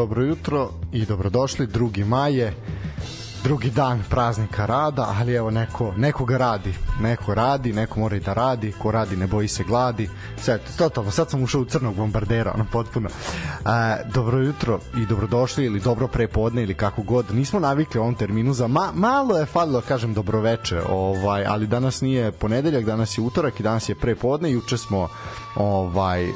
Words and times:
Dobro 0.00 0.22
jutro. 0.22 0.70
I 0.92 1.04
dobrodošli. 1.04 1.66
Drugi 1.66 2.04
maje 2.04 2.54
drugi 3.44 3.70
dan 3.70 4.02
praznika 4.10 4.66
rada, 4.66 5.14
ali 5.18 5.34
evo 5.34 5.50
neko, 5.50 5.92
neko 5.96 6.24
ga 6.24 6.36
radi. 6.36 6.74
Neko 7.00 7.34
radi, 7.34 7.72
neko 7.72 8.00
mora 8.00 8.16
i 8.16 8.20
da 8.20 8.32
radi, 8.32 8.72
ko 8.72 8.90
radi 8.90 9.16
ne 9.16 9.26
boji 9.26 9.48
se 9.48 9.64
gladi. 9.64 10.08
Sad, 10.36 10.60
totalno, 10.78 11.10
sad 11.10 11.30
sam 11.30 11.42
ušao 11.42 11.60
u 11.60 11.64
crnog 11.64 11.94
bombardera, 11.94 12.52
ono 12.54 12.66
potpuno. 12.72 13.08
E, 13.08 13.10
dobro 14.14 14.38
jutro 14.38 14.80
i 14.96 15.06
dobrodošli 15.06 15.64
ili 15.64 15.80
dobro 15.80 16.08
prepodne 16.08 16.62
ili 16.62 16.74
kako 16.74 17.02
god. 17.02 17.34
Nismo 17.34 17.60
navikli 17.60 18.00
ovom 18.00 18.14
terminu 18.14 18.52
za 18.52 18.66
ma, 18.66 18.92
malo 18.94 19.38
je 19.38 19.46
falilo, 19.46 19.80
kažem, 19.80 20.14
dobroveče, 20.14 20.82
ovaj, 20.90 21.46
ali 21.46 21.66
danas 21.66 22.00
nije 22.00 22.32
ponedeljak, 22.32 22.84
danas 22.84 23.18
je 23.18 23.22
utorak 23.22 23.60
i 23.60 23.62
danas 23.62 23.88
je 23.88 23.94
prepodne. 23.94 24.52
Juče 24.52 24.78
smo 24.78 25.08
ovaj 25.56 26.28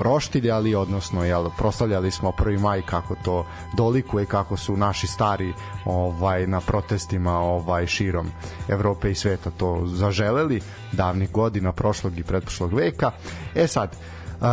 roštiljali, 0.00 0.74
odnosno 0.74 1.24
jel, 1.24 1.50
proslavljali 1.58 2.10
smo 2.10 2.32
1. 2.38 2.60
maj 2.60 2.82
kako 2.82 3.14
to 3.24 3.46
dolikuje, 3.76 4.26
kako 4.26 4.56
su 4.56 4.76
naši 4.76 5.06
stari 5.06 5.52
ovaj 5.84 6.46
na 6.46 6.60
protestima 6.60 7.38
ovaj 7.38 7.86
širom 7.86 8.30
Evrope 8.68 9.10
i 9.10 9.14
sveta 9.14 9.50
to 9.50 9.82
zaželeli 9.86 10.60
davnih 10.92 11.32
godina 11.32 11.72
prošlog 11.72 12.18
i 12.18 12.22
pretprošlog 12.22 12.74
veka. 12.74 13.10
E 13.54 13.66
sad, 13.66 13.96
Uh, 14.40 14.44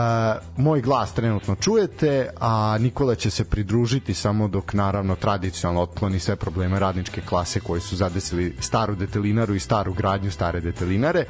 moj 0.57 0.81
glas 0.81 1.13
trenutno 1.13 1.55
čujete, 1.55 2.29
a 2.39 2.77
Nikola 2.79 3.15
će 3.15 3.29
se 3.29 3.45
pridružiti 3.45 4.13
samo 4.13 4.47
dok 4.47 4.73
naravno 4.73 5.15
tradicionalno 5.15 5.81
otkloni 5.81 6.19
sve 6.19 6.35
probleme 6.35 6.79
radničke 6.79 7.21
klase 7.21 7.59
koji 7.59 7.81
su 7.81 7.95
zadesili 7.95 8.55
staru 8.59 8.95
detelinaru 8.95 9.55
i 9.55 9.59
staru 9.59 9.93
gradnju 9.93 10.31
stare 10.31 10.61
detelinare 10.61 11.25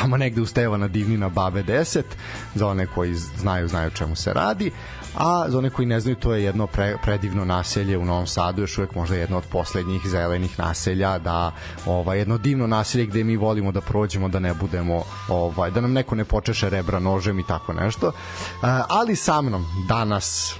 tamo 0.00 0.16
negde 0.16 0.40
u 0.40 0.46
Stevana 0.46 0.88
Divnina 0.88 1.28
Babe 1.28 1.62
10 1.62 2.02
za 2.54 2.66
one 2.66 2.86
koji 2.86 3.14
znaju, 3.14 3.68
znaju 3.68 3.90
čemu 3.90 4.16
se 4.16 4.32
radi 4.32 4.70
a 5.14 5.44
za 5.48 5.58
one 5.58 5.70
koji 5.70 5.86
ne 5.86 6.00
znaju 6.00 6.16
to 6.16 6.34
je 6.34 6.44
jedno 6.44 6.66
pre, 6.66 6.96
predivno 7.02 7.44
naselje 7.44 7.98
u 7.98 8.04
Novom 8.04 8.26
Sadu 8.26 8.62
još 8.62 8.78
uvek 8.78 8.94
možda 8.94 9.16
jedno 9.16 9.38
od 9.38 9.44
poslednjih 9.44 10.02
zelenih 10.06 10.58
naselja 10.58 11.18
da 11.18 11.52
ovaj 11.86 12.18
jedno 12.18 12.38
divno 12.38 12.66
naselje 12.66 13.06
gde 13.06 13.24
mi 13.24 13.36
volimo 13.36 13.72
da 13.72 13.80
prođemo 13.80 14.28
da 14.28 14.38
ne 14.38 14.54
budemo 14.54 15.02
ovaj 15.28 15.70
da 15.70 15.80
nam 15.80 15.92
neko 15.92 16.14
ne 16.14 16.24
počeše 16.24 16.70
rebra 16.70 16.98
nožem 16.98 17.38
i 17.38 17.46
tako 17.46 17.72
nešto. 17.72 18.12
Ali 18.88 19.16
sa 19.16 19.40
mnom 19.42 19.66
danas 19.88 20.54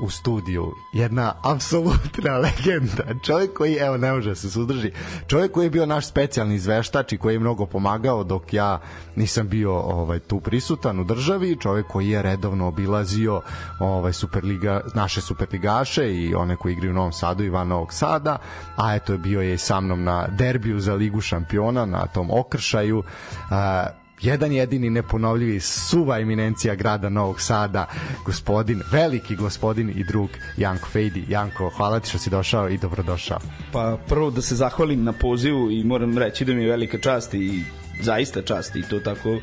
u 0.00 0.10
studiju. 0.10 0.74
Jedna 0.92 1.32
apsolutna 1.42 2.38
legenda. 2.44 3.04
Čovjek 3.22 3.52
koji 3.52 3.74
evo 3.74 3.96
ne 3.96 4.12
može 4.12 4.28
da 4.28 4.34
se 4.34 4.50
suzdrži. 4.50 4.92
Čovjek 5.26 5.52
koji 5.52 5.66
je 5.66 5.70
bio 5.70 5.86
naš 5.86 6.06
specijalni 6.06 6.54
izveštač 6.54 7.12
i 7.12 7.18
koji 7.18 7.34
je 7.34 7.38
mnogo 7.38 7.66
pomagao 7.66 8.24
dok 8.24 8.52
ja 8.52 8.80
nisam 9.16 9.48
bio 9.48 9.72
ovaj 9.72 10.18
tu 10.18 10.40
prisutan 10.40 11.00
u 11.00 11.04
državi. 11.04 11.56
Čovjek 11.60 11.86
koji 11.86 12.08
je 12.08 12.22
redovno 12.22 12.66
obilazio 12.66 13.42
ovaj 13.78 14.12
Superliga 14.12 14.80
naše 14.94 15.20
superligaše 15.20 16.14
i 16.14 16.34
one 16.34 16.56
koji 16.56 16.72
igraju 16.72 16.90
u 16.90 16.94
Novom 16.94 17.12
Sadu 17.12 17.44
i 17.44 17.50
van 17.50 17.68
Novog 17.68 17.92
Sada. 17.92 18.38
A 18.76 18.94
eto 18.94 19.18
bio 19.18 19.40
je 19.40 19.58
sa 19.58 19.80
mnom 19.80 20.04
na 20.04 20.26
derbiju 20.26 20.80
za 20.80 20.94
ligu 20.94 21.20
šampiona 21.20 21.86
na 21.86 22.06
tom 22.06 22.30
okršaju. 22.30 22.98
Uh, 22.98 23.99
jedan 24.22 24.52
jedini 24.52 24.90
neponovljivi 24.90 25.60
suva 25.60 26.18
eminencija 26.18 26.74
grada 26.74 27.08
Novog 27.08 27.40
Sada, 27.40 27.86
gospodin, 28.24 28.82
veliki 28.92 29.36
gospodin 29.36 29.92
i 29.96 30.04
drug 30.04 30.30
Janko 30.56 30.88
Fejdi. 30.88 31.24
Janko, 31.28 31.70
hvala 31.76 32.00
ti 32.00 32.08
što 32.08 32.18
si 32.18 32.30
došao 32.30 32.68
i 32.68 32.78
dobrodošao. 32.78 33.38
Pa 33.72 33.98
prvo 34.08 34.30
da 34.30 34.42
se 34.42 34.54
zahvalim 34.54 35.04
na 35.04 35.12
pozivu 35.12 35.70
i 35.70 35.84
moram 35.84 36.18
reći 36.18 36.44
da 36.44 36.52
mi 36.52 36.62
je 36.62 36.70
velika 36.70 36.98
čast 36.98 37.34
i 37.34 37.62
zaista 38.02 38.42
čast 38.42 38.76
i 38.76 38.82
to 38.82 39.00
tako 39.00 39.38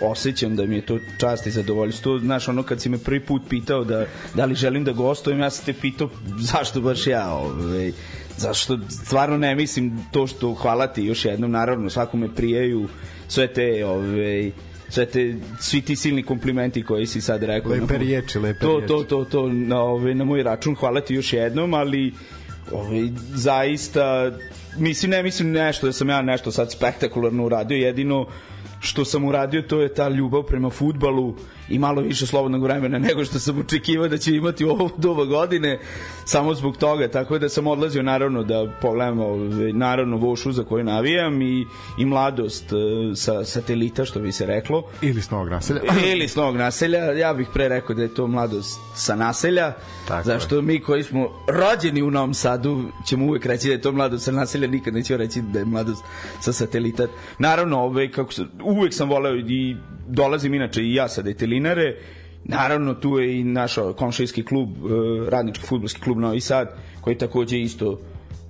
osjećam 0.00 0.56
da 0.56 0.66
mi 0.66 0.74
je 0.74 0.86
to 0.86 0.98
čast 1.18 1.46
i 1.46 1.50
zadovoljstvo. 1.50 2.18
Znaš, 2.18 2.48
ono 2.48 2.62
kad 2.62 2.80
si 2.80 2.88
me 2.88 2.98
prvi 2.98 3.20
put 3.20 3.42
pitao 3.48 3.84
da, 3.84 4.06
da 4.34 4.44
li 4.44 4.54
želim 4.54 4.84
da 4.84 4.92
gostujem, 4.92 5.40
ja 5.40 5.50
sam 5.50 5.64
te 5.64 5.72
pitao 5.72 6.08
zašto 6.38 6.80
baš 6.80 7.06
ja, 7.06 7.34
ovaj, 7.34 7.92
zašto 8.36 8.78
stvarno 8.88 9.36
ne 9.38 9.54
mislim 9.54 9.98
to 10.12 10.26
što 10.26 10.54
hvala 10.54 10.86
ti 10.86 11.02
još 11.02 11.24
jednom, 11.24 11.50
naravno 11.50 11.90
svakome 11.90 12.34
prijaju 12.34 12.88
sve 13.32 13.46
te 13.46 13.86
ove, 13.86 14.50
sve 14.88 15.06
te, 15.06 15.34
svi 15.60 15.80
ti 15.80 15.96
silni 15.96 16.22
komplimenti 16.22 16.82
koji 16.82 17.06
si 17.06 17.20
sad 17.20 17.42
rekao. 17.42 17.72
Lepe 17.72 17.98
riječi, 17.98 18.38
lepe 18.38 18.60
to, 18.60 18.80
to, 18.88 19.02
to, 19.04 19.24
to, 19.24 19.48
na, 19.48 19.80
ove, 19.80 20.14
na 20.14 20.24
moj 20.24 20.42
račun, 20.42 20.74
hvala 20.74 21.00
ti 21.00 21.14
još 21.14 21.32
jednom, 21.32 21.74
ali 21.74 22.12
ove, 22.72 23.08
zaista 23.34 24.32
mislim, 24.76 25.10
ne 25.10 25.22
mislim 25.22 25.50
nešto 25.50 25.86
da 25.86 25.92
sam 25.92 26.08
ja 26.08 26.22
nešto 26.22 26.52
sad 26.52 26.72
spektakularno 26.72 27.44
uradio, 27.44 27.76
jedino 27.76 28.26
što 28.80 29.04
sam 29.04 29.24
uradio 29.24 29.62
to 29.62 29.80
je 29.80 29.94
ta 29.94 30.08
ljubav 30.08 30.42
prema 30.42 30.70
futbalu 30.70 31.36
i 31.68 31.78
malo 31.78 32.02
više 32.02 32.26
slobodnog 32.26 32.62
vremena 32.62 32.98
nego 33.08 33.24
što 33.24 33.38
sam 33.38 33.58
očekivao 33.58 34.08
da 34.08 34.18
će 34.18 34.34
imati 34.34 34.64
u 34.64 34.70
ovo 34.70 34.90
doba 34.96 35.24
godine 35.24 35.78
samo 36.24 36.54
zbog 36.54 36.76
toga, 36.76 37.08
tako 37.08 37.38
da 37.38 37.48
sam 37.48 37.66
odlazio 37.66 38.02
naravno 38.02 38.42
da 38.42 38.66
pogledam 38.80 39.20
ovaj, 39.20 39.72
naravno 39.72 40.16
Vošu 40.16 40.52
za 40.52 40.64
koju 40.64 40.84
navijam 40.84 41.42
i, 41.42 41.66
i 41.98 42.04
mladost 42.04 42.72
eh, 42.72 42.76
sa 43.16 43.44
satelita 43.44 44.04
što 44.04 44.20
bi 44.20 44.32
se 44.32 44.46
reklo. 44.46 44.82
Ili 45.02 45.22
s 45.22 45.30
novog 45.30 45.48
naselja. 45.48 45.80
Ili 46.12 46.28
s 46.28 46.36
novog 46.36 46.56
naselja, 46.56 46.98
ja 46.98 47.34
bih 47.34 47.48
pre 47.54 47.68
rekao 47.68 47.96
da 47.96 48.02
je 48.02 48.14
to 48.14 48.26
mladost 48.26 48.80
sa 48.94 49.16
naselja 49.16 49.72
tako 50.08 50.26
zašto 50.26 50.56
je. 50.56 50.62
mi 50.62 50.80
koji 50.80 51.02
smo 51.02 51.28
rođeni 51.48 52.02
u 52.02 52.10
Novom 52.10 52.34
Sadu 52.34 52.84
ćemo 53.06 53.26
uvek 53.26 53.46
reći 53.46 53.68
da 53.68 53.72
je 53.72 53.80
to 53.80 53.92
mladost 53.92 54.24
sa 54.24 54.32
naselja 54.32 54.68
nikad 54.68 54.94
nećemo 54.94 55.16
reći 55.16 55.42
da 55.42 55.58
je 55.58 55.64
mladost 55.64 56.04
sa 56.40 56.52
satelita. 56.52 57.06
Naravno 57.38 57.78
ovaj, 57.80 58.10
kako 58.10 58.32
uvek 58.64 58.94
sam 58.94 59.08
voleo 59.08 59.36
i 59.36 59.76
dolazim 60.08 60.54
inače 60.54 60.82
i 60.82 60.94
ja 60.94 61.08
sa 61.08 61.22
detelinare, 61.22 61.96
naravno 62.44 62.94
tu 62.94 63.18
je 63.18 63.40
i 63.40 63.44
naš 63.44 63.74
komšijski 63.96 64.44
klub, 64.44 64.68
e, 64.68 65.30
radnički 65.30 65.66
futbolski 65.66 66.00
klub 66.00 66.18
Novi 66.18 66.40
Sad, 66.40 66.76
koji 67.00 67.18
takođe 67.18 67.60
isto 67.60 67.98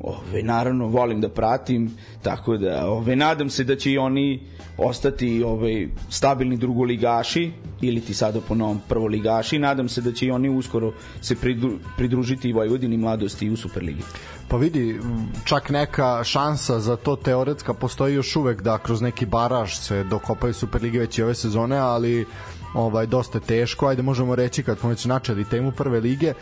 ove, 0.02 0.42
naravno 0.42 0.86
volim 0.86 1.20
da 1.20 1.28
pratim, 1.28 1.90
tako 2.22 2.56
da 2.56 2.86
ove, 2.86 3.16
nadam 3.16 3.50
se 3.50 3.64
da 3.64 3.76
će 3.76 3.92
i 3.92 3.98
oni 3.98 4.40
ostati 4.78 5.42
ove, 5.42 5.88
stabilni 6.10 6.56
drugoligaši 6.56 7.50
ili 7.80 8.00
ti 8.00 8.14
sada 8.14 8.40
po 8.40 8.54
novom 8.54 8.80
prvoligaši, 8.88 9.58
nadam 9.58 9.88
se 9.88 10.00
da 10.00 10.12
će 10.12 10.26
i 10.26 10.30
oni 10.30 10.48
uskoro 10.48 10.92
se 11.20 11.36
pridru, 11.36 11.70
pridružiti 11.96 12.48
i 12.48 12.52
Vojvodini 12.52 12.96
mladosti 12.96 13.50
u 13.50 13.56
Superligi. 13.56 14.02
Pa 14.48 14.56
vidi, 14.56 15.00
čak 15.44 15.70
neka 15.70 16.24
šansa 16.24 16.80
za 16.80 16.96
to 16.96 17.16
teoretska 17.16 17.74
postoji 17.74 18.14
još 18.14 18.36
uvek 18.36 18.62
da 18.62 18.78
kroz 18.78 19.00
neki 19.00 19.26
baraž 19.26 19.74
se 19.74 20.04
dokopaju 20.04 20.54
Superlige 20.54 20.98
već 20.98 21.18
i 21.18 21.22
ove 21.22 21.34
sezone, 21.34 21.76
ali 21.76 22.26
ovaj 22.74 23.06
dosta 23.06 23.40
teško. 23.40 23.86
Ajde 23.86 24.02
možemo 24.02 24.34
reći 24.34 24.62
kad 24.62 24.78
smo 24.78 24.88
već 24.88 25.04
načeli 25.04 25.44
temu 25.44 25.72
prve 25.72 26.00
lige 26.00 26.28
eh, 26.28 26.34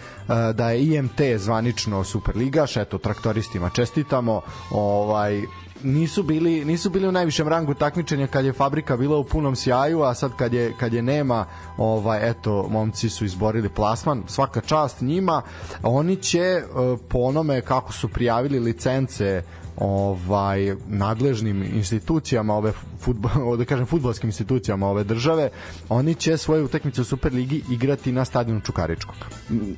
da 0.54 0.70
je 0.70 0.84
IMT 0.84 1.20
zvanično 1.36 2.04
Superligaš, 2.04 2.76
eto 2.76 2.98
traktoristima 2.98 3.70
čestitamo. 3.70 4.41
Ovaj 4.70 5.42
nisu 5.82 6.22
bili 6.22 6.64
nisu 6.64 6.91
bili 6.91 7.08
u 7.08 7.12
najvišem 7.12 7.48
rangu 7.48 7.74
takmičenja 7.74 8.26
kad 8.26 8.44
je 8.44 8.52
fabrika 8.52 8.96
bila 8.96 9.18
u 9.18 9.24
punom 9.24 9.56
sjaju, 9.56 10.02
a 10.02 10.14
sad 10.14 10.36
kad 10.36 10.52
je 10.52 10.74
kad 10.80 10.92
je 10.92 11.02
nema, 11.02 11.46
ovaj 11.76 12.30
eto 12.30 12.68
momci 12.70 13.08
su 13.08 13.24
izborili 13.24 13.68
plasman, 13.68 14.22
svaka 14.26 14.60
čast 14.60 15.00
njima. 15.00 15.42
Oni 15.82 16.16
će 16.16 16.38
eh, 16.41 16.62
po 17.08 17.18
onome 17.18 17.60
kako 17.60 17.92
su 17.92 18.09
prijavili 18.09 18.59
licence 18.59 19.42
ovaj 19.80 20.77
nadležnim 20.88 21.62
institucijama 21.62 22.54
ove 22.54 22.72
fudbal, 23.00 23.56
da 23.59 23.65
kažem 23.65 23.86
fudbalskim 23.86 24.28
institucijama 24.28 24.88
ove 24.88 25.04
države, 25.04 25.50
oni 25.88 26.15
će 26.15 26.36
svoje 26.36 26.62
utakmice 26.62 27.00
u 27.00 27.04
Superligi 27.04 27.62
igrati 27.71 28.12
na 28.12 28.24
stadionu 28.24 28.60
Čukaričkog. 28.60 29.16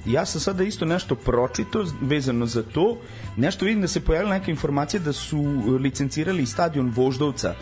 Ja 0.07 0.27
sam 0.27 0.41
sada 0.41 0.65
isto 0.65 0.85
nešto 0.85 1.15
pročito 1.15 1.85
vezano 2.01 2.47
za 2.47 2.63
to. 2.63 2.99
Nešto 3.37 3.65
vidim 3.65 3.81
da 3.81 3.89
se 3.89 4.01
pojavila 4.01 4.35
neka 4.39 4.51
informacija 4.51 5.01
da 5.01 5.13
su 5.13 5.43
licencirali 5.81 6.47
stadion 6.47 6.93
Voždovca 6.97 7.55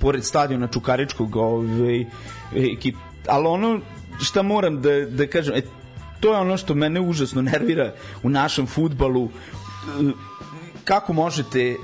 pored 0.00 0.24
stadiona 0.24 0.66
Čukaričkog 0.66 1.36
ovaj, 1.36 2.04
ekip. 2.54 2.96
Ali 3.26 3.46
ono 3.46 3.80
šta 4.20 4.42
moram 4.42 4.82
da, 4.82 5.00
da 5.04 5.26
kažem, 5.26 5.54
e, 5.54 5.62
to 6.20 6.32
je 6.32 6.40
ono 6.40 6.56
što 6.56 6.74
mene 6.74 7.00
užasno 7.00 7.42
nervira 7.42 7.94
u 8.22 8.28
našem 8.28 8.66
futbalu 8.66 9.28
kako 10.88 11.12
možete 11.12 11.60
e, 11.60 11.76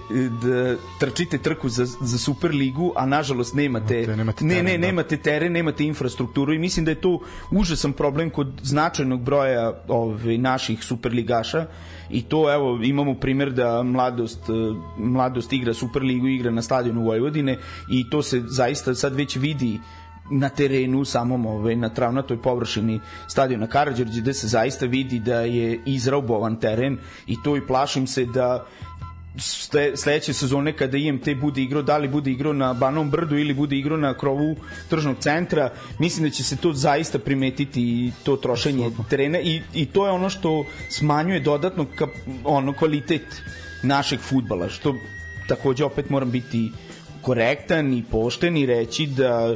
da 0.43 0.77
trčite 1.01 1.39
trku 1.39 1.69
za, 1.69 1.85
za 1.87 2.19
Superligu, 2.19 2.93
a 2.97 3.07
nažalost 3.07 3.55
nemate, 3.55 4.07
ne, 4.07 4.17
nemate 4.17 4.39
teren, 4.39 4.57
ne, 4.57 4.63
ne, 4.63 4.79
da. 4.79 4.87
nemate 4.87 5.17
teren, 5.17 5.53
nemate 5.53 5.85
infrastrukturu 5.85 6.55
i 6.55 6.59
mislim 6.59 6.85
da 6.85 6.91
je 6.91 7.01
to 7.01 7.19
užasan 7.51 7.93
problem 7.93 8.31
kod 8.31 8.61
značajnog 8.63 9.21
broja 9.21 9.73
ove, 9.89 10.39
naših 10.39 10.85
Superligaša 10.85 11.67
i 12.11 12.23
to 12.23 12.53
evo 12.53 12.81
imamo 12.83 13.15
primer 13.15 13.53
da 13.53 13.83
mladost, 13.83 14.49
e, 14.49 14.53
mladost 14.99 15.53
igra 15.53 15.75
Superligu, 15.75 16.29
igra 16.29 16.51
na 16.51 16.63
stadionu 16.63 17.05
Vojvodine 17.05 17.59
i 17.91 18.11
to 18.11 18.23
se 18.23 18.43
zaista 18.47 18.95
sad 18.95 19.15
već 19.15 19.37
vidi 19.37 19.79
na 20.31 20.49
terenu 20.49 21.05
samom 21.05 21.47
ove, 21.47 21.77
na 21.77 21.89
travnatoj 21.89 22.43
površini 22.43 23.01
stadiona 23.29 23.67
Karadžorđe 23.67 24.21
gde 24.21 24.35
se 24.35 24.49
zaista 24.49 24.87
vidi 24.87 25.19
da 25.19 25.41
je 25.41 25.81
izraubovan 25.87 26.57
teren 26.57 26.99
i 27.27 27.37
to 27.43 27.57
i 27.57 27.67
plašim 27.67 28.07
se 28.07 28.25
da 28.25 28.67
sledeće 29.97 30.33
sezone 30.33 30.73
kada 30.73 30.97
IMT 30.99 31.29
bude 31.41 31.63
igrao, 31.63 31.83
da 31.83 31.97
li 31.99 32.09
bude 32.09 32.31
igrao 32.31 32.53
na 32.53 32.73
Banom 32.75 33.11
brdu 33.11 33.39
ili 33.39 33.55
bude 33.55 33.77
igrao 33.77 33.99
na 33.99 34.15
krovu 34.15 34.57
tržnog 34.91 35.17
centra, 35.21 35.71
mislim 35.99 36.25
da 36.25 36.31
će 36.31 36.43
se 36.45 36.57
to 36.57 36.73
zaista 36.73 37.19
primetiti 37.19 37.83
i 37.83 38.13
to 38.25 38.37
trošenje 38.37 38.91
terena 39.11 39.41
i, 39.41 39.63
i 39.75 39.87
to 39.87 40.07
je 40.07 40.13
ono 40.13 40.31
što 40.31 40.65
smanjuje 40.91 41.41
dodatno 41.41 41.87
ka, 41.97 42.07
ono 42.45 42.73
kvalitet 42.73 43.43
našeg 43.83 44.21
futbala, 44.21 44.69
što 44.69 44.95
takođe 45.49 45.85
opet 45.85 46.11
moram 46.11 46.31
biti 46.31 46.71
korektan 47.23 47.95
i 47.95 48.03
pošten 48.11 48.57
i 48.57 48.67
reći 48.67 49.07
da 49.07 49.55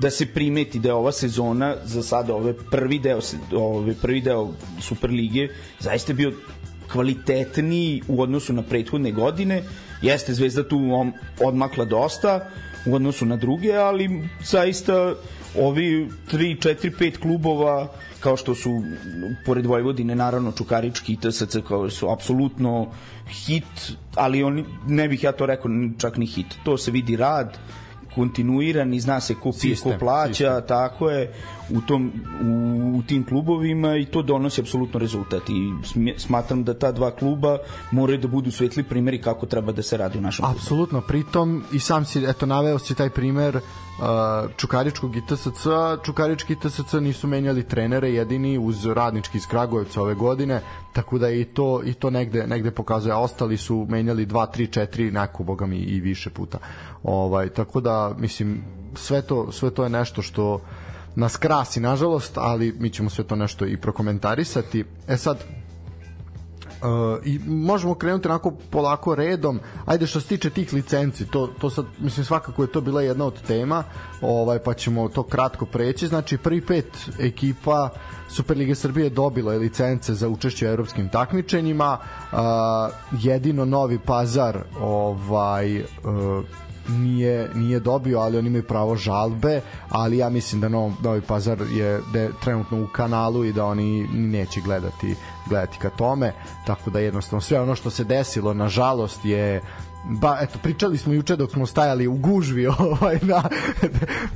da 0.00 0.10
se 0.10 0.26
primeti 0.26 0.78
da 0.78 0.88
je 0.88 0.94
ova 0.94 1.12
sezona 1.12 1.76
za 1.84 2.02
sada 2.02 2.34
ove 2.34 2.54
prvi 2.70 2.98
deo 2.98 3.20
ove 3.52 3.94
prvi 4.02 4.20
deo 4.20 4.48
Superlige 4.80 5.48
zaista 5.80 6.12
bio 6.12 6.32
kvalitetniji 6.92 8.02
u 8.08 8.22
odnosu 8.22 8.52
na 8.52 8.62
prethodne 8.62 9.12
godine. 9.12 9.62
Jeste 10.02 10.34
Zvezda 10.34 10.68
tu 10.68 10.80
odmakla 11.44 11.84
dosta 11.84 12.50
u 12.86 12.94
odnosu 12.94 13.26
na 13.26 13.36
druge, 13.36 13.76
ali 13.76 14.28
zaista 14.44 15.14
ovi 15.56 16.08
3, 16.32 16.58
4, 16.58 16.90
5 16.98 17.18
klubova 17.18 17.88
kao 18.20 18.36
što 18.36 18.54
su 18.54 18.82
pored 19.46 19.66
Vojvodine 19.66 20.14
naravno 20.14 20.52
Čukarički 20.52 21.12
i 21.12 21.16
TSC 21.16 21.56
kao 21.68 21.90
su 21.90 22.10
apsolutno 22.10 22.92
hit, 23.28 23.92
ali 24.14 24.42
oni 24.42 24.64
ne 24.86 25.08
bih 25.08 25.24
ja 25.24 25.32
to 25.32 25.46
rekao 25.46 25.70
čak 25.98 26.16
ni 26.16 26.26
hit. 26.26 26.46
To 26.64 26.78
se 26.78 26.90
vidi 26.90 27.16
rad, 27.16 27.58
kontinuiran 28.14 28.94
i 28.94 29.00
zna 29.00 29.20
se 29.20 29.34
ko 29.34 29.52
pije, 29.60 29.76
ko 29.82 29.92
plaća, 29.98 30.32
sistem. 30.32 30.68
tako 30.68 31.10
je 31.10 31.32
u, 31.70 31.80
tom, 31.80 32.12
u, 32.44 32.98
u 32.98 33.02
tim 33.02 33.24
klubovima 33.24 33.96
i 33.96 34.04
to 34.04 34.22
donosi 34.22 34.60
apsolutno 34.60 35.00
rezultat 35.00 35.42
i 35.48 35.72
smatram 36.16 36.64
da 36.64 36.74
ta 36.74 36.92
dva 36.92 37.10
kluba 37.10 37.58
moraju 37.90 38.18
da 38.18 38.28
budu 38.28 38.50
svetli 38.50 38.82
primeri 38.82 39.22
kako 39.22 39.46
treba 39.46 39.72
da 39.72 39.82
se 39.82 39.96
radi 39.96 40.18
u 40.18 40.20
našem. 40.20 40.44
Apsolutno, 40.44 41.00
pritom 41.00 41.64
i 41.72 41.78
sam 41.78 42.04
si, 42.04 42.24
eto, 42.24 42.46
naveo 42.46 42.78
si 42.78 42.94
taj 42.94 43.10
primer 43.10 43.56
uh, 43.56 43.62
Čukaričkog 44.56 45.16
i 45.16 45.22
TSC, 45.26 45.66
Čukarički 46.04 46.52
i 46.52 46.56
TSC 46.56 46.92
nisu 47.00 47.26
menjali 47.26 47.62
trenere 47.62 48.10
jedini 48.12 48.58
uz 48.58 48.86
radnički 48.86 49.38
iz 49.38 49.46
Kragujevca 49.46 50.02
ove 50.02 50.14
godine, 50.14 50.60
tako 50.92 51.18
da 51.18 51.30
i 51.30 51.44
to 51.44 51.82
i 51.84 51.94
to 51.94 52.10
negde 52.10 52.46
negde 52.46 52.70
pokazuje, 52.70 53.12
a 53.12 53.18
ostali 53.18 53.56
su 53.56 53.86
menjali 53.88 54.26
2 54.26 54.46
3 54.56 54.80
4 54.80 55.12
neko 55.12 55.44
bogami 55.44 55.76
i 55.76 56.00
više 56.00 56.30
puta. 56.30 56.58
Ovaj 57.02 57.48
tako 57.48 57.80
da 57.80 58.14
mislim 58.18 58.64
sve 58.94 59.22
to 59.22 59.52
sve 59.52 59.70
to 59.70 59.84
je 59.84 59.90
nešto 59.90 60.22
što 60.22 60.60
nas 61.18 61.36
krasi 61.36 61.80
nažalost, 61.80 62.38
ali 62.38 62.74
mi 62.78 62.90
ćemo 62.90 63.10
sve 63.10 63.24
to 63.24 63.36
nešto 63.36 63.66
i 63.66 63.76
prokomentarisati. 63.76 64.84
E 65.08 65.16
sad 65.16 65.38
Uh, 66.82 67.26
i 67.26 67.40
možemo 67.46 67.94
krenuti 67.94 68.28
onako 68.28 68.52
polako 68.70 69.14
redom. 69.14 69.60
Ajde 69.86 70.06
što 70.06 70.20
se 70.20 70.26
tiče 70.26 70.50
tih 70.50 70.72
licenci, 70.72 71.26
to 71.26 71.46
to 71.46 71.70
sad 71.70 71.84
mislim 71.98 72.24
svakako 72.24 72.62
je 72.62 72.72
to 72.72 72.80
bila 72.80 73.02
jedna 73.02 73.24
od 73.24 73.42
tema, 73.42 73.84
ovaj 74.20 74.58
pa 74.58 74.74
ćemo 74.74 75.08
to 75.08 75.22
kratko 75.22 75.66
preći. 75.66 76.06
Znači 76.06 76.38
prvi 76.38 76.60
pet 76.60 76.86
ekipa 77.18 77.88
Superlige 78.28 78.74
Srbije 78.74 79.10
dobilo 79.10 79.52
je 79.52 79.58
licence 79.58 80.14
za 80.14 80.28
učešće 80.28 80.66
u 80.66 80.70
evropskim 80.70 81.08
takmičenjima. 81.08 81.98
Uh, 82.32 82.38
jedino 83.22 83.64
Novi 83.64 83.98
Pazar 83.98 84.58
ovaj 84.80 85.80
uh, 85.80 85.84
nije, 86.88 87.50
nije 87.54 87.80
dobio, 87.80 88.18
ali 88.18 88.38
oni 88.38 88.48
imaju 88.48 88.66
pravo 88.66 88.96
žalbe, 88.96 89.60
ali 89.88 90.18
ja 90.18 90.28
mislim 90.28 90.60
da 90.60 90.68
Novi, 90.68 90.94
Novi 91.02 91.20
Pazar 91.20 91.58
je 91.70 92.00
da 92.12 92.20
je 92.20 92.30
trenutno 92.44 92.82
u 92.82 92.86
kanalu 92.86 93.44
i 93.44 93.52
da 93.52 93.64
oni 93.64 94.08
neće 94.12 94.60
gledati 94.60 95.14
gledati 95.48 95.78
ka 95.78 95.90
tome, 95.90 96.32
tako 96.66 96.90
da 96.90 96.98
jednostavno 96.98 97.40
sve 97.40 97.60
ono 97.60 97.74
što 97.74 97.90
se 97.90 98.04
desilo, 98.04 98.54
nažalost, 98.54 99.24
je 99.24 99.62
ba, 100.04 100.38
eto, 100.40 100.58
pričali 100.62 100.98
smo 100.98 101.12
juče 101.12 101.36
dok 101.36 101.50
smo 101.50 101.66
stajali 101.66 102.06
u 102.06 102.14
gužvi 102.16 102.66
ovaj, 102.78 103.18
na, 103.22 103.42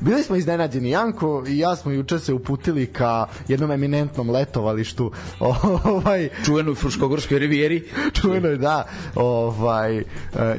bili 0.01 0.23
smo 0.23 0.37
iznenađeni. 0.37 0.91
Janko 0.91 1.45
i 1.49 1.59
ja 1.59 1.77
smo 1.77 1.93
juče 1.93 2.19
se 2.19 2.33
uputili 2.33 2.87
ka 2.87 3.27
jednom 3.49 3.71
eminentnom 3.71 4.31
letovalištu 4.31 5.13
ovaj, 5.85 6.29
čuvenoj 6.45 6.75
Fruškogorskoj 6.75 7.39
rivijeri. 7.39 7.89
čuvenoj, 8.13 8.57
da 8.57 8.87
ovaj, 9.15 9.99
eh, 9.99 10.05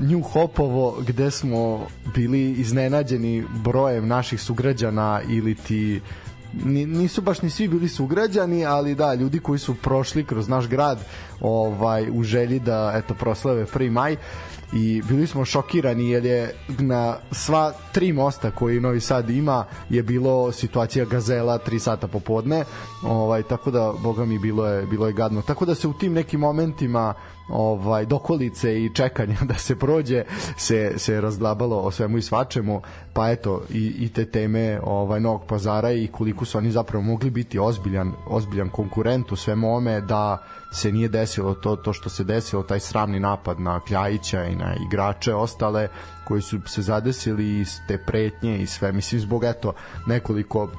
New 0.01 0.21
Hopovo 0.21 0.97
gde 1.07 1.31
smo 1.31 1.87
bili 2.15 2.51
iznenađeni 2.51 3.43
brojem 3.63 4.07
naših 4.07 4.41
sugrađana 4.41 5.21
ili 5.29 5.55
ti 5.55 6.01
nisu 6.63 7.21
baš 7.21 7.41
ni 7.41 7.49
svi 7.49 7.67
bili 7.67 7.89
sugrađani, 7.89 8.65
ali 8.65 8.95
da, 8.95 9.13
ljudi 9.13 9.39
koji 9.39 9.59
su 9.59 9.75
prošli 9.75 10.25
kroz 10.25 10.49
naš 10.49 10.67
grad 10.67 10.99
ovaj 11.41 12.09
u 12.11 12.23
želji 12.23 12.59
da 12.59 12.93
eto 12.95 13.13
proslave 13.13 13.65
1. 13.65 13.91
maj 13.91 14.15
i 14.75 15.01
bili 15.07 15.27
smo 15.27 15.45
šokirani 15.45 16.09
jer 16.09 16.25
je 16.25 16.55
na 16.67 17.17
sva 17.31 17.73
tri 17.91 18.13
mosta 18.13 18.51
koji 18.51 18.79
Novi 18.79 18.99
Sad 18.99 19.29
ima 19.29 19.65
je 19.89 20.03
bilo 20.03 20.51
situacija 20.51 21.05
gazela 21.05 21.59
3 21.67 21.79
sata 21.79 22.07
popodne. 22.07 22.63
Ovaj 23.03 23.43
tako 23.43 23.71
da 23.71 23.93
boga 24.03 24.25
mi 24.25 24.39
bilo 24.39 24.67
je 24.67 24.85
bilo 24.85 25.07
je 25.07 25.13
gadno. 25.13 25.41
Tako 25.41 25.65
da 25.65 25.75
se 25.75 25.87
u 25.87 25.93
tim 25.93 26.13
nekim 26.13 26.39
momentima 26.39 27.13
ovaj 27.49 28.05
dokolice 28.05 28.83
i 28.83 28.93
čekanja 28.93 29.37
da 29.49 29.53
se 29.53 29.75
prođe 29.75 30.23
se 30.57 30.93
se 30.97 31.21
razglabalo 31.21 31.77
o 31.77 31.91
svemu 31.91 32.17
i 32.17 32.21
svačemu 32.21 32.81
pa 33.13 33.31
eto 33.31 33.61
i, 33.69 33.95
i 33.99 34.09
te 34.09 34.25
teme 34.25 34.79
ovaj 34.83 35.19
Novog 35.19 35.45
Pazara 35.47 35.91
i 35.91 36.07
koliko 36.07 36.45
su 36.45 36.57
oni 36.57 36.71
zapravo 36.71 37.03
mogli 37.03 37.29
biti 37.29 37.59
ozbiljan 37.59 38.11
ozbiljan 38.27 38.69
konkurent 38.69 39.31
u 39.31 39.35
svemu 39.35 39.75
ome 39.75 40.01
da 40.01 40.37
se 40.73 40.91
nije 40.91 41.07
desilo 41.07 41.53
to 41.53 41.75
to 41.75 41.93
što 41.93 42.09
se 42.09 42.23
desilo 42.23 42.63
taj 42.63 42.79
sramni 42.79 43.19
napad 43.19 43.59
na 43.59 43.79
Kljajića 43.79 44.43
i 44.43 44.55
na 44.55 44.75
igrače 44.87 45.33
ostale 45.33 45.87
koji 46.27 46.41
su 46.41 46.59
se 46.65 46.81
zadesili 46.81 47.61
i 47.61 47.65
te 47.87 47.97
pretnje 47.97 48.57
i 48.57 48.67
sve. 48.67 48.91
Mislim 48.91 49.21
zbog 49.21 49.43
eto 49.43 49.73
nekoliko 50.07 50.69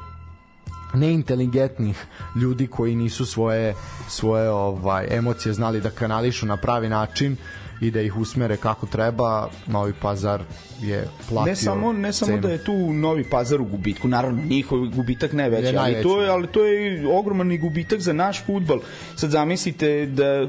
neinteligentnih 0.95 2.05
ljudi 2.37 2.67
koji 2.67 2.95
nisu 2.95 3.27
svoje 3.27 3.75
svoje 4.09 4.51
ovaj 4.51 5.07
emocije 5.11 5.53
znali 5.53 5.81
da 5.81 5.91
kanališu 5.91 6.47
na 6.47 6.57
pravi 6.57 6.89
način 6.89 7.37
i 7.81 7.91
da 7.91 8.01
ih 8.01 8.17
usmere 8.17 8.57
kako 8.57 8.87
treba, 8.87 9.49
Novi 9.67 9.93
Pazar 10.03 10.43
je 10.81 11.09
platio 11.29 11.51
Ne 11.51 11.57
samo 11.57 11.93
ne 11.93 12.13
samo 12.13 12.33
cenu. 12.33 12.43
da 12.43 12.49
je 12.49 12.65
tu 12.65 12.93
Novi 12.93 13.25
Pazar 13.25 13.61
u 13.61 13.65
gubitku, 13.65 14.09
naravno 14.09 14.43
njihov 14.43 14.87
gubitak 14.89 15.33
najveći, 15.33 15.73
je 15.73 15.79
ali 15.79 16.03
to 16.03 16.23
je 16.23 16.31
ali 16.31 16.47
to 16.47 16.65
je 16.65 17.09
ogroman 17.09 17.53
i 17.53 17.59
gubitak 17.59 18.01
za 18.01 18.13
naš 18.13 18.45
fudbal. 18.47 18.79
Sad 19.17 19.31
zamislite 19.31 20.07
da 20.07 20.47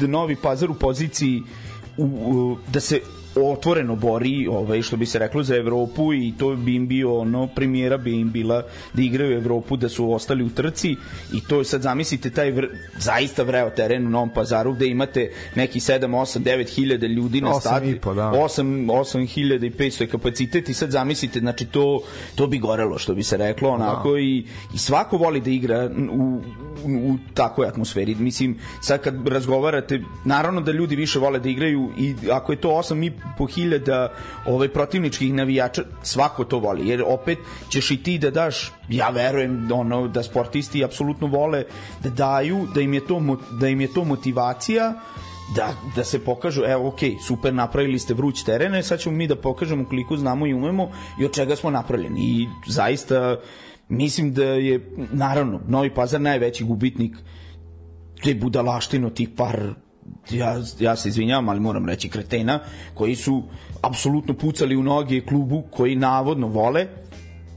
da 0.00 0.06
Novi 0.06 0.36
Pazar 0.36 0.70
u 0.70 0.74
poziciji 0.74 1.42
u, 1.96 2.04
u, 2.04 2.56
da 2.72 2.80
se 2.80 3.00
otvoreno 3.36 3.96
bori, 3.96 4.46
ovaj 4.50 4.82
što 4.82 4.96
bi 4.96 5.06
se 5.06 5.18
reklo 5.18 5.42
za 5.42 5.56
Evropu 5.56 6.14
i 6.14 6.32
to 6.38 6.56
bi 6.56 6.74
im 6.74 6.88
bio 6.88 7.18
ono 7.18 7.46
premijera 7.46 7.96
bi 7.98 8.20
im 8.20 8.30
bila 8.32 8.62
da 8.92 9.02
igraju 9.02 9.36
Evropu, 9.36 9.76
da 9.76 9.88
su 9.88 10.12
ostali 10.12 10.44
u 10.44 10.50
trci 10.50 10.96
i 11.32 11.40
to 11.48 11.58
je 11.58 11.64
sad 11.64 11.82
zamislite 11.82 12.30
taj 12.30 12.50
vr, 12.50 12.66
zaista 12.98 13.42
vreo 13.42 13.70
teren 13.70 14.06
u 14.06 14.10
Novom 14.10 14.30
Pazaru 14.30 14.72
gde 14.72 14.86
imate 14.86 15.30
neki 15.54 15.80
7 15.80 15.98
8 16.00 16.38
9 16.38 16.74
hiljada 16.74 17.06
ljudi 17.06 17.40
na 17.40 17.60
stadionu. 17.60 17.98
Da. 18.04 18.32
8 18.32 18.86
8500 18.86 20.00
je 20.00 20.06
kapacitet 20.06 20.68
i 20.68 20.74
sad 20.74 20.90
zamislite 20.90 21.40
znači 21.40 21.66
to 21.66 22.02
to 22.34 22.46
bi 22.46 22.58
gorelo 22.58 22.98
što 22.98 23.14
bi 23.14 23.22
se 23.22 23.36
reklo 23.36 23.70
onako 23.70 24.12
da. 24.12 24.18
i 24.18 24.44
i 24.74 24.78
svako 24.78 25.16
voli 25.16 25.40
da 25.40 25.50
igra 25.50 25.90
u 26.12 26.40
u, 26.84 27.12
u 27.12 27.18
takvoj 27.34 27.66
atmosferi. 27.66 28.14
Mislim, 28.14 28.58
sad 28.80 29.00
kad 29.00 29.28
razgovarate, 29.28 30.02
naravno 30.24 30.60
da 30.60 30.72
ljudi 30.72 30.96
više 30.96 31.18
vole 31.18 31.38
da 31.38 31.48
igraju 31.48 31.90
i 31.98 32.14
ako 32.32 32.52
je 32.52 32.60
to 32.60 32.68
8 32.68 33.06
i 33.06 33.12
po 33.38 33.46
hiljada 33.46 34.12
ovaj, 34.46 34.68
protivničkih 34.68 35.34
navijača, 35.34 35.82
svako 36.02 36.44
to 36.44 36.58
voli, 36.58 36.88
jer 36.88 37.02
opet 37.06 37.38
ćeš 37.68 37.90
i 37.90 38.02
ti 38.02 38.18
da 38.18 38.30
daš, 38.30 38.72
ja 38.88 39.08
verujem 39.10 39.68
ono, 39.72 40.08
da 40.08 40.22
sportisti 40.22 40.84
apsolutno 40.84 41.26
vole 41.26 41.64
da 42.02 42.10
daju, 42.10 42.66
da 42.74 42.80
im 42.80 42.94
je 42.94 43.06
to, 43.06 43.20
da 43.60 43.68
im 43.68 43.80
je 43.80 43.92
to 43.94 44.04
motivacija, 44.04 44.92
da, 45.56 45.74
da 45.96 46.04
se 46.04 46.24
pokažu, 46.24 46.62
evo, 46.66 46.88
ok, 46.88 47.00
super, 47.26 47.54
napravili 47.54 47.98
ste 47.98 48.14
vruć 48.14 48.42
terene, 48.42 48.82
sad 48.82 49.00
ćemo 49.00 49.16
mi 49.16 49.26
da 49.26 49.36
pokažemo 49.36 49.84
koliko 49.84 50.16
znamo 50.16 50.46
i 50.46 50.54
umemo 50.54 50.90
i 51.20 51.24
od 51.24 51.32
čega 51.32 51.56
smo 51.56 51.70
napravljeni. 51.70 52.20
I 52.20 52.48
zaista, 52.66 53.36
mislim 53.88 54.32
da 54.32 54.44
je, 54.44 54.90
naravno, 55.12 55.60
Novi 55.68 55.94
Pazar 55.94 56.20
najveći 56.20 56.64
gubitnik 56.64 57.16
te 58.22 58.34
budalaštino 58.34 59.10
tih 59.10 59.28
par 59.36 59.74
ja, 60.30 60.62
ja 60.80 60.96
se 60.96 61.08
izvinjavam, 61.08 61.48
ali 61.48 61.60
moram 61.60 61.86
reći 61.88 62.08
kretena, 62.08 62.60
koji 62.94 63.16
su 63.16 63.42
apsolutno 63.82 64.34
pucali 64.34 64.76
u 64.76 64.82
noge 64.82 65.20
klubu 65.20 65.62
koji 65.70 65.96
navodno 65.96 66.46
vole, 66.46 66.86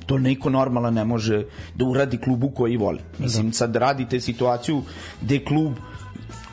to 0.06 0.18
niko 0.18 0.50
normalan 0.50 0.94
ne 0.94 1.06
može 1.06 1.44
da 1.76 1.86
uradi 1.86 2.18
klubu 2.18 2.50
koji 2.50 2.78
vole. 2.78 3.00
Mislim, 3.20 3.54
sad 3.54 3.76
radite 3.76 4.20
situaciju 4.22 4.82
gde 5.22 5.40
klub 5.46 5.74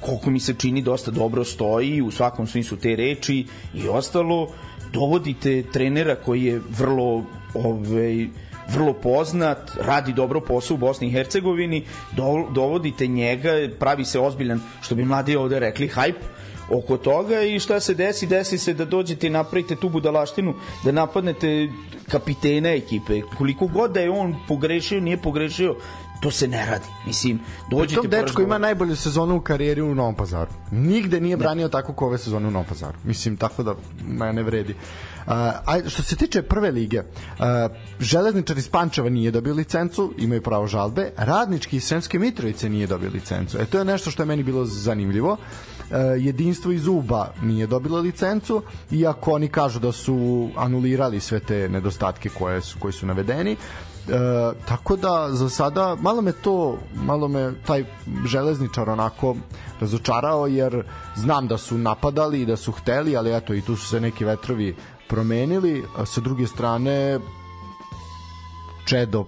koliko 0.01 0.31
mi 0.31 0.41
se 0.41 0.55
čini 0.55 0.83
dosta 0.83 1.11
dobro 1.11 1.45
stoji 1.45 2.03
u 2.03 2.11
svakom 2.11 2.47
smislu 2.47 2.77
te 2.77 2.97
reči 2.97 3.47
i 3.75 3.89
ostalo 3.89 4.49
dovodite 4.93 5.63
trenera 5.73 6.17
koji 6.17 6.45
je 6.45 6.61
vrlo 6.79 7.25
ovaj, 7.55 8.29
vrlo 8.69 8.93
poznat, 8.93 9.71
radi 9.81 10.13
dobro 10.13 10.41
posao 10.41 10.75
u 10.75 10.79
Bosni 10.79 11.07
i 11.07 11.11
Hercegovini, 11.11 11.85
do, 12.17 12.47
dovodite 12.51 13.07
njega, 13.07 13.51
pravi 13.79 14.05
se 14.05 14.19
ozbiljan, 14.19 14.61
što 14.83 14.95
bi 14.95 15.05
mladi 15.05 15.37
ovde 15.37 15.59
rekli, 15.59 15.89
hype, 15.89 16.23
oko 16.71 16.97
toga 16.97 17.43
i 17.43 17.59
šta 17.61 17.81
se 17.81 17.95
desi, 17.95 18.27
desi 18.27 18.59
se 18.59 18.75
da 18.75 18.85
dođete 18.85 19.27
i 19.27 19.31
napravite 19.31 19.77
tu 19.77 19.89
budalaštinu, 19.89 20.55
da 20.85 20.93
napadnete 20.93 21.69
kapitena 22.09 22.69
ekipe. 22.69 23.21
Koliko 23.39 23.67
god 23.67 23.93
da 23.93 24.01
je 24.01 24.11
on 24.11 24.37
pogrešio, 24.49 25.01
nije 25.01 25.17
pogrešio, 25.17 25.77
to 26.23 26.31
se 26.31 26.49
ne 26.49 26.67
radi. 26.67 26.87
Mislim, 27.07 27.41
dođete... 27.71 28.01
Tom 28.01 28.11
dečko 28.11 28.43
ima 28.43 28.59
najbolju 28.59 28.97
sezonu 28.97 29.37
u 29.37 29.41
karijeri 29.41 29.83
u 29.83 29.95
Novom 29.95 30.15
pazaru. 30.15 30.51
Nigde 30.71 31.21
nije 31.21 31.37
branio 31.37 31.67
ne. 31.67 31.71
tako 31.71 31.93
kao 31.93 32.09
ove 32.09 32.19
sezone 32.19 32.49
u 32.49 32.51
Novom 32.51 32.67
pazaru. 32.69 32.99
Mislim, 33.05 33.37
tako 33.37 33.63
da 33.63 33.75
ne 34.33 34.43
vredi. 34.43 34.73
Uh, 34.73 35.33
a 35.33 35.89
što 35.89 36.03
se 36.03 36.17
tiče 36.17 36.43
prve 36.43 36.71
lige, 36.71 36.99
uh, 37.01 37.45
Železničar 38.01 38.59
iz 38.59 38.69
Pančeva 38.69 39.09
nije 39.09 39.31
dobio 39.31 39.55
licencu, 39.55 40.15
imaju 40.19 40.43
pravo 40.43 40.67
žalbe, 40.67 41.11
Radnički 41.17 41.77
iz 41.77 41.85
Sremske 41.85 42.19
Mitrovice 42.19 42.69
nije 42.69 42.87
dobio 42.87 43.11
licencu. 43.11 43.59
E 43.59 43.65
to 43.65 43.79
je 43.79 43.85
nešto 43.85 44.11
što 44.11 44.23
je 44.23 44.27
meni 44.27 44.43
bilo 44.43 44.65
zanimljivo. 44.65 45.33
Uh, 45.33 45.97
jedinstvo 46.19 46.73
iz 46.73 46.87
Uba 46.87 47.33
nije 47.43 47.67
dobilo 47.67 47.99
licencu, 47.99 48.63
iako 48.91 49.33
oni 49.33 49.49
kažu 49.49 49.81
da 49.81 49.93
su 49.93 50.49
anulirali 50.57 51.21
sve 51.21 51.41
te 51.41 51.69
nedostatke 51.69 52.29
koje 52.29 52.61
su, 52.61 52.79
koji 52.79 52.93
su 52.93 53.07
navedeni. 53.07 53.57
E, 54.09 54.13
tako 54.69 54.97
da 54.97 55.29
za 55.31 55.49
sada 55.49 55.97
malo 56.01 56.23
me 56.23 56.33
to 56.33 56.79
malo 56.95 57.29
me 57.29 57.53
taj 57.67 57.85
železničar 58.27 58.91
onako 58.91 59.37
razočarao 59.81 60.47
jer 60.47 60.85
znam 61.17 61.49
da 61.49 61.59
su 61.59 61.79
napadali 61.79 62.41
i 62.41 62.47
da 62.47 62.57
su 62.57 62.73
hteli 62.73 63.17
ali 63.17 63.37
eto 63.37 63.55
i 63.55 63.61
tu 63.61 63.77
su 63.77 63.87
se 63.89 64.01
neki 64.01 64.25
vetrovi 64.25 64.77
promenili 65.09 65.85
a 65.97 66.07
sa 66.07 66.21
druge 66.21 66.47
strane 66.47 67.19
Čedo 68.85 69.25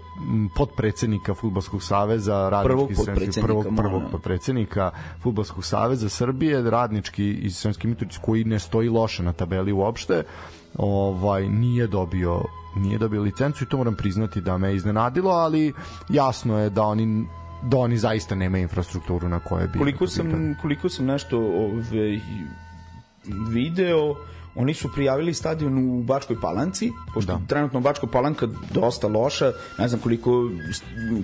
podpredsednika 0.57 1.35
Fudbalskog 1.35 1.83
saveza 1.83 2.49
radnički 2.49 2.95
prvog 2.95 3.17
sremski, 3.17 3.41
prvog, 3.41 3.67
prvog 3.77 4.03
podpredsednika 4.11 4.91
Fudbalskog 5.23 5.65
saveza 5.65 6.09
Srbije 6.09 6.71
radnički 6.71 7.33
iz 7.33 7.57
Sremske 7.57 7.89
Mitrovice 7.89 8.19
koji 8.23 8.45
ne 8.45 8.59
stoji 8.59 8.89
loše 8.89 9.23
na 9.23 9.33
tabeli 9.33 9.73
uopšte 9.73 10.23
ovaj 10.79 11.49
nije 11.49 11.87
dobio 11.87 12.43
nije 12.77 12.99
dobio 12.99 13.23
licencu 13.23 13.65
i 13.65 13.67
to 13.67 13.77
moram 13.77 13.95
priznati 13.95 14.41
da 14.41 14.59
me 14.59 14.75
iznenadilo, 14.75 15.31
ali 15.31 15.73
jasno 16.09 16.59
je 16.59 16.71
da 16.71 16.83
oni 16.83 17.27
da 17.63 17.77
oni 17.77 17.99
zaista 17.99 18.35
nema 18.35 18.59
infrastrukturu 18.59 19.29
na 19.29 19.41
koje 19.41 19.69
bi 19.69 19.79
koliko 19.79 20.07
sam 20.07 20.57
koliko 20.63 20.89
sam 20.89 21.07
nešto 21.07 21.39
ove 21.39 22.21
video 23.49 24.15
oni 24.57 24.75
su 24.75 24.93
prijavili 24.93 25.35
stadion 25.35 25.79
u 25.79 26.03
Bačkoj 26.03 26.41
Palanci, 26.41 26.91
pošto 27.15 27.33
da. 27.33 27.41
trenutno 27.47 27.81
Bačka 27.81 28.07
Palanka 28.07 28.49
dosta 28.71 29.09
loša, 29.09 29.53
ne 29.79 29.89
znam 29.89 30.01
koliko, 30.01 30.51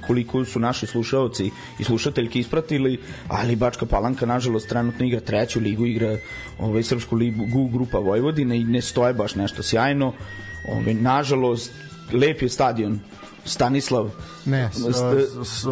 koliko 0.06 0.44
su 0.44 0.60
naši 0.60 0.86
slušaoci 0.86 1.50
i 1.78 1.84
slušateljki 1.84 2.40
ispratili, 2.40 3.00
ali 3.28 3.56
Bačka 3.56 3.86
Palanka 3.86 4.26
nažalost 4.26 4.68
trenutno 4.68 5.06
igra 5.06 5.20
treću 5.20 5.60
ligu, 5.60 5.86
igra 5.86 6.16
ovaj, 6.58 6.82
Srpsku 6.82 7.16
ligu 7.16 7.68
grupa 7.68 7.98
Vojvodine 7.98 8.56
i 8.56 8.64
ne 8.64 8.82
stoje 8.82 9.14
baš 9.14 9.34
nešto 9.34 9.62
sjajno. 9.62 10.12
Ove, 10.68 10.94
nažalost, 10.94 11.72
lep 12.12 12.42
je 12.42 12.48
stadion. 12.48 13.00
Stanislav 13.44 14.10
ne 14.44 14.68
s, 14.72 14.78
s, 15.48 15.66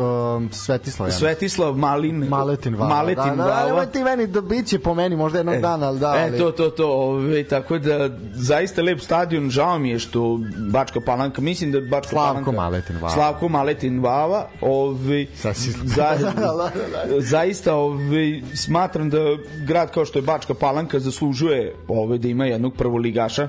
Svetislav 0.50 1.08
ja 1.08 1.12
Svetislav 1.12 1.74
Malin 1.74 2.28
Maletin 2.28 2.74
Vava 2.74 2.94
Maletin 2.94 3.36
da, 3.36 3.44
da, 3.44 3.44
Vava 3.44 3.86
ti 3.86 4.02
meni 4.02 4.26
da 4.26 4.40
biće 4.40 4.78
po 4.78 4.94
meni 4.94 5.16
možda 5.16 5.38
jednog 5.38 5.54
e, 5.54 5.60
dana 5.60 5.86
ali 5.86 5.98
da 5.98 6.08
ali... 6.08 6.36
e 6.36 6.38
to 6.38 6.50
to 6.50 6.70
to 6.70 6.88
ove, 6.92 7.44
tako 7.44 7.78
da 7.78 8.10
zaista 8.32 8.82
lep 8.82 9.00
stadion 9.00 9.50
žao 9.50 9.78
mi 9.78 9.90
je 9.90 9.98
što 9.98 10.40
Bačka 10.72 11.00
Palanka 11.00 11.40
mislim 11.40 11.72
da 11.72 11.80
Bačka 11.80 12.10
Slavko 12.10 12.32
Palanka 12.32 12.52
Maletin 12.52 12.96
Vava 12.96 13.14
Slavko 13.14 13.48
Maletin 13.48 14.00
Vava 14.00 14.48
ove, 14.60 15.26
za, 15.96 16.32
zaista 17.32 17.74
ove, 17.74 18.40
smatram 18.54 19.10
da 19.10 19.18
grad 19.66 19.90
kao 19.90 20.04
što 20.04 20.18
je 20.18 20.22
Bačka 20.22 20.54
Palanka 20.54 20.98
zaslužuje 20.98 21.74
ove, 21.88 22.18
da 22.18 22.28
ima 22.28 22.46
jednog 22.46 22.74
prvoligaša 22.74 23.48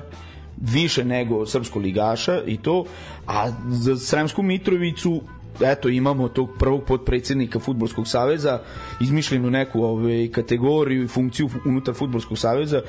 više 0.60 1.04
nego 1.04 1.46
srpsko 1.46 1.78
ligaša 1.78 2.42
i 2.46 2.56
to, 2.56 2.84
a 3.26 3.50
za 3.68 3.96
Sremsku 3.96 4.42
Mitrovicu 4.42 5.22
eto 5.60 5.88
imamo 5.88 6.28
tog 6.28 6.50
prvog 6.58 6.84
podpredsednika 6.84 7.58
fudbalskog 7.58 8.08
saveza 8.08 8.60
izmišljenu 9.00 9.50
neku 9.50 9.82
ovaj 9.82 10.28
kategoriju 10.32 11.04
i 11.04 11.08
funkciju 11.08 11.50
unutar 11.64 11.94
fudbalskog 11.94 12.38
saveza. 12.38 12.82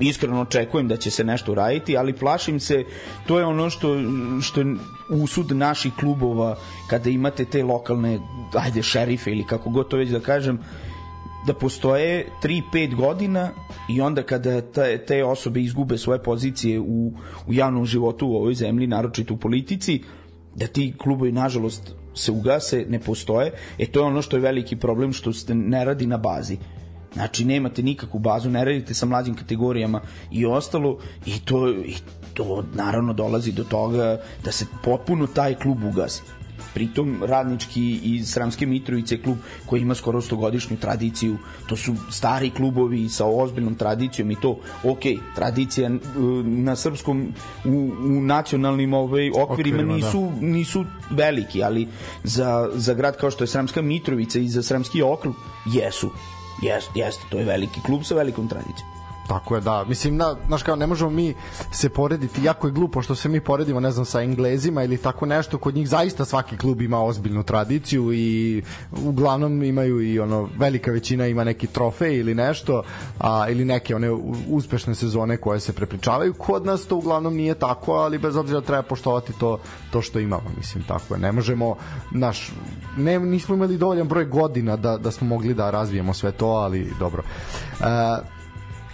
Iskreno 0.00 0.40
očekujem 0.40 0.88
da 0.88 0.96
će 0.96 1.10
se 1.10 1.24
nešto 1.24 1.54
raditi, 1.54 1.96
ali 1.96 2.12
plašim 2.12 2.60
se, 2.60 2.84
to 3.26 3.38
je 3.38 3.44
ono 3.44 3.70
što, 3.70 3.96
što 4.42 4.64
usud 5.10 5.56
naših 5.56 5.92
klubova, 6.00 6.56
kada 6.90 7.10
imate 7.10 7.44
te 7.44 7.62
lokalne, 7.62 8.18
ajde, 8.54 8.82
šerife 8.82 9.30
ili 9.30 9.44
kako 9.46 9.70
god 9.70 9.88
to 9.88 9.96
već 9.96 10.10
da 10.10 10.20
kažem, 10.20 10.58
da 11.46 11.54
postoje 11.54 12.26
3-5 12.42 12.94
godina 12.96 13.50
i 13.88 14.00
onda 14.00 14.22
kada 14.22 14.60
te, 14.60 14.98
te 15.06 15.24
osobe 15.24 15.60
izgube 15.60 15.98
svoje 15.98 16.22
pozicije 16.22 16.80
u, 16.80 17.12
u 17.46 17.52
javnom 17.52 17.86
životu 17.86 18.26
u 18.26 18.36
ovoj 18.36 18.54
zemlji, 18.54 18.86
naročito 18.86 19.34
u 19.34 19.36
politici, 19.36 20.00
da 20.54 20.66
ti 20.66 20.94
klubovi 20.98 21.32
nažalost 21.32 21.94
se 22.14 22.32
ugase, 22.32 22.86
ne 22.88 22.98
postoje. 22.98 23.52
E 23.78 23.86
to 23.86 24.00
je 24.00 24.06
ono 24.06 24.22
što 24.22 24.36
je 24.36 24.40
veliki 24.40 24.76
problem 24.76 25.12
što 25.12 25.32
se 25.32 25.54
ne 25.54 25.84
radi 25.84 26.06
na 26.06 26.16
bazi. 26.16 26.58
Znači 27.14 27.44
nemate 27.44 27.82
nikakvu 27.82 28.18
bazu, 28.18 28.50
ne 28.50 28.64
radite 28.64 28.94
sa 28.94 29.06
mlađim 29.06 29.34
kategorijama 29.34 30.00
i 30.30 30.46
ostalo 30.46 30.98
i 31.26 31.40
to, 31.44 31.70
i 31.70 31.94
to 32.34 32.64
naravno 32.74 33.12
dolazi 33.12 33.52
do 33.52 33.64
toga 33.64 34.20
da 34.44 34.52
se 34.52 34.66
potpuno 34.84 35.26
taj 35.26 35.54
klub 35.54 35.84
ugasi 35.84 36.22
pritom 36.74 37.22
radnički 37.26 38.00
iz 38.02 38.32
Sramske 38.32 38.66
Mitrovice 38.66 39.22
klub 39.22 39.36
koji 39.66 39.80
ima 39.80 39.94
skoro 39.94 40.20
100 40.20 40.36
godišnju 40.36 40.76
tradiciju 40.76 41.38
to 41.66 41.76
su 41.76 41.94
stari 42.10 42.50
klubovi 42.50 43.08
sa 43.08 43.26
ozbiljnom 43.26 43.74
tradicijom 43.74 44.30
i 44.30 44.36
to 44.40 44.58
ok, 44.84 45.02
tradicija 45.34 45.90
na 46.44 46.76
srpskom 46.76 47.34
u, 47.64 47.92
u 48.04 48.20
nacionalnim 48.20 48.94
ovaj, 48.94 49.30
okvirima, 49.30 49.52
okvirima 49.52 49.94
nisu, 49.94 50.20
da. 50.20 50.46
nisu 50.46 50.84
veliki, 51.10 51.62
ali 51.62 51.88
za, 52.24 52.70
za 52.74 52.94
grad 52.94 53.16
kao 53.16 53.30
što 53.30 53.44
je 53.44 53.48
Sramska 53.48 53.82
Mitrovica 53.82 54.38
i 54.38 54.48
za 54.48 54.62
Sramski 54.62 55.02
okrug 55.02 55.34
jesu 55.66 56.10
Jeste, 56.62 56.90
jeste, 56.94 57.26
to 57.30 57.38
je 57.38 57.44
veliki 57.44 57.80
klub 57.80 58.04
sa 58.04 58.14
velikom 58.14 58.48
tradicijom. 58.48 58.93
Tako 59.28 59.54
je, 59.54 59.60
da. 59.60 59.84
Mislim, 59.84 60.16
na, 60.16 60.34
znaš 60.46 60.62
kao, 60.62 60.76
ne 60.76 60.86
možemo 60.86 61.10
mi 61.10 61.34
se 61.72 61.88
porediti, 61.88 62.44
jako 62.44 62.66
je 62.66 62.72
glupo 62.72 63.02
što 63.02 63.14
se 63.14 63.28
mi 63.28 63.40
poredimo, 63.40 63.80
ne 63.80 63.90
znam, 63.90 64.04
sa 64.04 64.22
Englezima 64.22 64.84
ili 64.84 64.96
tako 64.96 65.26
nešto, 65.26 65.58
kod 65.58 65.74
njih 65.74 65.88
zaista 65.88 66.24
svaki 66.24 66.56
klub 66.56 66.80
ima 66.82 67.02
ozbiljnu 67.02 67.42
tradiciju 67.42 68.12
i 68.12 68.62
uglavnom 69.04 69.62
imaju 69.62 70.02
i 70.02 70.18
ono, 70.20 70.48
velika 70.58 70.90
većina 70.90 71.26
ima 71.26 71.44
neki 71.44 71.66
trofej 71.66 72.18
ili 72.18 72.34
nešto, 72.34 72.82
a, 73.18 73.46
ili 73.50 73.64
neke 73.64 73.96
one 73.96 74.10
uspešne 74.48 74.94
sezone 74.94 75.36
koje 75.36 75.60
se 75.60 75.72
prepričavaju. 75.72 76.34
Kod 76.34 76.66
nas 76.66 76.86
to 76.86 76.96
uglavnom 76.96 77.34
nije 77.34 77.54
tako, 77.54 77.92
ali 77.92 78.18
bez 78.18 78.36
obzira 78.36 78.60
treba 78.60 78.82
poštovati 78.82 79.32
to, 79.32 79.58
to 79.90 80.02
što 80.02 80.18
imamo, 80.18 80.50
mislim, 80.56 80.84
tako 80.84 81.14
je. 81.14 81.20
Ne 81.20 81.32
možemo, 81.32 81.76
naš, 82.10 82.52
ne, 82.96 83.18
nismo 83.18 83.54
imali 83.54 83.78
dovoljan 83.78 84.08
broj 84.08 84.24
godina 84.24 84.76
da, 84.76 84.98
da 84.98 85.10
smo 85.10 85.26
mogli 85.26 85.54
da 85.54 85.70
razvijemo 85.70 86.14
sve 86.14 86.32
to, 86.32 86.46
ali 86.46 86.92
dobro. 86.98 87.22
E, 87.80 88.33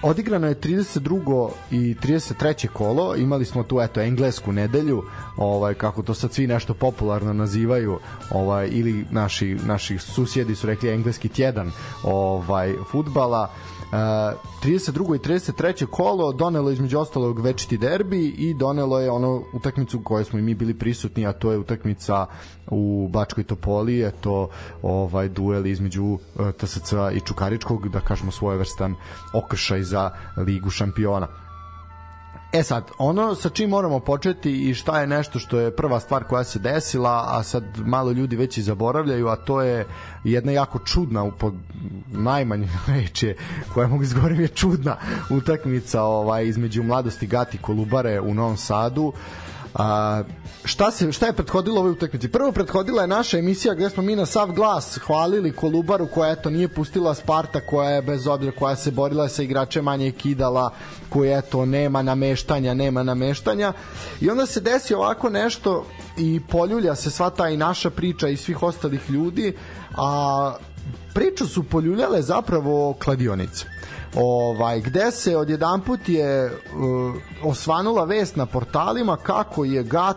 odigrano 0.02 0.46
je 0.46 0.54
32. 0.54 1.50
i 1.70 1.96
33. 2.02 2.68
kolo, 2.68 3.16
imali 3.16 3.44
smo 3.44 3.62
tu 3.62 3.80
eto 3.80 4.00
englesku 4.00 4.52
nedelju, 4.52 5.02
ovaj 5.36 5.74
kako 5.74 6.02
to 6.02 6.14
sad 6.14 6.32
svi 6.32 6.46
nešto 6.46 6.74
popularno 6.74 7.32
nazivaju, 7.32 7.98
ovaj 8.30 8.68
ili 8.72 9.04
naši 9.10 9.54
naši 9.66 9.98
susjedi 9.98 10.54
su 10.54 10.66
rekli 10.66 10.90
engleski 10.90 11.28
tjedan 11.28 11.72
ovaj 12.02 12.74
fudbala. 12.90 13.50
32. 13.92 15.16
i 15.16 15.18
33. 15.18 15.86
kolo 15.86 16.32
donelo 16.32 16.70
između 16.70 16.98
ostalog 16.98 17.40
večiti 17.40 17.78
derbi 17.78 18.26
i 18.26 18.54
donelo 18.54 19.00
je 19.00 19.10
ono 19.10 19.42
utakmicu 19.52 19.98
u 19.98 20.02
kojoj 20.02 20.24
smo 20.24 20.38
i 20.38 20.42
mi 20.42 20.54
bili 20.54 20.78
prisutni, 20.78 21.26
a 21.26 21.32
to 21.32 21.52
je 21.52 21.58
utakmica 21.58 22.26
u 22.70 23.08
Bačkoj 23.12 23.44
Topoli, 23.44 23.96
je 23.96 24.10
to 24.10 24.48
ovaj 24.82 25.28
duel 25.28 25.66
između 25.66 26.18
e, 26.38 26.52
TSC 26.52 26.92
i 27.12 27.20
Čukaričkog, 27.20 27.88
da 27.88 28.00
kažemo 28.00 28.30
svojevrstan 28.30 28.94
okršaj 29.32 29.82
za 29.82 30.10
Ligu 30.36 30.70
šampiona. 30.70 31.39
E 32.52 32.62
sad, 32.62 32.90
ono 32.98 33.34
sa 33.34 33.48
čim 33.48 33.70
moramo 33.70 34.00
početi 34.00 34.68
i 34.70 34.74
šta 34.74 35.00
je 35.00 35.06
nešto 35.06 35.38
što 35.38 35.58
je 35.58 35.76
prva 35.76 36.00
stvar 36.00 36.24
koja 36.24 36.44
se 36.44 36.58
desila, 36.58 37.24
a 37.28 37.42
sad 37.42 37.64
malo 37.76 38.12
ljudi 38.12 38.36
već 38.36 38.58
i 38.58 38.62
zaboravljaju, 38.62 39.28
a 39.28 39.36
to 39.36 39.62
je 39.62 39.86
jedna 40.24 40.52
jako 40.52 40.78
čudna, 40.78 41.30
pod 41.30 41.54
najmanje 42.12 42.68
reče 42.94 43.34
koja 43.74 43.88
mogu 43.88 44.02
izgovorim 44.02 44.40
je 44.40 44.48
čudna 44.48 44.96
utakmica 45.30 46.02
ovaj, 46.02 46.46
između 46.46 46.82
mladosti 46.82 47.26
Gati 47.26 47.58
Kolubare 47.58 48.20
u 48.20 48.34
Novom 48.34 48.56
Sadu. 48.56 49.12
A, 49.74 50.22
šta, 50.64 50.90
se, 50.90 51.12
šta 51.12 51.26
je 51.26 51.32
prethodilo 51.32 51.80
ovoj 51.80 51.92
utakmici? 51.92 52.28
Prvo 52.28 52.52
prethodila 52.52 53.02
je 53.02 53.08
naša 53.08 53.38
emisija 53.38 53.74
gde 53.74 53.90
smo 53.90 54.02
mi 54.02 54.16
na 54.16 54.26
sav 54.26 54.52
glas 54.52 54.98
hvalili 55.06 55.52
Kolubaru 55.52 56.06
koja 56.14 56.32
eto 56.32 56.50
nije 56.50 56.68
pustila 56.68 57.14
Sparta 57.14 57.60
koja 57.60 57.90
je 57.90 58.02
bez 58.02 58.26
obzira 58.26 58.52
koja 58.58 58.76
se 58.76 58.90
borila 58.90 59.28
sa 59.28 59.42
igrače 59.42 59.82
manje 59.82 60.10
kidala 60.10 60.70
koja 61.08 61.38
eto 61.38 61.66
nema 61.66 62.02
nameštanja 62.02 62.74
nema 62.74 63.02
nameštanja 63.02 63.72
i 64.20 64.30
onda 64.30 64.46
se 64.46 64.60
desi 64.60 64.94
ovako 64.94 65.28
nešto 65.28 65.86
i 66.16 66.40
poljulja 66.48 66.94
se 66.94 67.10
sva 67.10 67.30
ta 67.30 67.48
i 67.48 67.56
naša 67.56 67.90
priča 67.90 68.28
i 68.28 68.36
svih 68.36 68.62
ostalih 68.62 69.10
ljudi 69.10 69.56
a 69.96 70.54
priču 71.14 71.46
su 71.46 71.62
poljuljale 71.62 72.22
zapravo 72.22 72.94
kladionice 73.04 73.79
ovaj 74.16 74.80
gde 74.80 75.10
se 75.10 75.36
odjedanput 75.36 76.08
je 76.08 76.46
uh, 76.46 77.14
osvanula 77.44 78.04
vest 78.04 78.36
na 78.36 78.46
portalima 78.46 79.16
kako 79.16 79.64
je 79.64 79.82
Gat 79.82 80.16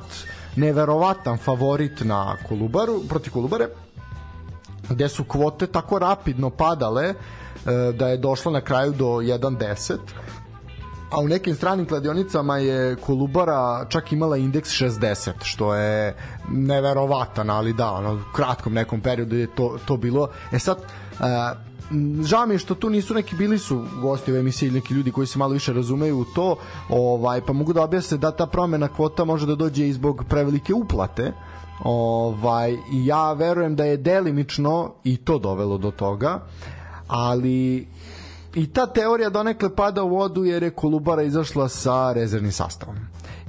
neverovatan 0.55 1.37
favorit 1.37 2.01
na 2.01 2.35
Kolubaru 2.47 3.01
proti 3.09 3.29
Kolubare 3.29 3.67
gde 4.89 5.09
su 5.09 5.23
kvote 5.23 5.67
tako 5.67 5.99
rapidno 5.99 6.49
padale 6.49 7.09
uh, 7.09 7.95
da 7.95 8.07
je 8.07 8.17
došlo 8.17 8.51
na 8.51 8.61
kraju 8.61 8.91
do 8.91 9.05
1.10 9.05 9.97
a 11.13 11.19
u 11.19 11.27
nekim 11.27 11.55
stranim 11.55 11.85
kladionicama 11.85 12.57
je 12.57 12.95
Kolubara 12.95 13.85
čak 13.89 14.11
imala 14.11 14.37
indeks 14.37 14.69
60, 14.69 15.31
što 15.43 15.75
je 15.75 16.15
neverovatan, 16.49 17.49
ali 17.49 17.73
da, 17.73 17.91
ono, 17.91 18.13
u 18.13 18.33
kratkom 18.35 18.73
nekom 18.73 19.01
periodu 19.01 19.35
je 19.35 19.47
to, 19.55 19.77
to 19.85 19.97
bilo. 19.97 20.27
E 20.51 20.59
sad, 20.59 20.77
uh, 20.77 21.25
žao 22.23 22.45
mi 22.45 22.53
je 22.53 22.59
što 22.59 22.75
tu 22.75 22.89
nisu 22.89 23.13
neki 23.13 23.35
bili 23.35 23.59
su 23.59 23.85
gosti 24.01 24.33
u 24.33 24.37
emisiji 24.37 24.71
neki 24.71 24.93
ljudi 24.93 25.11
koji 25.11 25.27
se 25.27 25.39
malo 25.39 25.53
više 25.53 25.73
razumeju 25.73 26.19
u 26.19 26.25
to 26.25 26.55
ovaj 26.89 27.41
pa 27.41 27.53
mogu 27.53 27.73
da 27.73 27.83
objasne 27.83 28.17
da 28.17 28.31
ta 28.31 28.45
promena 28.45 28.87
kvota 28.87 29.25
može 29.25 29.45
da 29.45 29.55
dođe 29.55 29.87
i 29.87 29.93
zbog 29.93 30.23
prevelike 30.29 30.73
uplate 30.73 31.33
ovaj 31.83 32.77
ja 32.91 33.33
verujem 33.33 33.75
da 33.75 33.85
je 33.85 33.97
delimično 33.97 34.93
i 35.03 35.17
to 35.17 35.39
dovelo 35.39 35.77
do 35.77 35.91
toga 35.91 36.39
ali 37.07 37.87
i 38.55 38.67
ta 38.67 38.85
teorija 38.85 39.29
donekle 39.29 39.75
pada 39.75 40.03
u 40.03 40.09
vodu 40.09 40.43
jer 40.43 40.63
je 40.63 40.69
Kolubara 40.69 41.23
izašla 41.23 41.69
sa 41.69 42.13
rezervnim 42.13 42.51
sastavom. 42.51 42.95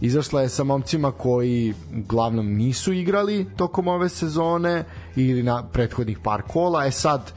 Izašla 0.00 0.42
je 0.42 0.48
sa 0.48 0.64
momcima 0.64 1.12
koji 1.12 1.74
uglavnom 1.98 2.54
nisu 2.54 2.92
igrali 2.92 3.46
tokom 3.56 3.88
ove 3.88 4.08
sezone 4.08 4.84
ili 5.16 5.42
na 5.42 5.62
prethodnih 5.62 6.18
par 6.18 6.42
kola. 6.42 6.86
E 6.86 6.90
sad, 6.90 7.32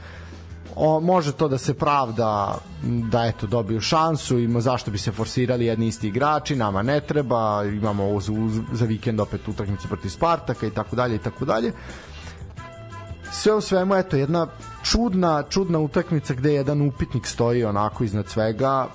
o, 0.78 1.00
može 1.00 1.32
to 1.32 1.48
da 1.48 1.58
se 1.58 1.74
pravda 1.74 2.58
da 2.82 3.24
eto 3.24 3.46
dobiju 3.46 3.80
šansu 3.80 4.38
i 4.38 4.60
zašto 4.60 4.90
bi 4.90 4.98
se 4.98 5.12
forsirali 5.12 5.66
jedni 5.66 5.86
isti 5.86 6.08
igrači 6.08 6.56
nama 6.56 6.82
ne 6.82 7.00
treba 7.00 7.64
imamo 7.64 8.08
uz, 8.08 8.28
uz, 8.28 8.60
za 8.72 8.84
vikend 8.84 9.20
opet 9.20 9.48
utakmicu 9.48 9.88
protiv 9.88 10.08
Spartaka 10.08 10.66
i 10.66 10.70
tako 10.70 10.96
dalje 10.96 11.14
i 11.14 11.18
tako 11.18 11.44
dalje. 11.44 11.72
Sve 13.32 13.54
u 13.54 13.60
svemu 13.60 13.94
eto 13.94 14.16
jedna 14.16 14.46
čudna 14.82 15.42
čudna 15.42 15.78
utakmica 15.78 16.34
gde 16.34 16.52
jedan 16.52 16.82
upitnik 16.82 17.26
stoji 17.26 17.64
onako 17.64 18.04
iznad 18.04 18.28
svega 18.28 18.86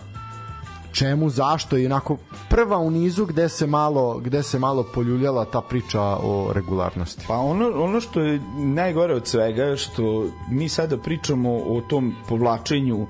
čemu, 0.93 1.29
zašto 1.29 1.77
i 1.77 1.85
onako 1.85 2.17
prva 2.50 2.77
u 2.77 2.91
nizu 2.91 3.25
gde 3.25 3.50
se 3.50 3.67
malo 3.67 4.19
gde 4.19 4.43
se 4.43 4.59
malo 4.59 4.85
poljuljala 4.93 5.45
ta 5.45 5.62
priča 5.62 6.01
o 6.01 6.51
regularnosti. 6.53 7.25
Pa 7.27 7.38
ono 7.38 7.83
ono 7.83 8.01
što 8.01 8.21
je 8.21 8.41
najgore 8.57 9.15
od 9.15 9.27
svega 9.27 9.75
što 9.75 10.27
mi 10.51 10.69
sada 10.69 10.97
pričamo 10.97 11.53
o 11.55 11.81
tom 11.89 12.15
povlačenju 12.29 13.07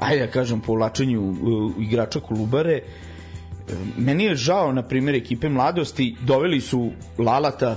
ajde 0.00 0.26
da 0.26 0.32
kažem 0.32 0.60
povlačenju 0.60 1.22
uh, 1.22 1.72
igrača 1.78 2.20
Kolubare 2.20 2.80
meni 3.96 4.24
je 4.24 4.34
žao 4.34 4.72
na 4.72 4.82
primjer 4.82 5.16
ekipe 5.16 5.48
mladosti 5.48 6.16
doveli 6.20 6.60
su 6.60 6.90
Lalata 7.18 7.76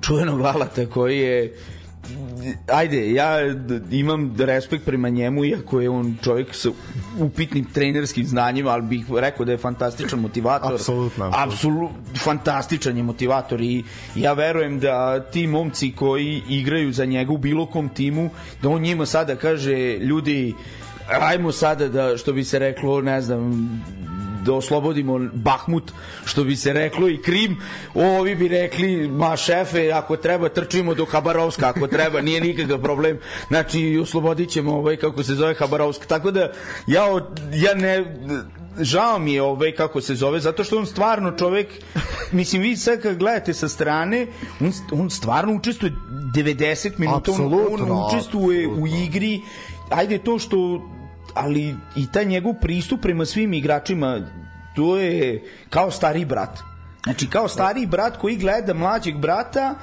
čuvenog 0.00 0.40
Lalata 0.40 0.86
koji 0.86 1.18
je 1.18 1.56
ajde, 2.72 3.12
ja 3.12 3.36
imam 3.90 4.34
respekt 4.38 4.84
prema 4.84 5.08
njemu, 5.08 5.44
iako 5.44 5.80
je 5.80 5.90
on 5.90 6.16
čovjek 6.22 6.54
sa 6.54 6.68
upitnim 7.18 7.64
trenerskim 7.64 8.26
znanjima, 8.26 8.70
ali 8.70 8.82
bih 8.82 9.04
rekao 9.16 9.46
da 9.46 9.52
je 9.52 9.58
fantastičan 9.58 10.20
motivator. 10.20 10.74
Apsolutno. 10.74 11.30
Apsolutno, 11.34 11.98
fantastičan 12.18 12.96
je 12.96 13.02
motivator 13.02 13.60
i 13.60 13.84
ja 14.14 14.32
verujem 14.32 14.80
da 14.80 15.20
ti 15.20 15.46
momci 15.46 15.92
koji 15.96 16.42
igraju 16.48 16.92
za 16.92 17.04
njega 17.04 17.32
u 17.32 17.38
bilo 17.38 17.66
kom 17.66 17.88
timu, 17.88 18.30
da 18.62 18.68
on 18.68 18.82
njima 18.82 19.06
sada 19.06 19.36
kaže, 19.36 19.98
ljudi, 19.98 20.54
ajmo 21.20 21.52
sada 21.52 21.88
da, 21.88 22.16
što 22.16 22.32
bi 22.32 22.44
se 22.44 22.58
reklo, 22.58 23.00
ne 23.00 23.20
znam, 23.20 23.70
da 24.44 24.52
oslobodimo 24.54 25.18
Bahmut, 25.32 25.92
što 26.24 26.44
bi 26.44 26.56
se 26.56 26.72
reklo, 26.72 27.08
i 27.08 27.22
Krim, 27.22 27.56
ovi 27.94 28.34
bi 28.34 28.48
rekli, 28.48 29.08
ma 29.08 29.36
šefe, 29.36 29.90
ako 29.92 30.16
treba 30.16 30.48
trčimo 30.48 30.94
do 30.94 31.04
Habarovska, 31.04 31.68
ako 31.68 31.86
treba, 31.86 32.20
nije 32.20 32.40
nikakav 32.40 32.78
problem, 32.82 33.18
znači 33.48 33.98
oslobodit 34.02 34.50
ćemo 34.50 34.76
ovaj, 34.76 34.96
kako 34.96 35.22
se 35.22 35.34
zove 35.34 35.54
Habarovsk, 35.54 36.06
tako 36.06 36.30
da 36.30 36.52
ja, 36.86 37.04
ja 37.52 37.74
ne, 37.74 38.04
žao 38.78 39.18
mi 39.18 39.32
je 39.32 39.42
ovaj 39.42 39.72
kako 39.72 40.00
se 40.00 40.14
zove 40.14 40.40
zato 40.40 40.64
što 40.64 40.78
on 40.78 40.86
stvarno 40.86 41.32
čovek 41.38 41.68
mislim 42.32 42.62
vi 42.62 42.76
sad 42.76 43.02
kad 43.02 43.16
gledate 43.16 43.54
sa 43.54 43.68
strane 43.68 44.26
on, 44.60 44.72
on 44.92 45.10
stvarno 45.10 45.54
učestvuje 45.54 45.92
90 46.34 46.90
minuta 46.98 47.32
on, 47.32 47.54
on 47.80 48.06
učestvuje 48.06 48.64
absolutno. 48.64 48.84
u 48.84 48.86
igri. 48.86 49.40
Ajde 49.90 50.18
to 50.18 50.38
što 50.38 50.80
ali 51.34 51.74
i 51.96 52.06
taj 52.12 52.24
njegov 52.24 52.54
pristup 52.60 53.00
prema 53.00 53.24
svim 53.24 53.52
igračima 53.52 54.20
to 54.76 54.96
je 54.96 55.42
kao 55.70 55.90
stari 55.90 56.24
brat 56.24 56.58
znači 57.04 57.26
kao 57.26 57.48
stari 57.48 57.86
brat 57.86 58.16
koji 58.16 58.36
gleda 58.36 58.74
mlađeg 58.74 59.16
brata 59.16 59.74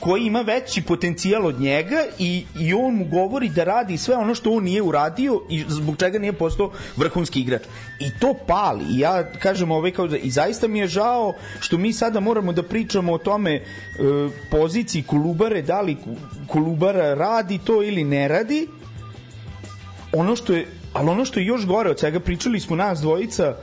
koji 0.00 0.22
ima 0.22 0.40
veći 0.40 0.82
potencijal 0.82 1.46
od 1.46 1.60
njega 1.60 2.04
i, 2.18 2.44
i 2.60 2.74
on 2.74 2.94
mu 2.94 3.04
govori 3.04 3.48
da 3.48 3.64
radi 3.64 3.98
sve 3.98 4.16
ono 4.16 4.34
što 4.34 4.52
on 4.52 4.64
nije 4.64 4.82
uradio 4.82 5.40
i 5.48 5.64
zbog 5.68 5.96
čega 5.96 6.18
nije 6.18 6.32
postao 6.32 6.72
vrhunski 6.96 7.40
igrač. 7.40 7.62
I 8.00 8.10
to 8.20 8.34
pali. 8.46 8.84
I 8.90 8.98
ja 8.98 9.32
kažem 9.32 9.70
ovaj 9.70 9.90
kao 9.90 10.08
da, 10.08 10.16
i 10.16 10.30
zaista 10.30 10.68
mi 10.68 10.78
je 10.78 10.86
žao 10.86 11.34
što 11.60 11.78
mi 11.78 11.92
sada 11.92 12.20
moramo 12.20 12.52
da 12.52 12.62
pričamo 12.62 13.12
o 13.12 13.18
tome 13.18 13.54
e, 13.54 13.62
poziciji 14.50 15.02
Kolubare, 15.02 15.62
da 15.62 15.80
li 15.80 15.96
Kolubara 16.46 17.14
radi 17.14 17.58
to 17.58 17.82
ili 17.82 18.04
ne 18.04 18.28
radi. 18.28 18.68
Ono 20.12 20.36
što 20.36 20.52
je 20.52 20.66
ali 20.92 21.10
ono 21.10 21.24
što 21.24 21.40
je 21.40 21.46
još 21.46 21.66
gore 21.66 21.90
od 21.90 21.98
svega, 21.98 22.20
pričali 22.20 22.60
smo 22.60 22.76
nas 22.76 23.00
dvojica, 23.00 23.56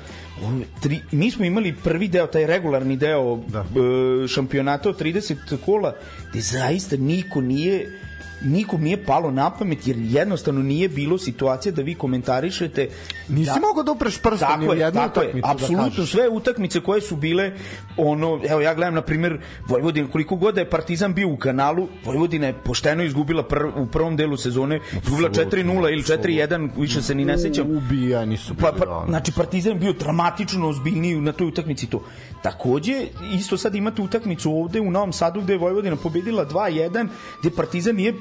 on, 0.44 0.64
tri, 0.82 1.00
mi 1.12 1.32
smo 1.32 1.46
imali 1.46 1.76
prvi 1.84 2.08
deo, 2.08 2.28
taj 2.28 2.48
regularni 2.48 2.98
deo 2.98 3.40
da. 3.48 3.60
E, 3.60 4.28
šampionata 4.28 4.90
od 4.90 5.02
30 5.02 5.58
kola, 5.66 5.96
gde 6.30 6.42
zaista 6.42 6.98
niko 6.98 7.42
nije 7.42 8.00
nikom 8.42 8.82
nije 8.82 9.06
palo 9.06 9.32
na 9.32 9.50
pamet 9.50 9.88
jer 9.88 9.98
jednostavno 10.00 10.62
nije 10.62 10.90
bilo 10.90 11.18
situacija 11.18 11.72
da 11.72 11.82
vi 11.82 11.96
komentarišete. 11.96 12.90
Nisi 13.28 13.52
da, 13.54 13.68
mogao 13.68 13.84
da 13.84 13.92
upreš 13.92 14.22
prstom 14.22 14.60
ni 14.60 14.70
u 14.70 14.74
jednu 14.74 15.02
utakmicu 15.06 15.48
da 15.48 15.52
apsolutno. 15.52 15.90
da 15.98 16.06
sve 16.06 16.30
utakmice 16.30 16.80
koje 16.80 17.02
su 17.02 17.16
bile 17.16 17.52
ono 17.98 18.42
evo 18.50 18.62
ja 18.62 18.74
gledam 18.74 18.94
na 18.94 19.02
primer 19.02 19.40
Vojvodina 19.68 20.12
koliko 20.12 20.36
god 20.36 20.56
da 20.56 20.62
je 20.62 20.70
Partizan 20.70 21.14
bio 21.14 21.30
u 21.30 21.38
kanalu 21.38 21.88
Vojvodina 22.06 22.48
je 22.48 22.54
pošteno 22.54 23.04
izgubila 23.04 23.44
pr, 23.44 23.66
u 23.76 23.88
prvom 23.88 24.16
delu 24.16 24.38
sezone 24.38 24.80
izgubila 25.04 25.30
4:0 25.30 25.92
ili 25.92 26.04
4:1 26.04 26.70
više 26.78 27.02
se 27.02 27.16
ni 27.16 27.26
ne 27.26 27.38
sećam. 27.38 27.78
Ubijani 27.78 28.38
su 28.38 28.56
pa, 28.56 28.72
pa, 28.80 29.06
znači 29.08 29.32
Partizan 29.32 29.80
bio 29.80 29.94
dramatično 29.94 30.70
ozbiljniji 30.70 31.22
na 31.22 31.32
toj 31.32 31.48
utakmici 31.48 31.88
to 31.88 32.04
takođe 32.42 32.94
isto 33.34 33.58
sad 33.58 33.76
imate 33.76 34.02
utakmicu 34.02 34.52
ovde 34.52 34.82
u 34.82 34.92
Novom 34.92 35.14
Sadu 35.14 35.42
gde 35.42 35.54
je 35.54 35.60
Vojvodina 35.60 35.96
pobedila 35.96 36.46
2:1 36.46 37.08
gde 37.42 37.56
Partizan 37.56 37.96
nije 37.96 38.14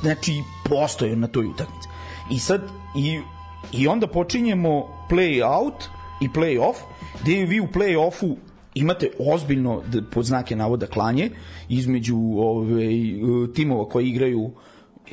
znači 0.00 0.42
postoje 0.64 1.16
na 1.16 1.26
toj 1.26 1.46
utakmici. 1.46 1.88
I 2.30 2.38
sad 2.38 2.60
i, 2.96 3.20
i 3.72 3.88
onda 3.88 4.06
počinjemo 4.06 4.88
play 5.10 5.58
out 5.58 5.84
i 6.20 6.28
play 6.28 6.60
off 6.60 6.78
gde 7.22 7.44
vi 7.44 7.60
u 7.60 7.66
play 7.66 8.06
offu 8.06 8.36
imate 8.74 9.10
ozbiljno 9.18 9.82
pod 10.10 10.24
znake 10.24 10.56
navoda 10.56 10.86
klanje 10.86 11.30
između 11.68 12.16
ove, 12.36 12.88
timova 13.54 13.88
koji 13.88 14.08
igraju 14.08 14.50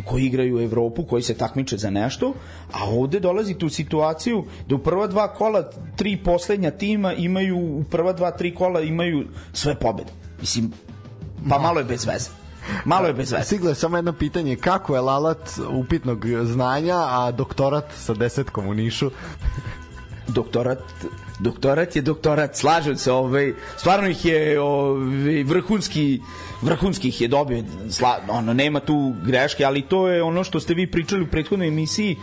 koji 0.06 0.26
igraju 0.26 0.56
u 0.56 0.62
Evropu, 0.62 1.04
koji 1.04 1.24
se 1.24 1.34
takmiče 1.34 1.78
za 1.78 1.90
nešto, 1.90 2.34
a 2.72 2.90
ovde 2.90 3.20
dolazite 3.20 3.66
u 3.66 3.70
situaciju 3.70 4.44
da 4.68 4.76
u 4.76 4.80
prva 4.80 5.08
dva 5.08 5.34
kola 5.34 5.72
tri 5.96 6.18
poslednja 6.18 6.72
tima 6.72 7.14
imaju, 7.14 7.58
u 7.58 7.84
prva 7.84 8.14
dva, 8.14 8.32
tri 8.32 8.56
kola 8.56 8.82
imaju 8.82 9.28
sve 9.54 9.76
pobede. 9.76 10.12
Mislim, 10.40 10.72
pa 11.50 11.60
malo 11.60 11.80
je 11.80 11.86
bez 11.86 12.06
veze. 12.06 12.30
Malo 12.86 13.08
je 13.08 13.14
bez 13.14 13.32
veze. 13.32 13.44
Stiglo 13.44 13.70
je 13.70 13.76
samo 13.76 13.98
jedno 13.98 14.14
pitanje, 14.14 14.56
kako 14.56 14.96
je 14.96 15.02
Lalat 15.02 15.60
upitnog 15.70 16.26
znanja, 16.44 16.96
a 16.96 17.32
doktorat 17.32 17.92
sa 17.96 18.14
desetkom 18.14 18.68
u 18.68 18.74
Nišu? 18.74 19.12
doktorat 20.28 20.80
doktorat 21.40 21.96
je 21.96 22.02
doktorat, 22.02 22.56
slažem 22.56 22.98
se, 22.98 23.12
ovaj, 23.12 23.54
stvarno 23.78 24.10
ih 24.10 24.26
je 24.26 24.62
ovaj, 24.62 25.44
vrhunski 25.44 26.22
vrhunski 26.62 27.08
ih 27.08 27.22
je 27.22 27.28
dobio, 27.28 27.64
sla, 27.90 28.20
ono, 28.30 28.54
nema 28.54 28.80
tu 28.80 29.14
greške, 29.26 29.66
ali 29.66 29.82
to 29.82 30.08
je 30.08 30.24
ono 30.24 30.44
što 30.44 30.60
ste 30.60 30.74
vi 30.74 30.92
pričali 30.92 31.22
u 31.22 31.28
prethodnoj 31.28 31.68
emisiji, 31.68 32.18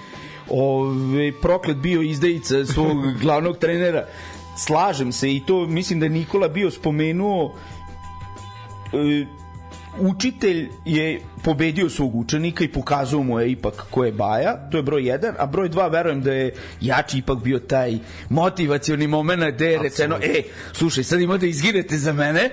ovaj, 0.50 1.32
proklet 1.42 1.76
bio 1.76 2.02
izdajica 2.02 2.64
svog 2.64 3.12
glavnog 3.22 3.58
trenera, 3.58 4.04
slažem 4.56 5.12
se 5.12 5.32
i 5.34 5.42
to 5.46 5.66
mislim 5.66 6.00
da 6.00 6.06
je 6.06 6.10
Nikola 6.10 6.48
bio 6.48 6.70
spomenuo 6.70 7.54
e, 8.92 9.26
učitelj 9.98 10.68
je 10.84 11.20
pobedio 11.44 11.90
svog 11.90 12.16
učenika 12.16 12.64
i 12.64 12.68
pokazao 12.68 13.22
mu 13.22 13.40
je 13.40 13.50
ipak 13.50 13.86
ko 13.90 14.04
je 14.04 14.12
Baja, 14.12 14.68
to 14.70 14.76
je 14.76 14.82
broj 14.82 15.02
1, 15.02 15.32
a 15.38 15.46
broj 15.46 15.70
2 15.70 15.92
verujem 15.92 16.22
da 16.22 16.32
je 16.32 16.54
jači 16.80 17.18
ipak 17.18 17.38
bio 17.38 17.58
taj 17.58 17.98
motivacioni 18.28 19.06
moment 19.06 19.54
gde 19.54 19.66
je 19.66 19.78
rečeno, 19.78 20.18
e, 20.22 20.42
slušaj, 20.72 21.04
sad 21.04 21.20
imate 21.20 21.40
da 21.40 21.46
izginete 21.46 21.98
za 21.98 22.12
mene, 22.12 22.50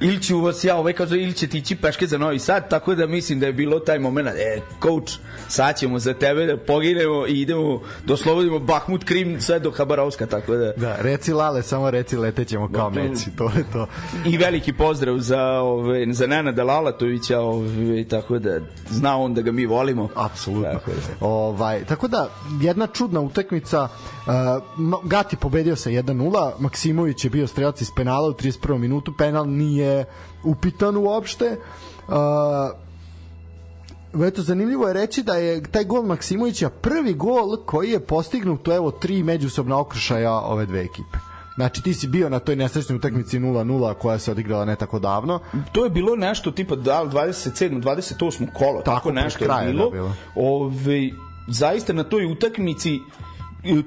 ili 0.00 0.22
ću 0.22 0.40
vas 0.40 0.64
ja 0.64 0.76
ovaj 0.76 0.92
kaže 0.92 1.16
ili 1.16 1.32
ćete 1.32 1.58
ići 1.58 1.76
peške 1.76 2.06
za 2.06 2.18
Novi 2.18 2.38
Sad, 2.38 2.70
tako 2.70 2.94
da 2.94 3.06
mislim 3.06 3.40
da 3.40 3.46
je 3.46 3.52
bilo 3.52 3.78
taj 3.78 3.98
moment, 3.98 4.28
e, 4.28 4.60
coach, 4.82 5.12
sad 5.48 5.78
ćemo 5.78 5.98
za 5.98 6.14
tebe 6.14 6.46
da 6.46 6.56
poginemo 6.56 7.26
i 7.26 7.40
idemo 7.40 7.80
da 8.04 8.14
oslobodimo 8.14 8.58
Bahmut 8.58 9.04
Krim 9.04 9.40
sve 9.40 9.58
do 9.58 9.70
Habarovska, 9.70 10.26
tako 10.26 10.56
da... 10.56 10.72
Da, 10.76 10.96
reci 11.00 11.32
Lale, 11.32 11.62
samo 11.62 11.90
reci 11.90 12.16
letećemo 12.16 12.68
kao 12.72 12.90
da, 12.90 13.02
meci, 13.02 13.36
to 13.36 13.44
je 13.44 13.64
to. 13.72 13.86
I 14.26 14.36
veliki 14.36 14.72
pozdrav 14.72 15.18
za, 15.18 15.42
ove, 15.60 16.12
za 16.12 16.26
Nenada 16.26 16.64
Lalatovića, 16.64 17.40
ove, 17.40 18.04
tako 18.04 18.38
da 18.38 18.60
zna 18.90 19.18
on 19.18 19.34
da 19.34 19.42
ga 19.42 19.52
mi 19.52 19.66
volimo. 19.66 20.08
Apsolutno. 20.14 20.72
Tako 20.72 20.90
da. 20.90 21.26
Ovaj, 21.26 21.84
tako 21.84 22.08
da, 22.08 22.30
jedna 22.60 22.86
čudna 22.86 23.20
utakmica, 23.20 23.88
uh, 24.26 24.30
Gati 25.04 25.36
pobedio 25.36 25.76
sa 25.76 25.90
1-0, 25.90 26.52
Maksimović 26.58 27.24
je 27.24 27.30
bio 27.30 27.46
strelac 27.46 27.80
iz 27.80 27.90
penala 27.96 28.28
u 28.28 28.32
31. 28.32 28.78
minutu, 28.78 29.12
penal 29.18 29.48
nije 29.48 29.89
upitan 30.44 30.96
uopšte. 30.96 31.56
Uh, 32.08 32.14
eto, 34.26 34.42
zanimljivo 34.42 34.86
je 34.86 34.94
reći 34.94 35.22
da 35.22 35.34
je 35.34 35.62
taj 35.62 35.84
gol 35.84 36.02
Maksimovića 36.02 36.70
prvi 36.70 37.14
gol 37.14 37.56
koji 37.66 37.90
je 37.90 38.00
postignut 38.00 38.68
u 38.68 38.72
evo 38.72 38.90
tri 38.90 39.22
međusobna 39.22 39.78
okršaja 39.78 40.32
ove 40.32 40.66
dve 40.66 40.80
ekipe. 40.80 41.18
Znači 41.54 41.82
ti 41.82 41.94
si 41.94 42.08
bio 42.08 42.28
na 42.28 42.38
toj 42.38 42.56
nesrećnoj 42.56 42.96
utakmici 42.96 43.38
0-0 43.38 43.94
koja 43.94 44.18
se 44.18 44.30
odigrala 44.30 44.64
ne 44.64 44.76
tako 44.76 44.98
davno. 44.98 45.40
To 45.72 45.84
je 45.84 45.90
bilo 45.90 46.16
nešto 46.16 46.50
tipa 46.50 46.76
da 46.76 47.04
27. 47.04 47.82
28. 47.82 48.46
kolo, 48.52 48.82
tako, 48.82 48.82
tako 48.82 49.12
nešto 49.12 49.44
je 49.44 49.72
bilo. 49.72 49.84
Da 49.84 49.90
bilo. 49.90 50.14
Ove, 50.34 51.10
zaista 51.48 51.92
na 51.92 52.04
toj 52.04 52.32
utakmici 52.32 52.98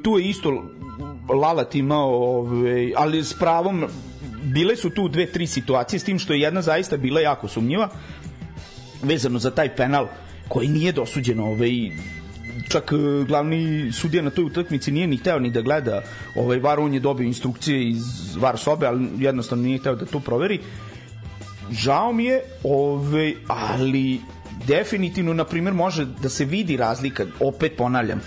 tu 0.04 0.20
je 0.20 0.30
isto 0.30 0.64
Lalat 1.42 1.76
imao, 1.76 2.40
ove, 2.40 2.92
ali 2.96 3.24
s 3.24 3.34
pravom 3.34 3.86
bile 4.44 4.76
su 4.76 4.90
tu 4.90 5.08
dve, 5.08 5.26
tri 5.26 5.48
situacije, 5.48 6.00
s 6.00 6.04
tim 6.04 6.20
što 6.20 6.34
je 6.34 6.40
jedna 6.40 6.62
zaista 6.62 6.98
bila 6.98 7.22
jako 7.22 7.48
sumnjiva, 7.48 7.90
vezano 9.04 9.40
za 9.40 9.52
taj 9.52 9.76
penal 9.76 10.08
koji 10.48 10.68
nije 10.68 10.92
dosuđen 10.92 11.40
ovaj, 11.40 11.72
čak 12.70 12.92
e, 12.92 13.26
glavni 13.26 13.92
sudija 13.92 14.24
na 14.24 14.30
toj 14.30 14.46
utakmici 14.46 14.92
nije 14.92 15.08
ni 15.08 15.18
hteo 15.18 15.40
ni 15.40 15.52
da 15.52 15.62
gleda 15.62 16.02
ovaj 16.36 16.60
VAR, 16.60 16.80
on 16.80 16.94
je 16.94 17.00
dobio 17.00 17.26
instrukcije 17.26 17.90
iz 17.90 18.36
VAR 18.36 18.58
sobe, 18.58 18.88
ali 18.88 19.08
jednostavno 19.18 19.64
nije 19.64 19.80
hteo 19.80 19.96
da 19.96 20.06
to 20.06 20.20
proveri. 20.20 20.60
Žao 21.72 22.14
mi 22.14 22.26
je, 22.26 22.42
ovaj, 22.64 23.36
ali 23.48 24.22
definitivno, 24.68 25.34
na 25.34 25.44
primjer, 25.46 25.74
može 25.74 26.06
da 26.06 26.30
se 26.30 26.46
vidi 26.46 26.78
razlika, 26.78 27.26
opet 27.40 27.78
ponavljam, 27.78 28.22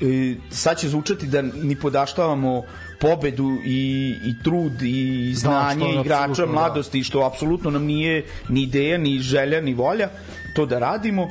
e, 0.00 0.34
sad 0.50 0.78
će 0.78 0.88
zvučati 0.88 1.26
da 1.26 1.42
ni 1.42 1.76
podaštavamo 1.76 2.62
pobedu 3.00 3.58
i, 3.64 4.14
i 4.24 4.42
trud 4.44 4.82
i 4.82 5.30
da, 5.32 5.38
znanje 5.38 5.94
da, 5.94 6.00
igrača 6.00 6.46
mladosti 6.46 6.98
da. 6.98 7.04
što 7.04 7.20
apsolutno 7.20 7.70
nam 7.70 7.84
nije 7.84 8.24
ni 8.48 8.62
ideja, 8.62 8.98
ni 8.98 9.18
želja, 9.18 9.60
ni 9.60 9.74
volja 9.74 10.08
to 10.54 10.66
da 10.66 10.78
radimo 10.78 11.30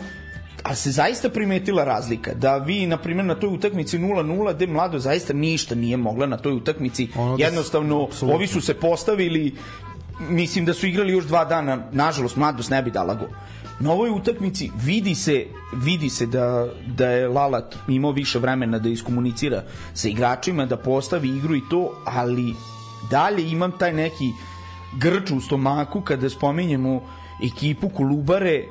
ali 0.63 0.75
se 0.75 0.91
zaista 0.91 1.29
primetila 1.29 1.83
razlika 1.83 2.33
da 2.33 2.57
vi 2.57 2.85
na 2.85 2.97
primjer 2.97 3.25
na 3.25 3.35
toj 3.35 3.49
utakmici 3.49 3.97
0-0 3.97 4.55
gde 4.55 4.67
mlado 4.67 4.99
zaista 4.99 5.33
ništa 5.33 5.75
nije 5.75 5.97
mogla 5.97 6.25
na 6.25 6.37
toj 6.37 6.53
utakmici 6.53 7.07
ono 7.15 7.37
da 7.37 7.43
jednostavno 7.43 8.03
absolutno. 8.03 8.35
ovi 8.35 8.47
su 8.47 8.61
se 8.61 8.73
postavili 8.73 9.55
mislim 10.19 10.65
da 10.65 10.73
su 10.73 10.87
igrali 10.87 11.13
još 11.13 11.25
dva 11.25 11.45
dana 11.45 11.87
nažalost 11.91 12.35
mladost 12.35 12.69
ne 12.69 12.81
bi 12.81 12.91
dala 12.91 13.13
go 13.13 13.25
na 13.79 13.91
ovoj 13.91 14.09
utakmici 14.09 14.71
vidi 14.83 15.15
se 15.15 15.45
vidi 15.73 16.09
se 16.09 16.25
da, 16.25 16.67
da 16.87 17.07
je 17.07 17.27
Lalat 17.27 17.75
imao 17.87 18.11
više 18.11 18.39
vremena 18.39 18.79
da 18.79 18.89
iskomunicira 18.89 19.63
sa 19.93 20.09
igračima, 20.09 20.65
da 20.65 20.77
postavi 20.77 21.29
igru 21.29 21.55
i 21.55 21.61
to, 21.69 22.01
ali 22.05 22.55
dalje 23.09 23.51
imam 23.51 23.71
taj 23.71 23.93
neki 23.93 24.31
grč 24.97 25.31
u 25.31 25.41
stomaku 25.41 26.01
kada 26.01 26.29
spominjemo 26.29 27.01
ekipu 27.43 27.89
Kolubare. 27.89 28.63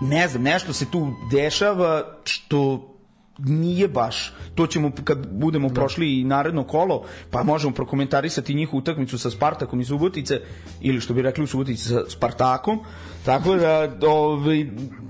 Ne 0.00 0.28
znam, 0.28 0.42
nešto 0.42 0.72
se 0.72 0.90
tu 0.90 1.12
dešava 1.30 2.02
što 2.24 2.95
nije 3.38 3.88
baš. 3.88 4.32
To 4.54 4.66
ćemo 4.66 4.92
kad 5.04 5.26
budemo 5.30 5.68
da. 5.68 5.74
prošli 5.74 6.20
i 6.20 6.24
naredno 6.24 6.64
kolo, 6.64 7.04
pa 7.30 7.42
možemo 7.42 7.74
prokomentarisati 7.74 8.54
njihovu 8.54 8.78
utakmicu 8.78 9.18
sa 9.18 9.30
Spartakom 9.30 9.80
iz 9.80 9.86
Subotice 9.86 10.40
ili 10.80 11.00
što 11.00 11.14
bi 11.14 11.22
rekli 11.22 11.44
u 11.44 11.46
Subotici 11.46 11.88
sa 11.88 12.04
Spartakom. 12.08 12.80
Tako 13.24 13.54
da 13.54 13.92
ovaj 14.08 14.66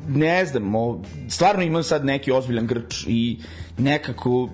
ne 0.08 0.46
znam, 0.46 0.72
stvarno 1.28 1.62
imam 1.62 1.82
sad 1.82 2.04
neki 2.04 2.32
ozbiljan 2.32 2.66
grč 2.66 3.04
i 3.08 3.38
nekako 3.78 4.48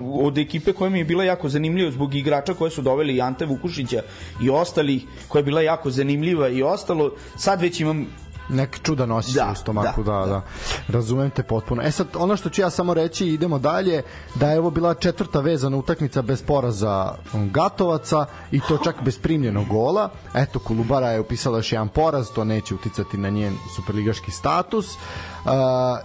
od 0.00 0.38
ekipe 0.38 0.72
koja 0.72 0.90
mi 0.90 0.98
je 0.98 1.04
bila 1.04 1.24
jako 1.24 1.48
zanimljiva 1.48 1.90
zbog 1.90 2.14
igrača 2.14 2.54
koje 2.54 2.70
su 2.70 2.82
doveli 2.82 3.20
Ante 3.20 3.46
Vukušića 3.46 4.02
i 4.42 4.50
ostalih, 4.50 5.04
koja 5.28 5.40
je 5.40 5.44
bila 5.44 5.62
jako 5.62 5.90
zanimljiva 5.90 6.48
i 6.48 6.62
ostalo, 6.62 7.12
sad 7.36 7.62
već 7.62 7.80
imam 7.80 8.06
neki 8.48 8.80
čudan 8.82 9.12
osjećaj 9.12 9.46
da, 9.46 9.52
u 9.52 9.54
stomaku, 9.54 10.02
da, 10.02 10.12
da, 10.12 10.18
da, 10.18 10.26
da. 10.26 10.42
Razumem 10.88 11.30
te 11.30 11.42
potpuno. 11.42 11.82
E 11.82 11.90
sad, 11.90 12.06
ono 12.14 12.36
što 12.36 12.48
ću 12.50 12.60
ja 12.60 12.70
samo 12.70 12.94
reći, 12.94 13.26
idemo 13.26 13.58
dalje, 13.58 14.02
da 14.34 14.50
je 14.50 14.58
ovo 14.58 14.70
bila 14.70 14.94
četvrta 14.94 15.40
vezana 15.40 15.76
utakmica 15.76 16.22
bez 16.22 16.42
poraza 16.42 17.14
Gatovaca 17.32 18.26
i 18.50 18.60
to 18.68 18.78
čak 18.78 18.96
bez 19.02 19.18
primljenog 19.18 19.66
gola. 19.68 20.10
Eto, 20.34 20.58
Kolubara 20.58 21.10
je 21.10 21.20
upisala 21.20 21.58
još 21.58 21.72
jedan 21.72 21.88
poraz, 21.88 22.30
to 22.30 22.44
neće 22.44 22.74
uticati 22.74 23.16
na 23.16 23.30
njen 23.30 23.56
superligaški 23.76 24.30
status. 24.30 24.86
Uh, 25.46 25.52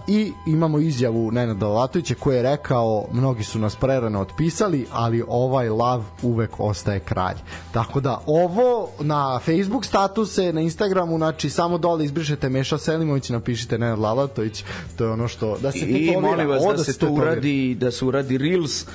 I 0.06 0.32
imamo 0.46 0.78
izjavu 0.78 1.30
Nenada 1.32 1.66
Latovića 1.66 2.14
koji 2.14 2.36
je 2.36 2.42
rekao, 2.42 3.06
mnogi 3.12 3.44
su 3.44 3.58
nas 3.58 3.76
prerano 3.76 4.20
otpisali, 4.20 4.86
ali 4.92 5.24
ovaj 5.28 5.68
lav 5.68 6.04
uvek 6.22 6.60
ostaje 6.60 7.00
kralj. 7.00 7.36
Tako 7.72 8.00
da, 8.00 8.20
ovo 8.26 8.88
na 9.00 9.38
Facebook 9.38 9.84
statuse, 9.84 10.52
na 10.52 10.60
Instagramu, 10.60 11.16
znači 11.16 11.50
samo 11.50 11.78
dole 11.78 12.04
izbriše 12.04 12.32
pišete 12.32 12.48
Meša 12.48 12.78
Selimović, 12.78 13.28
napišite 13.28 13.78
Nenad 13.78 13.98
Lalatović, 13.98 14.64
to 14.96 15.04
je 15.04 15.10
ono 15.10 15.28
što 15.28 15.58
da 15.58 15.72
se 15.72 15.78
I 15.78 16.16
molim 16.20 16.48
vas 16.48 16.62
da, 16.62 16.72
da 16.72 16.84
se 16.84 16.98
to 16.98 17.10
uradi, 17.10 17.74
da 17.74 17.90
se 17.90 18.04
uradi 18.04 18.38
Reels, 18.38 18.86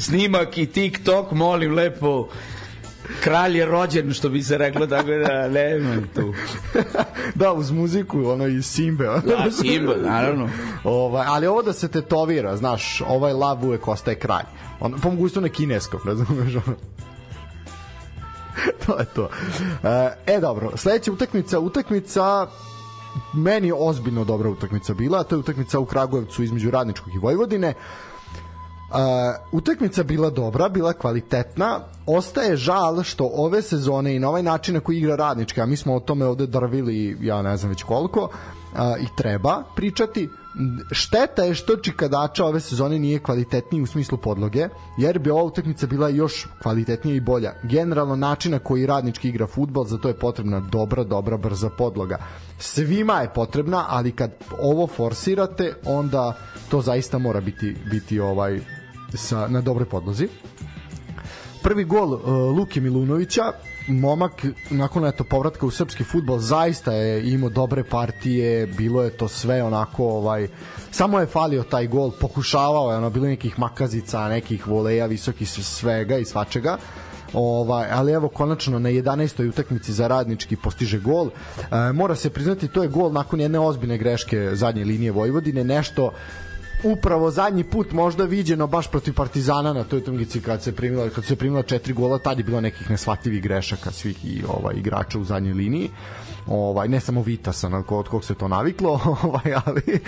snimak 0.00 0.58
i 0.58 0.66
TikTok, 0.66 1.32
molim 1.32 1.74
lepo 1.74 2.28
kralj 3.20 3.58
je 3.58 3.66
rođen, 3.66 4.12
što 4.12 4.28
bi 4.28 4.42
se 4.42 4.58
reklo, 4.58 4.86
tako 4.86 5.08
da 5.08 5.48
nema 5.48 5.96
tu. 6.14 6.34
da, 7.40 7.52
uz 7.52 7.70
muziku, 7.70 8.24
ono 8.24 8.46
i 8.46 8.62
Simbe. 8.62 9.04
da, 9.04 9.50
Simbe, 9.50 9.96
naravno. 9.96 10.48
Ovaj, 10.84 11.26
ali 11.28 11.46
ovo 11.46 11.62
da 11.62 11.72
se 11.72 11.88
tetovira, 11.88 12.56
znaš, 12.56 13.02
ovaj 13.08 13.32
lav 13.32 13.64
uvek 13.64 13.88
ostaje 13.88 14.18
kralj. 14.18 14.46
On, 14.80 14.94
po 15.02 15.10
mogućstvu 15.10 15.42
na 15.42 15.48
kineskom, 15.48 16.00
razumeš, 16.04 16.54
ono. 16.54 16.76
to 18.86 18.98
je 18.98 19.04
to. 19.04 19.28
E, 19.84 20.34
e 20.34 20.40
dobro, 20.40 20.76
sledeća 20.76 21.12
utakmica, 21.12 21.58
utakmica 21.58 22.46
meni 23.34 23.72
ozbiljno 23.76 24.24
dobra 24.24 24.50
utakmica 24.50 24.94
bila, 24.94 25.22
to 25.22 25.34
je 25.34 25.38
utakmica 25.38 25.78
u 25.78 25.84
Kragujevcu 25.84 26.42
između 26.42 26.70
Radničkog 26.70 27.14
i 27.14 27.18
Vojvodine. 27.18 27.68
Uh, 27.68 28.15
utakmica 29.52 30.02
bila 30.02 30.30
dobra, 30.30 30.68
bila 30.68 30.92
kvalitetna. 30.92 31.80
Ostaje 32.06 32.56
žal 32.56 33.02
što 33.02 33.30
ove 33.34 33.62
sezone 33.62 34.16
i 34.16 34.18
na 34.18 34.28
ovaj 34.28 34.42
način 34.42 34.74
na 34.74 34.80
koji 34.80 34.98
igra 34.98 35.16
Radnička, 35.16 35.62
a 35.62 35.66
mi 35.66 35.76
smo 35.76 35.94
o 35.94 36.00
tome 36.00 36.26
ovde 36.26 36.46
drvili, 36.46 37.16
ja 37.20 37.42
ne 37.42 37.56
znam 37.56 37.70
već 37.70 37.82
koliko, 37.82 38.22
uh, 38.22 38.30
i 39.00 39.06
treba 39.16 39.62
pričati, 39.76 40.28
šteta 40.90 41.44
je 41.44 41.54
što 41.54 41.76
Čikadača 41.76 42.44
ove 42.44 42.60
sezone 42.60 42.98
nije 42.98 43.18
kvalitetniji 43.18 43.82
u 43.82 43.86
smislu 43.86 44.18
podloge, 44.18 44.68
jer 44.98 45.18
bi 45.18 45.30
ova 45.30 45.42
utakmica 45.42 45.86
bila 45.86 46.08
još 46.08 46.46
kvalitetnija 46.62 47.16
i 47.16 47.20
bolja. 47.20 47.52
Generalno 47.62 48.16
način 48.16 48.52
na 48.52 48.58
koji 48.58 48.86
radnički 48.86 49.28
igra 49.28 49.46
futbol, 49.46 49.84
za 49.84 49.98
to 49.98 50.08
je 50.08 50.18
potrebna 50.18 50.60
dobra, 50.60 51.04
dobra, 51.04 51.36
brza 51.36 51.70
podloga. 51.70 52.18
Svima 52.58 53.20
je 53.20 53.32
potrebna, 53.34 53.84
ali 53.88 54.12
kad 54.12 54.30
ovo 54.60 54.86
forsirate, 54.86 55.74
onda 55.84 56.32
to 56.70 56.80
zaista 56.80 57.18
mora 57.18 57.40
biti 57.40 57.76
biti 57.90 58.20
ovaj 58.20 58.60
sa 59.14 59.48
na 59.48 59.60
dobroj 59.60 59.88
podlozi. 59.88 60.28
Prvi 61.62 61.84
gol 61.84 62.12
uh, 62.12 62.22
Luke 62.58 62.80
Milunovića 62.80 63.52
momak 63.86 64.44
nakon 64.70 65.06
eto 65.06 65.24
povratka 65.24 65.66
u 65.66 65.70
srpski 65.70 66.04
fudbal 66.04 66.38
zaista 66.38 66.92
je 66.92 67.32
imao 67.32 67.50
dobre 67.50 67.84
partije, 67.84 68.66
bilo 68.66 69.02
je 69.02 69.10
to 69.10 69.28
sve 69.28 69.62
onako 69.62 70.04
ovaj 70.04 70.48
samo 70.90 71.20
je 71.20 71.26
falio 71.26 71.62
taj 71.62 71.86
gol, 71.86 72.10
pokušavao 72.20 72.90
je 72.90 72.96
ono 72.96 73.10
bilo 73.10 73.26
nekih 73.26 73.58
makazica, 73.58 74.28
nekih 74.28 74.66
voleja, 74.66 75.06
visokih 75.06 75.48
svega 75.50 76.18
i 76.18 76.24
svačega. 76.24 76.78
Ovaj, 77.32 77.88
ali 77.92 78.12
evo 78.12 78.28
konačno 78.28 78.78
na 78.78 78.90
11. 78.90 79.48
utakmici 79.48 79.92
za 79.92 80.08
radnički 80.08 80.56
postiže 80.56 80.98
gol. 80.98 81.28
E, 81.28 81.92
mora 81.92 82.14
se 82.14 82.30
priznati 82.30 82.68
to 82.68 82.82
je 82.82 82.88
gol 82.88 83.12
nakon 83.12 83.40
jedne 83.40 83.60
ozbiljne 83.60 83.98
greške 83.98 84.50
zadnje 84.52 84.84
linije 84.84 85.12
Vojvodine, 85.12 85.64
nešto 85.64 86.12
upravo 86.92 87.30
zadnji 87.30 87.64
put 87.64 87.92
možda 87.92 88.24
viđeno 88.24 88.66
baš 88.66 88.90
protiv 88.90 89.14
Partizana 89.14 89.72
na 89.72 89.84
toj 89.84 89.98
utakmici 89.98 90.40
kad 90.40 90.62
se 90.62 90.72
primila 90.72 91.08
kad 91.10 91.24
se 91.24 91.36
primila 91.36 91.62
četiri 91.62 91.92
gola, 91.92 92.18
tad 92.18 92.38
je 92.38 92.44
bilo 92.44 92.60
nekih 92.60 92.90
nesvatljivih 92.90 93.42
grešaka 93.42 93.90
svih 93.90 94.24
i 94.24 94.42
ovaj 94.48 94.74
igrača 94.74 95.18
u 95.18 95.24
zadnjoj 95.24 95.54
liniji. 95.54 95.90
Ovaj 96.46 96.88
ne 96.88 97.00
samo 97.00 97.22
Vitasa, 97.22 97.68
na 97.68 97.82
kod 97.82 98.08
kog 98.08 98.24
se 98.24 98.34
to 98.34 98.48
naviklo, 98.48 99.00
ovaj 99.22 99.54
ali 99.64 99.82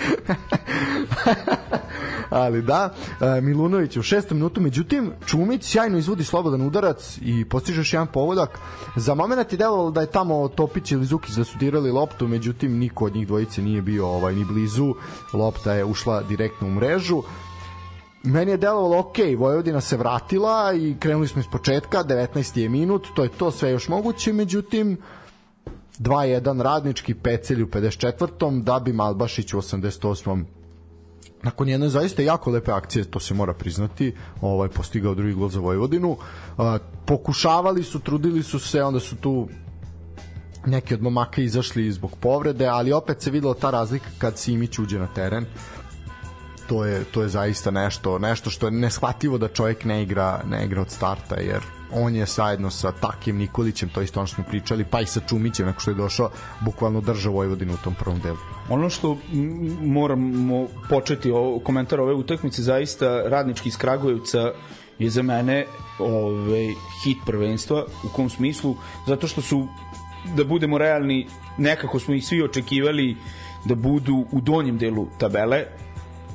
ali 2.29 2.61
da, 2.61 2.93
e, 3.21 3.41
Milunović 3.41 3.97
u 3.97 4.01
šestom 4.01 4.37
minutu, 4.37 4.61
međutim 4.61 5.11
Čumić 5.25 5.63
sjajno 5.63 5.97
izvodi 5.97 6.23
slobodan 6.23 6.61
udarac 6.61 7.17
i 7.21 7.45
postiže 7.45 7.79
još 7.79 7.93
jedan 7.93 8.07
povodak. 8.07 8.59
Za 8.95 9.15
moment 9.15 9.51
je 9.51 9.57
delovalo 9.57 9.91
da 9.91 10.01
je 10.01 10.11
tamo 10.11 10.47
Topić 10.47 10.91
ili 10.91 11.05
Zukić 11.05 11.35
da 11.35 11.43
su 11.43 11.57
dirali 11.57 11.91
loptu, 11.91 12.27
međutim 12.27 12.77
niko 12.77 13.05
od 13.05 13.15
njih 13.15 13.27
dvojice 13.27 13.61
nije 13.61 13.81
bio 13.81 14.07
ovaj 14.07 14.35
ni 14.35 14.45
blizu. 14.45 14.93
Lopta 15.33 15.73
je 15.73 15.85
ušla 15.85 16.21
direktno 16.21 16.67
u 16.67 16.71
mrežu 16.71 17.23
meni 18.23 18.51
je 18.51 18.57
delovalo 18.57 18.99
ok, 18.99 19.15
Vojvodina 19.37 19.81
se 19.81 19.97
vratila 19.97 20.73
i 20.73 20.95
krenuli 20.99 21.27
smo 21.27 21.39
iz 21.39 21.47
početka, 21.51 22.03
19. 22.03 22.59
je 22.59 22.69
minut, 22.69 23.07
to 23.15 23.23
je 23.23 23.29
to 23.29 23.51
sve 23.51 23.71
još 23.71 23.87
moguće, 23.87 24.33
međutim 24.33 24.97
2-1 25.99 26.61
radnički, 26.61 27.13
Pecelj 27.13 27.63
u 27.63 27.67
54. 27.67 28.63
da 28.63 28.79
bi 28.79 28.93
Malbašić 28.93 29.53
u 29.53 29.57
88 29.57 30.43
nakon 31.43 31.69
jedne 31.69 31.89
zaista 31.89 32.21
jako 32.21 32.51
lepe 32.51 32.71
akcije, 32.71 33.05
to 33.05 33.19
se 33.19 33.33
mora 33.33 33.53
priznati, 33.53 34.15
ovaj 34.41 34.69
postigao 34.69 35.15
drugi 35.15 35.33
gol 35.33 35.49
za 35.49 35.59
Vojvodinu. 35.59 36.17
A, 36.57 36.77
pokušavali 37.05 37.83
su, 37.83 37.99
trudili 37.99 38.43
su 38.43 38.59
se, 38.59 38.83
onda 38.83 38.99
su 38.99 39.15
tu 39.15 39.47
neki 40.65 40.93
od 40.93 41.01
momaka 41.01 41.41
izašli 41.41 41.91
zbog 41.91 42.17
povrede, 42.19 42.67
ali 42.67 42.93
opet 42.93 43.21
se 43.21 43.31
videla 43.31 43.53
ta 43.53 43.71
razlika 43.71 44.09
kad 44.17 44.37
Simić 44.37 44.79
uđe 44.79 44.99
na 44.99 45.07
teren. 45.07 45.45
To 46.67 46.85
je 46.85 47.03
to 47.03 47.21
je 47.21 47.29
zaista 47.29 47.71
nešto, 47.71 48.19
nešto 48.19 48.49
što 48.49 48.67
je 48.67 48.71
neshvatljivo 48.71 49.37
da 49.37 49.47
čovjek 49.47 49.85
ne 49.85 50.03
igra, 50.03 50.41
ne 50.49 50.65
igra 50.65 50.81
od 50.81 50.89
starta 50.89 51.35
jer 51.35 51.78
on 51.91 52.15
je 52.15 52.25
sajedno 52.25 52.69
sa 52.69 52.91
Takim 52.91 53.37
Nikolićem, 53.37 53.89
to 53.89 54.01
isto 54.01 54.19
ono 54.19 54.27
što 54.27 54.35
smo 54.35 54.43
pričali, 54.43 54.85
pa 54.85 55.01
i 55.01 55.05
sa 55.05 55.19
Čumićem, 55.29 55.65
nakon 55.65 55.81
što 55.81 55.91
je 55.91 55.95
došao, 55.95 56.29
bukvalno 56.61 57.01
držao 57.01 57.33
Vojvodinu 57.33 57.73
u 57.73 57.83
tom 57.83 57.95
prvom 57.99 58.19
delu. 58.19 58.37
Ono 58.69 58.89
što 58.89 59.17
moramo 59.81 60.67
početi 60.89 61.31
o 61.31 61.59
komentar 61.63 61.99
ove 61.99 62.13
utakmice, 62.13 62.61
zaista 62.61 63.21
radnički 63.25 63.69
iz 63.69 63.77
Kragujevca 63.77 64.51
je 64.99 65.09
za 65.09 65.21
mene 65.21 65.65
ovaj, 65.99 66.67
hit 67.03 67.17
prvenstva, 67.25 67.85
u 68.03 68.09
kom 68.15 68.29
smislu, 68.29 68.75
zato 69.07 69.27
što 69.27 69.41
su, 69.41 69.67
da 70.35 70.43
budemo 70.43 70.77
realni, 70.77 71.27
nekako 71.57 71.99
smo 71.99 72.13
ih 72.13 72.25
svi 72.25 72.43
očekivali 72.43 73.17
da 73.65 73.75
budu 73.75 74.25
u 74.31 74.41
donjem 74.41 74.77
delu 74.77 75.07
tabele, 75.17 75.65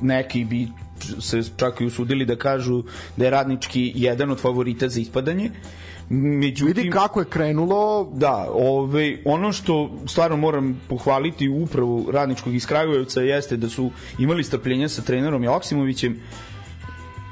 neki 0.01 0.45
bi 0.45 0.67
se 1.19 1.43
čak 1.57 1.81
i 1.81 1.85
usudili 1.85 2.25
da 2.25 2.35
kažu 2.35 2.83
da 3.17 3.25
je 3.25 3.31
radnički 3.31 3.91
jedan 3.95 4.31
od 4.31 4.41
favorita 4.41 4.89
za 4.89 4.99
ispadanje. 4.99 5.51
Međutim, 6.09 6.67
vidi 6.67 6.89
kako 6.89 7.19
je 7.19 7.25
krenulo 7.25 8.11
da, 8.13 8.49
ove, 8.53 9.17
ono 9.25 9.51
što 9.51 9.91
stvarno 10.07 10.37
moram 10.37 10.81
pohvaliti 10.89 11.49
upravo 11.49 12.11
radničkog 12.11 12.55
iz 12.55 12.65
Kragujevca 12.65 13.21
jeste 13.21 13.57
da 13.57 13.69
su 13.69 13.91
imali 14.19 14.43
strpljenja 14.43 14.89
sa 14.89 15.01
trenerom 15.01 15.43
Joksimovićem 15.43 16.19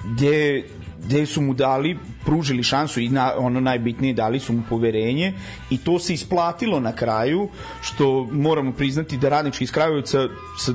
gde 0.06 0.63
gde 1.06 1.26
su 1.26 1.41
mu 1.41 1.54
dali, 1.54 1.97
pružili 2.26 2.63
šansu 2.63 2.99
i 2.99 3.10
na, 3.10 3.34
ono 3.38 3.60
najbitnije 3.60 4.13
dali 4.13 4.39
su 4.39 4.54
mu 4.54 4.63
poverenje 4.69 5.34
i 5.69 5.78
to 5.78 5.99
se 5.99 6.13
isplatilo 6.13 6.80
na 6.80 6.95
kraju, 6.95 7.49
što 7.82 8.28
moramo 8.32 8.71
priznati 8.71 9.17
da 9.17 9.30
radnički 9.30 9.63
iz 9.63 9.71
Kragujevca 9.71 10.28
sa 10.60 10.73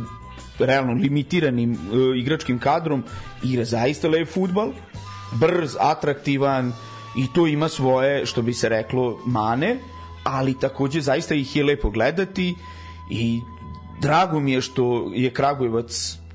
realno 0.59 0.92
limitiranim 0.92 1.73
uh, 1.73 2.16
igračkim 2.16 2.59
kadrom 2.59 3.05
igra 3.42 3.64
zaista 3.64 4.09
lep 4.09 4.29
futbal, 4.29 4.73
brz, 5.33 5.77
atraktivan 5.81 6.73
i 7.16 7.27
to 7.35 7.47
ima 7.47 7.68
svoje, 7.68 8.27
što 8.27 8.42
bi 8.42 8.55
se 8.55 8.68
reklo, 8.68 9.18
mane, 9.27 9.77
ali 10.25 10.59
takođe 10.61 11.01
zaista 11.01 11.35
ih 11.35 11.57
je 11.57 11.64
lepo 11.64 11.90
gledati 11.90 12.55
i 13.11 13.40
drago 14.01 14.40
mi 14.40 14.53
je 14.53 14.61
što 14.61 15.11
je 15.14 15.31
Kragujevac 15.31 16.14
e, 16.14 16.28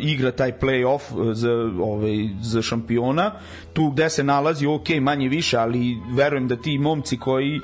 igra 0.00 0.32
taj 0.32 0.52
play-off 0.58 1.30
e, 1.30 1.34
za, 1.34 1.52
ovaj, 1.80 2.28
za 2.42 2.62
šampiona. 2.62 3.32
Tu 3.72 3.90
gde 3.90 4.10
se 4.10 4.24
nalazi 4.24 4.66
ok, 4.66 4.88
manje 5.00 5.28
više 5.28 5.56
ali 5.56 5.96
verujem 6.14 6.48
da 6.48 6.56
ti 6.56 6.78
momci 6.78 7.18
koji 7.18 7.60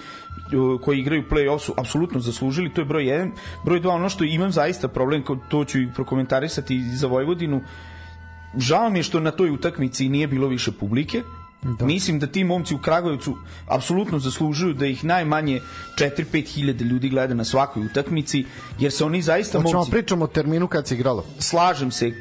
koji 0.83 0.99
igraju 0.99 1.25
play-off 1.31 1.59
su 1.59 1.75
apsolutno 1.77 2.21
zaslužili, 2.21 2.75
to 2.75 2.81
je 2.81 2.85
broj 2.85 3.05
1. 3.05 3.31
Broj 3.65 3.81
2, 3.81 3.89
ono 3.89 4.09
što 4.09 4.25
imam 4.25 4.53
zaista 4.53 4.89
problem, 4.89 5.25
to 5.49 5.65
ću 5.65 5.81
i 5.81 5.93
prokomentarisati 5.95 6.83
za 6.83 7.07
Vojvodinu, 7.07 7.61
žao 8.57 8.91
mi 8.91 8.99
je 8.99 9.03
što 9.03 9.21
na 9.21 9.31
toj 9.31 9.51
utakmici 9.51 10.09
nije 10.09 10.27
bilo 10.27 10.49
više 10.49 10.73
publike, 10.73 11.23
Da. 11.65 11.87
Mislim 11.87 12.19
da 12.19 12.27
ti 12.27 12.45
momci 12.45 12.75
u 12.75 12.79
Kragujevcu 12.79 13.37
apsolutno 13.67 14.19
zaslužuju 14.19 14.75
da 14.75 14.87
ih 14.87 15.05
najmanje 15.05 15.61
4-5 15.99 16.47
hiljade 16.47 16.85
ljudi 16.85 17.09
gleda 17.09 17.35
na 17.35 17.45
svakoj 17.45 17.87
utakmici, 17.87 18.45
jer 18.79 18.93
se 18.93 19.05
oni 19.05 19.23
zaista 19.23 19.59
Hoćemo 19.59 19.79
momci... 19.79 19.91
pričamo 19.91 20.25
o 20.25 20.29
terminu 20.29 20.69
kad 20.69 20.87
se 20.89 20.95
igralo. 20.95 21.25
Slažem 21.39 21.91
se, 21.91 22.13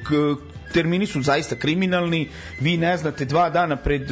termini 0.74 1.06
su 1.08 1.22
zaista 1.22 1.56
kriminalni, 1.56 2.30
vi 2.60 2.78
ne 2.78 2.98
znate 2.98 3.26
dva 3.26 3.50
dana 3.50 3.76
pred, 3.76 4.08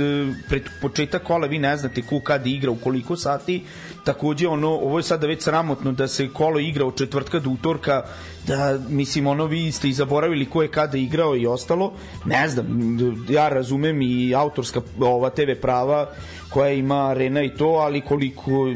pred 0.49 0.69
početak 0.81 1.23
kola, 1.23 1.47
vi 1.47 1.59
ne 1.59 1.77
znate 1.77 2.01
ko 2.01 2.19
kad 2.19 2.47
igra 2.47 2.71
u 2.71 2.75
koliko 2.75 3.15
sati, 3.15 3.63
takođe 4.03 4.47
ono, 4.47 4.69
ovo 4.69 4.99
je 4.99 5.03
sada 5.03 5.27
već 5.27 5.43
sramotno 5.43 5.91
da 5.91 6.07
se 6.07 6.29
kolo 6.33 6.59
igra 6.59 6.85
od 6.85 6.97
četvrtka 6.97 7.39
do 7.39 7.49
utorka, 7.49 8.03
da 8.47 8.79
mislim 8.89 9.27
ono 9.27 9.45
vi 9.45 9.71
ste 9.71 9.89
i 9.89 9.93
zaboravili 9.93 10.45
ko 10.45 10.61
je 10.61 10.71
kada 10.71 10.97
igrao 10.97 11.35
i 11.35 11.47
ostalo, 11.47 11.93
ne 12.25 12.49
znam, 12.49 12.97
ja 13.29 13.49
razumem 13.49 14.01
i 14.01 14.35
autorska 14.35 14.81
ova 14.99 15.29
TV 15.29 15.51
prava 15.61 16.09
koja 16.49 16.71
ima 16.71 17.07
arena 17.09 17.43
i 17.43 17.55
to, 17.55 17.65
ali 17.67 18.01
koliko 18.01 18.73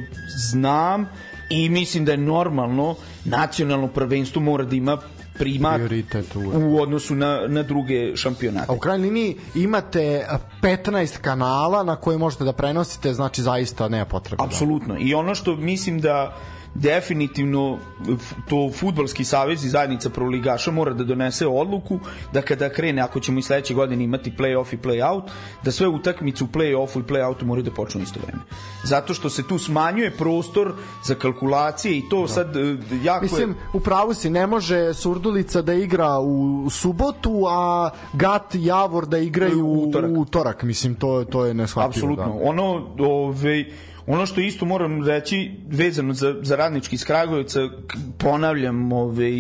znam 0.50 1.10
i 1.50 1.70
mislim 1.70 2.06
da 2.06 2.12
je 2.12 2.18
normalno 2.18 2.96
nacionalno 3.26 3.88
prvenstvo 3.88 4.42
mora 4.42 4.64
da 4.64 4.76
ima 4.76 4.98
primat 5.38 5.76
Prioritet 5.76 6.36
u, 6.36 6.82
odnosu 6.82 7.16
na, 7.16 7.42
na 7.48 7.64
druge 7.64 8.16
šampionate. 8.16 8.66
A 8.70 8.74
u 8.74 8.80
krajnjoj 8.80 9.08
liniji 9.08 9.36
imate 9.56 10.28
15 10.62 11.18
kanala 11.22 11.84
na 11.84 11.96
koje 11.96 12.18
možete 12.18 12.44
da 12.44 12.54
prenosite, 12.54 13.14
znači 13.14 13.42
zaista 13.42 13.90
nema 13.90 14.06
potrebe. 14.06 14.38
Da. 14.38 14.44
Apsolutno. 14.44 14.96
I 15.00 15.14
ono 15.14 15.36
što 15.36 15.56
mislim 15.56 16.02
da 16.02 16.36
definitivno 16.76 17.78
to 18.50 18.72
futbalski 18.74 19.24
savez 19.24 19.64
i 19.64 19.70
zajednica 19.70 20.10
proligaša 20.10 20.72
mora 20.72 20.94
da 20.94 21.04
donese 21.04 21.48
odluku 21.48 22.00
da 22.34 22.42
kada 22.42 22.70
krene, 22.70 23.02
ako 23.02 23.20
ćemo 23.20 23.40
i 23.40 23.42
sledeće 23.42 23.74
godine 23.74 24.04
imati 24.04 24.32
play-off 24.38 24.74
i 24.74 24.78
play-out, 24.78 25.22
da 25.64 25.72
sve 25.72 25.88
utakmice 25.88 26.44
u 26.44 26.48
play-offu 26.48 27.00
i 27.00 27.04
play-outu 27.04 27.44
moraju 27.44 27.64
da 27.64 27.72
počnu 27.72 28.02
isto 28.02 28.20
vreme. 28.28 28.44
Zato 28.84 29.14
što 29.14 29.30
se 29.30 29.48
tu 29.48 29.60
smanjuje 29.60 30.12
prostor 30.12 30.74
za 31.04 31.16
kalkulacije 31.16 31.98
i 31.98 32.10
to 32.10 32.22
da. 32.22 32.28
sad 32.28 32.56
e, 32.56 32.78
jako 33.04 33.24
Mislim, 33.24 33.50
je... 33.50 33.56
u 33.74 33.80
pravu 33.80 34.14
si, 34.14 34.30
ne 34.30 34.48
može 34.48 34.94
Surdulica 34.94 35.62
da 35.62 35.74
igra 35.74 36.20
u 36.20 36.70
subotu, 36.70 37.44
a 37.50 37.90
Gat 38.14 38.56
i 38.56 38.66
Javor 38.66 39.06
da 39.06 39.18
igraju 39.18 39.66
u 39.66 39.90
utorak. 39.90 40.12
U 40.12 40.22
utorak. 40.22 40.64
Mislim, 40.64 40.96
to, 40.96 41.24
to 41.24 41.46
je 41.46 41.54
neshvatljivo. 41.54 41.90
Apsolutno. 41.90 42.40
Da. 42.40 42.50
Ono, 42.50 42.64
ove, 43.00 43.08
ovaj, 43.08 43.66
Ono 44.08 44.26
što 44.26 44.41
isto 44.41 44.65
moram 44.65 45.08
reći 45.08 45.52
vezano 45.68 46.13
za, 46.13 46.36
za 46.41 46.56
radnički 46.56 46.96
iz 46.96 47.06
Kragujevca, 47.06 47.70
ponavljam, 48.18 48.91
ove, 48.91 49.32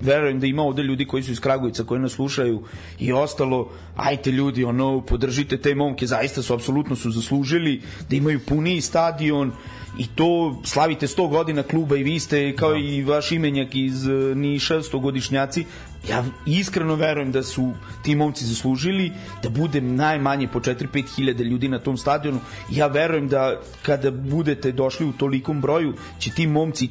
verujem 0.00 0.40
da 0.40 0.46
ima 0.46 0.62
ovde 0.62 0.82
ljudi 0.82 1.06
koji 1.06 1.22
su 1.22 1.32
iz 1.32 1.40
Kragujevca, 1.40 1.84
koji 1.84 2.00
nas 2.00 2.12
slušaju 2.12 2.62
i 2.98 3.12
ostalo, 3.12 3.68
ajte 3.96 4.30
ljudi, 4.30 4.64
ono, 4.64 5.00
podržite 5.00 5.56
te 5.56 5.74
momke, 5.74 6.06
zaista 6.06 6.42
su, 6.42 6.54
apsolutno 6.54 6.96
su 6.96 7.10
zaslužili 7.10 7.82
da 8.10 8.16
imaju 8.16 8.40
puniji 8.46 8.80
stadion, 8.80 9.52
i 9.98 10.06
to 10.06 10.60
slavite 10.64 11.06
100 11.06 11.28
godina 11.28 11.62
kluba 11.62 11.96
i 11.96 12.02
vi 12.02 12.18
ste 12.18 12.56
kao 12.56 12.70
da. 12.70 12.78
i 12.78 13.02
vaš 13.02 13.32
imenjak 13.32 13.74
iz 13.74 14.08
e, 14.08 14.10
Niša 14.34 14.74
100 14.74 15.00
godišnjaci 15.00 15.64
ja 16.08 16.24
iskreno 16.46 16.94
verujem 16.94 17.32
da 17.32 17.42
su 17.42 17.72
ti 18.02 18.14
momci 18.16 18.44
zaslužili 18.44 19.12
da 19.42 19.48
bude 19.48 19.80
najmanje 19.80 20.48
po 20.48 20.60
4-5 20.60 21.16
hiljade 21.16 21.44
ljudi 21.44 21.68
na 21.68 21.78
tom 21.78 21.96
stadionu. 21.96 22.40
Ja 22.70 22.86
verujem 22.86 23.28
da 23.28 23.60
kada 23.82 24.10
budete 24.10 24.72
došli 24.72 25.06
u 25.06 25.12
tolikom 25.12 25.60
broju 25.60 25.94
će 26.18 26.30
ti 26.30 26.46
momci 26.46 26.88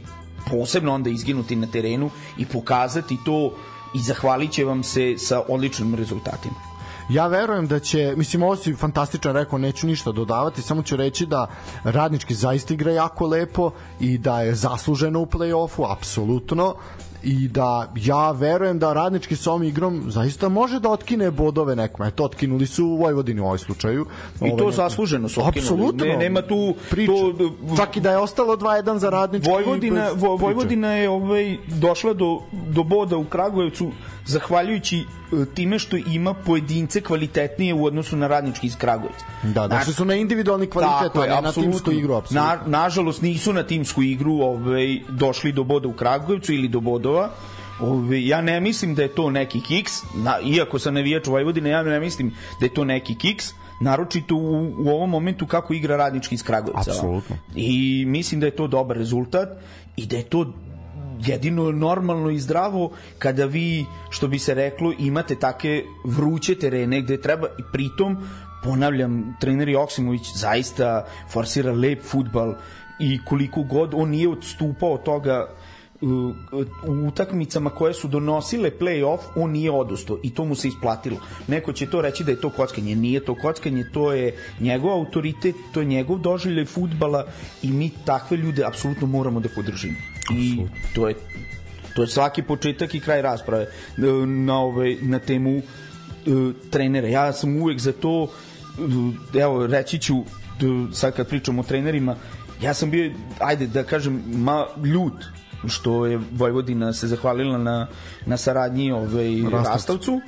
posebno 0.52 0.94
onda 0.94 1.10
izginuti 1.10 1.56
na 1.56 1.68
terenu 1.68 2.10
i 2.38 2.46
pokazati 2.46 3.18
to 3.26 3.54
i 3.96 4.00
zahvalit 4.00 4.52
će 4.52 4.66
vam 4.66 4.84
se 4.84 5.16
sa 5.18 5.42
odličnim 5.48 5.96
rezultatima. 5.96 6.56
Ja 7.10 7.28
verujem 7.28 7.68
da 7.68 7.80
će, 7.80 8.14
mislim 8.18 8.44
ovo 8.44 8.56
si 8.56 8.74
fantastičan 8.74 9.34
rekao, 9.34 9.60
neću 9.60 9.88
ništa 9.88 10.12
dodavati, 10.12 10.62
samo 10.62 10.84
ću 10.84 10.96
reći 10.96 11.26
da 11.26 11.48
radnički 11.84 12.34
zaista 12.34 12.74
igra 12.74 12.92
jako 12.92 13.28
lepo 13.28 13.72
i 14.00 14.18
da 14.18 14.42
je 14.42 14.56
zasluženo 14.56 15.20
u 15.20 15.26
play-offu, 15.26 15.92
apsolutno 15.92 16.76
i 17.26 17.48
da 17.48 17.92
ja 17.96 18.32
verujem 18.32 18.80
da 18.80 18.94
radnički 18.94 19.36
sa 19.36 19.52
ovom 19.52 19.64
igrom 19.64 20.04
zaista 20.12 20.50
može 20.50 20.80
da 20.80 20.90
otkine 20.90 21.32
bodove 21.32 21.76
nekome. 21.76 22.08
Eto, 22.08 22.24
otkinuli 22.24 22.66
su 22.66 22.86
u 22.86 22.98
Vojvodini 22.98 23.42
u 23.42 23.46
ovoj 23.46 23.58
slučaju. 23.58 24.06
I 24.42 24.58
to 24.58 24.72
zasluženo 24.72 25.30
su 25.30 25.42
otkinuli. 25.42 25.60
Apsolutno. 25.60 26.06
Ne, 26.06 26.18
nema 26.18 26.42
tu... 26.42 26.76
Priča. 26.90 27.12
To, 27.12 27.76
Čak 27.78 27.98
i 27.98 28.00
da 28.00 28.12
je 28.12 28.18
ostalo 28.18 28.58
2-1 28.58 28.98
za 28.98 29.10
radnički. 29.10 29.50
Vojvodina, 29.50 30.10
Vojvodina 30.40 30.92
je 30.92 31.10
ovaj, 31.10 31.58
došla 31.68 32.14
do, 32.14 32.40
do 32.52 32.84
boda 32.84 33.18
u 33.18 33.26
Kragujevcu 33.26 33.92
zahvaljujući 34.26 35.06
time 35.54 35.80
što 35.80 35.98
ima 35.98 36.34
pojedince 36.34 37.02
kvalitetnije 37.02 37.74
u 37.74 37.86
odnosu 37.86 38.18
na 38.18 38.28
radnički 38.28 38.68
iz 38.68 38.76
Kragujevca. 38.78 39.26
Da, 39.44 39.68
došli 39.68 39.94
su 39.94 40.06
na 40.06 40.16
individualni 40.16 40.68
kvalitet, 40.68 41.16
a 41.16 41.20
ne 41.20 41.42
na 41.42 41.52
timsku 41.52 41.92
igru, 41.92 42.14
apsolutno. 42.14 42.48
Na, 42.48 42.60
nažalost, 42.66 43.22
nisu 43.22 43.54
na 43.54 43.64
timsku 43.64 44.02
igru 44.04 44.34
ovaj, 44.34 45.00
došli 45.10 45.52
do 45.52 45.64
boda 45.64 45.88
u 45.88 45.94
Kragujevcu 45.94 46.54
ili 46.54 46.68
do 46.68 46.80
bodova, 47.16 47.30
Ove, 47.80 48.26
ja 48.26 48.42
ne 48.42 48.62
mislim 48.62 48.96
da 48.96 49.02
je 49.02 49.16
to 49.16 49.30
neki 49.30 49.62
kiks, 49.62 49.92
na, 50.16 50.40
iako 50.46 50.80
sam 50.80 50.94
navijač 50.94 51.28
Vojvodine, 51.28 51.70
ja 51.70 51.84
ne 51.84 52.00
mislim 52.00 52.32
da 52.60 52.66
je 52.66 52.74
to 52.74 52.86
neki 52.86 53.16
kiks, 53.16 53.50
naročito 53.82 54.36
u, 54.36 54.74
u 54.78 54.90
ovom 54.90 55.10
momentu 55.10 55.48
kako 55.48 55.74
igra 55.74 55.98
radnički 55.98 56.36
iz 56.36 56.44
Kragujevca. 56.44 56.92
Apsolutno. 56.92 57.36
I 57.56 58.04
mislim 58.08 58.40
da 58.40 58.46
je 58.46 58.56
to 58.56 58.68
dobar 58.68 58.98
rezultat 58.98 59.50
i 59.98 60.06
da 60.06 60.16
je 60.16 60.24
to 60.24 60.54
jedino 61.26 61.72
normalno 61.72 62.30
i 62.30 62.40
zdravo 62.40 62.92
kada 63.20 63.46
vi, 63.46 63.86
što 64.10 64.28
bi 64.28 64.40
se 64.40 64.54
reklo, 64.54 64.94
imate 65.00 65.36
take 65.36 65.84
vruće 66.06 66.56
terene 66.56 67.02
gde 67.02 67.22
treba 67.22 67.48
i 67.60 67.64
pritom 67.74 68.18
ponavljam, 68.64 69.38
trener 69.40 69.70
Joksimović 69.70 70.22
zaista 70.36 71.06
forsira 71.30 71.72
lep 71.72 72.04
futbal 72.04 72.54
i 73.00 73.20
koliko 73.26 73.64
god 73.64 73.94
on 73.94 74.10
nije 74.10 74.30
odstupao 74.30 74.94
od 74.94 75.04
toga 75.04 75.48
u, 76.02 76.34
utakmicama 77.08 77.70
koje 77.70 77.94
su 77.94 78.08
donosile 78.08 78.72
play-off, 78.80 79.20
on 79.36 79.52
nije 79.52 79.72
odustao 79.72 80.18
i 80.24 80.34
to 80.34 80.46
mu 80.46 80.56
se 80.56 80.68
isplatilo. 80.68 81.18
Neko 81.48 81.74
će 81.74 81.90
to 81.90 82.02
reći 82.02 82.24
da 82.24 82.32
je 82.32 82.42
to 82.42 82.50
kockanje. 82.50 82.96
Nije 82.96 83.26
to 83.26 83.36
kockanje, 83.36 83.86
to 83.94 84.14
je 84.14 84.38
njegov 84.60 84.92
autoritet, 84.92 85.56
to 85.72 85.80
je 85.80 85.86
njegov 85.86 86.18
doživljaj 86.18 86.66
futbala 86.66 87.26
i 87.64 87.72
mi 87.72 87.92
takve 88.06 88.38
ljude 88.38 88.66
apsolutno 88.66 89.08
moramo 89.08 89.40
da 89.40 89.50
podržimo. 89.56 89.96
I 90.38 90.66
to 90.96 91.08
je 91.08 91.16
to 91.96 92.02
je 92.02 92.08
svaki 92.08 92.44
početak 92.44 92.96
i 92.96 93.00
kraj 93.00 93.22
rasprave 93.22 93.64
e, 93.64 94.02
na 94.26 94.60
ovaj 94.60 94.98
na 95.02 95.20
temu 95.20 95.58
uh, 95.58 95.64
trenera. 96.72 97.08
Ja 97.08 97.34
sam 97.34 97.62
uvek 97.62 97.80
za 97.80 97.92
to 97.92 98.24
uh, 98.24 98.30
evo 99.42 99.68
reći 99.68 100.00
ću 100.00 100.16
sad 100.94 101.16
kad 101.16 101.30
pričamo 101.30 101.62
o 101.62 101.64
trenerima 101.64 102.16
ja 102.62 102.74
sam 102.74 102.92
bio 102.92 103.12
ajde 103.40 103.68
da 103.68 103.84
kažem 103.84 104.24
ma 104.28 104.66
ljut 104.84 105.14
što 105.68 106.06
je 106.06 106.20
Vojvodina 106.32 106.94
se 106.94 107.08
zahvalila 107.08 107.58
na, 107.58 107.88
na 108.26 108.38
saradnji 108.38 108.92
ovaj, 108.92 109.30
Rastavcu. 109.52 110.22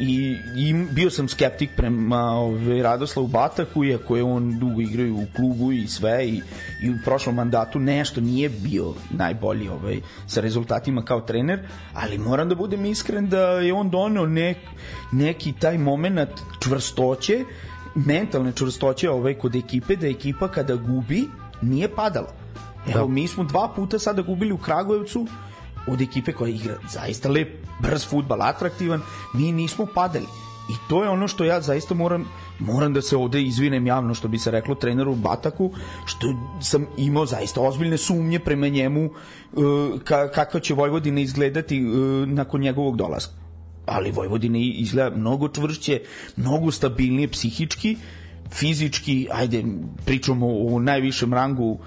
I, 0.00 0.36
i 0.56 0.74
bio 0.92 1.10
sam 1.10 1.28
skeptik 1.28 1.70
prema 1.76 2.22
ove, 2.30 2.82
Radoslavu 2.82 3.28
Bataku 3.28 3.84
iako 3.84 4.16
je 4.16 4.22
on 4.22 4.58
dugo 4.58 4.80
igrao 4.80 5.14
u 5.14 5.26
klubu 5.36 5.72
i 5.72 5.86
sve 5.86 6.28
i, 6.28 6.42
i 6.82 6.90
u 6.90 6.94
prošlom 7.04 7.34
mandatu 7.34 7.78
nešto 7.78 8.20
nije 8.20 8.48
bio 8.48 8.94
najbolji 9.10 9.68
ovaj, 9.68 10.00
sa 10.26 10.40
rezultatima 10.40 11.02
kao 11.02 11.20
trener 11.20 11.60
ali 11.94 12.18
moram 12.18 12.48
da 12.48 12.54
budem 12.54 12.84
iskren 12.84 13.28
da 13.28 13.40
je 13.40 13.72
on 13.72 13.90
doneo 13.90 14.26
nek, 14.26 14.56
neki 15.12 15.52
taj 15.52 15.78
moment 15.78 16.30
čvrstoće 16.62 17.44
mentalne 17.94 18.52
čvrstoće 18.52 19.10
ovaj, 19.10 19.34
kod 19.34 19.54
ekipe 19.54 19.96
da 19.96 20.06
ekipa 20.06 20.48
kada 20.48 20.76
gubi 20.76 21.28
nije 21.62 21.94
padala 21.94 22.39
Evo, 22.86 23.06
da. 23.06 23.12
mi 23.12 23.28
smo 23.28 23.44
dva 23.44 23.68
puta 23.76 23.98
sada 23.98 24.22
gubili 24.22 24.52
u 24.52 24.58
Kragujevcu 24.58 25.26
od 25.88 26.00
ekipe 26.00 26.32
koja 26.32 26.50
igra 26.50 26.74
zaista 26.90 27.28
lep, 27.28 27.48
brz 27.80 28.06
futbal, 28.08 28.42
atraktivan, 28.42 29.02
mi 29.34 29.52
nismo 29.52 29.86
padali. 29.94 30.26
I 30.70 30.72
to 30.88 31.02
je 31.04 31.10
ono 31.10 31.28
što 31.28 31.44
ja 31.44 31.60
zaista 31.60 31.94
moram 31.94 32.24
moram 32.58 32.92
da 32.92 33.02
se 33.02 33.16
ovde 33.16 33.42
izvinem 33.42 33.86
javno 33.86 34.14
što 34.14 34.28
bi 34.28 34.38
se 34.38 34.50
reklo 34.50 34.74
treneru 34.74 35.14
Bataku 35.14 35.72
što 36.04 36.34
sam 36.60 36.86
imao 36.96 37.26
zaista 37.26 37.60
ozbiljne 37.60 37.98
sumnje 37.98 38.38
prema 38.38 38.68
njemu 38.68 39.04
uh, 39.04 40.00
ka, 40.04 40.30
kako 40.30 40.60
će 40.60 40.74
Vojvodina 40.74 41.20
izgledati 41.20 41.84
uh, 41.84 42.28
nakon 42.28 42.60
njegovog 42.60 42.96
dolaska 42.96 43.32
ali 43.86 44.10
Vojvodina 44.10 44.58
izgleda 44.58 45.16
mnogo 45.16 45.48
čvršće 45.48 46.00
mnogo 46.36 46.70
stabilnije 46.70 47.28
psihički 47.28 47.96
fizički 48.50 49.28
ajde 49.32 49.64
pričamo 50.04 50.46
o 50.46 50.78
najvišem 50.78 51.34
rangu 51.34 51.78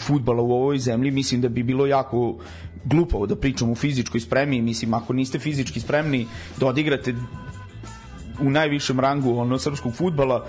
futbala 0.00 0.42
u 0.42 0.52
ovoj 0.52 0.78
zemlji, 0.78 1.10
mislim 1.10 1.40
da 1.40 1.48
bi 1.48 1.62
bilo 1.62 1.86
jako 1.86 2.36
glupavo 2.84 3.26
da 3.26 3.36
pričamo 3.36 3.72
u 3.72 3.74
fizičkoj 3.74 4.20
spremi, 4.20 4.62
mislim 4.62 4.94
ako 4.94 5.12
niste 5.12 5.38
fizički 5.38 5.80
spremni 5.80 6.26
da 6.56 6.66
odigrate 6.66 7.14
u 8.40 8.50
najvišem 8.50 9.00
rangu 9.00 9.38
ono 9.38 9.58
srpskog 9.58 9.94
futbala, 9.94 10.46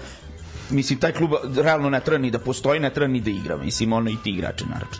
mislim 0.70 1.00
taj 1.00 1.12
klub 1.12 1.32
realno 1.56 1.90
ne 1.90 2.00
treba 2.00 2.18
ni 2.18 2.32
da 2.32 2.40
postoji, 2.40 2.80
ne 2.80 2.94
treba 2.94 3.08
ni 3.08 3.22
da 3.22 3.30
igra, 3.30 3.58
mislim 3.58 3.94
ono 3.94 4.10
i 4.10 4.18
ti 4.24 4.30
igrače 4.30 4.66
naravno. 4.66 4.98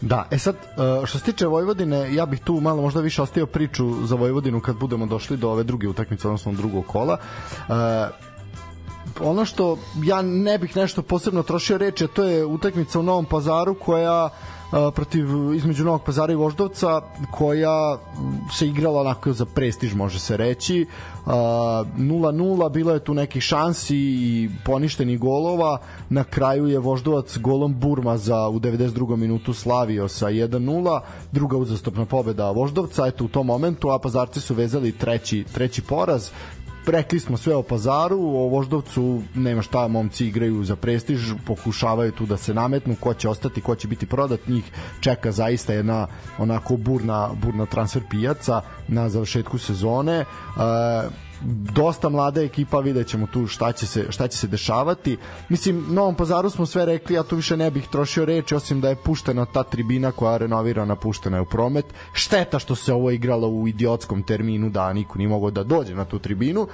Da, 0.00 0.28
e 0.30 0.38
sad, 0.38 0.56
e, 0.56 1.06
što 1.06 1.18
se 1.18 1.24
tiče 1.24 1.46
Vojvodine, 1.46 2.14
ja 2.14 2.26
bih 2.26 2.40
tu 2.40 2.60
malo 2.60 2.82
možda 2.82 3.00
više 3.00 3.22
ostavio 3.22 3.46
priču 3.46 4.06
za 4.06 4.14
Vojvodinu 4.14 4.60
kad 4.60 4.76
budemo 4.76 5.06
došli 5.06 5.36
do 5.36 5.50
ove 5.50 5.64
druge 5.64 5.88
utakmice, 5.88 6.28
odnosno 6.28 6.52
drugog 6.52 6.86
kola. 6.86 7.18
Uh, 7.68 7.74
ono 9.22 9.44
što 9.44 9.78
ja 10.02 10.22
ne 10.22 10.58
bih 10.58 10.76
nešto 10.76 11.02
posebno 11.02 11.42
trošio 11.42 11.78
reči, 11.78 12.06
to 12.06 12.22
je 12.22 12.44
utakmica 12.44 13.00
u 13.00 13.02
Novom 13.02 13.24
pazaru 13.24 13.74
koja 13.74 14.30
protiv 14.94 15.54
između 15.54 15.84
Novog 15.84 16.02
pazara 16.02 16.32
i 16.32 16.36
Voždovca 16.36 17.00
koja 17.30 17.98
se 18.52 18.66
igrala 18.66 19.00
onako 19.00 19.32
za 19.32 19.44
prestiž 19.44 19.94
može 19.94 20.18
se 20.18 20.36
reći 20.36 20.86
0-0 21.26 22.70
bilo 22.70 22.92
je 22.92 23.04
tu 23.04 23.14
nekih 23.14 23.42
šansi 23.42 23.96
i 23.96 24.50
poništenih 24.64 25.18
golova 25.18 25.78
na 26.08 26.24
kraju 26.24 26.66
je 26.66 26.78
Voždovac 26.78 27.38
golom 27.38 27.74
Burma 27.80 28.16
za 28.16 28.48
u 28.48 28.60
92. 28.60 29.16
minutu 29.16 29.54
slavio 29.54 30.08
sa 30.08 30.26
1-0 30.26 31.00
druga 31.32 31.56
uzastopna 31.56 32.04
pobeda 32.04 32.50
Voždovca 32.50 33.06
eto 33.06 33.24
u 33.24 33.28
tom 33.28 33.46
momentu 33.46 33.90
a 33.90 33.98
Pazarci 33.98 34.40
su 34.40 34.54
vezali 34.54 34.92
treći, 34.92 35.44
treći 35.54 35.82
poraz 35.82 36.30
rekli 36.86 37.20
smo 37.20 37.36
sve 37.36 37.54
o 37.54 37.62
pazaru, 37.62 38.18
o 38.18 38.48
Voždovcu 38.48 39.22
nema 39.34 39.62
šta, 39.62 39.88
momci 39.88 40.26
igraju 40.26 40.64
za 40.64 40.76
prestiž, 40.76 41.32
pokušavaju 41.46 42.12
tu 42.12 42.26
da 42.26 42.36
se 42.36 42.54
nametnu, 42.54 42.96
ko 43.00 43.14
će 43.14 43.28
ostati, 43.28 43.60
ko 43.60 43.74
će 43.74 43.88
biti 43.88 44.06
prodat, 44.06 44.40
njih 44.48 44.72
čeka 45.00 45.32
zaista 45.32 45.72
jedna 45.72 46.06
onako 46.38 46.76
burna, 46.76 47.30
burna 47.42 47.66
transfer 47.66 48.02
pijaca 48.10 48.60
na 48.88 49.08
završetku 49.08 49.58
sezone. 49.58 50.16
E, 50.16 50.24
dosta 51.74 52.08
mlada 52.08 52.42
ekipa, 52.42 52.80
vidjet 52.80 53.06
ćemo 53.06 53.26
tu 53.26 53.46
šta 53.46 53.72
će 53.72 53.86
se, 53.86 54.06
šta 54.12 54.28
će 54.28 54.38
se 54.38 54.46
dešavati. 54.46 55.16
Mislim, 55.48 55.86
Novom 55.88 56.14
Pazaru 56.14 56.50
smo 56.50 56.66
sve 56.66 56.86
rekli, 56.86 57.14
ja 57.14 57.22
tu 57.22 57.36
više 57.36 57.56
ne 57.56 57.70
bih 57.70 57.88
trošio 57.88 58.24
reči, 58.24 58.54
osim 58.54 58.80
da 58.80 58.88
je 58.88 58.96
puštena 58.96 59.44
ta 59.44 59.62
tribina 59.62 60.12
koja 60.12 60.32
je 60.32 60.38
renovirana, 60.38 60.96
puštena 60.96 61.36
je 61.36 61.40
u 61.40 61.46
promet. 61.46 61.84
Šteta 62.12 62.58
što 62.58 62.74
se 62.74 62.92
ovo 62.92 63.10
igralo 63.10 63.48
u 63.48 63.68
idiotskom 63.68 64.22
terminu, 64.22 64.70
da 64.70 64.92
niko 64.92 65.18
nije 65.18 65.28
mogao 65.28 65.50
da 65.50 65.64
dođe 65.64 65.94
na 65.94 66.04
tu 66.04 66.18
tribinu, 66.18 66.66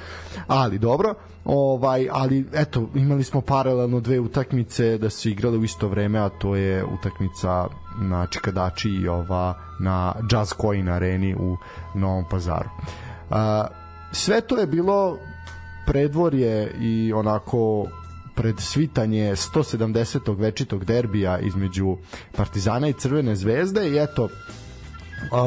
ali 0.46 0.78
dobro. 0.78 1.14
Ovaj, 1.44 2.08
ali 2.12 2.46
eto, 2.52 2.88
imali 2.94 3.24
smo 3.24 3.40
paralelno 3.40 4.00
dve 4.00 4.20
utakmice 4.20 4.98
da 4.98 5.10
se 5.10 5.30
igrale 5.30 5.58
u 5.58 5.64
isto 5.64 5.88
vreme, 5.88 6.18
a 6.18 6.28
to 6.28 6.56
je 6.56 6.84
utakmica 6.84 7.66
na 8.00 8.26
Čikadači 8.26 8.88
i 8.88 9.08
ova 9.08 9.54
na 9.80 10.14
Jazz 10.30 10.52
Coin 10.60 10.88
areni 10.88 11.34
u 11.34 11.56
Novom 11.94 12.24
Pazaru. 12.30 12.68
Uh, 13.30 13.36
sve 14.12 14.40
to 14.40 14.58
je 14.58 14.66
bilo 14.66 15.18
predvorje 15.86 16.74
i 16.80 17.12
onako 17.12 17.86
pred 18.34 18.60
svitanje 18.60 19.32
170. 19.32 20.38
večitog 20.38 20.84
derbija 20.84 21.38
između 21.38 21.96
Partizana 22.36 22.88
i 22.88 22.92
Crvene 22.92 23.36
zvezde 23.36 23.88
i 23.88 23.98
eto 23.98 24.28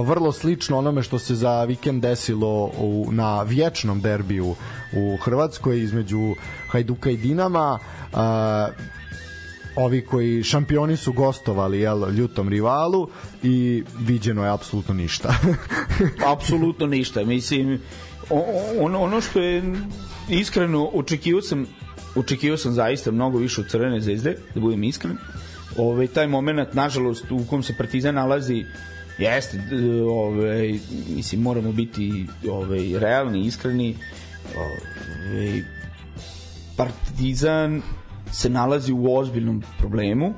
vrlo 0.05 0.31
slično 0.31 0.77
onome 0.77 1.03
što 1.03 1.19
se 1.19 1.35
za 1.35 1.63
vikend 1.63 2.01
desilo 2.01 2.71
u, 2.77 3.07
na 3.11 3.41
vječnom 3.43 4.01
derbiju 4.01 4.55
u 4.93 5.17
Hrvatskoj 5.23 5.79
između 5.79 6.35
Hajduka 6.67 7.09
i 7.09 7.17
Dinama 7.17 7.79
a, 8.13 8.67
ovi 9.75 10.05
koji 10.05 10.43
šampioni 10.43 10.97
su 10.97 11.13
gostovali 11.13 11.79
jel, 11.79 12.09
ljutom 12.09 12.49
rivalu 12.49 13.07
i 13.43 13.83
viđeno 13.99 14.43
je 14.43 14.51
apsolutno 14.51 14.93
ništa. 14.93 15.35
apsolutno 16.33 16.87
ništa. 16.87 17.23
Mislim, 17.23 17.81
ono, 18.79 18.99
ono 19.01 19.21
što 19.21 19.39
je 19.39 19.63
iskreno 20.29 20.85
očekivao 20.85 21.41
sam 21.41 21.67
očekivao 22.15 22.57
sam 22.57 22.71
zaista 22.71 23.11
mnogo 23.11 23.37
više 23.37 23.61
od 23.61 23.67
Crvene 23.67 24.01
zvezde, 24.01 24.35
da 24.55 24.61
budem 24.61 24.83
iskren. 24.83 25.17
Ove, 25.77 26.07
taj 26.07 26.27
moment, 26.27 26.73
nažalost, 26.73 27.31
u 27.31 27.45
kom 27.49 27.63
se 27.63 27.77
Partizan 27.77 28.15
nalazi, 28.15 28.65
jeste, 29.17 29.61
ove, 30.09 30.79
mislim, 31.15 31.41
moramo 31.41 31.71
biti 31.71 32.27
ove, 32.49 32.99
realni, 32.99 33.45
iskreni. 33.45 33.95
Ove, 34.57 35.63
Partizan 36.77 37.81
se 38.31 38.49
nalazi 38.49 38.93
u 38.93 39.15
ozbiljnom 39.15 39.63
problemu. 39.79 40.33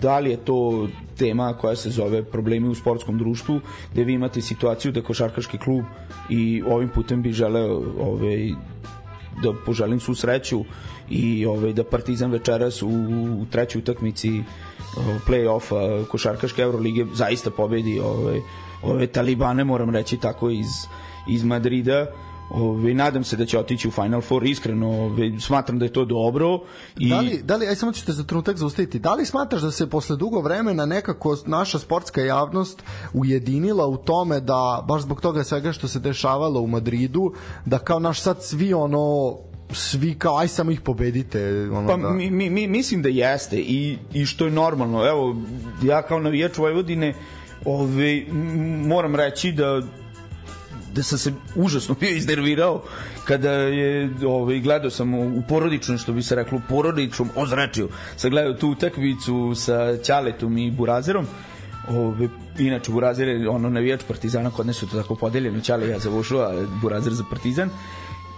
Da 0.00 0.18
li 0.18 0.30
je 0.30 0.36
to 0.36 0.88
tema 1.18 1.52
koja 1.60 1.76
se 1.76 1.90
zove 1.90 2.24
problemi 2.24 2.68
u 2.68 2.74
sportskom 2.74 3.18
društvu, 3.18 3.60
gde 3.92 4.04
vi 4.04 4.12
imate 4.12 4.40
situaciju 4.40 4.92
da 4.92 5.02
košarkaški 5.02 5.58
klub 5.58 5.84
i 6.30 6.62
ovim 6.66 6.88
putem 6.88 7.22
bi 7.22 7.32
želeo 7.32 7.82
ovaj, 8.00 8.50
da 9.42 9.52
poželim 9.66 10.00
svu 10.00 10.14
sreću 10.14 10.64
i 11.10 11.46
ovaj, 11.46 11.72
da 11.72 11.84
Partizan 11.84 12.30
večeras 12.30 12.82
u, 12.82 12.88
u 13.40 13.46
trećoj 13.50 13.78
utakmici 13.78 14.42
play-offa 15.26 16.04
košarkaške 16.06 16.62
Eurolige 16.62 17.04
zaista 17.14 17.50
pobedi 17.50 18.00
ovaj, 18.00 18.40
ove 18.82 19.06
talibane 19.06 19.64
moram 19.64 19.90
reći 19.90 20.16
tako 20.16 20.50
iz 20.50 20.68
iz 21.28 21.44
Madrida 21.44 22.06
Ove, 22.50 22.94
nadam 22.94 23.24
se 23.24 23.36
da 23.36 23.46
će 23.46 23.58
otići 23.58 23.88
u 23.88 23.90
Final 23.90 24.20
Four, 24.20 24.46
iskreno 24.46 24.90
ove, 24.90 25.40
smatram 25.40 25.78
da 25.78 25.84
je 25.84 25.92
to 25.92 26.04
dobro. 26.04 26.60
I... 26.98 27.08
Da 27.08 27.20
li, 27.20 27.40
da 27.42 27.56
li, 27.56 27.66
aj 27.66 27.76
samo 27.76 27.92
ćete 27.92 28.12
za 28.12 28.24
trenutak 28.24 28.56
zaustaviti, 28.56 28.98
da 28.98 29.14
li 29.14 29.26
smatraš 29.26 29.62
da 29.62 29.70
se 29.70 29.90
posle 29.90 30.16
dugo 30.16 30.40
vremena 30.40 30.86
nekako 30.86 31.36
naša 31.46 31.78
sportska 31.78 32.20
javnost 32.20 32.82
ujedinila 33.12 33.86
u 33.86 33.96
tome 33.96 34.40
da, 34.40 34.84
baš 34.88 35.02
zbog 35.02 35.20
toga 35.20 35.44
svega 35.44 35.72
što 35.72 35.88
se 35.88 35.98
dešavalo 35.98 36.60
u 36.60 36.66
Madridu, 36.66 37.32
da 37.64 37.78
kao 37.78 37.98
naš 37.98 38.20
sad 38.20 38.42
svi 38.42 38.74
ono 38.74 39.36
svi 39.72 40.14
kao 40.14 40.38
aj 40.38 40.48
samo 40.48 40.70
ih 40.70 40.80
pobedite 40.80 41.68
ono 41.72 41.88
pa 41.88 41.96
da. 41.96 42.10
mi, 42.10 42.30
mi, 42.30 42.50
mi, 42.50 42.66
mislim 42.66 43.02
da 43.02 43.08
jeste 43.08 43.56
i, 43.56 43.98
i 44.12 44.26
što 44.26 44.44
je 44.44 44.50
normalno 44.50 45.06
evo 45.06 45.36
ja 45.82 46.02
kao 46.02 46.20
navijač 46.20 46.58
Vojvodine 46.58 47.14
ove, 47.64 48.24
moram 48.86 49.16
reći 49.16 49.52
da 49.52 49.82
da 50.94 51.02
sam 51.02 51.18
se 51.18 51.32
užasno 51.54 51.94
bio 52.00 52.10
iznervirao 52.10 52.82
kada 53.24 53.50
je 53.50 54.10
ovaj 54.26 54.60
gledao 54.60 54.90
sam 54.90 55.14
u 55.14 55.42
porodičnom 55.48 55.98
što 55.98 56.12
bi 56.12 56.22
se 56.22 56.34
reklo 56.34 56.60
porodičnom 56.68 57.30
ozračju. 57.36 57.88
Sam 58.16 58.30
gledao 58.30 58.54
tu 58.54 58.68
utakmicu 58.68 59.52
sa 59.54 59.96
Ćaletom 60.02 60.58
i 60.58 60.70
Burazerom. 60.70 61.26
Ove, 61.88 62.28
inače 62.58 62.92
Burazer 62.92 63.28
je 63.28 63.48
ono 63.48 63.70
navijač 63.70 64.00
Partizana 64.08 64.50
kod 64.50 64.66
nas 64.66 64.76
su 64.76 64.88
to 64.88 65.02
tako 65.02 65.14
podeljeno 65.14 65.60
Ćale 65.60 65.88
ja 65.88 65.98
za 65.98 66.10
Vošu 66.10 66.38
a 66.38 66.66
Burazer 66.82 67.12
za 67.12 67.24
Partizan. 67.30 67.70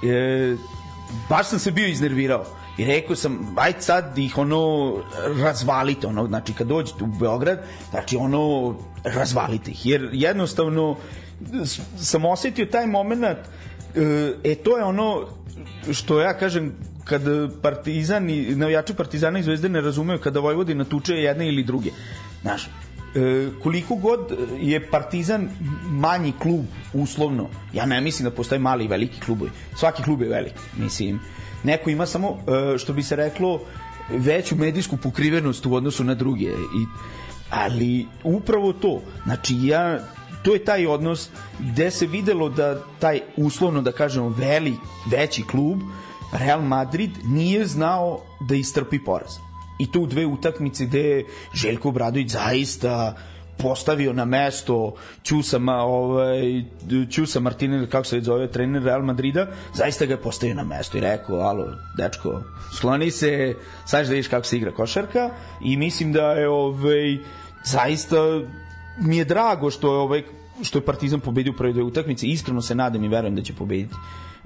E, 0.03 0.57
baš 1.29 1.49
sam 1.49 1.59
se 1.59 1.71
bio 1.71 1.87
iznervirao 1.87 2.45
i 2.79 2.85
rekao 2.85 3.17
sam 3.17 3.55
ajde 3.57 3.81
sad 3.81 4.19
ih 4.19 4.39
ono 4.39 4.95
razvalite 5.43 6.07
ono 6.07 6.27
znači 6.27 6.53
kad 6.53 6.67
dođete 6.67 7.05
u 7.05 7.07
Beograd 7.07 7.65
znači 7.91 8.17
ono 8.17 8.75
razvalite 9.05 9.71
ih. 9.71 9.87
Jer 9.87 10.11
jednostavno 10.13 10.97
sam 11.99 12.25
osetio 12.25 12.67
taj 12.67 12.87
moment 12.87 13.25
e, 13.25 13.39
e 14.45 14.55
to 14.55 14.79
je 14.79 14.85
ono 14.85 15.27
što 15.93 16.21
ja 16.21 16.39
kažem 16.39 16.73
kad 17.05 17.23
Partizan 17.63 18.31
i 18.31 18.55
navijači 18.55 18.95
Partizana 18.95 19.39
i 19.39 19.43
Zvezde 19.43 19.69
ne 19.69 19.81
razumeju 19.81 20.19
kada 20.19 20.41
Vojvodina 20.41 20.85
tuče 20.85 21.15
jedne 21.15 21.49
ili 21.49 21.65
druge. 21.65 21.91
Znaš, 22.43 22.65
e, 22.65 22.69
koliko 23.63 23.95
god 23.95 24.33
je 24.61 24.91
Partizan 24.91 25.49
manji 25.91 26.33
klub 26.39 26.65
uslovno, 26.93 27.49
ja 27.73 27.87
ne 27.87 28.01
mislim 28.01 28.29
da 28.29 28.35
postoje 28.35 28.59
mali 28.59 28.85
i 28.85 28.89
veliki 28.89 29.21
klubovi. 29.21 29.51
Svaki 29.77 30.03
klub 30.03 30.23
je 30.23 30.29
velik, 30.29 30.55
mislim. 30.77 31.21
Neko 31.65 31.91
ima 31.91 32.07
samo, 32.07 32.39
e, 32.75 32.79
što 32.79 32.93
bi 32.93 33.03
se 33.03 33.17
reklo, 33.17 33.61
veću 34.11 34.57
medijsku 34.57 34.97
pokrivenost 34.97 35.67
u 35.67 35.75
odnosu 35.75 36.05
na 36.05 36.15
druge. 36.15 36.45
I, 36.45 36.87
ali 37.51 38.07
upravo 38.25 38.73
to. 38.73 39.03
Znači, 39.25 39.55
ja 39.63 40.01
to 40.47 40.55
je 40.55 40.65
taj 40.65 40.87
odnos 40.87 41.29
gde 41.59 41.91
se 41.91 42.07
videlo 42.07 42.49
da 42.49 42.83
taj 42.99 43.21
uslovno 43.37 43.83
da 43.83 43.93
kažemo 43.93 44.29
veli, 44.29 44.77
veći 45.11 45.43
klub 45.43 45.81
Real 46.33 46.61
Madrid 46.61 47.11
nije 47.25 47.67
znao 47.67 48.21
da 48.41 48.55
istrpi 48.55 49.05
poraz. 49.05 49.31
I 49.79 49.91
to 49.91 50.01
u 50.01 50.07
dve 50.07 50.27
utakmice 50.27 50.87
gde 50.87 51.01
je 51.01 51.25
Željko 51.55 51.91
Bradović 51.91 52.31
zaista 52.31 53.15
postavio 53.59 54.13
na 54.13 54.25
mesto 54.25 54.95
Ćusama, 55.25 55.75
ovaj, 55.75 56.63
Ćusa 57.11 57.41
Martinez, 57.41 57.89
kako 57.91 58.07
se 58.07 58.21
zove, 58.21 58.51
trener 58.51 58.83
Real 58.83 59.03
Madrida, 59.03 59.47
zaista 59.75 60.07
ga 60.07 60.13
je 60.13 60.23
postavio 60.23 60.55
na 60.55 60.65
mesto 60.65 60.99
i 60.99 61.01
rekao, 61.01 61.41
alo, 61.41 61.67
dečko, 61.97 62.43
skloni 62.77 63.11
se, 63.11 63.55
sad 63.87 64.07
da 64.07 64.11
vidiš 64.11 64.29
kako 64.29 64.47
se 64.47 64.57
igra 64.57 64.73
košarka 64.73 65.31
i 65.65 65.77
mislim 65.77 66.13
da 66.13 66.31
je 66.33 66.49
ovaj, 66.49 67.19
zaista 67.65 68.17
mi 69.01 69.17
je 69.17 69.25
drago 69.25 69.71
što 69.71 69.93
je 69.93 69.99
ovaj 69.99 70.23
što 70.63 70.79
je 70.79 70.85
Partizan 70.85 71.21
pobedio 71.21 71.53
u 71.53 71.57
prve 71.57 71.73
dve 71.73 71.83
utakmice, 71.83 72.27
iskreno 72.27 72.63
se 72.63 72.75
nadam 72.75 73.05
i 73.05 73.09
verujem 73.09 73.37
da 73.37 73.43
će 73.43 73.53
pobediti 73.53 73.95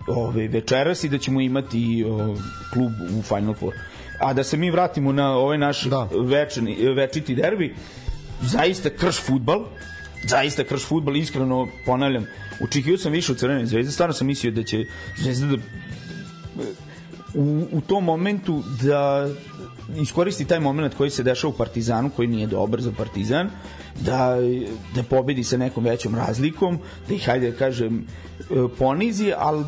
ove 0.06 0.48
večeras 0.48 1.04
i 1.04 1.08
da 1.08 1.18
ćemo 1.18 1.40
imati 1.40 2.04
o, 2.08 2.36
klub 2.72 2.92
u 3.18 3.22
Final 3.22 3.54
Four. 3.54 3.74
A 4.20 4.32
da 4.32 4.44
se 4.44 4.56
mi 4.56 4.70
vratimo 4.70 5.12
na 5.12 5.32
ovaj 5.32 5.58
naš 5.58 5.84
da. 5.84 6.08
večni, 6.24 6.76
večiti 6.96 7.34
derbi, 7.34 7.74
zaista 8.42 8.90
krš 8.90 9.20
futbal, 9.20 9.64
zaista 10.24 10.64
krš 10.64 10.84
futbal, 10.84 11.16
iskreno 11.16 11.68
ponavljam, 11.86 12.26
očekivao 12.64 12.98
sam 12.98 13.12
više 13.12 13.32
od 13.32 13.38
Crvene 13.38 13.66
zvezde, 13.66 13.92
stvarno 13.92 14.12
sam 14.12 14.26
mislio 14.26 14.52
da 14.52 14.62
će 14.62 14.84
Zvezda 15.16 15.46
da 15.46 15.56
u, 17.34 17.66
u 17.72 17.80
tom 17.80 18.04
momentu 18.04 18.62
da 18.82 19.28
iskoristi 19.96 20.44
taj 20.44 20.60
moment 20.60 20.94
koji 20.94 21.10
se 21.10 21.22
dešava 21.22 21.54
u 21.54 21.56
Partizanu, 21.56 22.10
koji 22.16 22.28
nije 22.28 22.46
dobar 22.46 22.80
za 22.80 22.92
Partizan, 22.92 23.50
da, 24.00 24.36
da 24.94 25.02
pobedi 25.02 25.44
sa 25.44 25.56
nekom 25.56 25.84
većom 25.84 26.14
razlikom, 26.14 26.78
da 27.08 27.14
ih, 27.14 27.26
hajde 27.26 27.50
da 27.50 27.56
kažem, 27.56 28.06
e, 28.40 28.44
ponizi, 28.78 29.32
ali 29.36 29.64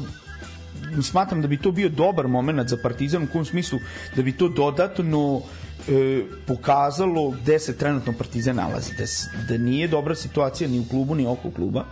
smatram 1.03 1.43
da 1.43 1.49
bi 1.49 1.57
to 1.57 1.73
bio 1.73 1.89
dobar 1.89 2.29
moment 2.29 2.69
za 2.69 2.77
Partizan 2.83 3.23
u 3.23 3.33
kom 3.33 3.45
smislu 3.45 3.79
da 4.17 4.23
bi 4.23 4.33
to 4.33 4.49
dodatno 4.49 5.41
e, 5.89 6.23
pokazalo 6.47 7.31
gde 7.31 7.59
se 7.59 7.77
trenutno 7.77 8.13
Partizan 8.19 8.57
nalazi 8.57 8.93
da, 8.99 9.05
da 9.49 9.59
nije 9.59 9.89
dobra 9.89 10.15
situacija 10.15 10.69
ni 10.69 10.81
u 10.81 10.85
klubu 10.91 11.15
ni 11.15 11.27
oko 11.27 11.51
kluba 11.51 11.85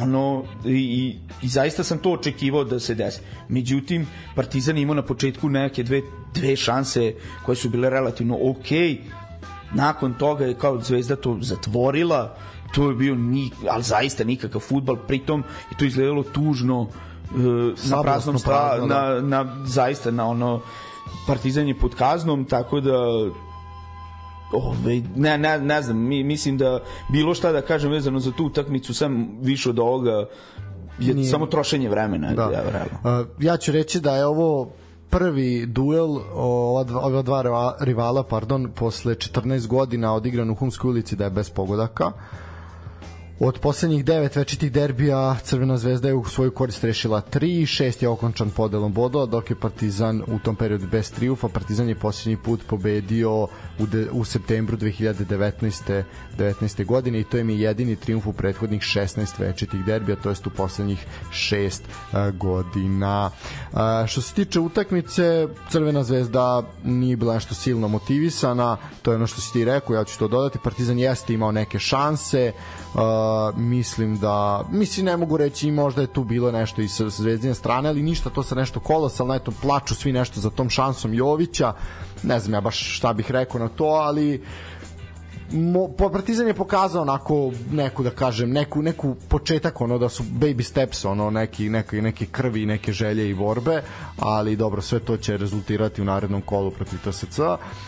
ono 0.00 0.44
i, 0.64 1.16
i 1.42 1.48
zaista 1.48 1.84
sam 1.84 1.98
to 1.98 2.12
očekivao 2.12 2.64
da 2.64 2.80
se 2.80 2.94
desi. 2.94 3.20
Međutim, 3.48 4.06
Partizan 4.34 4.78
imao 4.78 4.94
na 4.94 5.02
početku 5.02 5.48
neke 5.48 5.82
dve, 5.82 6.02
dve 6.34 6.56
šanse 6.56 7.14
koje 7.44 7.56
su 7.56 7.68
bile 7.68 7.90
relativno 7.90 8.38
okej. 8.50 8.98
Nakon 9.74 10.14
toga 10.14 10.44
je 10.44 10.54
kao 10.54 10.80
Zvezda 10.80 11.16
to 11.16 11.38
zatvorila, 11.40 12.36
to 12.74 12.88
je 12.88 12.94
bio 12.94 13.14
ni, 13.14 13.50
ali 13.68 13.82
zaista 13.82 14.24
nikakav 14.24 14.60
futbal, 14.60 14.96
pritom 14.96 15.44
je 15.70 15.76
to 15.76 15.84
izgledalo 15.84 16.22
tužno 16.22 16.80
uh, 16.80 16.88
na 17.90 18.02
praznom 18.02 18.38
sta, 18.38 18.78
da. 18.78 18.86
na, 18.86 19.20
na, 19.20 19.56
zaista 19.66 20.10
na 20.10 20.26
ono 20.26 20.60
Partizan 21.26 21.68
je 21.68 21.78
pod 21.78 21.94
kaznom, 21.94 22.44
tako 22.44 22.80
da 22.80 22.96
Ove, 24.52 25.02
ne, 25.16 25.38
ne, 25.38 25.58
ne 25.58 25.82
znam, 25.82 25.98
mi, 25.98 26.24
mislim 26.24 26.58
da 26.58 26.80
bilo 27.12 27.34
šta 27.34 27.52
da 27.52 27.62
kažem 27.62 27.90
vezano 27.90 28.18
za 28.18 28.32
tu 28.32 28.44
utakmicu 28.44 28.94
sam 28.94 29.38
više 29.40 29.70
od 29.70 29.78
ovoga 29.78 30.26
je 30.98 31.14
Nije. 31.14 31.30
samo 31.30 31.46
trošenje 31.46 31.88
vremena. 31.88 32.32
Da. 32.34 32.42
Ja, 32.42 32.62
uh, 33.20 33.26
ja 33.40 33.56
ću 33.56 33.72
reći 33.72 34.00
da 34.00 34.16
je 34.16 34.26
ovo 34.26 34.70
prvi 35.10 35.66
duel 35.66 36.16
ova 36.34 36.84
dva, 36.84 37.00
ova 37.00 37.22
dva 37.22 37.76
rivala 37.80 38.22
pardon 38.22 38.70
posle 38.74 39.14
14 39.14 39.66
godina 39.66 40.14
odigran 40.14 40.50
u 40.50 40.54
Humskoj 40.54 40.90
ulici 40.90 41.16
da 41.16 41.24
je 41.24 41.30
bez 41.30 41.50
pogodaka. 41.50 42.06
Uh, 42.06 42.12
Od 43.38 43.58
poslednjih 43.58 44.04
devet 44.04 44.36
večitih 44.36 44.72
derbija 44.72 45.36
Crvena 45.44 45.76
zvezda 45.76 46.08
je 46.08 46.14
u 46.14 46.24
svoju 46.24 46.50
korist 46.50 46.84
rešila 46.84 47.22
3, 47.32 47.66
šest 47.66 48.02
je 48.02 48.08
okončan 48.08 48.50
podelom 48.50 48.92
bodova, 48.92 49.26
dok 49.26 49.50
je 49.50 49.56
Partizan 49.56 50.22
u 50.26 50.38
tom 50.38 50.56
periodu 50.56 50.86
bez 50.86 51.12
triufa. 51.12 51.48
Partizan 51.48 51.88
je 51.88 51.94
poslednji 51.94 52.36
put 52.36 52.60
pobedio 52.66 53.42
u, 53.78 53.86
de, 53.86 54.10
u 54.12 54.24
septembru 54.24 54.76
2019. 54.76 56.02
19. 56.38 56.86
godine 56.86 57.20
i 57.20 57.24
to 57.24 57.36
je 57.36 57.44
mi 57.44 57.60
jedini 57.60 57.96
triumf 57.96 58.26
u 58.26 58.32
prethodnih 58.32 58.80
16 58.80 59.40
večitih 59.40 59.84
derbija, 59.84 60.16
to 60.16 60.28
jest 60.28 60.46
u 60.46 60.50
poslednjih 60.50 61.06
6 61.30 61.80
uh, 61.80 62.36
godina. 62.36 63.30
Uh, 63.72 63.78
što 64.06 64.20
se 64.20 64.34
tiče 64.34 64.60
utakmice, 64.60 65.48
Crvena 65.70 66.02
zvezda 66.02 66.62
nije 66.84 67.16
bila 67.16 67.34
nešto 67.34 67.54
silno 67.54 67.88
motivisana, 67.88 68.76
to 69.02 69.10
je 69.10 69.16
ono 69.16 69.26
što 69.26 69.40
si 69.40 69.52
ti 69.52 69.64
rekao, 69.64 69.94
ja 69.94 70.04
ću 70.04 70.18
to 70.18 70.28
dodati. 70.28 70.58
Partizan 70.64 70.98
jeste 70.98 71.34
imao 71.34 71.52
neke 71.52 71.78
šanse, 71.78 72.52
uh, 72.94 73.58
mislim 73.58 74.18
da 74.18 74.64
mislim 74.70 75.06
ne 75.06 75.16
mogu 75.16 75.36
reći 75.36 75.70
možda 75.70 76.00
je 76.00 76.06
tu 76.06 76.24
bilo 76.24 76.50
nešto 76.50 76.82
i 76.82 76.88
sa 76.88 77.08
zvezdine 77.08 77.54
strane 77.54 77.88
ali 77.88 78.02
ništa 78.02 78.30
to 78.30 78.42
sa 78.42 78.54
nešto 78.54 78.80
kolosalno 78.80 79.34
eto 79.34 79.52
plaču 79.62 79.94
svi 79.94 80.12
nešto 80.12 80.40
za 80.40 80.50
tom 80.50 80.70
šansom 80.70 81.14
Jovića. 81.14 81.72
Ne 82.22 82.40
znam 82.40 82.54
ja 82.54 82.60
baš 82.60 82.96
šta 82.96 83.12
bih 83.12 83.30
rekao 83.30 83.60
na 83.60 83.68
to 83.68 83.84
ali 83.84 84.42
mo, 85.52 85.88
Partizan 86.12 86.46
je 86.46 86.54
pokazao 86.54 87.02
onako 87.02 87.52
neku 87.70 88.02
da 88.02 88.10
kažem 88.10 88.50
neku 88.50 88.82
neku 88.82 89.14
početak 89.28 89.80
ono 89.80 89.98
da 89.98 90.08
su 90.08 90.22
baby 90.22 90.62
steps 90.62 91.04
ono 91.04 91.30
neki 91.30 91.68
neki 91.68 92.00
neki 92.00 92.26
krvi 92.26 92.66
neke 92.66 92.92
želje 92.92 93.30
i 93.30 93.34
borbe 93.34 93.82
ali 94.18 94.56
dobro 94.56 94.82
sve 94.82 94.98
to 94.98 95.16
će 95.16 95.36
rezultirati 95.36 96.02
u 96.02 96.04
narednom 96.04 96.42
kolu 96.42 96.70
protiv 96.70 96.98
TSC 96.98 97.40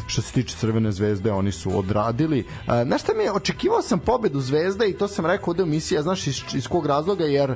što 0.07 0.23
se 0.23 0.33
tiče 0.33 0.57
Crvene 0.57 0.93
zvezde 0.93 1.33
oni 1.33 1.53
su 1.53 1.79
odradili. 1.79 2.39
E, 2.39 2.85
znaš 2.87 3.03
šta 3.03 3.13
mi 3.15 3.23
je 3.23 3.33
očekivao 3.33 3.83
sam 3.83 3.99
pobedu 3.99 4.41
Zvezde 4.41 4.89
i 4.89 4.99
to 4.99 5.09
sam 5.09 5.27
rekao 5.27 5.51
ovde 5.51 5.63
u 5.63 5.67
misiji 5.67 6.03
znaš 6.03 6.27
iz, 6.27 6.41
iz 6.55 6.69
kog 6.69 6.87
razloga 6.87 7.25
jer 7.25 7.55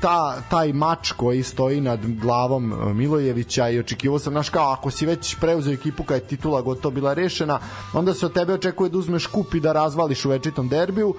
ta, 0.00 0.42
taj 0.50 0.72
mač 0.72 1.12
koji 1.12 1.42
stoji 1.42 1.80
nad 1.80 2.00
glavom 2.20 2.74
Milojevića 2.96 3.68
i 3.68 3.78
očekivao 3.78 4.18
sam 4.18 4.32
znaš 4.32 4.48
kao 4.48 4.72
ako 4.72 4.90
si 4.90 5.06
već 5.06 5.36
preuzeo 5.40 5.72
ekipu 5.72 6.02
kada 6.02 6.14
je 6.14 6.26
titula 6.28 6.62
gotovo 6.62 6.94
bila 6.94 7.14
rešena 7.14 7.58
onda 7.92 8.14
se 8.14 8.26
od 8.26 8.32
tebe 8.32 8.52
očekuje 8.52 8.90
da 8.90 8.98
uzmeš 8.98 9.26
kup 9.26 9.45
stup 9.46 9.54
i 9.54 9.60
da 9.60 9.72
razvališ 9.72 10.24
u 10.24 10.30
večitom 10.30 10.68
derbiju, 10.68 11.14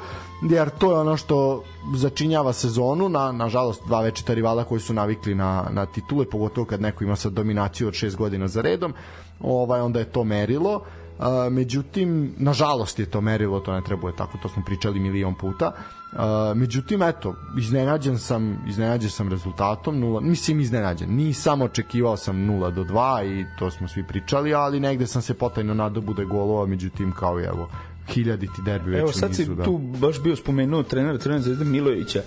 jer 0.49 0.69
to 0.69 0.91
je 0.91 0.99
ono 0.99 1.17
što 1.17 1.63
začinjava 1.95 2.53
sezonu, 2.53 3.09
na, 3.09 3.31
nažalost 3.31 3.81
dva 3.87 4.01
večita 4.01 4.33
rivala 4.33 4.63
koji 4.63 4.81
su 4.81 4.93
navikli 4.93 5.35
na, 5.35 5.65
na 5.71 5.85
titule, 5.85 6.25
pogotovo 6.25 6.65
kad 6.65 6.81
neko 6.81 7.03
ima 7.03 7.15
sad 7.15 7.33
dominaciju 7.33 7.87
od 7.87 7.93
šest 7.93 8.17
godina 8.17 8.47
za 8.47 8.61
redom, 8.61 8.93
ovaj, 9.39 9.81
onda 9.81 9.99
je 9.99 10.11
to 10.11 10.23
merilo. 10.23 10.81
Uh, 11.19 11.25
međutim, 11.51 12.33
nažalost 12.37 12.99
je 12.99 13.05
to 13.05 13.21
merilo, 13.21 13.59
to 13.59 13.73
ne 13.73 13.81
trebuje 13.81 14.13
tako, 14.15 14.37
to 14.41 14.49
smo 14.49 14.63
pričali 14.65 14.99
milion 14.99 15.35
puta. 15.35 15.71
Uh, 16.13 16.19
međutim, 16.55 17.01
eto, 17.03 17.33
iznenađen 17.57 18.19
sam, 18.19 18.63
iznenađen 18.67 19.09
sam 19.09 19.29
rezultatom, 19.29 19.99
nula, 19.99 20.21
mislim 20.21 20.59
iznenađen, 20.59 21.15
ni 21.15 21.33
samo 21.33 21.65
očekivao 21.65 22.17
sam 22.17 22.35
0 22.35 22.73
do 22.73 22.83
2 22.83 23.25
i 23.25 23.45
to 23.59 23.71
smo 23.71 23.87
svi 23.87 24.03
pričali, 24.07 24.53
ali 24.53 24.79
negde 24.79 25.07
sam 25.07 25.21
se 25.21 25.33
potajno 25.33 25.73
nadao 25.73 26.01
bude 26.01 26.25
golova, 26.25 26.65
međutim, 26.65 27.11
kao 27.11 27.39
i 27.39 27.43
evo, 27.43 27.69
hiljaditi 28.13 28.61
derbi 28.65 28.91
već 28.91 28.99
Evo 28.99 29.11
sad 29.11 29.35
si 29.35 29.45
da. 29.45 29.63
tu 29.63 29.77
baš 29.77 30.21
bio 30.21 30.35
spomenuo 30.35 30.83
trenera, 30.83 31.17
trenera 31.17 31.41
Zvezda 31.41 31.63
Milovića. 31.63 32.21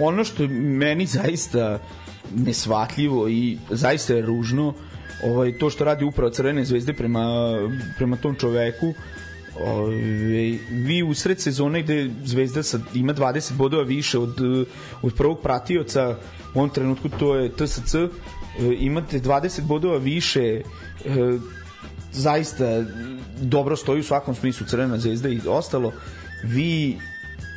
Ono 0.00 0.24
što 0.24 0.48
meni 0.48 1.06
zaista 1.06 1.78
nesvatljivo 2.34 3.28
i 3.28 3.58
zaista 3.70 4.14
je 4.14 4.22
ružno, 4.22 4.74
ovaj, 5.24 5.58
to 5.58 5.70
što 5.70 5.84
radi 5.84 6.04
upravo 6.04 6.30
Crvene 6.30 6.64
zvezde 6.64 6.92
prema, 6.92 7.54
prema 7.96 8.16
tom 8.16 8.34
čoveku, 8.34 8.94
Ove, 9.60 10.58
vi 10.70 11.02
u 11.02 11.14
sred 11.14 11.40
sezone 11.40 11.82
gde 11.82 12.10
Zvezda 12.24 12.62
sad 12.62 12.82
ima 12.94 13.14
20 13.14 13.56
bodova 13.56 13.82
više 13.82 14.18
od, 14.18 14.40
od 15.02 15.14
prvog 15.14 15.40
pratioca 15.42 16.16
u 16.54 16.58
ovom 16.58 16.70
trenutku 16.70 17.08
to 17.08 17.36
je 17.36 17.48
TSC 17.52 17.94
imate 18.78 19.20
20 19.20 19.62
bodova 19.62 19.98
više 19.98 20.42
e, 20.42 20.62
zaista 22.14 22.84
dobro 23.40 23.76
stoji 23.76 24.00
u 24.00 24.04
svakom 24.04 24.34
smislu 24.34 24.66
Crvena 24.66 24.98
zvezda 24.98 25.28
i 25.28 25.40
ostalo 25.48 25.92
vi 26.42 26.98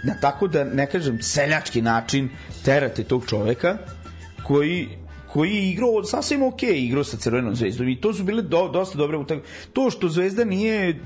na 0.03 0.14
tako 0.22 0.47
da 0.47 0.64
ne 0.64 0.88
kažem 0.88 1.22
seljački 1.22 1.82
način 1.82 2.30
terate 2.64 3.03
tog 3.03 3.26
čoveka 3.28 3.78
koji 4.43 4.88
koji 5.38 5.55
je 5.55 5.70
igrao 5.70 6.03
sasvim 6.03 6.43
ok, 6.43 6.64
igrao 6.64 7.03
sa 7.03 7.18
Crvenom 7.18 7.55
zvezdom 7.55 7.88
i 7.89 7.95
to 8.01 8.14
su 8.14 8.24
bile 8.24 8.41
do, 8.41 8.70
dosta 8.74 8.97
dobre 8.97 9.18
utakmice. 9.18 9.49
To 9.74 9.89
što 9.89 10.10
Zvezda 10.10 10.45
nije 10.45 10.99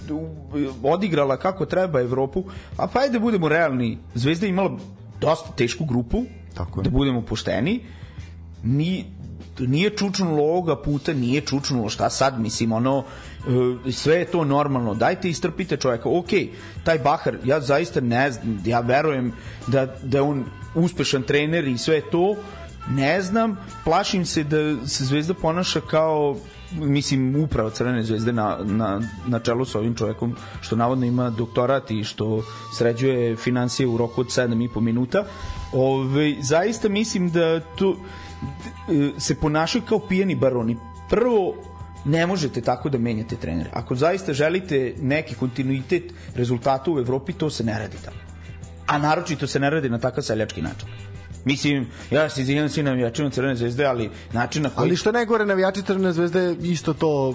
odigrala 0.84 1.38
kako 1.38 1.66
treba 1.66 2.02
Evropu, 2.02 2.44
a 2.78 2.88
pa 2.88 3.00
ajde 3.00 3.14
da 3.14 3.20
budemo 3.20 3.50
realni, 3.50 3.98
Zvezda 4.16 4.46
je 4.46 4.50
imala 4.50 4.78
dosta 5.20 5.52
tešku 5.52 5.86
grupu, 5.86 6.24
Tako 6.54 6.80
je. 6.80 6.84
da 6.84 6.90
budemo 6.90 7.22
pošteni, 7.22 7.80
ni 8.64 9.06
nije 9.60 9.90
čučnulo 9.90 10.44
ovoga 10.44 10.76
puta, 10.76 11.14
nije 11.14 11.42
čučnulo 11.42 11.90
šta 11.90 12.10
sad, 12.10 12.40
mislim, 12.40 12.72
ono, 12.72 13.04
sve 13.92 14.16
je 14.16 14.26
to 14.26 14.46
normalno, 14.46 14.94
dajte 14.94 15.30
istrpite 15.30 15.78
čoveka, 15.78 16.10
ok, 16.10 16.30
taj 16.84 17.00
Bahar, 17.00 17.38
ja 17.44 17.60
zaista 17.60 18.02
ne 18.02 18.32
znam, 18.32 18.62
ja 18.66 18.80
verujem 18.80 19.32
da, 19.68 19.86
da 20.04 20.18
je 20.18 20.22
on 20.22 20.46
uspešan 20.76 21.24
trener 21.24 21.68
i 21.68 21.78
sve 21.78 22.02
to, 22.02 22.36
ne 22.90 23.22
znam, 23.22 23.58
plašim 23.84 24.26
se 24.26 24.44
da 24.44 24.88
se 24.88 25.06
Zvezda 25.06 25.34
ponaša 25.34 25.82
kao 25.82 26.38
mislim 26.72 27.44
upravo 27.44 27.70
Crvene 27.70 28.04
zvezde 28.04 28.34
na, 28.34 28.58
na, 28.64 29.02
na 29.28 29.40
čelu 29.40 29.66
sa 29.66 29.80
ovim 29.80 29.96
čovekom 29.96 30.36
što 30.62 30.76
navodno 30.76 31.06
ima 31.06 31.30
doktorat 31.30 31.92
i 31.92 32.04
što 32.04 32.44
sređuje 32.78 33.36
financije 33.36 33.88
u 33.88 33.98
roku 33.98 34.22
od 34.22 34.28
7,5 34.28 34.80
minuta. 34.80 35.26
Ove, 35.74 36.36
zaista 36.42 36.90
mislim 36.90 37.30
da 37.30 37.60
tu 37.60 37.96
se 39.18 39.36
ponašaju 39.36 39.84
kao 39.90 40.00
pijeni 40.00 40.36
baroni. 40.36 40.78
Prvo 41.10 41.54
ne 42.06 42.28
možete 42.28 42.62
tako 42.62 42.90
da 42.90 42.98
menjate 42.98 43.36
trenere. 43.36 43.70
Ako 43.74 43.96
zaista 43.96 44.34
želite 44.34 44.94
neki 45.02 45.36
kontinuitet 45.36 46.04
rezultata 46.36 46.92
u 46.92 47.00
Evropi, 47.00 47.34
to 47.34 47.50
se 47.50 47.64
ne 47.64 47.80
radi 47.80 47.98
tako. 48.06 48.18
A 48.88 48.98
naročito 48.98 49.48
se 49.48 49.60
ne 49.60 49.70
radi 49.70 49.90
na 49.90 50.00
takav 50.00 50.24
seljački 50.24 50.62
način. 50.62 50.88
Mislim, 51.46 51.88
ja 52.12 52.30
se 52.30 52.42
izvinjam 52.42 52.70
svi 52.70 52.84
navijačima 52.84 53.30
Crvene 53.30 53.56
zvezde, 53.56 53.86
ali 53.86 54.10
način 54.34 54.64
na 54.64 54.70
koji... 54.70 54.88
Ali 54.88 54.96
što 54.96 55.12
najgore, 55.12 55.46
navijači 55.46 55.82
Crvene 55.82 56.14
zvezde 56.14 56.56
isto 56.62 56.94
to 56.94 57.34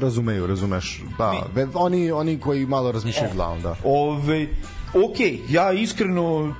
razumeju, 0.00 0.46
razumeš? 0.46 1.02
Da, 1.18 1.32
Mi... 1.54 1.66
oni, 1.74 2.10
oni 2.12 2.40
koji 2.40 2.66
malo 2.66 2.92
razmišljaju 2.92 3.30
e, 3.30 3.34
glavom, 3.34 3.62
da. 3.62 3.76
Ove, 3.84 4.46
ok, 4.94 5.16
ja 5.48 5.72
iskreno 5.72 6.54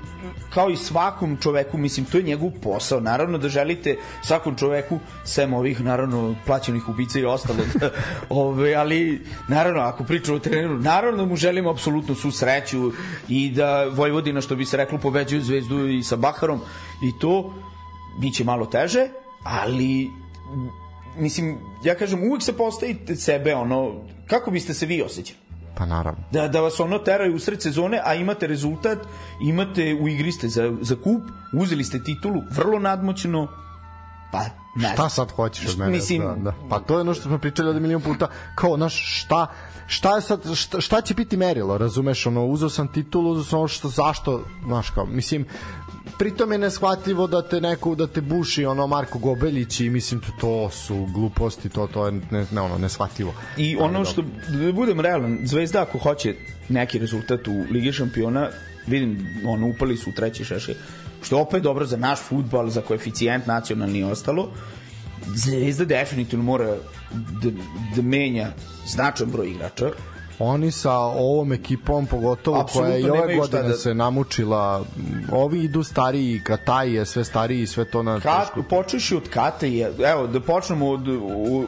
kao 0.51 0.71
i 0.71 0.77
svakom 0.77 1.37
čoveku, 1.37 1.79
mislim, 1.79 2.07
to 2.07 2.19
je 2.19 2.23
njegov 2.23 2.51
posao. 2.63 3.01
Naravno 3.01 3.39
da 3.39 3.49
želite 3.49 3.97
svakom 4.23 4.57
čoveku, 4.57 4.99
sem 5.25 5.55
ovih, 5.55 5.81
naravno, 5.81 6.35
plaćenih 6.47 6.89
ubica 6.89 7.19
i 7.19 7.25
ostalo, 7.25 7.59
da, 7.81 7.91
ove, 8.29 8.75
ali, 8.75 9.27
naravno, 9.49 9.81
ako 9.81 10.05
pričamo 10.05 10.37
o 10.37 10.41
treneru, 10.41 10.79
naravno 10.79 11.17
da 11.17 11.29
mu 11.29 11.37
želimo 11.37 11.71
apsolutno 11.71 12.15
svu 12.15 12.31
sreću 12.31 12.93
i 13.29 13.51
da 13.51 13.85
Vojvodina, 13.85 14.41
što 14.41 14.57
bi 14.57 14.65
se 14.65 14.77
reklo, 14.77 14.99
pobeđuju 14.99 15.43
zvezdu 15.43 15.89
i 15.89 16.03
sa 16.03 16.17
Baharom 16.17 16.61
i 17.03 17.19
to, 17.21 17.55
biće 18.21 18.45
malo 18.45 18.67
teže, 18.67 19.09
ali 19.43 20.11
mislim, 21.17 21.59
ja 21.85 21.95
kažem, 21.95 22.23
uvek 22.23 22.43
se 22.43 22.57
postavite 22.57 23.17
sebe, 23.17 23.55
ono, 23.55 23.93
kako 24.27 24.51
biste 24.51 24.75
se 24.75 24.87
vi 24.87 25.03
osjećali? 25.03 25.44
Pa 25.77 25.87
naravno. 25.87 26.25
Da, 26.31 26.49
da 26.49 26.61
vas 26.61 26.81
ono 26.81 26.99
teraju 26.99 27.37
u 27.37 27.39
sred 27.39 27.63
sezone, 27.63 28.01
a 28.05 28.15
imate 28.15 28.47
rezultat, 28.47 28.99
imate 29.41 29.95
u 30.01 30.09
igri 30.09 30.33
ste 30.33 30.49
za, 30.49 30.73
za 30.81 30.97
kup, 30.97 31.23
uzeli 31.53 31.85
ste 31.85 32.03
titulu, 32.03 32.43
vrlo 32.51 32.79
nadmoćno, 32.79 33.49
pa 34.33 34.45
ne 34.77 34.93
Šta 34.93 35.09
sad 35.09 35.31
hoćeš 35.31 35.69
od 35.69 35.79
mene? 35.79 35.91
Mislim, 35.91 36.23
da, 36.23 36.35
da. 36.35 36.55
Pa 36.71 36.79
to 36.79 36.95
je 36.95 37.01
ono 37.01 37.15
što 37.15 37.23
smo 37.23 37.39
pričali 37.39 37.69
od 37.69 37.83
milion 37.83 38.03
puta, 38.03 38.29
kao, 38.55 38.77
znaš, 38.77 39.21
šta, 39.21 39.47
šta 39.87 40.15
je 40.15 40.21
sad, 40.21 40.55
šta, 40.55 40.81
šta 40.81 41.01
će 41.01 41.15
biti 41.15 41.37
merilo, 41.37 41.79
razumeš, 41.79 42.27
ono, 42.27 42.47
uzeo 42.47 42.69
sam 42.69 42.89
titulu, 42.89 43.31
uzeo 43.31 43.45
sam 43.45 43.59
ono 43.59 43.69
što, 43.69 43.89
zašto, 43.89 44.45
znaš, 44.67 44.91
kao, 44.91 45.07
mislim, 45.07 45.47
pritom 46.19 46.53
je 46.53 46.59
neshvatljivo 46.59 47.27
da 47.27 47.43
te 47.43 47.61
neko 47.61 47.95
da 47.95 48.07
te 48.07 48.21
buši 48.21 48.65
ono 48.65 48.87
Marko 48.87 49.19
Gobeljić 49.19 49.81
i 49.81 49.91
mislim 49.91 50.21
to, 50.21 50.33
to 50.41 50.71
su 50.71 51.07
gluposti 51.15 51.69
to 51.69 51.87
to 51.87 52.07
je 52.07 52.13
ne, 52.13 52.47
ne 52.51 52.61
ono 52.61 52.79
neshvatljivo. 52.79 53.35
I 53.57 53.77
ono 53.77 54.05
što 54.05 54.23
da 54.49 54.73
budem 54.73 55.01
realan 55.01 55.39
Zvezda 55.45 55.83
ako 55.83 55.99
hoće 55.99 56.35
neki 56.69 56.99
rezultat 56.99 57.49
u 57.49 57.65
Ligi 57.71 57.93
šampiona 57.93 58.49
vidim 58.87 59.27
ono 59.47 59.69
upali 59.69 59.97
su 59.97 60.11
u 60.11 60.13
treći 60.13 60.45
šeši 60.45 60.75
što 61.23 61.37
je 61.37 61.43
opet 61.43 61.63
dobro 61.63 61.87
za 61.87 61.97
naš 61.97 62.21
futbal 62.21 62.69
za 62.69 62.81
koeficijent 62.81 63.47
nacionalni 63.47 63.99
i 63.99 64.05
ostalo. 64.05 64.51
Zvezda 65.35 65.85
definitivno 65.85 66.45
mora 66.45 66.77
da, 67.43 67.51
da 67.97 68.03
menja 68.03 68.53
značan 68.87 69.31
broj 69.31 69.51
igrača 69.51 69.91
oni 70.39 70.71
sa 70.71 70.99
ovom 70.99 71.53
ekipom 71.53 72.07
pogotovo 72.07 72.61
Absolutno 72.61 72.91
koja 72.91 72.97
je 72.97 73.01
i 73.01 73.11
ove 73.11 73.37
godine 73.37 73.69
da... 73.69 73.75
se 73.75 73.95
namučila 73.95 74.85
ovi 75.33 75.65
idu 75.65 75.83
stariji 75.83 76.41
Kataj 76.45 76.95
je 76.95 77.07
sve 77.07 77.25
stariji 77.25 77.67
sve 77.67 77.85
to 77.85 78.03
na 78.03 78.21
Kat, 78.21 78.49
počeš 78.71 79.13
od 79.13 79.29
Kate 79.29 79.69
evo 80.13 80.27
da 80.27 80.41
počnemo 80.41 80.91
od, 80.91 81.09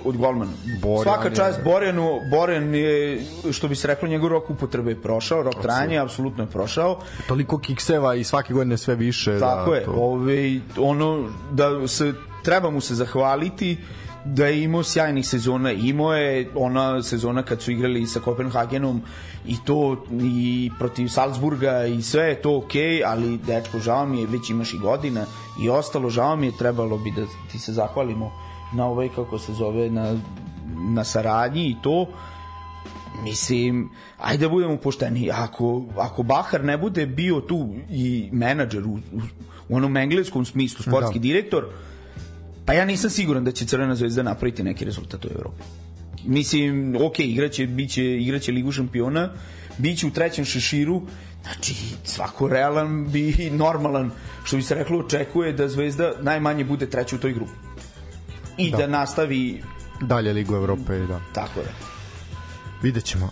od 0.05 0.17
golmana. 0.17 0.51
Borjan 0.83 1.03
svaka 1.03 1.35
čast 1.35 1.59
je... 1.59 1.65
Borjanu. 1.65 2.21
Borjan 2.31 2.75
je 2.75 3.23
što 3.53 3.69
bi 3.69 3.77
se 3.77 3.89
reklo 3.89 4.09
njegov 4.09 4.29
rok 4.29 4.51
upotrebe 4.51 4.91
je 4.91 5.03
prošao 5.03 5.43
rok 5.43 5.55
trajanja 5.63 6.03
apsolutno 6.03 6.43
je 6.43 6.51
prošao. 6.51 6.99
Toliko 7.29 7.59
kikseva 7.59 8.15
i 8.15 8.25
svake 8.25 8.55
godine 8.55 8.77
sve 8.77 8.95
više 8.95 9.33
da 9.33 9.41
tako 9.41 9.71
da, 9.71 9.77
je. 9.77 9.85
to... 9.85 9.93
ove, 9.93 10.61
ono 10.79 11.29
da 11.53 11.89
se 11.89 12.15
treba 12.43 12.71
mu 12.71 12.81
se 12.81 12.95
zahvaliti 12.95 13.77
da 14.35 14.47
je 14.47 14.63
imao 14.63 14.83
sjajnih 14.83 15.27
sezona. 15.29 15.73
Imao 15.73 16.15
je 16.15 16.51
ona 16.55 17.03
sezona 17.03 17.43
kad 17.43 17.63
su 17.63 17.71
igrali 17.71 18.07
sa 18.07 18.21
Kopenhagenom 18.21 19.03
i 19.47 19.57
to 19.65 20.05
i 20.23 20.71
protiv 20.79 21.09
Salzburga 21.09 21.85
i 21.85 22.03
sve 22.03 22.23
je 22.23 22.43
to 22.43 22.57
okej, 22.57 22.83
okay, 22.83 23.03
ali 23.07 23.39
dečko, 23.39 23.79
žao 23.79 24.07
mi 24.07 24.21
je, 24.21 24.27
već 24.27 24.51
imaš 24.51 24.75
i 24.75 24.79
godina 24.79 25.25
i 25.63 25.69
ostalo, 25.69 26.11
žao 26.11 26.37
mi 26.37 26.47
je, 26.47 26.57
trebalo 26.59 26.99
bi 26.99 27.11
da 27.11 27.23
ti 27.53 27.59
se 27.59 27.73
zahvalimo 27.73 28.33
na 28.75 28.87
ovaj, 28.87 29.09
kako 29.09 29.39
se 29.39 29.53
zove, 29.53 29.91
na, 29.91 30.19
na 30.95 31.05
saradnji 31.05 31.67
i 31.67 31.77
to 31.83 32.07
mislim, 33.23 33.91
ajde 34.19 34.45
da 34.45 34.49
budemo 34.49 34.77
pošteni, 34.77 35.31
ako, 35.31 35.85
ako 35.97 36.23
Bahar 36.23 36.65
ne 36.65 36.79
bude 36.79 37.07
bio 37.07 37.41
tu 37.41 37.69
i 37.91 38.29
menadžer 38.33 38.87
u, 38.87 38.91
u, 38.91 39.21
u 39.69 39.77
onom 39.77 39.97
engleskom 39.97 40.45
smislu, 40.45 40.83
sportski 40.83 41.19
da. 41.19 41.23
direktor, 41.23 41.65
Pa 42.67 42.73
ja 42.73 42.85
nisam 42.85 43.11
siguran 43.11 43.45
da 43.45 43.53
će 43.53 43.67
Crvena 43.67 43.95
zvezda 43.95 44.23
napraviti 44.23 44.63
neki 44.63 44.85
rezultat 44.85 45.25
u 45.25 45.29
Evropi. 45.35 45.63
Mislim, 46.25 46.97
ok, 47.01 47.21
igraće, 47.21 47.67
biće, 47.67 48.05
igraće 48.05 48.53
Ligu 48.53 48.73
šampiona, 48.73 49.31
biće 49.79 50.07
u 50.07 50.11
trećem 50.11 50.45
šeširu, 50.45 51.03
znači 51.43 51.75
svako 52.05 52.49
realan 52.49 53.07
bi 53.13 53.51
normalan, 53.53 54.11
što 54.45 54.57
bi 54.57 54.63
se 54.63 54.75
reklo, 54.75 54.99
očekuje 54.99 55.53
da 55.53 55.69
Zvezda 55.69 56.13
najmanje 56.21 56.65
bude 56.65 56.91
treća 56.91 57.17
u 57.17 57.19
toj 57.19 57.33
grupi. 57.33 57.53
I 58.57 58.71
da, 58.71 58.77
da 58.77 58.87
nastavi 58.87 59.63
dalje 60.01 60.33
Ligu 60.33 60.55
Evrope, 60.55 60.99
da. 60.99 61.21
Tako 61.35 61.61
je. 61.61 61.96
Vidjet 62.83 63.05
ćemo. 63.05 63.25
Uh, 63.25 63.31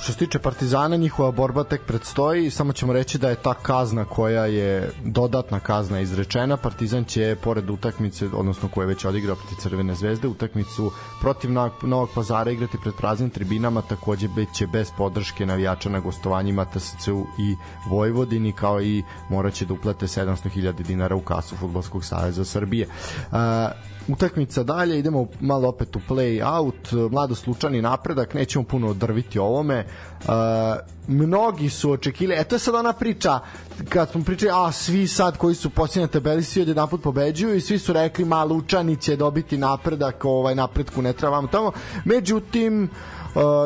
što 0.00 0.12
se 0.12 0.18
tiče 0.18 0.38
Partizana, 0.38 0.96
njihova 0.96 1.30
borba 1.30 1.64
tek 1.64 1.82
predstoji, 1.86 2.50
samo 2.50 2.72
ćemo 2.72 2.92
reći 2.92 3.18
da 3.18 3.30
je 3.30 3.42
ta 3.42 3.54
kazna 3.54 4.04
koja 4.04 4.46
je 4.46 4.90
dodatna 5.04 5.60
kazna 5.60 6.00
izrečena. 6.00 6.56
Partizan 6.56 7.04
će, 7.04 7.36
pored 7.42 7.70
utakmice, 7.70 8.26
odnosno 8.26 8.68
koje 8.68 8.84
je 8.84 8.86
već 8.88 9.04
odigrao 9.04 9.36
protiv 9.36 9.56
Crvene 9.56 9.94
zvezde, 9.94 10.28
utakmicu 10.28 10.92
protiv 11.20 11.50
Novog 11.82 12.08
pazara 12.14 12.50
igrati 12.50 12.78
pred 12.82 12.94
praznim 12.94 13.30
tribinama, 13.30 13.82
takođe 13.82 14.28
će 14.54 14.66
bez 14.66 14.90
podrške 14.96 15.46
navijača 15.46 15.88
na 15.88 16.00
gostovanjima 16.00 16.64
TSC-u 16.64 17.26
i 17.38 17.56
Vojvodini, 17.88 18.52
kao 18.52 18.82
i 18.82 19.02
moraće 19.30 19.66
da 19.66 19.74
uplate 19.74 20.06
700.000 20.06 20.82
dinara 20.82 21.16
u 21.16 21.20
kasu 21.20 21.56
Futbolskog 21.56 22.04
saveza 22.04 22.44
Srbije. 22.44 22.86
Uh, 23.30 23.38
utakmica 24.08 24.62
dalje, 24.62 24.98
idemo 24.98 25.26
malo 25.40 25.68
opet 25.68 25.96
u 25.96 26.00
play 26.08 26.58
out, 26.58 27.10
mlado 27.10 27.34
slučani 27.34 27.82
napredak, 27.82 28.34
nećemo 28.34 28.64
puno 28.64 28.88
odrviti 28.88 29.38
ovome. 29.38 29.86
Uh, 30.18 30.28
mnogi 31.06 31.70
su 31.70 31.90
očekili, 31.90 32.34
eto 32.38 32.54
je 32.54 32.58
sad 32.58 32.74
ona 32.74 32.92
priča 32.92 33.38
kad 33.88 34.10
smo 34.10 34.24
pričali, 34.24 34.52
a 34.54 34.72
svi 34.72 35.06
sad 35.06 35.36
koji 35.36 35.54
su 35.54 35.70
posljednji 35.70 36.06
na 36.06 36.12
tabeli 36.12 36.42
svi 36.42 36.62
od 36.62 36.68
jedan 36.68 36.88
put 36.88 37.02
pobeđuju 37.02 37.54
i 37.54 37.60
svi 37.60 37.78
su 37.78 37.92
rekli, 37.92 38.24
ma 38.24 38.44
Lučani 38.44 38.96
će 38.96 39.16
dobiti 39.16 39.58
napredak, 39.58 40.24
ovaj 40.24 40.54
napredku 40.54 41.02
ne 41.02 41.12
trebamo 41.12 41.48
tamo. 41.48 41.72
Međutim, 42.04 42.84
uh, 42.84 43.17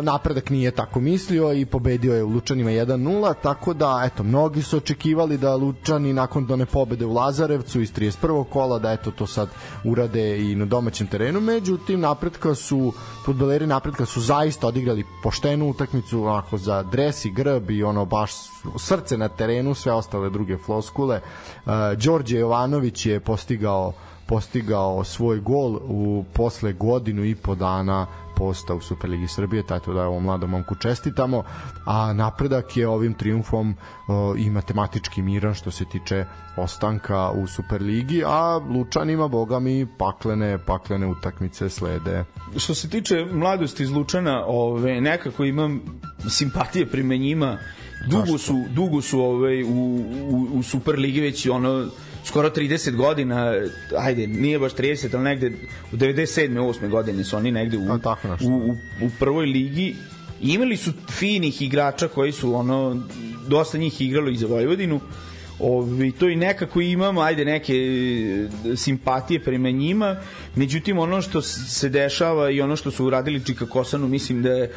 napredak 0.02 0.50
nije 0.50 0.70
tako 0.70 1.00
mislio 1.00 1.52
i 1.52 1.66
pobedio 1.66 2.14
je 2.14 2.22
u 2.22 2.28
Lučanima 2.28 2.70
1-0, 2.70 3.34
tako 3.42 3.74
da 3.74 4.02
eto 4.04 4.22
mnogi 4.22 4.62
su 4.62 4.76
očekivali 4.76 5.38
da 5.38 5.56
Lučani 5.56 6.12
nakon 6.12 6.46
done 6.46 6.66
pobede 6.66 7.06
u 7.06 7.12
Lazarevcu 7.12 7.80
iz 7.80 7.92
31. 7.92 8.44
kola 8.44 8.78
da 8.78 8.92
eto 8.92 9.10
to 9.10 9.26
sad 9.26 9.48
urade 9.84 10.50
i 10.50 10.54
na 10.54 10.64
domaćem 10.64 11.06
terenu, 11.06 11.40
međutim 11.40 12.00
napredka 12.00 12.54
su 12.54 12.92
fudbaleri 13.24 13.66
napredka 13.66 14.06
su 14.06 14.20
zaista 14.20 14.66
odigrali 14.66 15.04
poštenu 15.22 15.70
utakmicu 15.70 16.24
onako 16.24 16.58
za 16.58 16.82
dres 16.82 17.24
i 17.24 17.30
grb 17.30 17.70
i 17.70 17.84
ono 17.84 18.04
baš 18.04 18.32
srce 18.78 19.18
na 19.18 19.28
terenu, 19.28 19.74
sve 19.74 19.92
ostale 19.92 20.30
druge 20.30 20.56
floskule. 20.56 21.20
Uh, 21.66 21.72
Đorđe 22.04 22.38
Jovanović 22.38 23.06
je 23.06 23.20
postigao 23.20 23.92
postigao 24.26 25.04
svoj 25.04 25.40
gol 25.40 25.80
u 25.82 26.24
posle 26.32 26.72
godinu 26.72 27.24
i 27.24 27.34
po 27.34 27.54
dana 27.54 28.06
posta 28.42 28.74
u 28.74 28.80
Superligi 28.80 29.28
Srbije, 29.28 29.62
tako 29.62 29.92
da 29.92 30.06
ovom 30.06 30.24
mladom 30.24 30.50
momku 30.50 30.74
čestitamo, 30.74 31.44
a 31.86 32.12
napredak 32.12 32.76
je 32.76 32.88
ovim 32.88 33.14
triumfom 33.14 33.74
o, 34.08 34.34
i 34.38 34.50
matematički 34.50 35.22
miran 35.22 35.54
što 35.54 35.70
se 35.70 35.84
tiče 35.84 36.24
ostanka 36.56 37.30
u 37.30 37.46
Superligi, 37.46 38.22
a 38.26 38.60
Lučanima, 38.74 39.28
boga 39.28 39.60
mi, 39.60 39.86
paklene, 39.98 40.58
paklene 40.66 41.06
utakmice 41.06 41.70
slede. 41.70 42.24
Što 42.56 42.74
se 42.74 42.90
tiče 42.90 43.24
mladosti 43.32 43.82
iz 43.82 43.90
Lučana, 43.90 44.44
ove, 44.46 45.00
nekako 45.00 45.44
imam 45.44 45.80
simpatije 46.28 46.86
prime 46.86 47.18
njima, 47.18 47.58
dugo 48.10 48.38
su, 48.38 48.64
dugo 48.74 49.02
su 49.02 49.20
ove, 49.20 49.64
u, 49.64 50.00
u, 50.30 50.48
u 50.52 50.62
Superligi 50.62 51.20
već 51.20 51.46
ono 51.46 51.86
skoro 52.24 52.50
30 52.50 52.96
godina, 52.96 53.54
ajde, 53.98 54.26
nije 54.26 54.58
baš 54.58 54.72
30, 54.72 55.14
ali 55.14 55.24
negde 55.24 55.52
u 55.92 55.96
97. 55.96 56.58
8. 56.58 56.88
godine 56.88 57.24
su 57.24 57.36
oni 57.36 57.52
negde 57.52 57.76
u, 57.76 57.80
u, 57.80 58.48
u, 58.48 58.76
u 59.06 59.10
prvoj 59.18 59.46
ligi 59.46 59.96
i 60.42 60.52
imali 60.52 60.76
su 60.76 60.92
finih 61.10 61.62
igrača 61.62 62.08
koji 62.08 62.32
su 62.32 62.54
ono 62.54 63.02
dosta 63.48 63.78
njih 63.78 64.00
igralo 64.00 64.30
i 64.30 64.36
za 64.36 64.46
Vojvodinu 64.46 65.00
Ovi, 65.62 66.12
to 66.12 66.28
i 66.28 66.36
nekako 66.36 66.80
imamo, 66.80 67.20
ajde, 67.20 67.44
neke 67.44 67.74
simpatije 68.76 69.40
prema 69.40 69.70
njima, 69.70 70.16
međutim 70.56 70.98
ono 70.98 71.22
što 71.22 71.42
se 71.42 71.88
dešava 71.88 72.50
i 72.50 72.60
ono 72.60 72.76
što 72.76 72.90
su 72.90 73.06
uradili 73.06 73.44
Čika 73.44 73.66
Kosanu, 73.66 74.08
mislim 74.08 74.42
da 74.42 74.50
je 74.50 74.72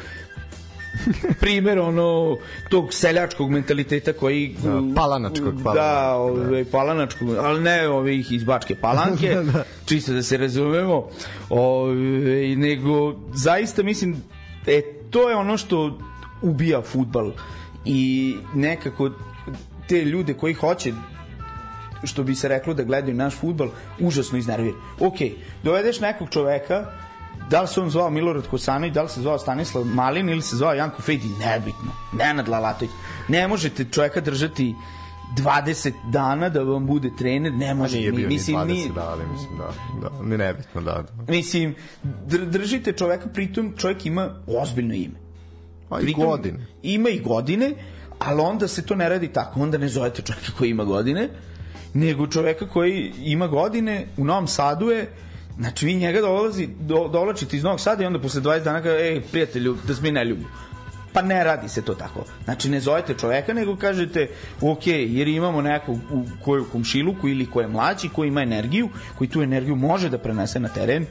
primer 1.40 1.78
ono 1.78 2.36
tog 2.68 2.94
seljačkog 2.94 3.50
mentaliteta 3.50 4.12
koji 4.12 4.56
da, 4.62 4.82
palanačkog 4.94 5.62
da, 5.62 5.72
da, 5.72 6.14
ovaj 6.14 6.64
da. 6.64 6.70
palanačkog 6.70 7.28
ali 7.28 7.60
ne 7.60 7.88
ovih 7.88 8.32
iz 8.32 8.44
Bačke 8.44 8.74
Palanke 8.74 9.34
da. 9.52 9.64
čisto 9.84 10.12
da 10.12 10.22
se 10.22 10.36
razumemo 10.36 11.08
ovaj 11.50 12.56
nego 12.56 13.14
zaista 13.34 13.82
mislim 13.82 14.16
e 14.66 14.82
to 15.10 15.30
je 15.30 15.36
ono 15.36 15.56
što 15.56 15.98
ubija 16.42 16.82
fudbal 16.82 17.32
i 17.84 18.34
nekako 18.54 19.10
te 19.88 20.04
ljude 20.04 20.34
koji 20.34 20.54
hoće 20.54 20.92
što 22.04 22.22
bi 22.22 22.34
se 22.34 22.48
reklo 22.48 22.74
da 22.74 22.84
gledaju 22.84 23.14
naš 23.14 23.34
futbal, 23.34 23.68
užasno 24.00 24.38
iznervira. 24.38 24.76
Ok, 25.00 25.14
dovedeš 25.62 26.00
nekog 26.00 26.28
čoveka 26.30 26.86
da 27.50 27.62
li 27.62 27.68
se 27.68 27.80
on 27.80 27.90
zvao 27.90 28.10
Milorad 28.10 28.46
Kosanović, 28.46 28.94
da 28.94 29.02
li 29.02 29.08
se 29.08 29.20
zvao 29.20 29.38
Stanislav 29.38 29.84
Malin 29.84 30.28
ili 30.28 30.42
se 30.42 30.56
zvao 30.56 30.74
Janko 30.74 31.02
Fejdi, 31.02 31.28
nebitno. 31.28 31.92
Nenad 32.12 32.48
Lalatović. 32.48 32.90
Ne 33.28 33.48
možete 33.48 33.84
čoveka 33.84 34.20
držati 34.20 34.74
20 35.36 35.92
dana 36.10 36.48
da 36.48 36.62
vam 36.62 36.86
bude 36.86 37.10
trener, 37.18 37.52
ne 37.52 37.74
može. 37.74 37.98
Nije 37.98 38.12
bio 38.12 38.28
mislim, 38.28 38.56
ni 38.56 38.64
20 38.64 38.66
nije... 38.66 38.88
da, 38.88 39.08
ali 39.10 39.26
mislim 39.32 39.58
da, 39.58 39.70
da, 40.00 40.22
ne 40.22 40.38
nebitno, 40.38 40.80
da, 40.80 40.92
da. 40.92 41.32
Mislim, 41.32 41.74
držite 42.46 42.92
čoveka, 42.92 43.28
pritom 43.28 43.74
čovjek 43.76 44.06
ima 44.06 44.30
ozbiljno 44.46 44.94
ime. 44.94 45.14
A 45.90 46.00
i 46.00 46.12
godine. 46.12 46.66
Ima 46.82 47.08
i 47.08 47.20
godine, 47.20 47.74
ali 48.18 48.40
onda 48.40 48.68
se 48.68 48.86
to 48.86 48.94
ne 48.94 49.08
radi 49.08 49.28
tako, 49.28 49.60
onda 49.60 49.78
ne 49.78 49.88
zovete 49.88 50.22
čoveka 50.22 50.52
koji 50.58 50.70
ima 50.70 50.84
godine, 50.84 51.28
nego 51.94 52.26
čoveka 52.26 52.68
koji 52.68 53.12
ima 53.18 53.46
godine, 53.46 54.06
u 54.16 54.24
Novom 54.24 54.46
Sadu 54.46 54.90
je 54.90 55.10
Znači, 55.58 55.86
vi 55.86 55.94
njega 55.94 56.20
dolazi, 56.20 56.68
do, 56.80 57.08
dolačite 57.08 57.56
iz 57.56 57.62
Novog 57.62 57.80
Sada 57.80 58.02
i 58.02 58.06
onda 58.06 58.20
posle 58.20 58.40
20 58.40 58.62
dana 58.62 58.82
kaže, 58.82 58.96
ej, 58.96 59.20
prijatelju, 59.20 59.76
da 59.86 59.94
se 59.94 60.02
mi 60.02 60.12
ne 60.12 60.24
ljubimo. 60.24 60.48
Pa 61.12 61.22
ne 61.22 61.44
radi 61.44 61.68
se 61.68 61.82
to 61.82 61.94
tako. 61.94 62.24
Znači, 62.44 62.68
ne 62.68 62.80
zovete 62.80 63.14
čoveka, 63.14 63.52
nego 63.52 63.76
kažete, 63.76 64.28
ok, 64.60 64.86
jer 64.86 65.28
imamo 65.28 65.62
nekog 65.62 65.96
u 66.12 66.24
koju 66.44 66.64
komšiluku 66.72 67.28
ili 67.28 67.46
ko 67.46 67.60
je 67.60 67.68
mlađi, 67.68 68.08
ko 68.08 68.24
ima 68.24 68.42
energiju, 68.42 68.88
koji 69.18 69.30
tu 69.30 69.42
energiju 69.42 69.76
može 69.76 70.10
da 70.10 70.18
prenese 70.18 70.60
na 70.60 70.68
teren, 70.68 71.06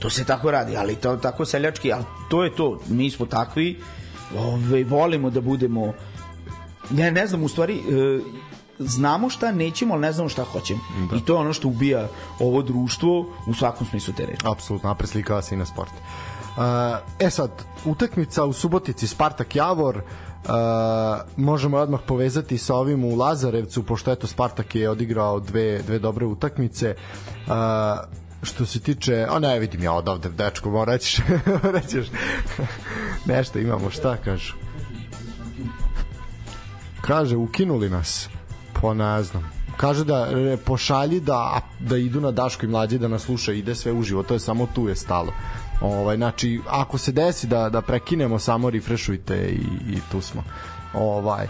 to 0.00 0.10
se 0.10 0.24
tako 0.24 0.50
radi, 0.50 0.76
ali 0.76 0.96
to 0.96 1.16
tako 1.16 1.44
seljački, 1.44 1.92
ali 1.92 2.04
to 2.30 2.44
je 2.44 2.54
to, 2.56 2.80
mi 2.88 3.10
smo 3.10 3.26
takvi, 3.26 3.78
ove, 4.36 4.84
volimo 4.84 5.30
da 5.30 5.40
budemo 5.40 5.92
ne, 6.90 7.10
ne 7.10 7.26
znam, 7.26 7.42
u 7.42 7.48
stvari, 7.48 7.74
e, 7.74 7.80
znamo 8.80 9.30
šta 9.30 9.52
nećemo, 9.52 9.94
ali 9.94 10.00
ne 10.00 10.12
znamo 10.12 10.28
šta 10.28 10.44
hoćemo. 10.44 10.80
Da. 11.10 11.16
I 11.16 11.20
to 11.20 11.32
je 11.32 11.38
ono 11.38 11.52
što 11.52 11.68
ubija 11.68 12.08
ovo 12.38 12.62
društvo 12.62 13.26
u 13.46 13.54
svakom 13.54 13.86
smislu 13.86 14.14
te 14.16 14.26
reči. 14.26 14.44
Apsolutno, 14.44 14.90
a 14.90 14.94
preslikava 14.94 15.42
se 15.42 15.54
i 15.54 15.58
na 15.58 15.66
sport. 15.66 15.92
Uh, 15.92 16.62
e 17.18 17.30
sad, 17.30 17.50
utakmica 17.84 18.44
u 18.44 18.52
Subotici 18.52 19.06
Spartak 19.06 19.56
Javor, 19.56 19.96
uh, 19.96 20.52
možemo 21.36 21.76
odmah 21.76 22.00
povezati 22.06 22.58
sa 22.58 22.74
ovim 22.74 23.04
u 23.04 23.16
Lazarevcu, 23.16 23.82
pošto 23.82 24.12
eto 24.12 24.26
Spartak 24.26 24.74
je 24.74 24.90
odigrao 24.90 25.40
dve, 25.40 25.82
dve 25.82 25.98
dobre 25.98 26.26
utakmice. 26.26 26.94
Uh, 27.46 27.52
što 28.42 28.66
se 28.66 28.80
tiče, 28.80 29.26
a 29.30 29.38
ne 29.38 29.58
vidim 29.58 29.82
ja 29.82 29.92
odavde 29.92 30.28
dečko, 30.28 30.70
mora 30.70 30.92
rećeš, 30.92 31.20
rećeš 31.76 32.06
nešto 33.26 33.58
imamo, 33.58 33.90
šta 33.90 34.16
kažu 34.16 34.54
kaže 37.00 37.36
ukinuli 37.36 37.90
nas 37.90 38.28
Pa 38.72 38.94
ne 38.94 39.22
znam. 39.22 39.50
Kaže 39.76 40.04
da 40.04 40.28
pošalji 40.64 41.20
da, 41.20 41.60
da 41.80 41.96
idu 41.96 42.20
na 42.20 42.30
Daško 42.30 42.66
i 42.66 42.68
mlađe 42.68 42.98
da 42.98 43.08
nas 43.08 43.22
sluša, 43.22 43.52
ide 43.52 43.74
sve 43.74 43.92
uživo, 43.92 44.22
to 44.22 44.34
je 44.34 44.40
samo 44.40 44.66
tu 44.74 44.88
je 44.88 44.96
stalo. 44.96 45.32
Ovaj, 45.80 46.16
znači, 46.16 46.60
ako 46.68 46.98
se 46.98 47.12
desi 47.12 47.46
da, 47.46 47.68
da 47.68 47.80
prekinemo, 47.80 48.38
samo 48.38 48.70
refreshujte 48.70 49.36
i, 49.36 49.94
i 49.94 50.00
tu 50.10 50.20
smo. 50.20 50.44
Ovaj, 50.94 51.46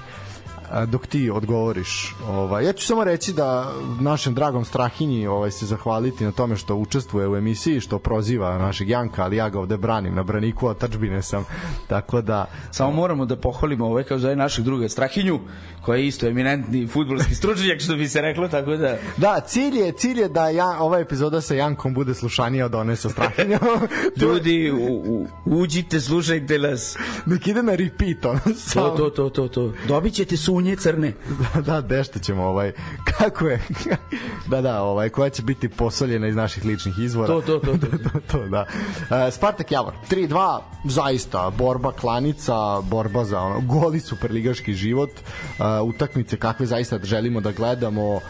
dok 0.87 1.07
ti 1.07 1.31
odgovoriš. 1.31 2.15
Ovaj 2.29 2.65
ja 2.65 2.73
ću 2.73 2.87
samo 2.87 3.05
reći 3.05 3.33
da 3.33 3.73
našem 4.01 4.35
dragom 4.35 4.65
Strahinji 4.65 5.27
ovaj 5.27 5.51
se 5.51 5.67
zahvaliti 5.67 6.25
na 6.25 6.33
tome 6.33 6.57
što 6.57 6.75
učestvuje 6.75 7.29
u 7.29 7.37
emisiji, 7.37 7.81
što 7.81 7.99
proziva 7.99 8.59
našeg 8.59 8.89
Janka, 8.89 9.23
ali 9.23 9.37
ja 9.37 9.49
ga 9.49 9.61
ovde 9.61 9.77
branim 9.77 10.15
na 10.15 10.23
braniku, 10.23 10.69
a 10.69 10.75
tačbine 10.75 11.23
sam. 11.23 11.45
Tako 11.87 12.21
da 12.21 12.47
samo 12.71 12.93
moramo 12.93 13.27
da 13.27 13.37
pohvalimo 13.37 13.87
ovaj 13.87 14.05
kao 14.05 14.19
za 14.19 14.35
našeg 14.35 14.65
druga 14.65 14.89
Strahinju, 14.89 15.41
koji 15.83 16.01
je 16.01 16.07
isto 16.07 16.27
eminentni 16.27 16.87
fudbalski 16.87 17.35
stručnjak 17.35 17.81
što 17.81 17.97
bi 17.97 18.09
se 18.09 18.21
reklo, 18.21 18.49
tako 18.49 18.77
da 18.77 18.97
Da, 19.17 19.41
cilj 19.41 19.79
je 19.79 19.93
cilj 19.93 20.21
je 20.21 20.29
da 20.29 20.49
ja 20.49 20.77
ova 20.81 20.99
epizoda 20.99 21.41
sa 21.41 21.55
Jankom 21.55 21.95
bude 21.95 22.15
slušanija 22.15 22.67
od 22.67 22.75
one 22.75 22.97
sa 22.97 23.09
Strahinjom. 23.09 23.61
Ljudi, 24.23 24.71
u, 24.71 24.77
u, 24.77 25.27
uđite, 25.45 26.01
slušajte 26.01 26.59
nas. 26.59 26.97
Nek 27.27 27.47
ide 27.47 27.63
na 27.63 27.75
repeat, 27.75 28.25
ono. 28.25 28.41
To, 28.75 28.91
to, 28.91 29.11
to, 29.11 29.31
to, 29.31 29.49
to. 29.49 29.73
Dobićete 29.89 30.37
su 30.37 30.55
bunje 30.61 30.77
crne. 30.77 31.13
da, 31.55 31.61
da, 31.61 31.81
dešta 31.81 32.19
ćemo 32.19 32.45
ovaj, 32.45 32.73
kako 33.05 33.49
je, 33.49 33.61
da, 34.51 34.61
da, 34.61 34.83
ovaj, 34.83 35.09
koja 35.09 35.31
će 35.31 35.43
biti 35.43 35.69
posoljena 35.69 36.29
iz 36.29 36.37
naših 36.37 36.65
ličnih 36.65 36.99
izvora. 36.99 37.27
To, 37.27 37.41
to, 37.41 37.59
to. 37.59 37.73
to. 37.79 37.87
to, 38.13 38.21
to 38.33 38.49
da. 38.49 38.67
Uh, 39.01 39.33
Spartak 39.33 39.73
Javor, 39.73 39.95
3-2, 40.11 40.61
zaista, 40.85 41.51
borba 41.59 41.93
klanica, 41.93 42.81
borba 42.81 43.25
za 43.25 43.41
ono, 43.41 43.61
goli 43.61 44.01
superligaški 44.01 44.75
život, 44.75 45.11
uh, 45.11 45.89
utakmice 45.89 46.37
kakve 46.37 46.67
zaista 46.67 46.99
želimo 47.03 47.41
da 47.41 47.53
gledamo, 47.53 48.15
uh, 48.15 48.23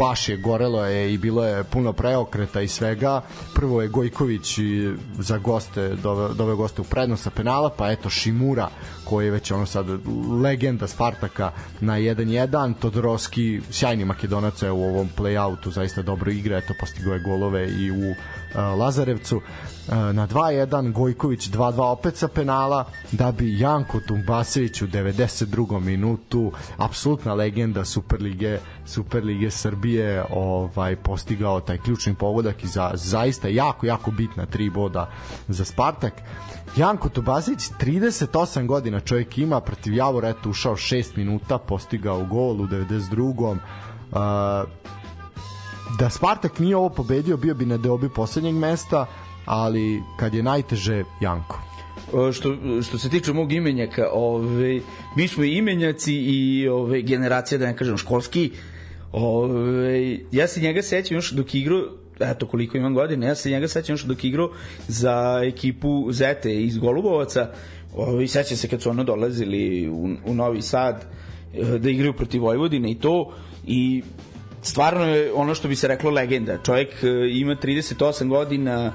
baš 0.00 0.28
je 0.28 0.36
gorelo 0.36 0.84
je 0.84 1.14
i 1.14 1.18
bilo 1.18 1.44
je 1.44 1.64
puno 1.64 1.92
preokreta 1.92 2.60
i 2.60 2.68
svega. 2.68 3.22
Prvo 3.54 3.82
je 3.82 3.88
Gojković 3.88 4.58
za 5.18 5.38
goste, 5.38 5.88
dove, 5.88 6.34
dove 6.34 6.54
goste 6.54 6.80
u 6.80 6.84
prednost 6.84 7.22
sa 7.22 7.30
penala, 7.30 7.70
pa 7.70 7.90
eto 7.90 8.10
Šimura 8.10 8.68
koji 9.04 9.24
je 9.24 9.30
već 9.30 9.50
ono 9.50 9.66
sad 9.66 9.86
legenda 10.42 10.86
Spartaka 10.86 11.52
na 11.80 11.98
1-1, 11.98 12.74
Todorovski 12.80 13.60
sjajni 13.70 14.04
makedonac 14.04 14.62
u 14.62 14.66
ovom 14.66 15.08
play-outu 15.16 15.70
zaista 15.70 16.02
dobro 16.02 16.30
igra, 16.30 16.58
eto 16.58 16.74
postigao 16.80 17.14
je 17.14 17.20
golove 17.20 17.68
i 17.68 17.90
u 17.90 18.10
uh, 18.10 18.16
Lazarevcu 18.78 19.40
na 19.90 20.26
2-1, 20.26 20.92
Gojković 20.92 21.50
2-2 21.50 21.82
opet 21.82 22.16
sa 22.16 22.28
penala, 22.28 22.84
da 23.12 23.32
bi 23.32 23.58
Janko 23.58 24.00
Tumbasević 24.00 24.82
u 24.82 24.86
92. 24.86 25.80
minutu, 25.80 26.52
apsolutna 26.76 27.34
legenda 27.34 27.84
Superlige, 27.84 28.58
Superlige 28.86 29.50
Srbije, 29.50 30.24
ovaj 30.30 30.96
postigao 30.96 31.60
taj 31.60 31.78
ključni 31.78 32.14
pogodak 32.14 32.64
i 32.64 32.66
za 32.66 32.90
zaista 32.94 33.48
jako 33.48 33.86
jako 33.86 34.10
bitna 34.10 34.46
tri 34.46 34.70
boda 34.70 35.10
za 35.48 35.64
Spartak. 35.64 36.12
Janko 36.76 37.08
Tobasić 37.08 37.58
38 37.80 38.66
godina 38.66 39.00
čovjek 39.00 39.38
ima 39.38 39.60
protiv 39.60 39.94
Javora 39.94 40.28
eto 40.28 40.50
ušao 40.50 40.76
6 40.76 41.16
minuta 41.16 41.58
postigao 41.58 42.24
gol 42.24 42.60
u 42.60 42.66
92. 42.66 43.50
Uh, 43.50 44.18
da 45.98 46.10
Spartak 46.10 46.58
nije 46.58 46.76
ovo 46.76 46.88
pobedio 46.88 47.36
bio 47.36 47.54
bi 47.54 47.66
na 47.66 47.76
deobi 47.76 48.08
poslednjeg 48.08 48.54
mesta 48.54 49.06
ali 49.44 50.02
kad 50.16 50.34
je 50.34 50.42
najteže 50.42 51.04
Janko 51.20 51.70
što, 52.32 52.56
što 52.82 52.98
se 52.98 53.10
tiče 53.10 53.32
mog 53.32 53.52
imenjaka, 53.52 54.08
ove, 54.12 54.80
mi 55.16 55.28
smo 55.28 55.44
imenjaci 55.44 56.14
i 56.14 56.68
ove, 56.68 57.02
generacija, 57.02 57.58
da 57.58 57.66
ne 57.66 57.76
kažem, 57.76 57.96
školski. 57.96 58.50
Ove, 59.12 60.18
ja 60.32 60.46
se 60.46 60.60
njega 60.60 60.82
sećam 60.82 61.16
još 61.16 61.30
dok 61.30 61.54
igrao 61.54 61.82
eto 62.20 62.46
koliko 62.46 62.76
imam 62.76 62.94
godina, 62.94 63.26
ja 63.26 63.34
se 63.34 63.50
njega 63.50 63.68
sećam 63.68 63.92
još 63.92 64.02
dok 64.02 64.24
igrao 64.24 64.50
za 64.88 65.40
ekipu 65.44 66.12
Zete 66.12 66.62
iz 66.62 66.78
Golubovaca, 66.78 67.50
i 68.22 68.28
sećam 68.28 68.56
se 68.56 68.68
kad 68.68 68.82
su 68.82 68.90
ono 68.90 69.04
dolazili 69.04 69.88
u, 69.88 70.08
u 70.26 70.34
Novi 70.34 70.62
Sad 70.62 71.04
e, 71.54 71.78
da 71.78 71.90
igraju 71.90 72.12
protiv 72.12 72.42
Vojvodine 72.42 72.90
i 72.90 72.94
to 72.94 73.32
i 73.66 74.02
stvarno 74.62 75.04
je 75.04 75.32
ono 75.32 75.54
što 75.54 75.68
bi 75.68 75.76
se 75.76 75.88
reklo 75.88 76.10
legenda. 76.10 76.58
Čovjek 76.62 76.88
e, 77.02 77.08
ima 77.30 77.56
38 77.56 78.28
godina, 78.28 78.92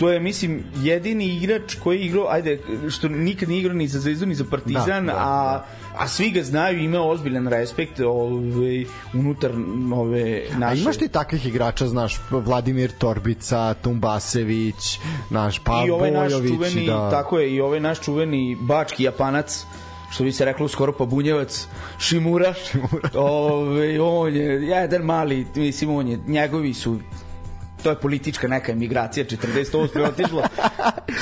to 0.00 0.10
je 0.10 0.20
mislim 0.20 0.64
jedini 0.76 1.36
igrač 1.36 1.74
koji 1.74 1.98
je 1.98 2.04
igrao 2.04 2.26
ajde 2.30 2.58
što 2.88 3.08
nikad 3.08 3.48
nije 3.48 3.60
igrao 3.60 3.74
ni 3.74 3.88
za 3.88 4.00
Zvezdu 4.00 4.26
ni 4.26 4.34
za 4.34 4.44
Partizan 4.50 5.06
da, 5.06 5.12
da, 5.12 5.18
a 5.18 5.52
da. 5.52 5.66
a 5.98 6.08
svi 6.08 6.30
ga 6.30 6.42
znaju 6.42 6.78
ima 6.84 7.02
ozbiljan 7.02 7.48
respekt 7.48 8.00
ovaj 8.00 8.84
unutar 9.14 9.50
ove 9.94 10.42
naše 10.56 10.80
A 10.80 10.82
imaš 10.82 10.96
ti 10.96 11.08
takvih 11.08 11.46
igrača 11.46 11.86
znaš 11.86 12.20
Vladimir 12.30 12.92
Torbica 12.98 13.74
Tumbasević 13.74 14.98
naš 15.30 15.58
Pa 15.58 15.84
I 15.86 15.90
ovaj 15.90 16.10
naš 16.10 16.32
čuveni 16.32 16.86
da. 16.86 17.10
tako 17.10 17.38
je 17.38 17.54
i 17.54 17.60
ovaj 17.60 17.80
naš 17.80 18.00
čuveni 18.00 18.56
bački 18.60 19.04
Japanac 19.04 19.64
što 20.10 20.24
bi 20.24 20.32
se 20.32 20.44
reklo 20.44 20.68
skoro 20.68 20.92
pa 20.92 21.04
bunjevac 21.04 21.66
Šimura, 21.98 22.54
Šimura. 22.70 23.10
Ove, 23.14 24.00
on 24.00 24.36
je 24.36 24.62
jedan 24.62 25.02
mali 25.02 25.46
mislim 25.54 25.90
on 25.90 26.08
je 26.08 26.18
njegovi 26.26 26.74
su 26.74 26.98
to 27.82 27.90
je 27.90 27.96
politička 27.96 28.48
neka 28.48 28.72
emigracija 28.72 29.26
48. 29.26 30.08
otišlo. 30.08 30.42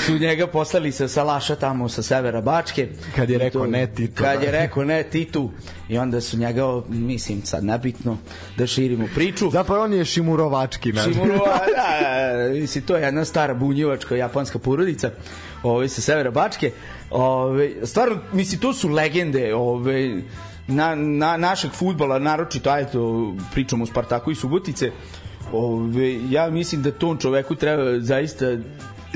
Su 0.05 0.17
njega 0.17 0.47
poslali 0.47 0.91
sa 0.91 1.07
Salaša 1.07 1.55
tamo 1.55 1.89
sa 1.89 2.03
severa 2.03 2.41
Bačke. 2.41 2.87
Kad 3.15 3.29
je 3.29 3.37
rekao 3.37 3.67
ne 3.67 3.87
Titu 3.93 4.23
kad 4.23 4.43
je 4.43 4.51
rekao 4.51 4.83
ne 4.83 5.03
Titu 5.03 5.51
i 5.89 5.97
onda 5.97 6.21
su 6.21 6.37
njega 6.37 6.81
mislim 6.89 7.41
sad 7.45 7.63
nebitno 7.63 8.17
da 8.57 8.67
širimo 8.67 9.07
priču. 9.15 9.49
Zapravo 9.51 9.83
on 9.83 9.93
je 9.93 10.05
Šimurovački 10.05 10.93
Šimurova, 11.03 11.59
da, 11.75 12.37
da, 12.37 12.53
mislim 12.53 12.83
to 12.83 12.95
je 12.95 13.03
jedna 13.03 13.25
stara 13.25 13.53
bunjevačka 13.53 14.15
japanska 14.15 14.59
porodica 14.59 15.11
ovaj, 15.63 15.89
sa 15.89 16.01
severa 16.01 16.31
Bačke. 16.31 16.71
Ovaj, 17.09 17.73
stvarno 17.83 18.19
mislim 18.33 18.61
to 18.61 18.73
su 18.73 18.89
legende 18.89 19.55
ovaj, 19.55 20.21
na, 20.67 20.95
na 20.95 21.37
našeg 21.37 21.71
futbala 21.71 22.19
naročito 22.19 22.69
ajde 22.69 22.91
pričamo 23.53 23.83
o 23.83 23.87
Spartaku 23.87 24.31
i 24.31 24.35
Subotice 24.35 24.91
Ove, 25.53 26.19
ja 26.31 26.49
mislim 26.49 26.81
da 26.81 26.91
tom 26.91 27.17
čoveku 27.17 27.55
treba 27.55 27.99
zaista 27.99 28.45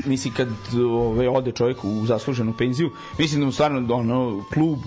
mislim 0.06 0.34
kad 0.34 0.48
ove, 0.92 1.28
ode 1.28 1.52
čovjek 1.52 1.84
u 1.84 2.06
zasluženu 2.06 2.54
penziju, 2.58 2.90
mislim 3.18 3.40
da 3.40 3.46
mu 3.46 3.52
stvarno 3.52 3.94
ono, 3.94 4.44
klub 4.54 4.78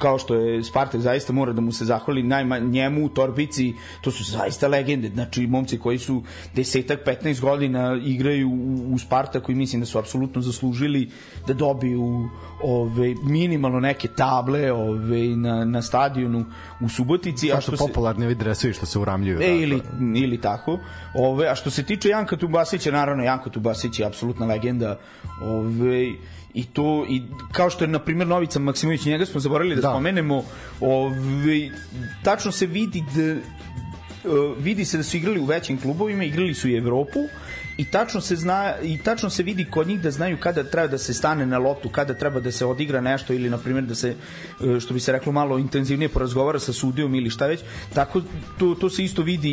kao 0.00 0.18
što 0.18 0.34
je 0.34 0.64
Spartak 0.64 1.00
zaista 1.00 1.32
mora 1.32 1.52
da 1.52 1.60
mu 1.60 1.72
se 1.72 1.84
zahvali 1.84 2.22
najma 2.22 2.58
njemu 2.58 3.04
u 3.04 3.08
Torbici 3.08 3.74
to 4.00 4.10
su 4.10 4.24
zaista 4.24 4.68
legende. 4.68 5.08
Znači 5.08 5.46
momci 5.46 5.78
koji 5.78 5.98
su 5.98 6.22
desetak 6.54 7.00
15 7.06 7.40
godina 7.40 8.00
igraju 8.04 8.48
u, 8.50 8.94
u 8.94 8.98
Spartaku 8.98 9.52
i 9.52 9.54
mislim 9.54 9.80
da 9.80 9.86
su 9.86 9.98
apsolutno 9.98 10.42
zaslužili 10.42 11.10
da 11.46 11.54
dobiju 11.54 12.28
ove 12.62 13.14
minimalno 13.22 13.80
neke 13.80 14.08
table 14.08 14.72
ove 14.72 15.36
na 15.36 15.64
na 15.64 15.82
stadionu 15.82 16.44
u 16.80 16.88
Subotici 16.88 17.52
a 17.52 17.60
što 17.60 17.76
popularni 17.76 18.26
vid 18.26 18.38
dresovi 18.38 18.72
što 18.72 18.86
se 18.86 18.98
uramljuju 18.98 19.36
e, 19.36 19.38
da, 19.38 19.52
ili 19.52 19.82
ili 20.16 20.40
tako. 20.40 20.78
Ove 21.14 21.48
a 21.48 21.54
što 21.54 21.70
se 21.70 21.82
tiče 21.82 22.08
Janka 22.08 22.36
Tubasića 22.36 22.90
naravno 22.90 23.24
Janko 23.24 23.50
Tubasić 23.50 24.00
je 24.00 24.06
apsolutna 24.06 24.46
legenda 24.46 24.98
ove 25.42 26.12
i 26.54 26.64
to 26.64 27.06
i 27.08 27.22
kao 27.52 27.70
što 27.70 27.84
je 27.84 27.88
na 27.88 27.98
primjer 27.98 28.28
Novica 28.28 28.58
Maksimović 28.58 29.04
njega 29.04 29.26
smo 29.26 29.40
zaboravili 29.40 29.76
da, 29.76 29.82
da. 29.82 29.88
spomenemo 29.88 30.44
ovaj 30.80 31.70
tačno 32.22 32.52
se 32.52 32.66
vidi 32.66 33.04
da 33.14 33.36
vidi 34.58 34.84
se 34.84 34.96
da 34.96 35.02
su 35.02 35.16
igrali 35.16 35.40
u 35.40 35.44
većim 35.44 35.80
klubovima, 35.80 36.24
igrali 36.24 36.54
su 36.54 36.68
i 36.68 36.76
Evropu 36.76 37.20
i 37.76 37.84
tačno 37.84 38.20
se 38.20 38.36
zna 38.36 38.74
i 38.82 38.98
tačno 38.98 39.30
se 39.30 39.42
vidi 39.42 39.64
kod 39.64 39.88
njih 39.88 40.00
da 40.00 40.10
znaju 40.10 40.36
kada 40.40 40.64
treba 40.64 40.86
da 40.86 40.98
se 40.98 41.14
stane 41.14 41.46
na 41.46 41.58
loptu, 41.58 41.88
kada 41.88 42.14
treba 42.14 42.40
da 42.40 42.52
se 42.52 42.66
odigra 42.66 43.00
nešto 43.00 43.32
ili 43.32 43.50
na 43.50 43.58
primjer 43.58 43.84
da 43.84 43.94
se 43.94 44.14
e, 44.76 44.80
što 44.80 44.94
bi 44.94 45.00
se 45.00 45.12
reklo 45.12 45.32
malo 45.32 45.58
intenzivnije 45.58 46.08
porazgovara 46.08 46.58
sa 46.58 46.72
sudijom 46.72 47.14
ili 47.14 47.30
šta 47.30 47.46
već. 47.46 47.60
Tako 47.94 48.22
to 48.58 48.74
to 48.74 48.90
se 48.90 49.04
isto 49.04 49.22
vidi 49.22 49.50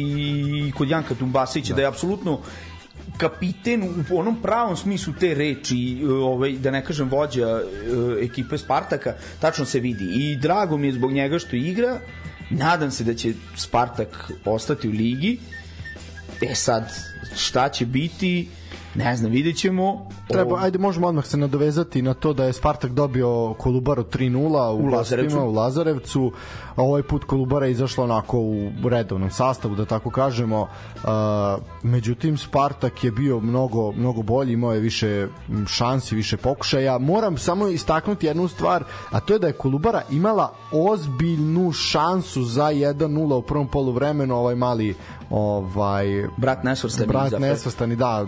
i 0.68 0.72
kod 0.72 0.90
Janka 0.90 1.16
Tumbasića 1.16 1.74
da, 1.74 1.76
da 1.76 1.82
je 1.82 1.88
apsolutno 1.88 2.40
kapiten 3.18 3.84
u 4.12 4.20
onom 4.20 4.42
pravom 4.42 4.78
smislu 4.78 5.14
te 5.20 5.34
reči, 5.34 6.02
e, 6.02 6.08
ovaj, 6.08 6.52
da 6.52 6.72
ne 6.72 6.84
kažem 6.86 7.10
vođa 7.10 7.48
e, 7.48 8.26
ekipe 8.26 8.58
Spartaka, 8.58 9.16
tačno 9.40 9.66
se 9.66 9.80
vidi. 9.80 10.06
I 10.14 10.36
drago 10.36 10.78
mi 10.78 10.88
je 10.88 10.94
zbog 10.94 11.12
njega 11.12 11.40
što 11.40 11.56
igra, 11.56 12.00
nadam 12.50 12.92
se 12.92 13.04
da 13.04 13.14
će 13.14 13.34
Spartak 13.56 14.32
ostati 14.46 14.88
u 14.88 14.92
ligi. 14.92 15.40
E 16.42 16.56
sad, 16.56 16.92
šta 17.36 17.70
će 17.70 17.86
biti, 17.86 18.48
Ne 18.98 19.16
znam, 19.16 19.32
vidjet 19.32 19.58
ćemo. 19.58 20.08
Treba, 20.28 20.60
ajde, 20.60 20.78
možemo 20.78 21.08
odmah 21.08 21.26
se 21.26 21.38
nadovezati 21.38 22.02
na 22.02 22.14
to 22.14 22.34
da 22.34 22.46
je 22.46 22.54
Spartak 22.54 22.92
dobio 22.92 23.54
Kolubaru 23.54 24.04
3-0 24.04 24.38
u, 24.38 24.76
u 24.76 24.86
Lazarevcu. 24.86 25.40
u 25.40 25.52
Lazarevcu. 25.52 26.32
A 26.76 26.82
ovaj 26.82 27.04
put 27.04 27.24
Kolubara 27.24 27.66
je 27.66 27.72
izašla 27.72 28.04
onako 28.04 28.40
u 28.40 28.90
redovnom 28.90 29.32
sastavu, 29.32 29.76
da 29.76 29.86
tako 29.86 30.10
kažemo. 30.10 30.62
Uh, 30.62 31.10
međutim, 31.84 32.38
Spartak 32.38 33.04
je 33.04 33.12
bio 33.12 33.40
mnogo, 33.40 33.92
mnogo 33.92 34.22
bolji, 34.22 34.54
imao 34.54 34.74
je 34.74 34.80
više 34.80 35.28
šansi, 35.68 36.16
više 36.16 36.38
pokušaja. 36.38 36.98
Moram 36.98 37.38
samo 37.38 37.68
istaknuti 37.68 38.26
jednu 38.26 38.48
stvar, 38.48 38.84
a 39.12 39.20
to 39.20 39.34
je 39.34 39.40
da 39.40 39.48
je 39.48 39.54
Kolubara 39.54 40.02
imala 40.12 40.54
ozbiljnu 40.72 41.72
šansu 41.72 42.44
za 42.44 42.66
1-0 42.66 43.34
u 43.34 43.42
prvom 43.42 43.68
polu 43.68 43.92
vremenu, 43.92 44.36
ovaj 44.36 44.56
mali 44.56 44.96
ovaj 45.30 46.28
brat 46.38 46.64
nesvrstani 46.64 47.08
brat 47.08 47.40
nesvrstani 47.40 47.96
da 47.96 48.26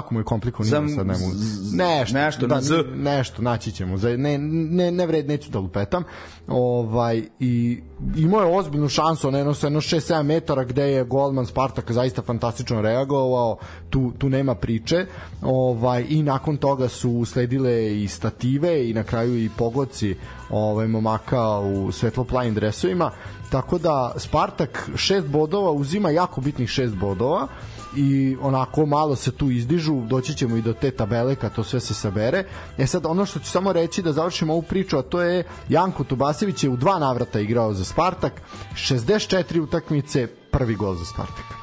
jako 0.00 0.14
mu 0.14 0.20
je 0.20 0.24
komplikovano 0.24 0.88
sad 0.88 1.06
ne 1.06 1.12
mogu 1.12 1.32
nešto 1.72 2.18
nešto 2.18 2.46
da, 2.46 2.60
z. 2.60 2.74
nešto 2.94 3.42
naći 3.42 3.72
ćemo 3.72 3.96
za 3.98 4.16
ne 4.16 4.38
ne 4.38 4.90
ne 4.90 5.06
vred 5.06 5.28
neću 5.28 5.50
da 5.50 5.58
lupetam. 5.58 6.04
Ovaj 6.48 7.22
i 7.40 7.80
imao 8.16 8.40
je 8.40 8.58
ozbiljnu 8.58 8.88
šansu 8.88 9.30
na 9.30 9.38
jedno 9.38 9.52
6-7 9.52 10.22
metara 10.22 10.64
gde 10.64 10.82
je 10.82 11.04
golman 11.04 11.46
Spartaka 11.46 11.92
zaista 11.92 12.22
fantastično 12.22 12.82
reagovao 12.82 13.56
tu, 13.90 14.12
tu 14.18 14.28
nema 14.28 14.54
priče. 14.54 15.06
Ovaj 15.42 16.06
i 16.08 16.22
nakon 16.22 16.56
toga 16.56 16.88
su 16.88 17.10
usledile 17.10 18.02
i 18.02 18.08
stative 18.08 18.90
i 18.90 18.94
na 18.94 19.02
kraju 19.02 19.44
i 19.44 19.50
pogodci 19.58 20.16
ovaj 20.50 20.88
momaka 20.88 21.58
u 21.58 21.92
svetloplanim 21.92 22.54
dresovima. 22.54 23.10
Tako 23.50 23.78
da 23.78 24.12
Spartak 24.16 24.90
šest 24.96 25.26
bodova 25.26 25.70
uzima 25.70 26.10
jako 26.10 26.40
bitnih 26.40 26.68
šest 26.68 26.94
bodova 26.94 27.48
i 27.96 28.36
onako 28.40 28.86
malo 28.86 29.16
se 29.16 29.32
tu 29.32 29.50
izdižu, 29.50 30.00
doći 30.06 30.34
ćemo 30.34 30.56
i 30.56 30.62
do 30.62 30.72
te 30.72 30.90
tabele 30.90 31.36
kad 31.36 31.54
to 31.54 31.64
sve 31.64 31.80
se 31.80 31.94
sabere. 31.94 32.44
E 32.78 32.86
sad 32.86 33.06
ono 33.06 33.26
što 33.26 33.38
ću 33.38 33.50
samo 33.50 33.72
reći 33.72 34.02
da 34.02 34.12
završimo 34.12 34.52
ovu 34.52 34.62
priču, 34.62 34.98
a 34.98 35.02
to 35.02 35.22
je 35.22 35.44
Janko 35.68 36.04
Tubasević 36.04 36.64
je 36.64 36.70
u 36.70 36.76
dva 36.76 36.98
navrata 36.98 37.40
igrao 37.40 37.74
za 37.74 37.84
Spartak, 37.84 38.42
64 38.74 39.60
utakmice, 39.60 40.26
prvi 40.26 40.74
gol 40.74 40.94
za 40.94 41.04
Spartak. 41.04 41.59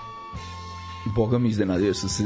Boga 1.15 1.37
mi 1.37 1.49
iznenadio 1.49 1.93
sam 1.93 2.09
se. 2.09 2.23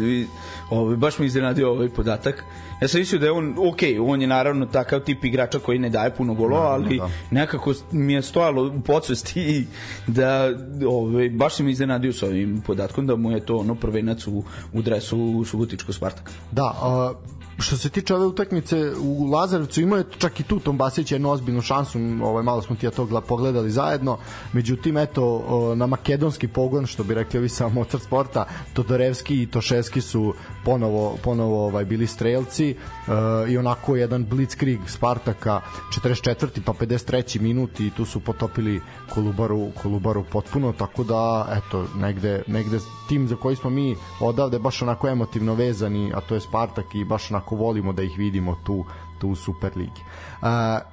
Ovaj, 0.69 0.95
baš 0.95 1.19
mi 1.19 1.25
iznenadio 1.25 1.71
ovaj 1.71 1.89
podatak. 1.89 2.43
Ja 2.81 2.87
sam 2.87 2.99
mislio 2.99 3.19
da 3.19 3.25
je 3.25 3.31
on, 3.31 3.55
ok, 3.57 3.79
on 4.01 4.21
je 4.21 4.27
naravno 4.27 4.65
takav 4.65 4.99
tip 4.99 5.25
igrača 5.25 5.59
koji 5.59 5.79
ne 5.79 5.89
daje 5.89 6.15
puno 6.15 6.33
golova, 6.33 6.71
ali 6.71 6.97
da. 6.97 7.09
nekako 7.31 7.73
mi 7.91 8.13
je 8.13 8.21
stojalo 8.21 8.67
u 8.67 8.81
podsvesti 8.81 9.67
da 10.07 10.49
ovaj, 10.87 11.29
baš 11.29 11.59
mi 11.59 11.71
iznenadio 11.71 12.13
sa 12.13 12.25
ovim 12.25 12.61
podatkom 12.65 13.07
da 13.07 13.15
mu 13.15 13.31
je 13.31 13.45
to 13.45 13.57
ono 13.57 13.75
prvenac 13.75 14.27
u, 14.27 14.43
u 14.73 14.81
dresu 14.81 15.19
u 15.19 15.45
Subotičko 15.45 15.93
Spartak. 15.93 16.31
Da, 16.51 16.73
uh, 17.11 17.17
što 17.61 17.77
se 17.77 17.89
tiče 17.89 18.15
ove 18.15 18.25
utakmice 18.25 18.91
u 19.01 19.25
Lazarevcu 19.25 19.81
imao 19.81 19.97
je 19.97 20.05
čak 20.17 20.39
i 20.39 20.43
tu 20.43 20.59
Tombasić 20.59 21.11
jednu 21.11 21.31
ozbiljnu 21.31 21.61
šansu 21.61 21.99
ovaj 22.23 22.43
malo 22.43 22.61
smo 22.61 22.75
ti 22.75 22.85
ja 22.85 22.91
to 22.91 23.21
pogledali 23.27 23.71
zajedno 23.71 24.17
međutim 24.53 24.97
eto 24.97 25.43
na 25.75 25.87
makedonski 25.87 26.47
pogon 26.47 26.85
što 26.85 27.03
bi 27.03 27.13
rekli 27.13 27.39
ovi 27.39 27.49
sa 27.49 27.69
Mozart 27.69 28.03
sporta 28.03 28.45
Todorevski 28.73 29.43
i 29.43 29.47
Toševski 29.47 30.01
su 30.01 30.33
ponovo 30.65 31.17
ponovo 31.23 31.65
ovaj 31.65 31.85
bili 31.85 32.07
strelci 32.07 32.75
uh, 32.75 33.51
i 33.51 33.57
onako 33.57 33.95
jedan 33.95 34.25
blitzkrieg 34.25 34.79
Spartaka 34.87 35.61
44. 36.03 36.61
pa 36.65 36.73
53. 36.73 37.41
minut 37.41 37.79
i 37.79 37.89
tu 37.89 38.05
su 38.05 38.19
potopili 38.19 38.81
Kolubaru 39.13 39.71
Kolubaru 39.81 40.23
potpuno 40.31 40.73
tako 40.73 41.03
da 41.03 41.47
eto 41.57 41.85
negde 41.95 42.43
negde 42.47 42.79
tim 43.09 43.27
za 43.27 43.35
koji 43.35 43.55
smo 43.55 43.69
mi 43.69 43.95
odavde 44.19 44.59
baš 44.59 44.81
onako 44.81 45.07
emotivno 45.07 45.53
vezani 45.53 46.11
a 46.15 46.21
to 46.21 46.35
je 46.35 46.41
Spartak 46.41 46.85
i 46.95 47.05
baš 47.05 47.31
onako 47.31 47.50
volimo 47.55 47.93
da 47.93 48.03
ih 48.03 48.17
vidimo 48.17 48.55
tu 48.65 48.85
tu 49.21 49.29
u 49.29 49.35
Superligi. 49.35 50.01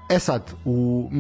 E 0.08 0.18
sad, 0.18 0.54
u 0.64 1.10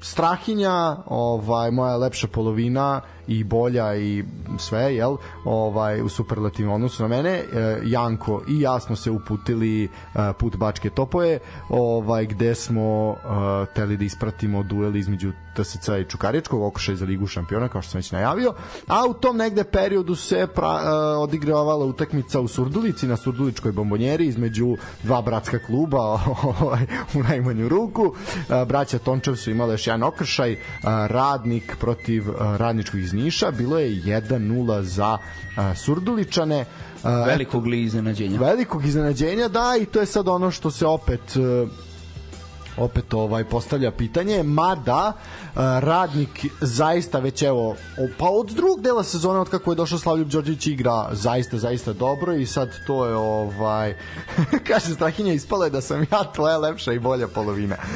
Strahinja, 0.00 0.96
ovaj 1.06 1.70
moja 1.70 1.96
lepša 1.96 2.26
polovina 2.26 3.00
i 3.30 3.44
bolja 3.44 3.96
i 3.96 4.24
sve, 4.58 4.94
jel, 4.94 5.16
ovaj 5.44 6.02
u 6.02 6.08
superlativnom 6.08 6.74
odnosu 6.74 7.02
na 7.02 7.08
mene, 7.08 7.30
e, 7.30 7.44
Janko 7.84 8.42
i 8.48 8.60
ja 8.60 8.80
smo 8.80 8.96
se 8.96 9.10
uputili 9.10 9.84
e, 9.84 9.88
put 10.38 10.56
Bačke 10.56 10.90
Topoje, 10.90 11.38
ovaj 11.68 12.26
gde 12.26 12.54
smo 12.54 13.14
e, 13.14 13.74
teli 13.74 13.96
da 13.96 14.04
ispratimo 14.04 14.62
duel 14.62 14.96
između 14.96 15.32
TSC 15.56 15.88
i 16.00 16.10
Čukaričkog 16.10 16.62
okršaj 16.62 16.94
za 16.94 17.04
ligu 17.04 17.26
šampiona 17.26 17.68
kao 17.68 17.82
što 17.82 17.90
sam 17.90 17.98
već 17.98 18.12
najavio, 18.12 18.54
a 18.86 19.06
u 19.06 19.14
tom 19.14 19.36
negde 19.36 19.64
periodu 19.64 20.14
se 20.14 20.46
pra, 20.54 20.80
odigravala 21.18 21.84
utakmica 21.84 22.40
u 22.40 22.48
Surdulici 22.48 23.06
na 23.06 23.16
Surduličkoj 23.16 23.72
bombonjeri 23.72 24.26
između 24.26 24.76
dva 25.02 25.22
bratska 25.22 25.58
kluba 25.58 25.98
ovaj 26.60 26.82
u 27.14 27.22
najmanju 27.22 27.68
ruku. 27.68 28.14
Braća 28.66 28.98
Tončev 28.98 29.34
su 29.34 29.50
imali 29.50 29.72
još 29.72 29.86
jedan 29.86 30.02
okršaj, 30.02 30.56
radnik 31.08 31.76
protiv 31.80 32.24
radničkog 32.38 33.00
iz 33.00 33.14
Niša, 33.20 33.50
bilo 33.50 33.78
je 33.78 33.90
1-0 33.90 34.80
za 34.80 35.18
uh, 35.18 35.78
Surduličane. 35.78 36.64
Uh, 37.02 37.26
velikog 37.26 37.66
li 37.66 37.82
iznenađenja. 37.82 38.38
Velikog 38.40 38.86
iznenađenja, 38.86 39.48
da, 39.48 39.76
i 39.80 39.86
to 39.86 40.00
je 40.00 40.06
sad 40.06 40.28
ono 40.28 40.50
što 40.50 40.70
se 40.70 40.86
opet 40.86 41.36
uh, 41.36 41.68
opet 42.76 43.14
ovaj 43.14 43.44
postavlja 43.44 43.90
pitanje 43.90 44.42
mada 44.42 45.12
uh, 45.12 45.60
radnik 45.60 46.46
zaista 46.60 47.18
već 47.18 47.42
evo 47.42 47.76
pa 48.18 48.28
od 48.28 48.46
drugog 48.46 48.80
dela 48.80 49.04
sezone 49.04 49.38
od 49.38 49.48
kako 49.48 49.72
je 49.72 49.74
došao 49.74 49.98
Slavljub 49.98 50.28
Đorđević 50.28 50.66
igra 50.66 51.08
zaista 51.12 51.58
zaista 51.58 51.92
dobro 51.92 52.34
i 52.34 52.46
sad 52.46 52.70
to 52.86 53.06
je 53.06 53.14
ovaj 53.14 53.96
kaže 54.68 54.94
Strahinja 54.94 55.32
ispalo 55.32 55.64
je 55.64 55.70
da 55.70 55.80
sam 55.80 56.06
ja 56.12 56.32
tvoja 56.34 56.58
lepša 56.58 56.92
i 56.92 56.98
bolja 56.98 57.28
polovina 57.28 57.76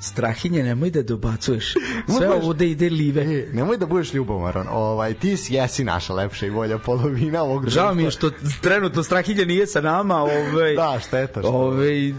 Strahinje, 0.00 0.62
nemoj 0.62 0.90
da 0.90 1.02
dobacuješ. 1.02 1.72
Sve 2.16 2.28
budeš, 2.28 2.42
ovo 2.42 2.52
da 2.52 2.64
ide 2.64 2.90
live. 2.90 3.22
E, 3.22 3.48
nemoj 3.52 3.76
da 3.76 3.86
budeš 3.86 4.14
ljubomoran. 4.14 4.66
Ovaj, 4.70 5.14
ti 5.14 5.36
si, 5.36 5.54
jesi 5.54 5.84
naša 5.84 6.14
lepša 6.14 6.46
i 6.46 6.50
bolja 6.50 6.78
polovina 6.78 7.42
ovog 7.42 7.62
društva. 7.62 7.82
Žao 7.82 7.94
mi 7.94 8.02
je 8.02 8.10
što 8.10 8.30
trenutno 8.60 9.02
Strahinje 9.02 9.46
nije 9.46 9.66
sa 9.66 9.80
nama. 9.80 10.22
Ovaj, 10.22 10.74
da, 10.76 10.98
šteta. 11.06 11.40
Što... 11.40 11.50
Ovaj, 11.50 12.12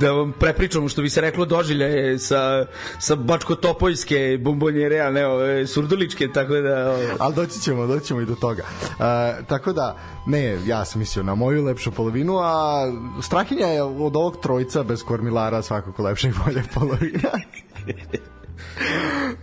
da 0.00 0.12
vam 0.12 0.32
prepričamo 0.40 0.88
što 0.88 1.02
bi 1.02 1.10
se 1.10 1.20
reklo 1.20 1.44
dožilje 1.44 2.18
sa, 2.18 2.66
sa 2.98 3.16
Bačko-Topojske 3.16 4.38
bombonjere, 4.42 5.00
a 5.00 5.10
ne 5.10 5.26
ove, 5.26 5.66
surduličke, 5.66 6.28
tako 6.34 6.54
da... 6.54 6.90
Ovaj. 6.90 7.08
Ali 7.18 7.34
doći 7.34 7.60
ćemo, 7.60 7.86
doći 7.86 8.06
ćemo 8.06 8.20
i 8.20 8.26
do 8.26 8.34
toga. 8.34 8.62
Uh, 8.82 9.46
tako 9.46 9.72
da, 9.72 9.96
Ne, 10.26 10.58
ja 10.66 10.84
sam 10.84 10.98
mislio 10.98 11.22
na 11.22 11.34
moju 11.34 11.64
lepšu 11.64 11.90
polovinu, 11.90 12.38
a 12.38 12.86
Strahinja 13.22 13.66
je 13.66 13.82
od 13.82 14.16
ovog 14.16 14.36
trojca 14.36 14.82
bez 14.82 15.02
kormilara 15.02 15.62
svakako 15.62 16.02
lepša 16.02 16.28
i 16.28 16.32
bolja 16.44 16.62
polovina. 16.74 17.15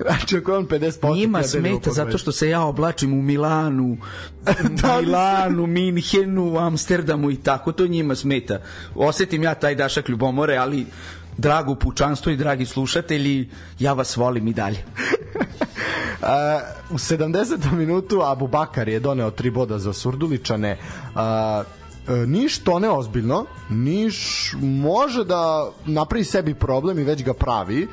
znači 0.01 0.37
ako 0.37 0.57
on 0.57 0.67
50% 0.67 1.15
njima 1.15 1.43
smeta 1.43 1.91
zato 1.91 2.17
što 2.17 2.31
se 2.31 2.49
ja 2.49 2.61
oblačim 2.61 3.13
u 3.13 3.21
Milanu 3.21 3.97
da, 4.81 5.01
Milanu, 5.01 5.67
Minhenu 5.67 6.57
Amsterdamu 6.57 7.31
i 7.31 7.35
tako 7.35 7.71
to 7.71 7.87
njima 7.87 8.15
smeta 8.15 8.61
osetim 8.95 9.43
ja 9.43 9.55
taj 9.55 9.75
dašak 9.75 10.09
ljubomore 10.09 10.57
ali 10.57 10.85
drago 11.37 11.75
pučanstvo 11.75 12.31
i 12.31 12.37
dragi 12.37 12.65
slušatelji 12.65 13.49
ja 13.79 13.93
vas 13.93 14.17
volim 14.17 14.47
i 14.47 14.53
dalje 14.53 14.83
u 16.89 16.97
70. 16.97 17.71
minutu 17.71 18.21
Abu 18.23 18.47
Bakar 18.47 18.89
je 18.89 18.99
doneo 18.99 19.31
tri 19.31 19.51
boda 19.51 19.79
za 19.79 19.93
Surduličane. 19.93 20.77
Uh, 21.15 21.82
Niš 22.27 22.59
to 22.59 22.79
ne 22.79 22.89
ozbiljno, 22.89 23.45
Niš 23.69 24.49
može 24.61 25.23
da 25.23 25.71
napravi 25.85 26.23
sebi 26.23 26.53
problem 26.53 26.99
i 26.99 27.03
već 27.03 27.23
ga 27.23 27.33
pravi. 27.33 27.81
E, 27.81 27.87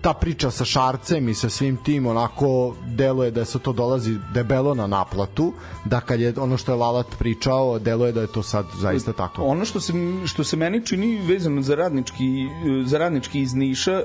ta 0.00 0.14
priča 0.20 0.50
sa 0.50 0.64
Šarcem 0.64 1.28
i 1.28 1.34
sa 1.34 1.48
svim 1.48 1.76
tim 1.76 2.06
onako 2.06 2.74
deluje 2.86 3.30
da 3.30 3.44
se 3.44 3.58
to 3.58 3.72
dolazi 3.72 4.16
debelo 4.34 4.74
na 4.74 4.86
naplatu, 4.86 5.52
da 5.84 6.00
kad 6.00 6.20
je 6.20 6.34
ono 6.36 6.56
što 6.56 6.72
je 6.72 6.76
Lalat 6.76 7.06
pričao, 7.18 7.78
deluje 7.78 8.12
da 8.12 8.20
je 8.20 8.32
to 8.32 8.42
sad 8.42 8.66
zaista 8.80 9.12
tako. 9.12 9.42
Ono 9.42 9.64
što 9.64 9.80
se, 9.80 9.92
što 10.26 10.44
se 10.44 10.56
meni 10.56 10.86
čini 10.86 11.20
vezano 11.28 11.62
za 11.62 11.74
radnički, 11.74 12.48
za 12.84 12.98
radnički 12.98 13.40
iz 13.40 13.54
Niša, 13.54 13.92
e, 13.92 14.04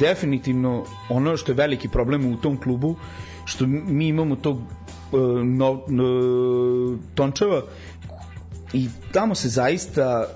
definitivno 0.00 0.84
ono 1.08 1.36
što 1.36 1.52
je 1.52 1.56
veliki 1.56 1.88
problem 1.88 2.32
u 2.32 2.36
tom 2.36 2.56
klubu, 2.56 2.96
što 3.44 3.66
mi 3.66 4.08
imamo 4.08 4.36
tog 4.36 4.58
no, 5.44 5.82
no, 5.88 6.98
Tončeva 7.14 7.62
i 8.72 8.88
tamo 9.12 9.34
se 9.34 9.48
zaista 9.48 10.26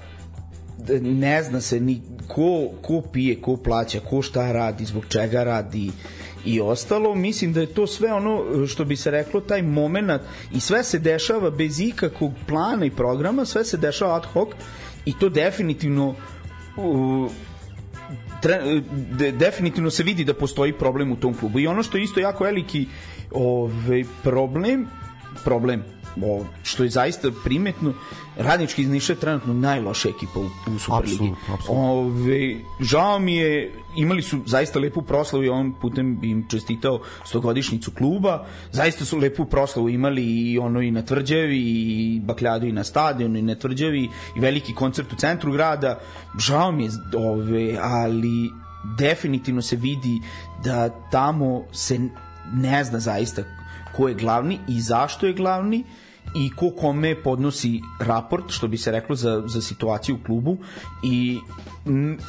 ne 1.00 1.42
zna 1.42 1.60
se 1.60 1.80
ni 1.80 2.00
ko, 2.28 2.68
ko 2.82 3.02
pije, 3.12 3.40
ko 3.40 3.56
plaća, 3.56 4.00
ko 4.00 4.22
šta 4.22 4.52
radi, 4.52 4.84
zbog 4.84 5.04
čega 5.08 5.44
radi 5.44 5.90
i 6.44 6.60
ostalo. 6.60 7.14
Mislim 7.14 7.52
da 7.52 7.60
je 7.60 7.66
to 7.66 7.86
sve 7.86 8.12
ono 8.12 8.66
što 8.66 8.84
bi 8.84 8.96
se 8.96 9.10
reklo 9.10 9.40
taj 9.40 9.62
moment 9.62 10.22
i 10.54 10.60
sve 10.60 10.84
se 10.84 10.98
dešava 10.98 11.50
bez 11.50 11.80
ikakvog 11.80 12.32
plana 12.46 12.84
i 12.84 12.90
programa, 12.90 13.44
sve 13.44 13.64
se 13.64 13.76
dešava 13.76 14.16
ad 14.16 14.26
hoc 14.26 14.48
i 15.04 15.18
to 15.18 15.28
definitivno 15.28 16.14
tre, 18.42 18.80
de, 19.18 19.32
definitivno 19.32 19.90
se 19.90 20.02
vidi 20.02 20.24
da 20.24 20.34
postoji 20.34 20.72
problem 20.72 21.12
u 21.12 21.16
tom 21.16 21.34
klubu 21.34 21.60
i 21.60 21.66
ono 21.66 21.82
što 21.82 21.98
je 21.98 22.04
isto 22.04 22.20
jako 22.20 22.44
veliki 22.44 22.86
ovaj, 23.30 24.04
problem 24.22 24.86
problem 25.44 25.82
o, 26.22 26.44
što 26.62 26.82
je 26.82 26.90
zaista 26.90 27.30
primetno 27.44 27.92
Radnički 28.36 28.82
iz 28.82 28.88
Niša 28.88 29.12
je 29.12 29.20
trenutno 29.20 29.54
najloša 29.54 30.08
ekipa 30.08 30.40
u, 30.40 30.44
u 30.74 30.78
Superligi. 30.78 31.34
Ove, 31.68 32.56
žao 32.80 33.18
mi 33.18 33.36
je, 33.36 33.72
imali 33.96 34.22
su 34.22 34.40
zaista 34.46 34.78
lepu 34.78 35.02
proslavu 35.02 35.44
i 35.44 35.48
on 35.48 35.72
putem 35.80 36.20
bi 36.20 36.30
im 36.30 36.48
čestitao 36.48 37.00
stogodišnicu 37.24 37.90
kluba. 37.90 38.46
Zaista 38.72 39.04
su 39.04 39.18
lepu 39.18 39.44
proslavu 39.44 39.88
imali 39.88 40.24
i 40.24 40.58
ono 40.58 40.80
i 40.80 40.90
na 40.90 41.02
tvrđevi 41.02 41.58
i 41.58 42.20
bakljadu 42.24 42.66
i 42.66 42.72
na 42.72 42.84
stadionu 42.84 43.38
i 43.38 43.42
na 43.42 43.54
tvrđevi 43.54 44.08
i 44.36 44.40
veliki 44.40 44.74
koncert 44.74 45.12
u 45.12 45.16
centru 45.16 45.52
grada. 45.52 45.98
Žao 46.38 46.72
mi 46.72 46.84
je, 46.84 46.90
ove, 47.16 47.78
ali 47.80 48.50
definitivno 48.98 49.62
se 49.62 49.76
vidi 49.76 50.20
da 50.64 50.88
tamo 51.10 51.64
se 51.72 51.98
ne 52.52 52.84
zna 52.84 53.00
zaista 53.00 53.42
ko 53.96 54.08
je 54.08 54.14
glavni 54.14 54.58
i 54.68 54.80
zašto 54.80 55.26
je 55.26 55.32
glavni 55.32 55.84
i 56.34 56.50
ko 56.56 56.70
kome 56.70 57.14
podnosi 57.22 57.80
raport, 58.00 58.44
što 58.48 58.68
bi 58.68 58.78
se 58.78 58.90
reklo 58.90 59.16
za, 59.16 59.42
za 59.46 59.62
situaciju 59.62 60.14
u 60.14 60.26
klubu 60.26 60.56
i 61.02 61.38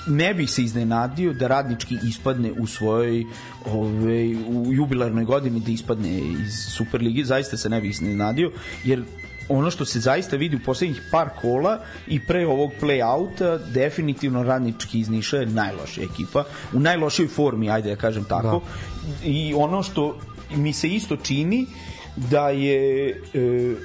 ne 0.07 0.33
bih 0.33 0.51
se 0.51 0.63
iznenadio 0.63 1.33
da 1.33 1.47
radnički 1.47 1.97
ispadne 2.07 2.51
u 2.51 2.67
svojoj 2.67 3.25
ove, 3.65 4.35
u 4.47 4.73
jubilarnoj 4.73 5.23
godini 5.23 5.59
da 5.59 5.71
ispadne 5.71 6.17
iz 6.17 6.53
Superligi, 6.77 7.23
zaista 7.23 7.57
se 7.57 7.69
ne 7.69 7.81
bih 7.81 7.91
iznenadio, 7.91 8.51
jer 8.83 9.03
ono 9.49 9.71
što 9.71 9.85
se 9.85 9.99
zaista 9.99 10.35
vidi 10.35 10.55
u 10.55 10.59
poslednjih 10.65 11.01
par 11.11 11.29
kola 11.41 11.79
i 12.07 12.19
pre 12.19 12.47
ovog 12.47 12.71
play-outa, 12.81 13.59
definitivno 13.73 14.43
radnički 14.43 14.99
iz 14.99 15.09
Niša 15.09 15.37
je 15.37 15.45
najlošija 15.45 16.07
ekipa, 16.13 16.43
u 16.73 16.79
najlošijoj 16.79 17.27
formi, 17.27 17.69
ajde 17.69 17.89
da 17.89 17.95
kažem 17.95 18.23
tako. 18.23 18.61
i 19.23 19.53
ono 19.53 19.83
što 19.83 20.19
mi 20.55 20.73
se 20.73 20.89
isto 20.89 21.17
čini 21.17 21.65
da 22.15 22.49
je 22.49 23.09
e, 23.09 23.75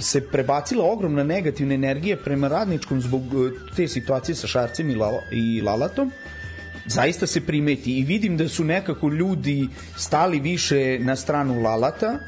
se 0.00 0.20
prebacila 0.20 0.84
ogromna 0.84 1.22
negativna 1.24 1.74
energija 1.74 2.16
prema 2.16 2.48
radničkom 2.48 3.00
zbog 3.00 3.22
e, 3.22 3.74
te 3.76 3.88
situacije 3.88 4.34
sa 4.34 4.46
Šarcem 4.46 4.90
i, 4.90 4.94
Lala, 4.94 5.22
i 5.30 5.60
Lalatom. 5.60 6.12
Zaista 6.86 7.26
se 7.26 7.40
primeti 7.40 7.98
i 7.98 8.04
vidim 8.04 8.36
da 8.36 8.48
su 8.48 8.64
nekako 8.64 9.08
ljudi 9.08 9.68
stali 9.96 10.40
više 10.40 10.98
na 11.00 11.16
stranu 11.16 11.62
Lalata 11.62 12.18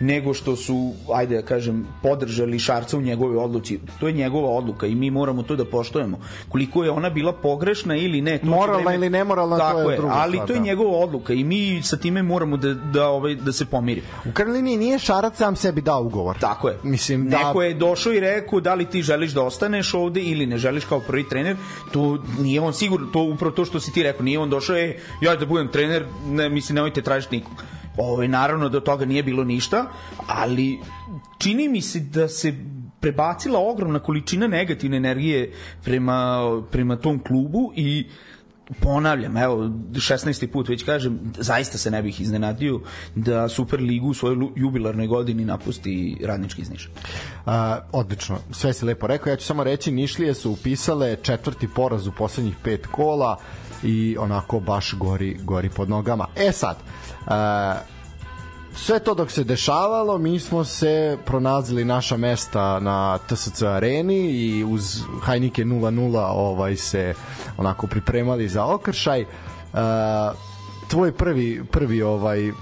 nego 0.00 0.34
što 0.34 0.56
su, 0.56 0.92
ajde 1.14 1.36
da 1.36 1.42
kažem, 1.42 1.86
podržali 2.02 2.58
Šarca 2.58 2.96
u 2.96 3.00
njegove 3.00 3.38
odluci. 3.38 3.80
To 4.00 4.06
je 4.06 4.12
njegova 4.12 4.48
odluka 4.48 4.86
i 4.86 4.94
mi 4.94 5.10
moramo 5.10 5.42
to 5.42 5.56
da 5.56 5.64
poštujemo. 5.64 6.18
Koliko 6.48 6.84
je 6.84 6.90
ona 6.90 7.10
bila 7.10 7.32
pogrešna 7.32 7.96
ili 7.96 8.20
ne. 8.20 8.38
To 8.38 8.46
moralna 8.46 8.76
vreme... 8.76 8.94
ili 8.94 9.10
nemoralna, 9.10 9.58
Tako 9.58 9.82
to 9.82 9.90
je, 9.90 9.94
je 9.94 9.96
druga 9.96 10.14
Ali 10.14 10.32
stvar, 10.32 10.46
to 10.46 10.52
je 10.52 10.58
da. 10.58 10.64
njegova 10.64 10.98
odluka 10.98 11.32
i 11.32 11.44
mi 11.44 11.82
sa 11.82 11.96
time 11.96 12.22
moramo 12.22 12.56
da, 12.56 12.74
da, 12.74 13.08
ovaj, 13.08 13.34
da 13.34 13.52
se 13.52 13.64
pomirimo. 13.66 14.06
U 14.24 14.32
Karolini 14.32 14.76
nije 14.76 14.98
Šarac 14.98 15.36
sam 15.36 15.56
sebi 15.56 15.80
dao 15.80 16.02
ugovor. 16.02 16.36
Tako 16.38 16.68
je. 16.68 16.78
Mislim 16.82 17.28
da... 17.28 17.38
Neko 17.38 17.62
je 17.62 17.74
došao 17.74 18.12
i 18.12 18.20
rekao 18.20 18.60
da 18.60 18.74
li 18.74 18.84
ti 18.84 19.02
želiš 19.02 19.32
da 19.32 19.42
ostaneš 19.42 19.94
ovde 19.94 20.20
ili 20.20 20.46
ne 20.46 20.58
želiš 20.58 20.84
kao 20.84 21.00
prvi 21.00 21.28
trener. 21.28 21.56
To 21.92 22.18
nije 22.38 22.60
on 22.60 22.72
sigurno, 22.72 23.06
to 23.06 23.22
upravo 23.22 23.54
to 23.54 23.64
što 23.64 23.80
si 23.80 23.92
ti 23.92 24.02
rekao, 24.02 24.22
nije 24.22 24.38
on 24.38 24.50
došao, 24.50 24.76
e, 24.76 24.96
ja 25.20 25.36
da 25.36 25.46
budem 25.46 25.68
trener, 25.68 26.06
ne, 26.26 26.48
mislim, 26.48 26.74
nemojte 26.74 27.02
tražiti 27.02 27.36
nikog. 27.36 27.64
Ovo, 27.96 28.26
naravno, 28.26 28.68
do 28.68 28.80
toga 28.80 29.04
nije 29.04 29.22
bilo 29.22 29.44
ništa, 29.44 29.84
ali 30.26 30.78
čini 31.38 31.68
mi 31.68 31.82
se 31.82 32.00
da 32.00 32.28
se 32.28 32.54
prebacila 33.00 33.58
ogromna 33.60 33.98
količina 33.98 34.46
negativne 34.46 34.96
energije 34.96 35.52
prema, 35.84 36.40
prema 36.70 36.96
tom 36.96 37.18
klubu 37.18 37.72
i 37.76 38.06
ponavljam, 38.80 39.36
evo, 39.36 39.56
16. 39.92 40.46
put 40.46 40.68
već 40.68 40.84
kažem, 40.84 41.20
zaista 41.38 41.78
se 41.78 41.90
ne 41.90 42.02
bih 42.02 42.20
iznenadio 42.20 42.80
da 43.14 43.48
Superligu 43.48 44.08
u 44.08 44.14
svojoj 44.14 44.36
jubilarnoj 44.56 45.06
godini 45.06 45.44
napusti 45.44 46.16
radnički 46.24 46.62
iz 46.62 46.70
Niša. 46.70 46.88
A, 47.46 47.78
odlično, 47.92 48.38
sve 48.50 48.72
si 48.72 48.84
lepo 48.84 49.06
rekao. 49.06 49.30
Ja 49.30 49.36
ću 49.36 49.44
samo 49.44 49.64
reći, 49.64 49.90
Nišlije 49.90 50.34
su 50.34 50.50
upisale 50.50 51.16
četvrti 51.22 51.68
poraz 51.74 52.06
u 52.06 52.12
poslednjih 52.12 52.54
pet 52.64 52.86
kola 52.86 53.38
i 53.82 54.16
onako 54.18 54.60
baš 54.60 54.94
gori, 54.94 55.38
gori 55.42 55.68
pod 55.68 55.88
nogama. 55.88 56.26
E 56.36 56.52
sad, 56.52 56.76
a, 57.26 57.74
sve 58.84 58.98
to 58.98 59.14
dok 59.14 59.30
se 59.30 59.44
dešavalo, 59.44 60.18
mi 60.18 60.40
smo 60.40 60.64
se 60.64 61.18
pronazili 61.26 61.84
naša 61.84 62.16
mesta 62.16 62.80
na 62.80 63.18
TSC 63.18 63.62
areni 63.62 64.30
i 64.30 64.64
uz 64.64 65.02
Hajnike 65.22 65.64
0-0 65.64 66.18
ovaj 66.34 66.76
se 66.76 67.14
onako 67.56 67.86
pripremali 67.86 68.48
za 68.48 68.64
okršaj. 68.64 69.22
Uh, 69.22 69.78
tvoj 70.90 71.12
prvi 71.12 71.64
prvi 71.70 72.02
ovaj 72.02 72.52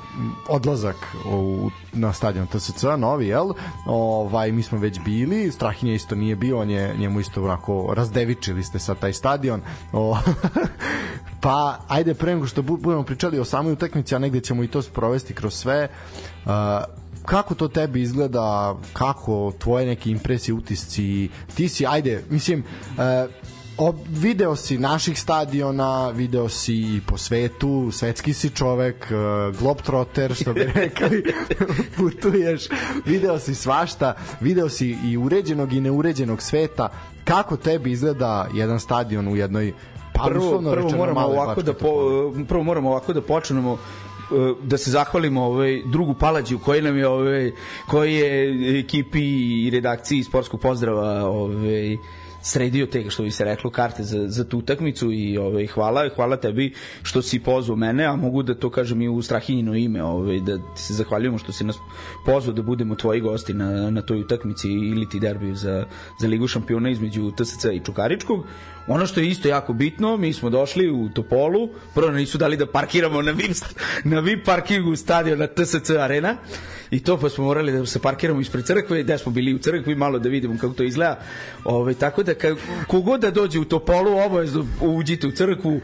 odlazak 0.49 0.97
u, 1.33 1.71
na 1.93 2.13
stadion 2.13 2.47
TSC 2.47 2.83
novi 2.99 3.27
jel? 3.27 3.49
Ovaj 3.87 4.53
mi 4.53 4.63
smo 4.63 4.79
već 4.79 5.01
bili 5.01 5.53
Strahinja 5.53 5.95
isto 5.95 6.15
nije 6.15 6.37
bio 6.37 6.59
on 6.59 6.71
je 6.71 6.95
njemu 6.99 7.21
isto 7.21 7.45
onako 7.45 7.95
razdevičili 7.97 8.63
ste 8.63 8.79
sa 8.79 8.95
taj 8.95 9.13
stadion. 9.13 9.61
O, 9.93 10.17
pa 11.43 11.79
ajde 11.89 12.15
pre 12.15 12.35
nego 12.35 12.47
što 12.47 12.63
bu- 12.63 12.81
budemo 12.81 13.03
pričali 13.03 13.39
o 13.39 13.45
samoj 13.45 13.73
utakmici 13.73 14.15
a 14.15 14.19
negde 14.19 14.41
ćemo 14.41 14.63
i 14.63 14.69
to 14.69 14.83
sprovesti 14.83 15.35
kroz 15.35 15.55
sve 15.55 15.89
uh, 16.45 16.51
kako 17.25 17.55
to 17.55 17.69
tebi 17.69 18.03
izgleda, 18.03 18.77
kako 18.93 19.53
tvoje 19.59 19.87
neke 19.87 20.11
impresije, 20.11 20.55
utisci, 20.55 21.29
ti 21.55 21.69
si, 21.69 21.87
ajde, 21.87 22.25
mislim, 22.31 22.65
uh, 22.97 23.05
ob, 23.79 23.97
video 24.09 24.57
si 24.57 24.79
naših 24.79 25.21
stadiona, 25.21 26.11
video 26.11 26.49
si 26.49 26.75
i 26.75 27.01
po 27.07 27.19
svetu, 27.19 27.91
svetski 27.93 28.33
si 28.33 28.51
čovek, 28.51 29.07
uh, 29.11 29.59
globetrotter, 29.59 30.35
što 30.35 30.53
bi 30.53 30.65
rekli, 30.75 31.25
putuješ, 31.97 32.63
video 33.05 33.39
si 33.39 33.55
svašta, 33.55 34.15
video 34.41 34.69
si 34.69 34.97
i 35.05 35.17
uređenog 35.17 35.73
i 35.73 35.81
neuređenog 35.81 36.43
sveta, 36.43 36.89
kako 37.25 37.57
tebi 37.57 37.93
izgleda 37.93 38.49
jedan 38.55 38.81
stadion 38.81 39.29
u 39.29 39.37
jednoj 39.37 39.73
pa 40.15 40.25
prvo, 40.25 40.63
prvo 40.73 40.91
moramo 40.97 41.21
ovako 41.21 41.63
da 41.63 41.73
po, 41.73 41.89
prvo 42.49 42.63
moramo 42.63 42.91
ovako 42.91 43.13
da 43.13 43.23
počnemo 43.23 43.73
e, 43.73 44.55
da 44.63 44.79
se 44.79 44.91
zahvalimo 44.91 45.45
ovaj 45.45 45.83
drugu 45.87 46.15
Palađiju 46.15 46.59
koji 46.59 46.83
nam 46.83 46.97
je 46.97 47.09
ovaj 47.09 47.53
koji 47.87 48.15
je 48.15 48.81
ekipi 48.81 49.23
i 49.67 49.71
redakciji 49.71 50.23
sportskog 50.23 50.61
pozdrava 50.61 51.29
ovaj 51.29 51.97
sredio 52.49 52.87
te 52.87 53.11
što 53.11 53.23
bi 53.23 53.31
se 53.31 53.45
reklo 53.45 53.71
karte 53.71 54.03
za, 54.03 54.29
za 54.29 54.45
tu 54.45 54.59
utakmicu 54.59 55.13
i 55.13 55.39
ovaj 55.39 55.67
hvala 55.67 56.09
hvala 56.17 56.37
tebi 56.37 56.73
što 57.03 57.23
si 57.23 57.41
pozvao 57.41 57.77
mene 57.77 58.05
a 58.05 58.17
mogu 58.17 58.43
da 58.43 58.55
to 58.55 58.71
kažem 58.71 59.03
i 59.03 59.09
u 59.09 59.23
Strahinjino 59.23 59.75
ime 59.75 60.03
ovaj 60.03 60.41
da 60.41 60.57
ti 60.57 60.83
se 60.83 60.95
zahvaljujemo 60.95 61.39
što 61.39 61.53
si 61.53 61.65
nas 61.65 61.77
pozvao 62.27 62.55
da 62.55 62.63
budemo 62.63 62.95
tvoji 62.95 63.21
gosti 63.21 63.55
na, 63.55 63.91
na 63.91 64.03
toj 64.03 64.21
utakmici 64.21 64.69
ili 64.69 65.09
ti 65.09 65.21
derbiju 65.21 65.55
za, 65.55 65.85
za 66.21 66.29
Ligu 66.29 66.47
šampiona 66.49 66.91
između 66.91 67.31
TSC 67.31 67.65
i 67.65 67.85
Čukaričkog 67.85 68.45
Ono 68.89 69.07
što 69.07 69.21
je 69.21 69.29
isto 69.29 69.49
jako 69.49 69.73
bitno, 69.73 70.17
mi 70.17 70.33
smo 70.33 70.51
došli 70.51 70.91
u 70.91 71.09
Topolu, 71.09 71.69
prvo 71.95 72.11
nisu 72.11 72.39
dali 72.39 72.57
da 72.57 72.67
parkiramo 72.67 73.23
na 73.23 73.33
VIP, 73.33 73.57
na 74.05 74.21
VIP 74.21 74.45
parkingu 74.45 74.97
stadiona 74.97 75.47
TSC 75.47 75.91
Arena 75.93 76.37
i 76.91 77.01
to 77.01 77.17
pa 77.19 77.29
smo 77.29 77.45
morali 77.45 77.73
da 77.73 77.87
se 77.87 77.99
parkiramo 77.99 78.41
ispred 78.41 78.65
crkve, 78.65 79.03
da 79.03 79.19
smo 79.19 79.33
bili 79.33 79.55
u 79.55 79.59
crkvi 79.59 79.95
malo 79.95 80.19
da 80.19 80.29
vidimo 80.29 80.57
kako 80.61 80.75
to 80.75 80.83
izgleda. 80.83 81.19
Ove, 81.65 81.95
tako 81.95 82.23
da 82.23 82.35
kogod 82.87 83.21
da 83.21 83.31
dođe 83.31 83.59
u 83.59 83.65
Topolu, 83.65 84.19
obavezno 84.19 84.67
uđite 84.81 85.27
u 85.27 85.31
crkvu, 85.31 85.81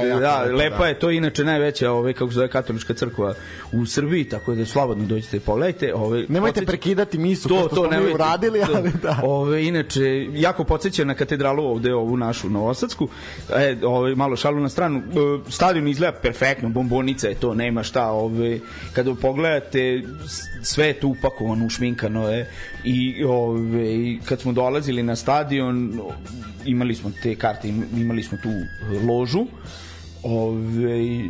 je 0.00 0.08
jako 0.08 0.20
da, 0.20 0.42
lepa, 0.42 0.54
lepa 0.54 0.78
da. 0.78 0.86
je 0.86 0.98
to 0.98 1.10
inače 1.10 1.44
najveća, 1.44 1.90
ove, 1.92 2.12
kako 2.12 2.30
se 2.30 2.34
zove 2.34 2.48
katolička 2.48 2.94
crkva 2.94 3.34
u 3.72 3.86
Srbiji, 3.86 4.24
tako 4.24 4.54
da 4.54 4.66
slobodno 4.66 5.06
dođite 5.06 5.36
i 5.36 5.40
pogledajte. 5.40 5.94
Ove, 5.94 6.24
Nemojte 6.28 6.38
podsjeća- 6.54 6.66
prekidati 6.66 7.18
misu, 7.18 7.48
pošto 7.48 7.68
smo 7.68 7.82
mi 7.82 7.90
nemojte. 7.90 8.14
uradili, 8.14 8.60
To- 8.60 8.72
ali 8.74 8.90
da. 9.02 9.20
Ove, 9.22 9.64
inače, 9.64 10.02
jako 10.32 10.64
podsjeća 10.64 11.04
na 11.04 11.14
katedralu 11.14 11.64
ovde, 11.64 11.94
ovu 12.08 12.16
našu 12.16 12.50
Novosadsku. 12.50 13.08
E, 13.50 13.76
ove, 13.84 14.14
malo 14.14 14.36
šalu 14.36 14.60
na 14.60 14.68
stranu. 14.68 14.98
E, 14.98 15.02
stadion 15.50 15.88
izgleda 15.88 16.12
perfektno, 16.14 16.68
bombonica 16.68 17.28
je 17.28 17.34
to, 17.34 17.54
nema 17.54 17.82
šta. 17.82 18.10
Ove, 18.10 18.58
kada 18.92 19.14
pogledate, 19.14 20.02
sve 20.62 20.86
je 20.86 21.00
tu 21.00 21.08
upakovano, 21.08 21.66
ušminkano 21.66 22.28
je. 22.28 22.50
I 22.84 23.24
ove, 23.24 23.88
kad 24.24 24.40
smo 24.40 24.52
dolazili 24.52 25.02
na 25.02 25.16
stadion, 25.16 26.00
imali 26.64 26.94
smo 26.94 27.10
te 27.22 27.34
karte, 27.34 27.68
im- 27.68 27.88
imali 27.96 28.22
smo 28.22 28.38
tu 28.38 28.48
ložu. 29.06 29.46
Ove, 30.22 31.28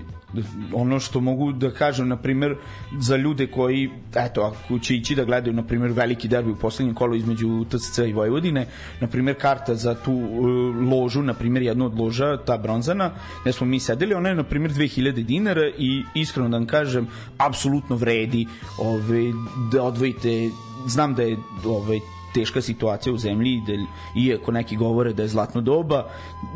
ono 0.73 1.01
što 1.01 1.21
mogu 1.21 1.53
da 1.53 1.71
kažem 1.71 2.09
na 2.09 2.17
primer 2.17 2.57
za 3.01 3.17
ljude 3.17 3.47
koji 3.47 3.91
eto 4.15 4.41
ako 4.43 4.79
će 4.79 4.97
ići 4.97 5.15
da 5.15 5.25
gledaju 5.25 5.55
na 5.57 5.63
primer 5.63 5.91
veliki 5.93 6.29
derbi 6.29 6.51
u 6.51 6.57
poslednjem 6.57 6.95
kolu 6.95 7.15
između 7.15 7.65
TSC 7.65 7.99
i 7.99 8.13
Vojvodine 8.13 8.67
na 9.01 9.07
primer 9.07 9.35
karta 9.41 9.75
za 9.75 9.95
tu 9.95 10.13
uh, 10.13 10.93
ložu 10.93 11.23
na 11.23 11.35
primer 11.35 11.63
jednu 11.63 11.87
od 11.87 11.99
loža 11.99 12.37
ta 12.37 12.59
bronzana 12.59 13.11
gde 13.43 13.53
smo 13.53 13.67
mi 13.67 13.81
sedeli 13.81 14.15
ona 14.15 14.29
je 14.29 14.35
na 14.35 14.43
primer 14.43 14.71
2000 14.71 15.25
dinara 15.25 15.67
i 15.79 16.05
iskreno 16.15 16.49
da 16.49 16.57
vam 16.57 16.67
kažem 16.67 17.09
apsolutno 17.39 17.97
vredi 17.97 18.47
ove, 18.79 19.33
da 19.73 19.83
odvojite 19.83 20.51
znam 20.87 21.15
da 21.15 21.23
je 21.23 21.37
ovaj 21.65 22.01
teška 22.39 22.61
situacija 22.61 23.13
u 23.13 23.19
zemlji 23.19 23.51
i 23.51 23.63
da, 23.67 23.87
iako 24.17 24.53
neki 24.53 24.77
govore 24.77 25.13
da 25.13 25.23
je 25.23 25.29
zlatno 25.29 25.61
doba 25.61 26.05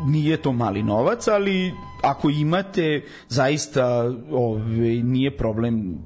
nije 0.07 0.37
to 0.37 0.51
mali 0.51 0.83
novac 0.83 1.27
ali 1.27 1.73
ako 2.01 2.29
imate 2.29 3.03
zaista 3.29 4.13
ovaj, 4.31 5.03
nije 5.03 5.37
problem 5.37 5.97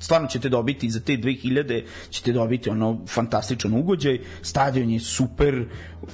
stvarno 0.00 0.28
ćete 0.28 0.48
dobiti 0.48 0.90
za 0.90 1.00
te 1.00 1.12
2000 1.12 1.82
ćete 2.10 2.32
dobiti 2.32 2.70
ono 2.70 2.98
fantastičan 3.08 3.74
ugođaj. 3.74 4.18
Stadion 4.42 4.90
je 4.90 5.00
super 5.00 5.64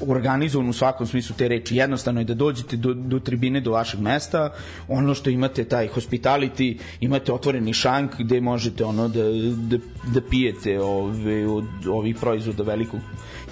organizovan 0.01 0.69
u 0.69 0.73
svakom 0.73 1.07
smislu 1.07 1.37
te 1.39 1.49
reči. 1.49 1.77
Jednostavno 1.77 2.21
je 2.21 2.25
da 2.25 2.35
dođete 2.35 2.77
do, 2.77 2.95
do 2.95 3.19
tribine 3.19 3.61
do 3.61 3.71
vašeg 3.71 4.01
mesta. 4.01 4.53
Ono 4.89 5.15
što 5.15 5.31
imate 5.31 5.65
taj 5.65 5.89
hospitality 5.89 6.79
imate 7.01 7.33
otvoreni 7.33 7.73
šank 7.73 8.11
gde 8.19 8.41
možete 8.41 8.85
ono 8.85 9.09
da, 9.09 9.23
da, 9.53 9.79
da 10.15 10.21
pijete 10.31 10.81
ove, 10.81 11.47
od 11.47 11.65
ovih 11.89 12.17
proizvoda 12.21 12.63
velikog 12.63 13.01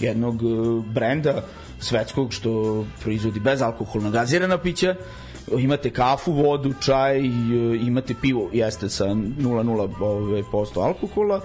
jednog 0.00 0.42
eh, 0.42 0.82
brenda 0.94 1.42
svetskog 1.80 2.32
što 2.32 2.84
proizvodi 3.02 3.40
bezalkoholna 3.40 4.10
gazirana 4.10 4.58
pića 4.58 4.94
imate 5.58 5.90
kafu, 5.90 6.32
vodu, 6.32 6.74
čaj, 6.84 7.18
e, 7.18 7.28
imate 7.82 8.14
pivo, 8.20 8.50
jeste 8.52 8.88
sa 8.88 9.04
0,0 9.04 10.02
ove, 10.02 10.42
posto 10.50 10.80
alkohola, 10.80 11.40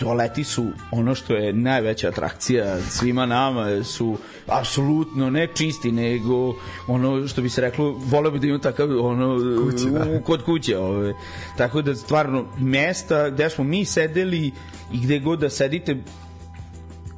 toaleti 0.00 0.44
su 0.44 0.66
ono 0.90 1.14
što 1.14 1.34
je 1.34 1.52
najveća 1.52 2.08
atrakcija 2.08 2.80
svima 2.80 3.26
nama 3.26 3.84
su 3.84 4.16
apsolutno 4.46 5.30
ne 5.30 5.48
čisti 5.54 5.92
nego 5.92 6.54
ono 6.86 7.28
što 7.28 7.42
bi 7.42 7.48
se 7.48 7.60
reklo 7.60 7.90
voleo 7.90 8.30
bi 8.30 8.38
da 8.38 8.46
imam 8.46 8.60
takav 8.60 9.06
ono 9.06 9.36
Kući, 9.64 9.90
da. 9.90 10.06
u, 10.10 10.22
kod 10.24 10.44
kuće 10.44 10.78
ove. 10.78 11.14
tako 11.56 11.82
da 11.82 11.94
stvarno 11.94 12.44
mesta 12.58 13.30
gde 13.30 13.50
smo 13.50 13.64
mi 13.64 13.84
sedeli 13.84 14.52
i 14.92 14.98
gde 15.04 15.18
god 15.18 15.38
da 15.40 15.50
sedite 15.50 15.96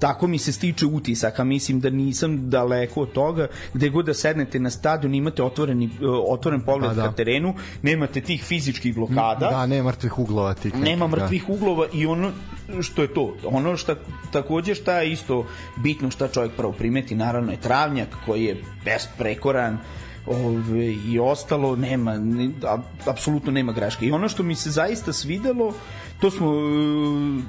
tako 0.03 0.27
mi 0.27 0.39
se 0.39 0.53
stiče 0.53 0.87
utisak, 0.87 1.41
a 1.41 1.45
mislim 1.45 1.81
da 1.81 1.91
nisam 1.91 2.51
daleko 2.51 3.01
od 3.01 3.13
toga, 3.13 3.47
gde 3.75 3.89
god 3.89 4.07
da 4.07 4.15
sednete 4.15 4.59
na 4.61 4.71
stadion 4.71 5.15
imate 5.15 5.43
otvoreni, 5.43 5.91
otvoren 6.29 6.61
pogled 6.61 6.91
pa, 6.91 6.95
da. 6.95 7.03
ka 7.03 7.13
terenu, 7.13 7.55
nemate 7.83 8.21
tih 8.21 8.43
fizičkih 8.45 8.95
blokada. 8.95 9.51
Da, 9.51 9.67
nema 9.67 9.89
mrtvih 9.89 10.19
uglova. 10.19 10.55
Tih 10.55 10.75
nema 10.75 11.07
da. 11.07 11.17
mrtvih 11.17 11.45
da. 11.47 11.53
uglova 11.53 11.87
i 11.93 12.07
ono 12.07 12.33
što 12.81 13.03
je 13.03 13.15
to. 13.15 13.37
Ono 13.45 13.77
što 13.77 13.95
takođe 14.33 14.75
šta 14.75 14.99
je 15.01 15.13
isto 15.13 15.47
bitno 15.77 16.11
šta 16.11 16.29
čovjek 16.29 16.53
prvo 16.57 16.73
primeti, 16.73 17.15
naravno 17.15 17.53
je 17.53 17.61
travnjak 17.61 18.09
koji 18.27 18.45
je 18.45 18.57
besprekoran, 18.85 19.79
ove, 20.27 20.87
i 21.09 21.19
ostalo 21.19 21.77
nema, 21.77 22.19
ne, 22.19 22.51
a, 22.65 22.79
apsolutno 23.07 23.53
nema 23.53 23.73
greške. 23.73 24.07
I 24.07 24.13
ono 24.13 24.29
što 24.29 24.43
mi 24.43 24.55
se 24.55 24.71
zaista 24.71 25.13
svidelo, 25.13 25.75
to 26.21 26.31
smo 26.31 26.51
uh, 26.51 27.43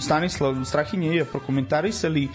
Stanislav 0.00 0.64
Strahinje 0.64 1.08
je 1.08 1.24
prokomentarisali 1.24 2.28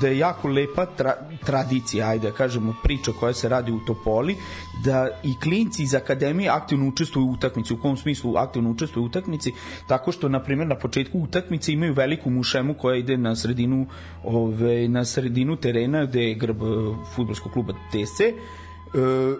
da 0.00 0.08
je 0.08 0.18
jako 0.18 0.48
lepa 0.48 0.86
tra, 0.86 1.14
tradicija, 1.46 2.08
ajde 2.08 2.30
da 2.30 2.36
kažemo, 2.36 2.74
priča 2.82 3.12
koja 3.20 3.32
se 3.32 3.48
radi 3.48 3.72
u 3.72 3.80
Topoli, 3.86 4.36
da 4.84 5.08
i 5.22 5.34
klinci 5.40 5.82
iz 5.82 5.94
akademije 5.94 6.50
aktivno 6.50 6.88
učestvuju 6.88 7.26
u 7.26 7.32
utakmici, 7.32 7.74
u 7.74 7.80
kom 7.80 7.96
smislu 7.96 8.36
aktivno 8.36 8.70
učestvuju 8.70 9.04
u 9.04 9.06
utakmici, 9.06 9.52
tako 9.88 10.12
što, 10.12 10.28
na 10.28 10.42
primjer, 10.42 10.68
na 10.68 10.78
početku 10.78 11.18
utakmice 11.18 11.72
imaju 11.72 11.94
veliku 11.94 12.30
mušemu 12.30 12.74
koja 12.74 12.96
ide 12.96 13.16
na 13.16 13.36
sredinu, 13.36 13.86
ove, 14.24 14.88
na 14.88 15.04
sredinu 15.04 15.56
terena 15.56 16.04
gde 16.04 16.22
je 16.22 16.34
grb 16.34 16.62
uh, 16.62 16.96
futbolskog 17.14 17.52
kluba 17.52 17.72
TSC, 17.72 18.20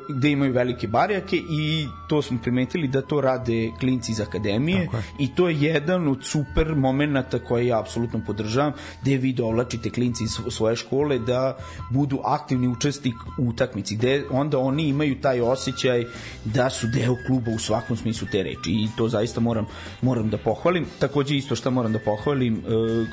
gde 0.08 0.30
imaju 0.30 0.52
velike 0.52 0.88
barjake 0.88 1.36
i 1.36 1.86
to 2.08 2.22
smo 2.22 2.38
primetili 2.42 2.88
da 2.88 3.02
to 3.02 3.20
rade 3.20 3.70
klinci 3.80 4.12
iz 4.12 4.20
akademije 4.20 4.88
i 5.18 5.34
to 5.34 5.48
je 5.48 5.60
jedan 5.60 6.08
od 6.08 6.24
super 6.24 6.74
momenata 6.74 7.38
koje 7.38 7.66
ja 7.66 7.80
apsolutno 7.80 8.20
podržavam 8.26 8.72
gde 9.02 9.16
vi 9.16 9.32
dovlačite 9.32 9.90
klinci 9.90 10.24
iz 10.24 10.30
svoje 10.50 10.76
škole 10.76 11.18
da 11.18 11.56
budu 11.90 12.20
aktivni 12.24 12.68
učesnik 12.68 13.14
u 13.38 13.48
utakmici 13.48 13.96
gde 13.96 14.24
onda 14.30 14.58
oni 14.58 14.88
imaju 14.88 15.20
taj 15.20 15.40
osjećaj 15.40 16.04
da 16.44 16.70
su 16.70 16.86
deo 16.86 17.16
kluba 17.26 17.50
u 17.50 17.58
svakom 17.58 17.96
smislu 17.96 18.28
te 18.32 18.42
reči 18.42 18.70
i 18.70 18.88
to 18.96 19.08
zaista 19.08 19.40
moram, 19.40 19.66
moram 20.02 20.30
da 20.30 20.38
pohvalim. 20.38 20.86
Takođe 20.98 21.36
isto 21.36 21.56
što 21.56 21.70
moram 21.70 21.92
da 21.92 21.98
pohvalim 21.98 22.54
e, 22.54 22.60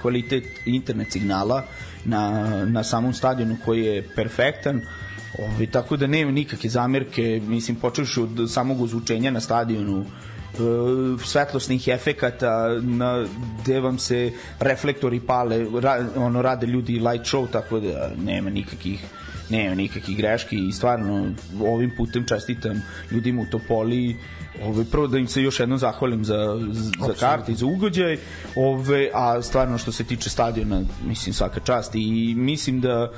kvalitet 0.01 0.43
internet 0.65 1.11
signala 1.11 1.63
na, 2.05 2.45
na 2.65 2.83
samom 2.83 3.13
stadionu 3.13 3.57
koji 3.65 3.86
je 3.86 4.09
perfektan 4.15 4.81
Ovi, 5.39 5.67
tako 5.67 5.97
da 5.97 6.07
nema 6.07 6.31
nikakve 6.31 6.69
zamerke, 6.69 7.41
mislim, 7.47 7.77
počeš 7.77 8.17
od 8.17 8.51
samog 8.51 8.81
ozvučenja 8.81 9.31
na 9.31 9.39
stadionu, 9.39 10.01
e, 10.01 10.05
svetlosnih 11.25 11.88
efekata 11.88 12.67
na 12.81 13.27
gde 13.61 13.79
vam 13.79 13.99
se 13.99 14.31
reflektori 14.59 15.19
pale 15.19 15.65
ra, 15.81 16.05
ono 16.15 16.41
rade 16.41 16.67
ljudi 16.67 16.99
light 16.99 17.25
show 17.25 17.47
tako 17.51 17.79
da 17.79 18.11
nema 18.17 18.49
nikakih 18.49 19.05
nema 19.49 19.75
nikakih 19.75 20.17
greški 20.17 20.67
i 20.67 20.71
stvarno 20.71 21.31
ovim 21.61 21.91
putem 21.97 22.25
čestitam 22.27 22.81
ljudima 23.11 23.41
u 23.41 23.45
Topoli. 23.45 24.15
Ove, 24.63 24.86
prvo 24.86 25.07
da 25.07 25.17
im 25.17 25.27
se 25.27 25.41
još 25.41 25.59
jednom 25.59 25.79
zahvalim 25.79 26.25
za, 26.25 26.59
za 27.07 27.13
karte 27.19 27.51
i 27.51 27.55
za 27.55 27.65
ugođaj, 27.65 28.17
ove, 28.55 29.09
a 29.13 29.41
stvarno 29.41 29.77
što 29.77 29.91
se 29.91 30.03
tiče 30.03 30.29
stadiona, 30.29 30.81
mislim 31.07 31.33
svaka 31.33 31.59
čast 31.59 31.95
i 31.95 32.33
mislim 32.38 32.81
da 32.81 33.11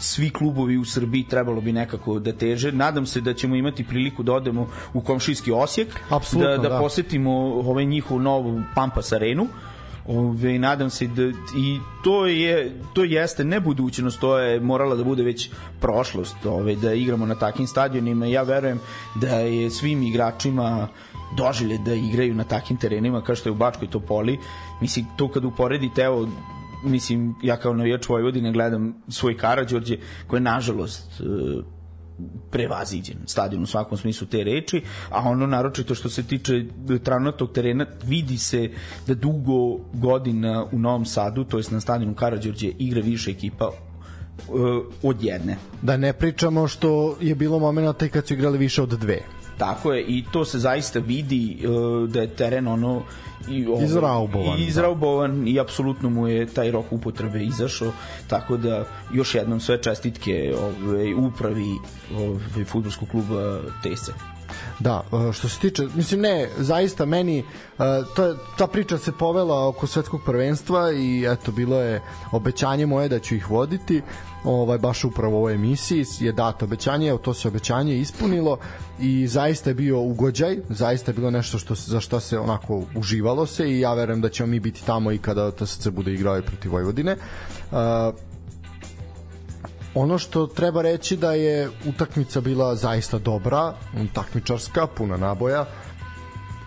svi 0.00 0.30
klubovi 0.30 0.76
u 0.76 0.84
Srbiji 0.84 1.24
trebalo 1.24 1.60
bi 1.60 1.72
nekako 1.72 2.18
da 2.18 2.32
teže. 2.32 2.72
Nadam 2.72 3.06
se 3.06 3.20
da 3.20 3.34
ćemo 3.34 3.56
imati 3.56 3.84
priliku 3.84 4.22
da 4.22 4.32
odemo 4.32 4.68
u 4.94 5.00
komšijski 5.00 5.52
Osijek, 5.52 6.00
Absolutno, 6.10 6.50
da, 6.50 6.56
da, 6.56 6.68
da 6.68 6.78
posetimo 6.78 7.30
ovaj 7.40 7.84
njihov 7.84 8.20
novu 8.22 8.62
Pampas 8.74 9.12
arenu. 9.12 9.46
Ove, 10.08 10.58
nadam 10.58 10.90
se 10.90 11.06
da 11.06 11.22
i 11.58 11.78
to 12.04 12.26
je 12.26 12.72
to 12.92 13.04
jeste 13.04 13.44
ne 13.44 13.60
budućnost, 13.60 14.20
to 14.20 14.38
je 14.38 14.60
morala 14.60 14.94
da 14.94 15.04
bude 15.04 15.22
već 15.22 15.50
prošlost, 15.80 16.46
ove, 16.46 16.76
da 16.76 16.92
igramo 16.92 17.26
na 17.26 17.34
takvim 17.34 17.66
stadionima. 17.66 18.26
Ja 18.26 18.42
verujem 18.42 18.80
da 19.14 19.38
je 19.38 19.70
svim 19.70 20.02
igračima 20.02 20.88
doželje 21.36 21.78
da 21.78 21.94
igraju 21.94 22.34
na 22.34 22.44
takvim 22.44 22.78
terenima 22.78 23.22
kao 23.22 23.36
što 23.36 23.48
je 23.48 23.52
u 23.52 23.56
Bačkoj 23.56 23.90
Topoli. 23.90 24.38
Mislim, 24.80 25.06
to 25.16 25.28
kad 25.28 25.44
uporedite, 25.44 26.02
evo, 26.02 26.28
mislim, 26.84 27.34
ja 27.42 27.56
kao 27.56 27.74
navijač 27.74 28.08
Vojvodine 28.08 28.52
gledam 28.52 28.94
svoj 29.08 29.36
Karadžorđe, 29.36 29.96
koji 30.26 30.38
je 30.38 30.42
nažalost 30.42 31.20
e, 31.20 31.24
prevaziđen 32.50 33.16
stadion 33.26 33.62
u 33.62 33.66
svakom 33.66 33.98
smislu 33.98 34.26
te 34.26 34.44
reči, 34.44 34.82
a 35.10 35.28
ono 35.28 35.46
naročito 35.46 35.94
što 35.94 36.08
se 36.08 36.22
tiče 36.22 36.64
travnatog 37.02 37.52
terena, 37.52 37.86
vidi 38.04 38.38
se 38.38 38.70
da 39.06 39.14
dugo 39.14 39.78
godina 39.92 40.66
u 40.72 40.78
Novom 40.78 41.04
Sadu, 41.04 41.44
to 41.44 41.56
jest 41.56 41.70
na 41.70 41.80
stadionu 41.80 42.14
Karadžorđe, 42.14 42.72
igra 42.78 43.00
više 43.00 43.30
ekipa 43.30 43.68
uh, 43.68 43.74
od 45.02 45.22
jedne. 45.22 45.56
Da 45.82 45.96
ne 45.96 46.12
pričamo 46.12 46.68
što 46.68 47.16
je 47.20 47.34
bilo 47.34 47.58
momenta 47.58 48.06
i 48.06 48.08
kad 48.08 48.26
su 48.26 48.34
igrali 48.34 48.58
više 48.58 48.82
od 48.82 48.88
dve. 48.88 49.35
Tako 49.58 49.92
je, 49.92 50.02
i 50.02 50.24
to 50.32 50.44
se 50.44 50.58
zaista 50.58 50.98
vidi 50.98 51.58
uh, 51.66 52.08
da 52.08 52.20
je 52.20 52.28
teren 52.28 52.68
ono 52.68 53.02
i 53.48 53.66
ovaj, 53.66 53.84
izraubovan. 53.84 54.58
I 54.58 54.66
izraubovan 54.66 55.44
da. 55.44 55.50
i 55.50 55.60
apsolutno 55.60 56.10
mu 56.10 56.28
je 56.28 56.46
taj 56.46 56.70
rok 56.70 56.86
upotrebe 56.90 57.44
izašao, 57.44 57.92
tako 58.28 58.56
da 58.56 58.84
još 59.12 59.34
jednom 59.34 59.60
sve 59.60 59.82
čestitke 59.82 60.54
ovaj, 60.60 61.14
upravi 61.14 61.74
ovaj, 62.16 62.64
futbolskog 62.64 63.08
kluba 63.08 63.60
Tese. 63.82 64.35
Da, 64.78 65.02
e, 65.28 65.32
što 65.32 65.48
se 65.48 65.60
tiče, 65.60 65.86
mislim 65.94 66.20
ne, 66.20 66.48
zaista 66.58 67.04
meni 67.04 67.38
e, 67.38 67.44
ta, 68.16 68.34
ta 68.58 68.66
priča 68.66 68.98
se 68.98 69.12
povela 69.12 69.68
oko 69.68 69.86
svetskog 69.86 70.20
prvenstva 70.24 70.92
i 70.92 71.26
eto 71.28 71.52
bilo 71.52 71.80
je 71.80 72.02
obećanje 72.32 72.86
moje 72.86 73.08
da 73.08 73.18
ću 73.18 73.34
ih 73.34 73.50
voditi 73.50 74.02
ovaj 74.44 74.78
baš 74.78 75.04
upravo 75.04 75.36
ovoj 75.36 75.54
emisiji 75.54 76.04
je 76.20 76.32
dato 76.32 76.64
obećanje, 76.64 77.16
to 77.22 77.34
se 77.34 77.48
obećanje 77.48 77.98
ispunilo 77.98 78.58
i 79.00 79.26
zaista 79.26 79.70
je 79.70 79.74
bio 79.74 80.00
ugođaj, 80.00 80.58
zaista 80.68 81.10
je 81.10 81.14
bilo 81.14 81.30
nešto 81.30 81.58
što 81.58 81.74
za 81.74 82.00
što 82.00 82.20
se 82.20 82.38
onako 82.38 82.82
uživalo 82.96 83.46
se 83.46 83.70
i 83.70 83.80
ja 83.80 83.94
verujem 83.94 84.20
da 84.20 84.28
ćemo 84.28 84.46
mi 84.46 84.60
biti 84.60 84.86
tamo 84.86 85.12
i 85.12 85.18
kada 85.18 85.50
TSC 85.50 85.88
bude 85.88 86.14
igrao 86.14 86.42
protiv 86.42 86.72
Vojvodine. 86.72 87.16
Uh, 87.70 87.78
ono 89.96 90.18
što 90.18 90.46
treba 90.46 90.82
reći 90.82 91.16
da 91.16 91.32
je 91.32 91.70
utakmica 91.88 92.40
bila 92.40 92.74
zaista 92.74 93.18
dobra, 93.18 93.74
takmičarska, 94.12 94.86
puna 94.86 95.16
naboja, 95.16 95.66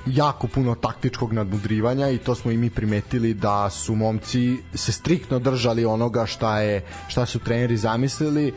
jako 0.06 0.48
puno 0.48 0.76
taktičkog 0.76 1.34
nadmudrivanja 1.34 2.10
i 2.10 2.18
to 2.18 2.36
smo 2.36 2.52
i 2.52 2.58
mi 2.58 2.70
primetili 2.70 3.34
da 3.34 3.70
su 3.70 3.96
momci 3.96 4.58
se 4.74 4.92
striktno 4.92 5.40
držali 5.40 5.86
onoga 5.86 6.26
šta 6.26 6.60
je 6.60 6.86
šta 7.08 7.26
su 7.26 7.40
treneri 7.40 7.78
zamislili 7.78 8.48
e, 8.48 8.54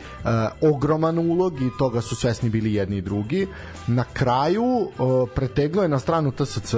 ogroman 0.61 1.19
ulog 1.19 1.61
i 1.61 1.69
toga 1.79 2.01
su 2.01 2.15
svesni 2.15 2.49
bili 2.49 2.73
jedni 2.73 2.97
i 2.97 3.01
drugi. 3.01 3.47
Na 3.87 4.03
kraju 4.13 4.63
e, 4.63 4.95
preteglo 5.35 5.81
je 5.83 5.89
na 5.89 5.99
stranu 5.99 6.31
TSC 6.31 6.75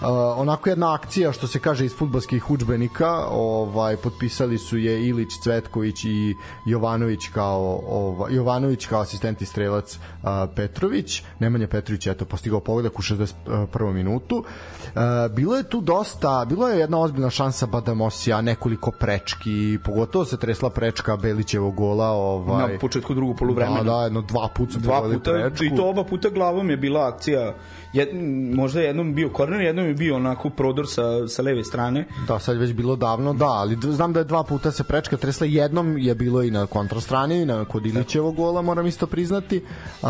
Uh, 0.00 0.08
onako 0.36 0.68
jedna 0.68 0.94
akcija 0.94 1.32
što 1.32 1.46
se 1.46 1.58
kaže 1.58 1.84
iz 1.84 1.94
fudbalskih 1.96 2.50
udžbenika, 2.50 3.26
ovaj 3.30 3.96
potpisali 3.96 4.58
su 4.58 4.78
je 4.78 5.08
Ilić, 5.08 5.28
Cvetković 5.42 6.04
i 6.04 6.34
Jovanović 6.66 7.28
kao 7.28 7.80
ovaj 7.88 8.34
Jovanović 8.34 8.86
kao 8.86 9.00
asistent 9.00 9.42
i 9.42 9.46
strelac 9.46 9.94
uh, 9.96 10.28
Petrović, 10.56 11.22
Nemanja 11.38 11.68
Petrović 11.68 12.06
je 12.06 12.14
to 12.14 12.24
postigao 12.24 12.60
pogodak 12.60 12.98
u 12.98 13.02
61. 13.02 13.92
minutu. 13.92 14.36
Uh, 14.36 15.02
bilo 15.34 15.56
je 15.56 15.68
tu 15.68 15.80
dosta, 15.80 16.44
bilo 16.48 16.68
je 16.68 16.78
jedna 16.78 17.00
ozbiljna 17.00 17.30
šansa 17.30 17.66
Badamosija, 17.66 18.40
nekoliko 18.40 18.90
prečki, 18.90 19.78
pogotovo 19.84 20.24
se 20.24 20.36
tresla 20.36 20.70
prečka 20.70 21.16
Belićevog 21.16 21.74
gola, 21.74 22.06
ovaj 22.06 22.72
na 22.72 22.78
početku 22.78 23.14
drugog 23.14 23.36
poluvremena. 23.36 23.82
Da, 23.82 23.90
da, 23.90 24.02
jedno 24.02 24.22
dva 24.22 24.48
puta 24.56 24.78
dva 24.78 25.02
puta 25.02 25.32
prečku. 25.32 25.64
i 25.64 25.76
to 25.76 25.88
oba 25.88 26.04
puta 26.04 26.28
glavom 26.28 26.70
je 26.70 26.76
bila 26.76 27.08
akcija 27.08 27.54
jed, 27.96 28.08
možda 28.54 28.80
jednom 28.80 29.14
bio 29.14 29.28
korner, 29.28 29.60
jednom 29.60 29.86
je 29.86 29.94
bio 29.94 30.16
onako 30.16 30.50
prodor 30.50 30.88
sa, 30.88 31.28
sa 31.28 31.42
leve 31.42 31.64
strane. 31.64 32.06
Da, 32.28 32.38
sad 32.38 32.56
već 32.56 32.72
bilo 32.72 32.96
davno, 32.96 33.34
da, 33.34 33.46
ali 33.48 33.76
znam 33.82 34.12
da 34.12 34.20
je 34.20 34.24
dva 34.24 34.42
puta 34.42 34.72
se 34.72 34.84
prečka 34.84 35.16
tresla, 35.16 35.46
jednom 35.46 35.98
je 35.98 36.14
bilo 36.14 36.42
i 36.42 36.50
na 36.50 36.66
kontrastrani, 36.66 37.44
na 37.46 37.64
kod 37.64 37.86
Ilićevog 37.86 38.36
gola, 38.36 38.62
moram 38.62 38.86
isto 38.86 39.06
priznati. 39.06 39.62
Uh, 40.02 40.08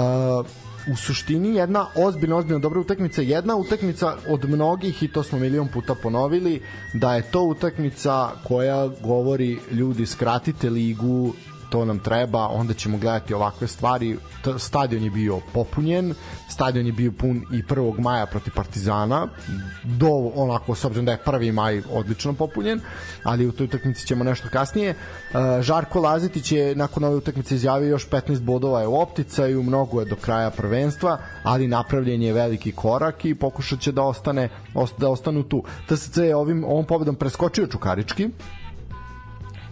u 0.93 0.97
suštini 0.97 1.55
jedna 1.55 1.87
ozbiljna, 1.97 2.37
ozbiljna 2.37 2.59
dobra 2.59 2.80
utakmica, 2.80 3.22
jedna 3.22 3.57
utakmica 3.57 4.16
od 4.28 4.49
mnogih 4.49 5.03
i 5.03 5.09
to 5.09 5.22
smo 5.22 5.39
milion 5.39 5.68
puta 5.68 5.95
ponovili, 6.03 6.62
da 6.95 7.14
je 7.14 7.22
to 7.30 7.43
utakmica 7.43 8.30
koja 8.49 8.89
govori 9.03 9.59
ljudi 9.72 10.07
skratite 10.07 10.70
ligu, 10.70 11.32
to 11.71 11.85
nam 11.85 11.99
treba, 11.99 12.49
onda 12.49 12.75
ćemo 12.75 12.99
gledati 12.99 13.35
ovakve 13.35 13.69
stvari. 13.69 14.17
Stadion 14.59 15.03
je 15.05 15.11
bio 15.11 15.41
popunjen, 15.53 16.14
stadion 16.49 16.87
je 16.87 16.93
bio 16.93 17.12
pun 17.12 17.43
i 17.53 17.62
1. 17.62 17.99
maja 17.99 18.27
protiv 18.27 18.53
Partizana, 18.55 19.29
do 19.85 20.11
onako, 20.35 20.75
s 20.75 20.85
obzirom 20.85 21.07
da 21.07 21.12
je 21.12 21.19
1. 21.27 21.53
maj 21.53 21.83
odlično 21.93 22.33
popunjen, 22.33 22.81
ali 23.23 23.47
u 23.47 23.53
toj 23.53 23.64
utakmici 23.64 24.07
ćemo 24.07 24.25
nešto 24.25 24.49
kasnije. 24.49 24.91
E, 24.91 24.97
Žarko 25.62 26.01
Lazitić 26.01 26.53
je 26.53 26.75
nakon 26.75 27.05
ove 27.05 27.17
utakmice 27.17 27.55
izjavio 27.55 27.91
još 27.91 28.09
15 28.09 28.41
bodova 28.41 28.81
je 28.81 28.87
u 28.87 29.01
opticaju, 29.01 29.62
mnogo 29.62 30.01
je 30.01 30.07
do 30.07 30.17
kraja 30.17 30.51
prvenstva, 30.51 31.19
ali 31.43 31.69
napravljen 31.69 32.23
je 32.23 32.33
veliki 32.33 32.73
korak 32.73 33.25
i 33.25 33.35
pokušat 33.35 33.81
će 33.81 33.93
da 33.93 34.03
ostane 34.03 34.49
da 34.99 35.09
ostanu 35.09 35.43
tu. 35.43 35.64
TSC 35.88 36.17
je 36.17 36.37
ovim, 36.37 36.64
ovom 36.64 36.84
pobedom 36.84 37.14
preskočio 37.14 37.67
Čukarički, 37.67 38.29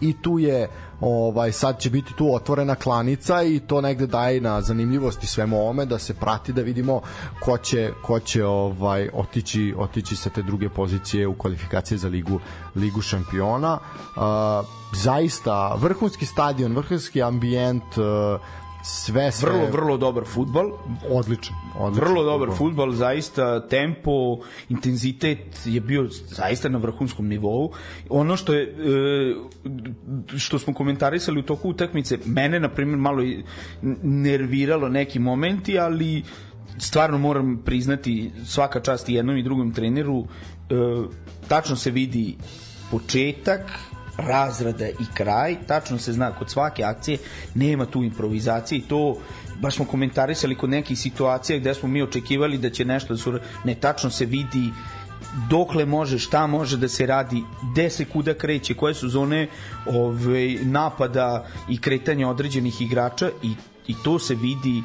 i 0.01 0.13
tu 0.21 0.39
je 0.39 0.69
ovaj 1.01 1.51
sad 1.51 1.79
će 1.79 1.89
biti 1.89 2.13
tu 2.17 2.33
otvorena 2.35 2.75
klanica 2.75 3.43
i 3.43 3.59
to 3.59 3.81
negde 3.81 4.07
daje 4.07 4.41
na 4.41 4.61
zanimljivosti 4.61 5.27
svemu 5.27 5.57
ovome 5.57 5.85
da 5.85 5.99
se 5.99 6.13
prati 6.13 6.53
da 6.53 6.61
vidimo 6.61 7.01
ko 7.39 7.57
će 7.57 7.91
ko 8.01 8.19
će 8.19 8.45
ovaj 8.45 9.09
otići 9.13 9.73
otići 9.77 10.15
sa 10.15 10.29
te 10.29 10.41
druge 10.41 10.69
pozicije 10.69 11.27
u 11.27 11.33
kvalifikacije 11.33 11.97
za 11.97 12.07
ligu 12.07 12.39
ligu 12.75 13.01
šampiona. 13.01 13.73
Uh, 14.15 14.21
zaista 14.93 15.75
vrhunski 15.75 16.25
stadion 16.25 16.75
vrhunski 16.75 17.23
ambijent 17.23 17.97
uh, 17.97 18.41
sve, 18.85 19.31
sve. 19.31 19.49
Vrlo 19.49 19.71
vrlo 19.71 19.97
dobar 19.97 20.23
fudbal 20.25 20.71
odličan, 21.09 21.55
odličan 21.79 22.03
vrlo 22.03 22.23
dobar 22.23 22.49
fudbal 22.57 22.91
zaista 22.91 23.67
tempo 23.67 24.11
intenzitet 24.69 25.61
je 25.65 25.81
bio 25.81 26.07
zaista 26.09 26.69
na 26.69 26.77
vrhunskom 26.77 27.27
nivou. 27.27 27.71
Ono 28.09 28.37
što 28.37 28.53
je 28.53 28.63
e, 28.63 30.37
što 30.37 30.59
smo 30.59 30.73
komentarisali 30.73 31.39
u 31.39 31.43
toku 31.43 31.69
utakmice 31.69 32.17
mene 32.25 32.59
na 32.59 32.69
primjer 32.69 32.97
malo 32.99 33.23
nerviralo 34.03 34.89
neki 34.89 35.19
momenti 35.19 35.79
ali 35.79 36.23
stvarno 36.77 37.17
moram 37.17 37.61
priznati 37.65 38.31
svaka 38.45 38.79
čast 38.79 39.09
i 39.09 39.13
jednom 39.13 39.37
i 39.37 39.43
drugom 39.43 39.73
treneru 39.73 40.19
e, 40.19 40.25
tačno 41.47 41.75
se 41.75 41.91
vidi 41.91 42.37
početak 42.91 43.61
razrada 44.17 44.87
i 44.87 45.05
kraj, 45.13 45.57
tačno 45.67 45.97
se 45.97 46.13
zna 46.13 46.31
kod 46.31 46.49
svake 46.49 46.83
akcije 46.83 47.17
nema 47.53 47.85
tu 47.85 48.03
improvizacije 48.03 48.79
i 48.79 48.81
to 48.81 49.17
baš 49.61 49.75
smo 49.75 49.85
komentarisali 49.85 50.55
kod 50.55 50.69
nekih 50.69 50.99
situacija 50.99 51.59
gde 51.59 51.73
smo 51.73 51.89
mi 51.89 52.01
očekivali 52.01 52.57
da 52.57 52.69
će 52.69 52.85
nešto 52.85 53.13
da 53.13 53.17
su 53.17 53.39
ne 53.63 53.75
tačno 53.75 54.09
se 54.09 54.25
vidi 54.25 54.71
dokle 55.49 55.85
može, 55.85 56.19
šta 56.19 56.47
može 56.47 56.77
da 56.77 56.87
se 56.87 57.05
radi, 57.05 57.43
gde 57.71 57.89
se 57.89 58.05
kuda 58.05 58.33
kreće, 58.33 58.73
koje 58.73 58.93
su 58.93 59.09
zone 59.09 59.47
ove, 59.85 60.55
napada 60.61 61.45
i 61.69 61.81
kretanja 61.81 62.29
određenih 62.29 62.81
igrača 62.81 63.29
i, 63.43 63.53
i 63.87 63.95
to 64.03 64.19
se 64.19 64.35
vidi 64.35 64.83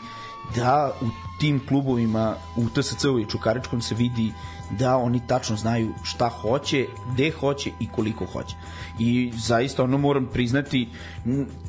da 0.57 0.93
u 1.01 1.07
tim 1.41 1.61
klubovima 1.69 2.35
u 2.57 2.69
TSC-u 2.69 3.19
i 3.19 3.27
Čukaričkom 3.27 3.81
se 3.81 3.95
vidi 3.95 4.33
da 4.79 4.97
oni 4.97 5.21
tačno 5.27 5.57
znaju 5.57 5.95
šta 6.03 6.29
hoće, 6.29 6.87
gde 7.13 7.31
hoće 7.31 7.71
i 7.81 7.89
koliko 7.93 8.27
hoće. 8.27 8.57
I 8.99 9.33
zaista 9.37 9.85
ono 9.85 9.99
moram 9.99 10.27
priznati 10.33 10.89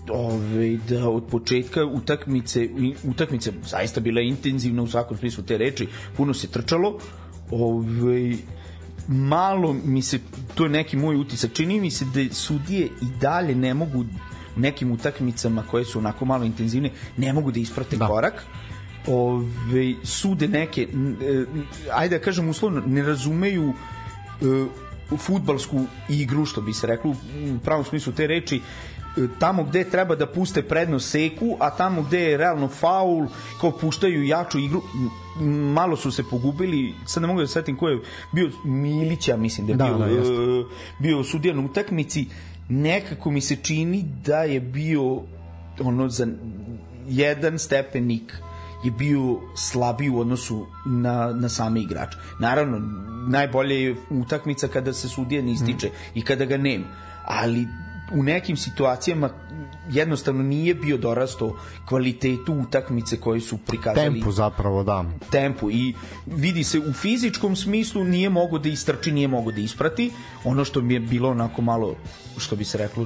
ove, 0.09 0.77
da 0.89 1.09
od 1.09 1.23
početka 1.31 1.85
utakmice, 1.85 2.69
utakmice 3.03 3.51
zaista 3.65 3.99
bila 3.99 4.21
intenzivna 4.21 4.83
u 4.83 4.87
svakom 4.87 5.17
smislu 5.17 5.43
te 5.43 5.57
reči, 5.57 5.87
puno 6.17 6.33
se 6.33 6.47
trčalo, 6.47 6.99
ove, 7.51 8.35
malo 9.07 9.73
mi 9.85 10.01
se, 10.01 10.19
to 10.55 10.63
je 10.63 10.69
neki 10.69 10.97
moj 10.97 11.15
utisak, 11.15 11.53
čini 11.53 11.79
mi 11.79 11.91
se 11.91 12.05
da 12.05 12.33
sudije 12.33 12.85
i 12.85 13.05
dalje 13.21 13.55
ne 13.55 13.73
mogu 13.73 14.05
nekim 14.55 14.91
utakmicama 14.91 15.63
koje 15.71 15.85
su 15.85 15.99
onako 15.99 16.25
malo 16.25 16.43
intenzivne, 16.43 16.91
ne 17.17 17.33
mogu 17.33 17.51
da 17.51 17.59
isprate 17.59 17.97
da. 17.97 18.07
korak 18.07 18.45
ove, 19.07 19.95
sude 20.03 20.47
neke, 20.47 20.81
e, 20.81 21.45
ajde 21.93 22.17
da 22.17 22.23
kažem 22.23 22.49
uslovno, 22.49 22.81
ne 22.85 23.03
razumeju 23.03 23.73
e, 24.41 24.45
futbalsku 25.17 25.85
igru, 26.09 26.45
što 26.45 26.61
bi 26.61 26.73
se 26.73 26.87
reklo, 26.87 27.11
u 27.55 27.59
pravom 27.63 27.85
smislu 27.85 28.13
te 28.13 28.27
reči, 28.27 28.61
e, 29.17 29.27
tamo 29.39 29.63
gde 29.63 29.83
treba 29.83 30.15
da 30.15 30.25
puste 30.25 30.61
prednost 30.61 31.09
seku, 31.09 31.57
a 31.59 31.69
tamo 31.69 32.01
gde 32.01 32.19
je 32.19 32.37
realno 32.37 32.67
faul, 32.67 33.27
kao 33.61 33.71
puštaju 33.71 34.23
jaču 34.23 34.59
igru, 34.59 34.81
malo 35.73 35.97
su 35.97 36.11
se 36.11 36.23
pogubili, 36.23 36.93
sad 37.05 37.21
ne 37.21 37.27
mogu 37.27 37.41
da 37.41 37.47
setim 37.47 37.77
ko 37.77 37.89
je 37.89 37.99
bio 38.31 38.51
Milića, 38.65 39.37
mislim 39.37 39.67
da 39.67 39.73
je 39.73 39.77
da, 39.77 40.05
bio, 40.05 40.23
da, 40.23 40.63
bio 40.99 41.23
sudija 41.23 41.53
na 41.53 41.61
utakmici, 41.61 42.25
nekako 42.69 43.31
mi 43.31 43.41
se 43.41 43.55
čini 43.55 44.05
da 44.25 44.43
je 44.43 44.59
bio 44.59 45.21
ono 45.79 46.09
za 46.09 46.27
jedan 47.07 47.59
stepenik 47.59 48.41
je 48.83 48.91
bio 48.91 49.39
slabiji 49.55 50.09
u 50.09 50.19
odnosu 50.19 50.65
na, 50.85 51.33
na 51.33 51.49
same 51.49 51.81
igrače. 51.81 52.17
Naravno, 52.39 52.79
najbolje 53.27 53.83
je 53.83 53.95
utakmica 54.09 54.67
kada 54.67 54.93
se 54.93 55.09
sudija 55.09 55.41
ne 55.41 55.51
ističe 55.51 55.87
mm. 55.87 56.19
i 56.19 56.21
kada 56.21 56.45
ga 56.45 56.57
nema. 56.57 56.85
Ali 57.25 57.67
u 58.13 58.23
nekim 58.23 58.57
situacijama 58.57 59.29
jednostavno 59.89 60.43
nije 60.43 60.75
bio 60.75 60.97
dorasto 60.97 61.59
kvalitetu 61.85 62.53
utakmice 62.53 63.17
koje 63.17 63.41
su 63.41 63.57
prikazali. 63.57 64.13
Tempu 64.13 64.31
zapravo, 64.31 64.83
da. 64.83 65.05
Tempu 65.31 65.71
i 65.71 65.93
vidi 66.25 66.63
se 66.63 66.79
u 66.79 66.93
fizičkom 66.93 67.55
smislu 67.55 68.03
nije 68.03 68.29
mogo 68.29 68.59
da 68.59 68.69
istrči, 68.69 69.11
nije 69.11 69.27
mogo 69.27 69.51
da 69.51 69.61
isprati. 69.61 70.11
Ono 70.43 70.65
što 70.65 70.81
mi 70.81 70.93
je 70.93 70.99
bilo 70.99 71.29
onako 71.29 71.61
malo, 71.61 71.95
što 72.37 72.55
bi 72.55 72.65
se 72.65 72.77
reklo, 72.77 73.05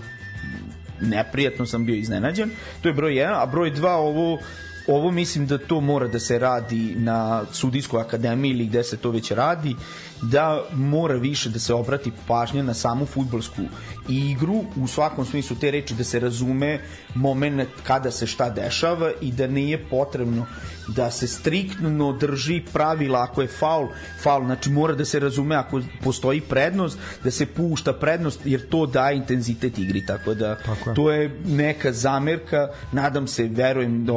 neprijatno 1.02 1.66
sam 1.66 1.86
bio 1.86 1.96
iznenađen. 1.96 2.50
To 2.82 2.90
je 2.90 2.94
broj 2.94 3.14
1, 3.14 3.42
a 3.42 3.46
broj 3.46 3.72
2 3.72 3.88
ovo 3.88 4.40
ovo 4.88 5.12
mislim 5.12 5.48
da 5.48 5.58
to 5.58 5.82
mora 5.82 6.08
da 6.08 6.20
se 6.20 6.40
radi 6.40 6.96
na 6.98 7.46
sudijskoj 7.52 8.02
akademiji 8.02 8.52
ili 8.52 8.66
gde 8.66 8.84
se 8.84 8.98
to 8.98 9.12
već 9.12 9.32
radi 9.32 9.76
da 10.22 10.64
mora 10.74 11.16
više 11.16 11.50
da 11.50 11.60
se 11.60 11.74
obrati 11.74 12.12
pažnja 12.28 12.64
na 12.64 12.74
samu 12.74 13.06
futbolsku 13.06 13.62
igru 14.10 14.64
u 14.76 14.88
svakom 14.88 15.26
smislu 15.26 15.58
te 15.62 15.72
reči 15.72 15.94
da 15.94 16.04
se 16.04 16.20
razume 16.20 16.80
moment 17.16 17.70
kada 17.84 18.12
se 18.12 18.28
šta 18.28 18.50
dešava 18.50 19.12
i 19.22 19.32
da 19.32 19.48
nije 19.48 19.86
potrebno 19.90 20.46
da 20.88 21.12
se 21.12 21.28
striktno 21.28 22.14
drži 22.14 22.62
pravila 22.74 23.24
ako 23.24 23.42
je 23.42 23.48
faul, 23.48 23.88
faul 24.24 24.46
znači 24.46 24.70
mora 24.70 24.94
da 24.94 25.06
se 25.06 25.20
razume 25.20 25.56
ako 25.56 25.82
postoji 26.04 26.42
prednost 26.42 27.00
da 27.24 27.32
se 27.32 27.46
pušta 27.46 27.94
prednost 27.94 28.40
jer 28.46 28.70
to 28.70 28.86
daje 28.86 29.18
intenzitet 29.18 29.78
igri 29.78 30.06
tako 30.06 30.34
da 30.34 30.56
tako 30.56 30.90
je. 30.90 30.96
to 30.96 31.12
je 31.12 31.40
neka 31.46 31.92
zamerka 31.94 32.68
nadam 32.92 33.28
se, 33.28 33.44
verujem 33.44 34.06
da, 34.06 34.14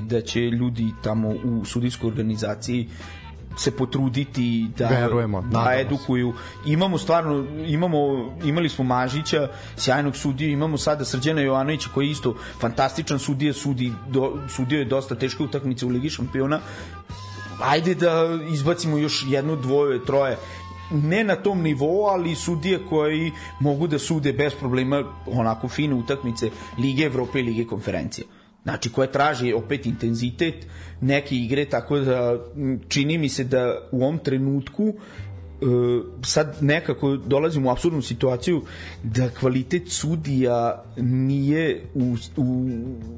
da 0.00 0.20
će 0.20 0.40
ljudi 0.40 0.90
tamo 1.04 1.28
u 1.28 1.64
sudijskoj 1.64 2.08
organizaciji 2.08 2.88
se 3.56 3.70
potruditi 3.70 4.66
da 4.78 4.88
Verujemo, 4.88 5.42
da 5.42 5.74
edukuju. 5.80 6.32
Imamo 6.66 6.98
stvarno 6.98 7.44
imamo 7.66 7.98
imali 8.44 8.68
smo 8.68 8.84
Mažića, 8.84 9.48
sjajnog 9.76 10.16
sudiju, 10.16 10.50
imamo 10.50 10.78
sada 10.78 11.04
Srđana 11.04 11.40
Jovanovića 11.40 11.88
koji 11.94 12.06
je 12.06 12.10
isto 12.10 12.34
fantastičan 12.60 13.18
sudija, 13.18 13.52
sudi 13.52 13.92
do, 14.08 14.38
sudio 14.48 14.78
je 14.78 14.84
dosta 14.84 15.14
teške 15.14 15.42
utakmice 15.42 15.86
u 15.86 15.88
Ligi 15.88 16.10
šampiona. 16.10 16.60
Ajde 17.62 17.94
da 17.94 18.38
izbacimo 18.52 18.98
još 18.98 19.24
jednu, 19.28 19.56
dvoje, 19.56 20.04
troje 20.04 20.36
ne 20.92 21.24
na 21.24 21.36
tom 21.36 21.62
nivou, 21.62 22.06
ali 22.06 22.34
sudije 22.34 22.78
koji 22.88 23.32
mogu 23.60 23.86
da 23.86 23.98
sude 23.98 24.32
bez 24.32 24.54
problema 24.54 25.04
onako 25.26 25.68
fine 25.68 25.94
utakmice 25.94 26.50
Lige 26.78 27.04
Evrope 27.04 27.40
i 27.40 27.42
Lige 27.42 27.66
konferencije. 27.66 28.26
Znači, 28.62 28.92
koje 28.92 29.12
traži 29.12 29.52
opet 29.52 29.86
intenzitet 29.86 30.66
neke 31.00 31.36
igre, 31.36 31.64
tako 31.64 31.98
da 31.98 32.38
čini 32.88 33.18
mi 33.18 33.28
se 33.28 33.44
da 33.44 33.78
u 33.90 34.02
ovom 34.02 34.18
trenutku 34.18 34.84
uh, 35.62 36.04
sad 36.24 36.56
nekako 36.60 37.16
dolazimo 37.16 37.68
u 37.68 37.72
absurdnu 37.72 38.02
situaciju 38.02 38.62
da 39.02 39.28
kvalitet 39.30 39.82
sudija 39.88 40.84
nije 40.96 41.82
u, 41.94 42.16
u, 42.36 42.68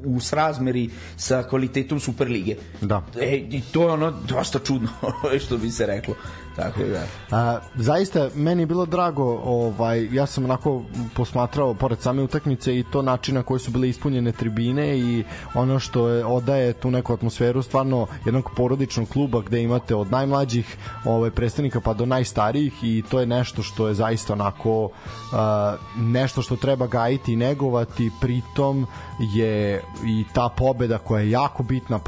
u 0.05 0.19
srazmeri 0.19 0.89
sa 1.17 1.43
kvalitetom 1.43 1.99
Superlige. 1.99 2.55
Da. 2.81 3.05
E, 3.21 3.35
I 3.35 3.61
to 3.71 3.81
je 3.81 3.91
ono 3.91 4.11
dosta 4.27 4.59
čudno, 4.59 4.89
što 5.45 5.57
bi 5.57 5.71
se 5.71 5.85
reklo. 5.85 6.15
Tako 6.55 6.79
da. 6.83 7.03
A, 7.37 7.59
zaista, 7.75 8.29
meni 8.35 8.61
je 8.61 8.65
bilo 8.65 8.85
drago, 8.85 9.41
ovaj, 9.43 10.07
ja 10.11 10.25
sam 10.25 10.45
onako 10.45 10.81
posmatrao, 11.13 11.73
pored 11.73 11.99
same 11.99 12.21
utakmice, 12.21 12.79
i 12.79 12.83
to 12.83 13.01
načina 13.01 13.43
koji 13.43 13.59
su 13.59 13.71
bile 13.71 13.89
ispunjene 13.89 14.31
tribine 14.31 14.97
i 14.99 15.23
ono 15.53 15.79
što 15.79 16.07
je, 16.07 16.25
odaje 16.25 16.73
tu 16.73 16.91
neku 16.91 17.13
atmosferu 17.13 17.61
stvarno 17.61 18.07
jednog 18.25 18.51
porodičnog 18.55 19.09
kluba 19.09 19.41
gde 19.41 19.63
imate 19.63 19.95
od 19.95 20.11
najmlađih 20.11 20.77
ovaj, 21.05 21.31
predstavnika 21.31 21.81
pa 21.81 21.93
do 21.93 22.05
najstarijih 22.05 22.73
i 22.83 23.03
to 23.09 23.19
je 23.19 23.25
nešto 23.25 23.63
što 23.63 23.87
je 23.87 23.93
zaista 23.93 24.33
onako 24.33 24.89
a, 25.33 25.75
nešto 25.97 26.41
što 26.41 26.55
treba 26.55 26.87
gajiti 26.87 27.33
i 27.33 27.35
negovati, 27.35 28.11
pritom 28.21 28.87
je 29.19 29.83
i 30.05 30.25
ta 30.33 30.49
pobeda 30.49 30.97
koja 30.97 31.21
je 31.21 31.31
jako 31.31 31.63
bitna 31.63 31.99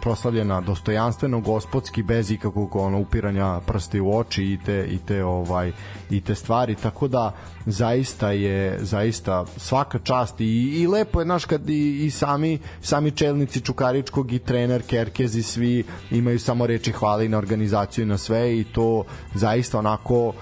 proslavljena 0.00 0.60
dostojanstveno, 0.60 1.40
gospodski, 1.40 2.02
bez 2.02 2.30
ikakvog 2.30 2.76
ono, 2.76 2.98
upiranja 2.98 3.60
prsta 3.66 3.91
prste 3.92 4.00
u 4.00 4.18
oči 4.18 4.44
i 4.44 4.58
te, 4.66 4.86
i 4.90 4.98
te, 4.98 5.24
ovaj, 5.24 5.72
i 6.10 6.20
te 6.20 6.34
stvari, 6.34 6.74
tako 6.74 7.08
da 7.08 7.32
zaista 7.66 8.30
je 8.30 8.78
zaista 8.80 9.44
svaka 9.56 9.98
čast 9.98 10.40
i, 10.40 10.80
i 10.80 10.86
lepo 10.86 11.20
je 11.20 11.26
naš 11.26 11.44
kad 11.44 11.70
i, 11.70 12.06
i 12.06 12.10
sami 12.10 12.58
sami 12.80 13.10
čelnici 13.10 13.60
Čukaričkog 13.60 14.32
i 14.32 14.38
trener 14.38 14.82
Kerkez 14.82 15.36
i 15.36 15.42
svi 15.42 15.84
imaju 16.10 16.38
samo 16.38 16.66
reči 16.66 16.92
hvale 16.92 17.26
i 17.26 17.28
na 17.28 17.38
organizaciju 17.38 18.02
i 18.02 18.08
na 18.08 18.18
sve 18.18 18.58
i 18.58 18.64
to 18.64 19.04
zaista 19.34 19.78
onako 19.78 20.28
uh, 20.28 20.34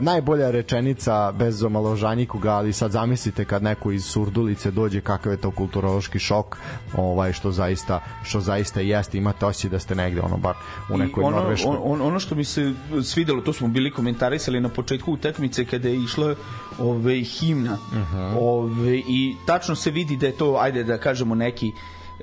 najbolja 0.00 0.50
rečenica 0.50 1.32
bez 1.32 1.62
omaložanja 1.62 2.14
nikoga, 2.14 2.50
ali 2.50 2.72
sad 2.72 2.90
zamislite 2.90 3.44
kad 3.44 3.62
neko 3.62 3.92
iz 3.92 4.04
Surdulice 4.04 4.70
dođe 4.70 5.00
kakav 5.00 5.32
je 5.32 5.40
to 5.40 5.50
kulturološki 5.50 6.18
šok, 6.18 6.58
ovaj 6.96 7.32
što 7.32 7.52
zaista 7.52 8.00
što 8.22 8.40
zaista 8.40 8.80
jeste, 8.80 9.18
imate 9.18 9.46
osjećaj 9.46 9.70
da 9.70 9.78
ste 9.78 9.94
negde 9.94 10.20
ono 10.20 10.36
bar 10.36 10.54
u 10.90 10.98
nekoj 10.98 11.24
ono, 11.24 11.36
Norveškoj. 11.36 11.76
On, 11.82 12.00
ono 12.00 12.20
što 12.20 12.34
mi 12.34 12.44
se 12.44 12.72
svidelo, 13.02 13.40
to 13.40 13.52
smo 13.52 13.68
bili 13.68 13.90
komentarisali 13.90 14.60
na 14.60 14.68
početku 14.68 15.12
utakmice 15.12 15.64
kada 15.64 15.88
je 15.88 16.02
išla 16.04 16.34
ove 16.78 17.20
himna. 17.20 17.78
Uh 17.92 17.98
mhm. 17.98 18.16
-huh. 18.16 18.36
ove 18.40 18.98
i 18.98 19.34
tačno 19.46 19.74
se 19.74 19.90
vidi 19.90 20.16
da 20.16 20.26
je 20.26 20.36
to 20.36 20.56
ajde 20.60 20.84
da 20.84 20.98
kažemo 20.98 21.34
neki 21.34 21.72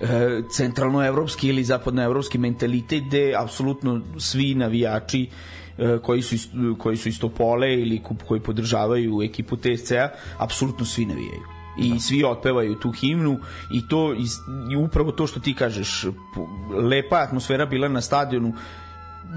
e, 0.02 0.42
centralnoevropski 0.52 1.48
ili 1.48 1.64
zapadnoevropski 1.64 2.38
mentalitet 2.38 3.04
gde 3.04 3.34
apsolutno 3.38 4.02
svi 4.18 4.56
navijači 4.56 5.30
e, 5.78 5.98
koji 6.04 6.22
su 6.22 6.36
koji 6.78 6.98
su 6.98 7.10
isto 7.10 7.30
pole 7.30 7.74
ili 7.74 8.02
koji 8.28 8.42
podržavaju 8.42 9.22
ekipu 9.24 9.58
TSC-a 9.58 10.10
apsolutno 10.38 10.86
svi 10.86 11.06
navijaju 11.06 11.60
i 11.78 11.90
da. 11.90 12.00
svi 12.00 12.24
otpevaju 12.24 12.76
tu 12.76 12.92
himnu 12.92 13.40
i 13.72 13.88
to 13.88 14.14
i 14.72 14.76
upravo 14.76 15.12
to 15.12 15.28
što 15.28 15.40
ti 15.40 15.54
kažeš 15.54 16.06
lepa 16.90 17.16
atmosfera 17.16 17.66
bila 17.66 17.88
na 17.88 18.02
stadionu 18.02 18.54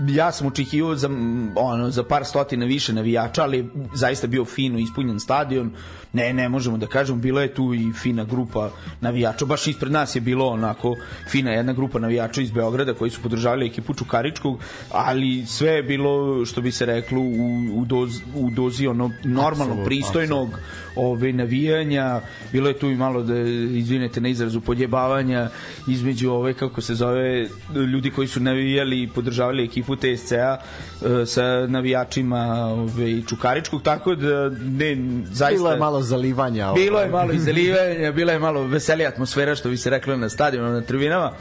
ja 0.09 0.33
sam 0.33 0.47
očekivao 0.47 0.97
za, 0.97 1.09
ono, 1.57 1.91
za 1.91 2.03
par 2.03 2.25
stotina 2.25 2.67
više 2.67 2.93
navijača, 2.93 3.43
ali 3.43 3.69
zaista 3.95 4.27
bio 4.27 4.45
fino 4.45 4.79
ispunjen 4.79 5.21
stadion. 5.21 5.73
Ne, 6.13 6.33
ne 6.33 6.49
možemo 6.49 6.77
da 6.77 6.87
kažemo, 6.87 7.19
bila 7.19 7.43
je 7.43 7.55
tu 7.55 7.75
i 7.75 7.93
fina 7.93 8.25
grupa 8.25 8.71
navijača. 9.01 9.45
Baš 9.45 9.67
ispred 9.67 9.93
nas 9.93 10.17
je 10.17 10.21
bilo 10.21 10.47
onako 10.47 10.97
fina 11.31 11.51
jedna 11.51 11.73
grupa 11.73 11.99
navijača 11.99 12.41
iz 12.41 12.51
Beograda 12.51 12.95
koji 12.95 13.11
su 13.11 13.23
podržavali 13.23 13.67
ekipu 13.67 13.95
Čukaričkog, 13.95 14.61
ali 14.91 15.47
sve 15.47 15.71
je 15.71 15.83
bilo, 15.83 16.45
što 16.45 16.61
bi 16.61 16.73
se 16.73 16.87
reklo, 16.87 17.21
u, 17.21 17.71
u, 17.75 17.85
doz, 17.85 18.21
u 18.35 18.51
dozi 18.51 18.87
ono 18.87 19.11
normalno 19.25 19.73
absolut, 19.73 19.87
pristojnog 19.87 20.49
ove 20.97 21.33
navijanja. 21.33 22.21
Bilo 22.53 22.69
je 22.69 22.79
tu 22.79 22.91
i 22.91 22.97
malo 22.97 23.23
da 23.23 23.39
izvinete 23.79 24.21
na 24.21 24.29
izrazu 24.29 24.61
podjebavanja 24.61 25.49
između 25.89 26.31
ove 26.31 26.55
kako 26.55 26.81
se 26.81 26.95
zove 26.95 27.49
ljudi 27.93 28.11
koji 28.11 28.29
su 28.29 28.41
navijali 28.41 29.03
i 29.03 29.09
podržavali 29.09 29.65
ekipu 29.65 29.97
TSC-a 29.97 30.57
e, 30.57 31.27
sa 31.27 31.67
navijačima 31.67 32.47
ove, 32.67 33.23
Čukaričkog, 33.29 33.83
tako 33.83 34.15
da 34.15 34.51
ne, 34.51 34.97
zaista... 35.25 35.57
Bilo 35.57 35.71
je 35.71 35.79
malo 35.79 36.03
zalivanja. 36.03 36.73
Bilo 36.73 37.01
je 37.01 37.09
malo 37.09 37.33
zalivanja, 37.37 38.13
bila 38.13 38.33
je 38.33 38.39
malo 38.39 38.63
veselija 38.63 39.09
atmosfera, 39.09 39.55
što 39.55 39.69
bi 39.69 39.77
se 39.77 39.91
reklo 39.91 40.17
na 40.17 40.29
stadionu, 40.29 40.73
na 40.73 40.81
tribinama, 40.81 41.33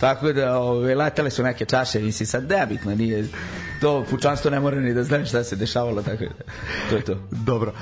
tako 0.00 0.32
da 0.32 0.58
ove, 0.58 0.94
letale 0.94 1.30
su 1.30 1.42
neke 1.42 1.64
čaše, 1.64 1.98
mislim, 2.00 2.26
sad 2.26 2.50
nebitno, 2.50 2.94
nije 2.94 3.28
to 3.80 4.04
pučanstvo 4.10 4.50
ne 4.50 4.60
mora 4.60 4.80
ni 4.80 4.94
da 4.94 5.04
zna 5.04 5.24
šta 5.24 5.44
se 5.44 5.56
dešavalo, 5.56 6.02
tako 6.02 6.24
da 6.24 6.44
to 6.90 6.96
je 6.96 7.02
to. 7.02 7.16
Dobro. 7.30 7.72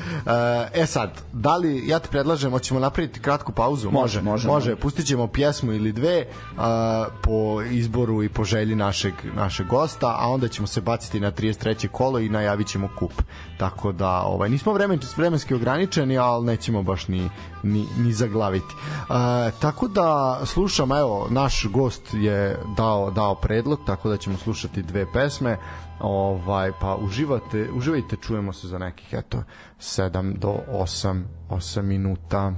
E, 0.75 0.83
e 0.83 0.87
sad, 0.87 1.11
da 1.33 1.57
li, 1.57 1.89
ja 1.89 1.99
ti 1.99 2.09
predlažem, 2.11 2.51
hoćemo 2.51 2.81
napraviti 2.81 3.21
kratku 3.21 3.53
pauzu? 3.53 3.91
Može, 3.91 4.23
može. 4.23 4.49
Može, 4.49 4.77
pustit 4.77 5.07
ćemo 5.07 5.27
pjesmu 5.27 5.73
ili 5.73 5.93
dve 5.93 6.27
a, 6.59 7.07
po 7.23 7.63
izboru 7.63 8.23
i 8.23 8.29
po 8.29 8.45
želji 8.45 8.75
našeg, 8.75 9.15
našeg 9.35 9.67
gosta, 9.67 10.17
a 10.19 10.29
onda 10.29 10.49
ćemo 10.49 10.67
se 10.67 10.81
baciti 10.81 11.21
na 11.21 11.33
33. 11.33 11.89
kolo 11.89 12.19
i 12.19 12.29
najavit 12.29 12.67
ćemo 12.67 12.89
kup. 12.99 13.13
Tako 13.59 13.93
da, 13.93 14.23
ovaj, 14.23 14.49
nismo 14.49 14.73
vremen, 14.73 15.01
vremenski 15.17 15.55
ograničeni, 15.55 16.19
ali 16.19 16.47
nećemo 16.47 16.83
baš 16.83 17.09
ni, 17.09 17.31
ni, 17.63 17.87
ni 17.99 18.13
zaglaviti. 18.13 18.75
E, 18.75 19.51
tako 19.61 19.89
da, 19.89 20.41
slušam, 20.45 20.93
evo, 20.93 21.27
naš 21.31 21.67
gost 21.71 22.15
je 22.15 22.59
dao, 22.77 23.11
dao 23.11 23.35
predlog, 23.35 23.81
tako 23.87 24.09
da 24.09 24.17
ćemo 24.17 24.37
slušati 24.37 24.83
dve 24.83 25.13
pesme. 25.13 25.59
Ovaj 26.01 26.73
pa 26.81 26.97
uživate, 26.97 27.69
uživajte, 27.73 28.17
čujemo 28.23 28.53
se 28.53 28.69
za 28.69 28.79
nekih 28.79 29.09
eto 29.13 29.45
7 29.81 30.39
do 30.39 30.59
8 30.69 31.23
8 31.49 31.83
minuta. 31.83 32.55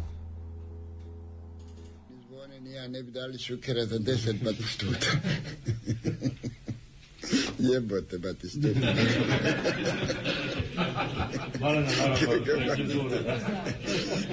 Izvone 2.21 2.61
ni 2.61 2.73
ja 2.73 2.89
ne 2.89 3.03
bi 3.03 3.13
dali 3.13 3.39
šukera 3.39 3.87
za 3.87 3.99
10 3.99 4.45
batistuta. 4.45 5.07
Jebote 7.59 8.19
batistuta. 8.19 8.81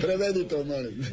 Prevedi 0.01 0.47
to, 0.47 0.63
molim. 0.63 1.05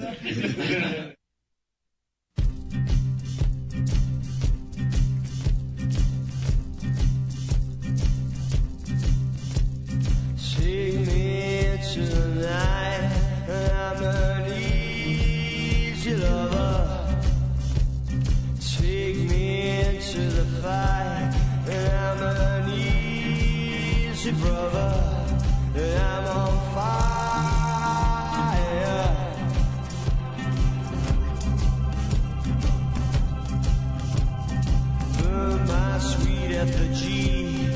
My 35.66 35.98
sweet 35.98 36.50
effigy. 36.52 37.68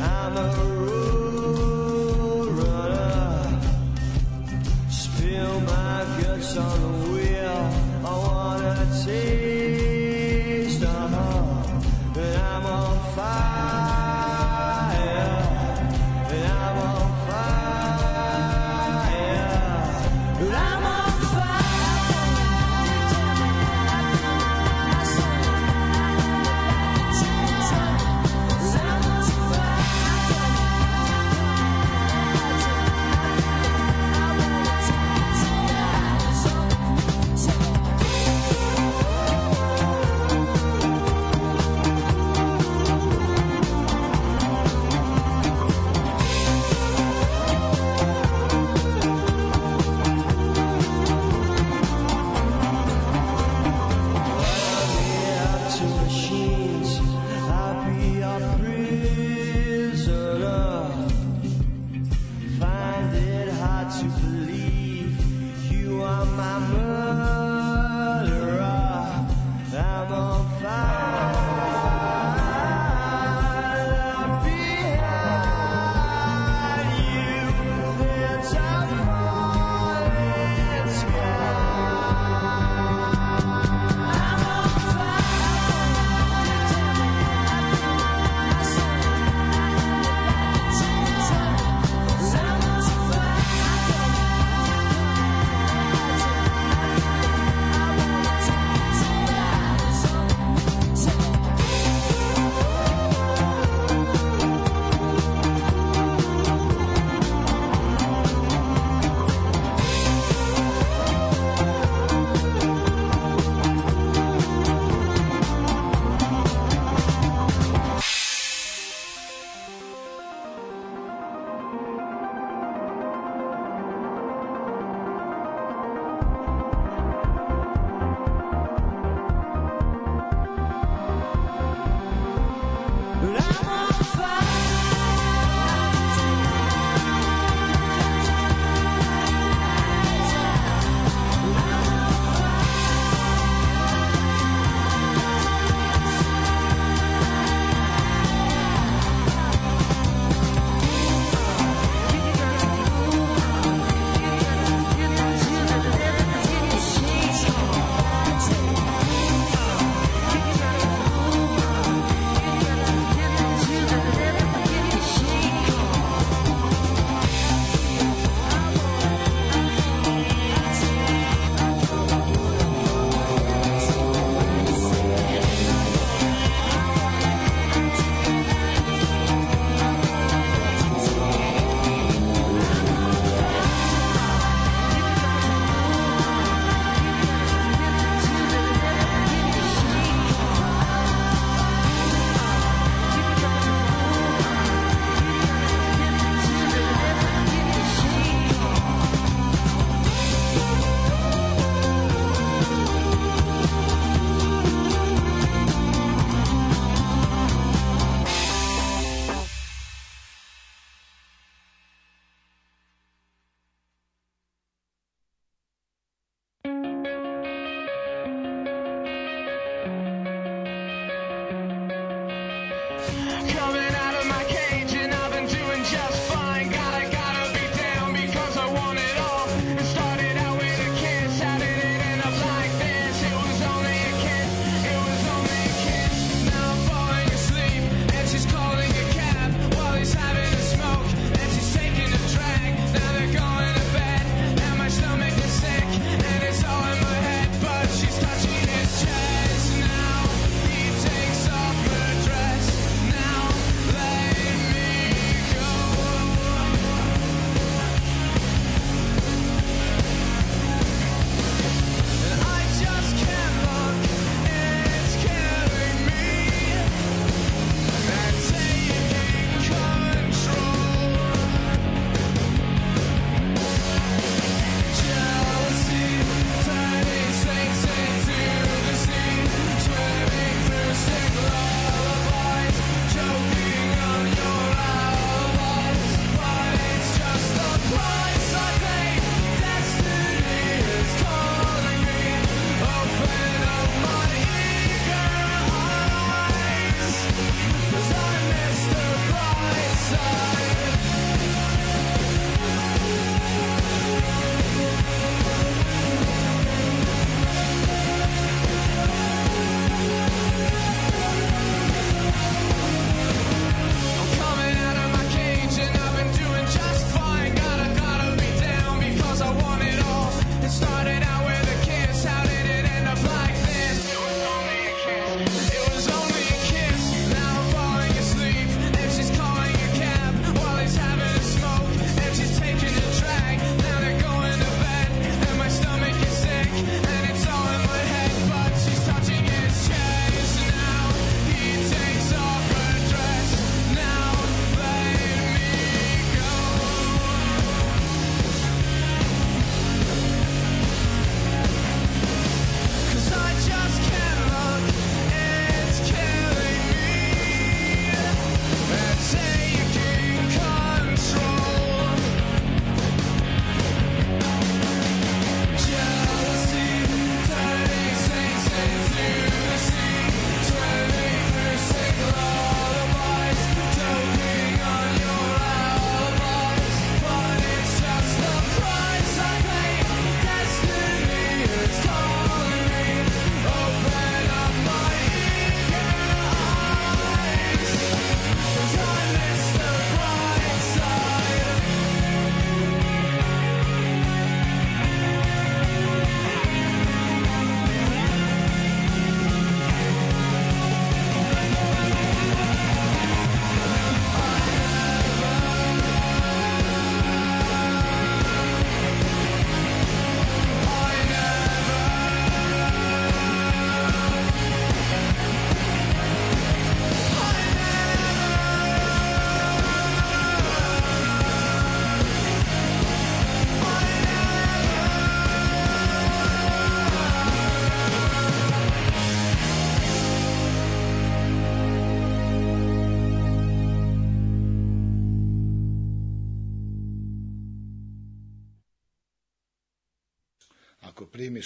I'm 0.00 0.36
a 0.36 0.81
sorrow 6.52 6.91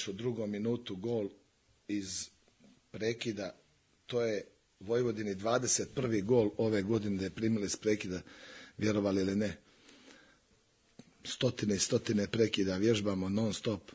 u 0.09 0.12
drugom 0.12 0.51
minutu 0.51 0.97
gol 0.97 1.28
iz 1.89 2.28
prekida, 2.91 3.55
to 4.07 4.23
je 4.23 4.45
Vojvodini 4.81 5.35
21. 5.35 6.24
gol 6.24 6.51
ove 6.57 6.83
godine 6.83 7.16
da 7.16 7.24
je 7.24 7.31
primili 7.31 7.66
iz 7.66 7.77
prekida, 7.77 8.20
vjerovali 8.78 9.20
ili 9.20 9.37
ne. 9.37 9.57
Stotine 11.24 11.77
i 11.77 11.78
stotine 11.78 12.27
prekida 12.27 12.77
vježbamo 12.77 13.28
non 13.28 13.55
stop, 13.55 13.93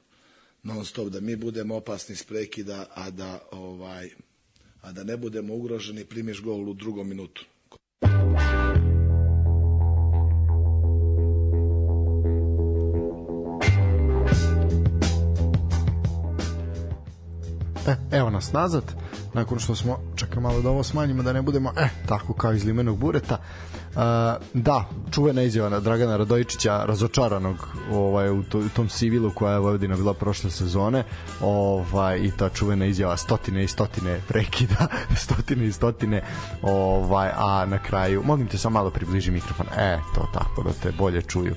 non 0.64 0.86
stop 0.86 1.10
da 1.10 1.20
mi 1.20 1.36
budemo 1.36 1.76
opasni 1.76 2.14
iz 2.14 2.24
prekida, 2.24 2.86
a 2.96 3.10
da 3.12 3.48
ovaj 3.52 4.10
a 4.82 4.92
da 4.92 5.04
ne 5.04 5.18
budemo 5.18 5.56
ugroženi 5.56 6.06
primiš 6.06 6.42
gol 6.42 6.70
u 6.70 6.74
drugom 6.74 7.10
minutu. 7.10 7.46
E, 17.88 17.96
evo 18.12 18.30
nas 18.30 18.54
nazad, 18.54 18.84
nakon 19.34 19.60
što 19.60 19.76
smo, 19.76 20.00
čekaj 20.16 20.42
malo 20.42 20.62
da 20.62 20.70
ovo 20.70 20.84
smanjimo, 20.84 21.24
da 21.24 21.34
ne 21.34 21.42
budemo, 21.42 21.72
e, 21.78 21.90
tako 22.08 22.34
kao 22.34 22.54
iz 22.54 22.66
limenog 22.66 22.98
bureta. 22.98 23.38
Da, 24.54 24.90
čuvena 25.12 25.42
izjava 25.42 25.70
na 25.70 25.80
Dragana 25.80 26.18
Radojičića, 26.18 26.84
razočaranog 26.86 27.68
ovaj, 27.92 28.30
u, 28.30 28.44
to, 28.44 28.60
u 28.60 28.70
tom 28.70 28.88
civilu 28.88 29.32
koja 29.36 29.54
je 29.54 29.60
Vojvodina 29.60 29.96
bila 29.96 30.14
prošle 30.14 30.52
sezone, 30.52 31.04
ovaj, 31.42 32.20
i 32.20 32.32
ta 32.38 32.50
čuvena 32.50 32.86
izjava 32.86 33.18
stotine 33.18 33.64
i 33.64 33.68
stotine 33.68 34.22
prekida, 34.28 34.88
stotine 35.24 35.66
i 35.66 35.72
stotine, 35.72 36.24
ovaj, 36.62 37.30
a 37.36 37.66
na 37.66 37.78
kraju, 37.78 38.24
molim 38.26 38.48
te 38.48 38.58
samo 38.58 38.74
malo 38.74 38.90
približi 38.90 39.32
mikrofon, 39.32 39.66
e, 39.78 40.00
to 40.16 40.28
tako, 40.34 40.64
da 40.64 40.74
te 40.84 40.92
bolje 40.92 41.22
čuju 41.22 41.56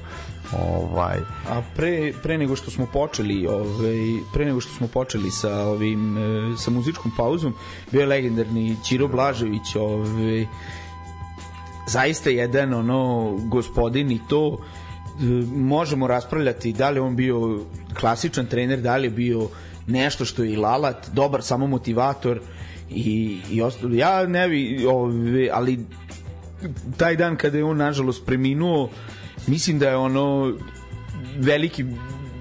ovaj. 0.52 1.18
A 1.50 1.62
pre 1.76 2.12
pre 2.22 2.38
nego 2.38 2.56
što 2.56 2.70
smo 2.70 2.86
počeli 2.86 3.46
ovaj 3.46 4.20
pre 4.32 4.44
nego 4.44 4.60
što 4.60 4.72
smo 4.74 4.86
počeli 4.86 5.30
sa 5.30 5.66
ovim 5.66 6.18
e, 6.18 6.56
sa 6.56 6.70
muzičkom 6.70 7.12
pauzom 7.16 7.54
bio 7.92 8.00
je 8.00 8.06
legendarni 8.06 8.76
Ćiro 8.84 9.08
Blažević 9.08 9.76
ovaj 9.76 10.46
zaista 11.86 12.30
jedan 12.30 12.74
ono 12.74 13.32
gospodin 13.48 14.10
i 14.10 14.20
to 14.28 14.58
e, 14.58 15.24
možemo 15.54 16.06
raspravljati 16.06 16.72
da 16.72 16.90
li 16.90 17.00
on 17.00 17.16
bio 17.16 17.60
klasičan 18.00 18.46
trener, 18.46 18.80
da 18.80 18.96
li 18.96 19.06
je 19.06 19.10
bio 19.10 19.48
nešto 19.86 20.24
što 20.24 20.42
je 20.44 20.52
i 20.52 20.56
lalat, 20.56 21.08
dobar 21.12 21.42
samo 21.42 21.66
motivator 21.66 22.40
i, 22.90 23.38
i 23.50 23.62
ostalo. 23.62 23.94
Ja 23.94 24.26
ne 24.26 24.48
bi, 24.48 24.86
ove, 24.86 25.48
ali 25.52 25.78
taj 26.96 27.16
dan 27.16 27.36
kada 27.36 27.58
je 27.58 27.64
on 27.64 27.76
nažalost 27.76 28.26
preminuo, 28.26 28.90
mislim 29.46 29.78
da 29.78 29.88
je 29.88 29.96
ono 29.96 30.52
veliki 31.38 31.84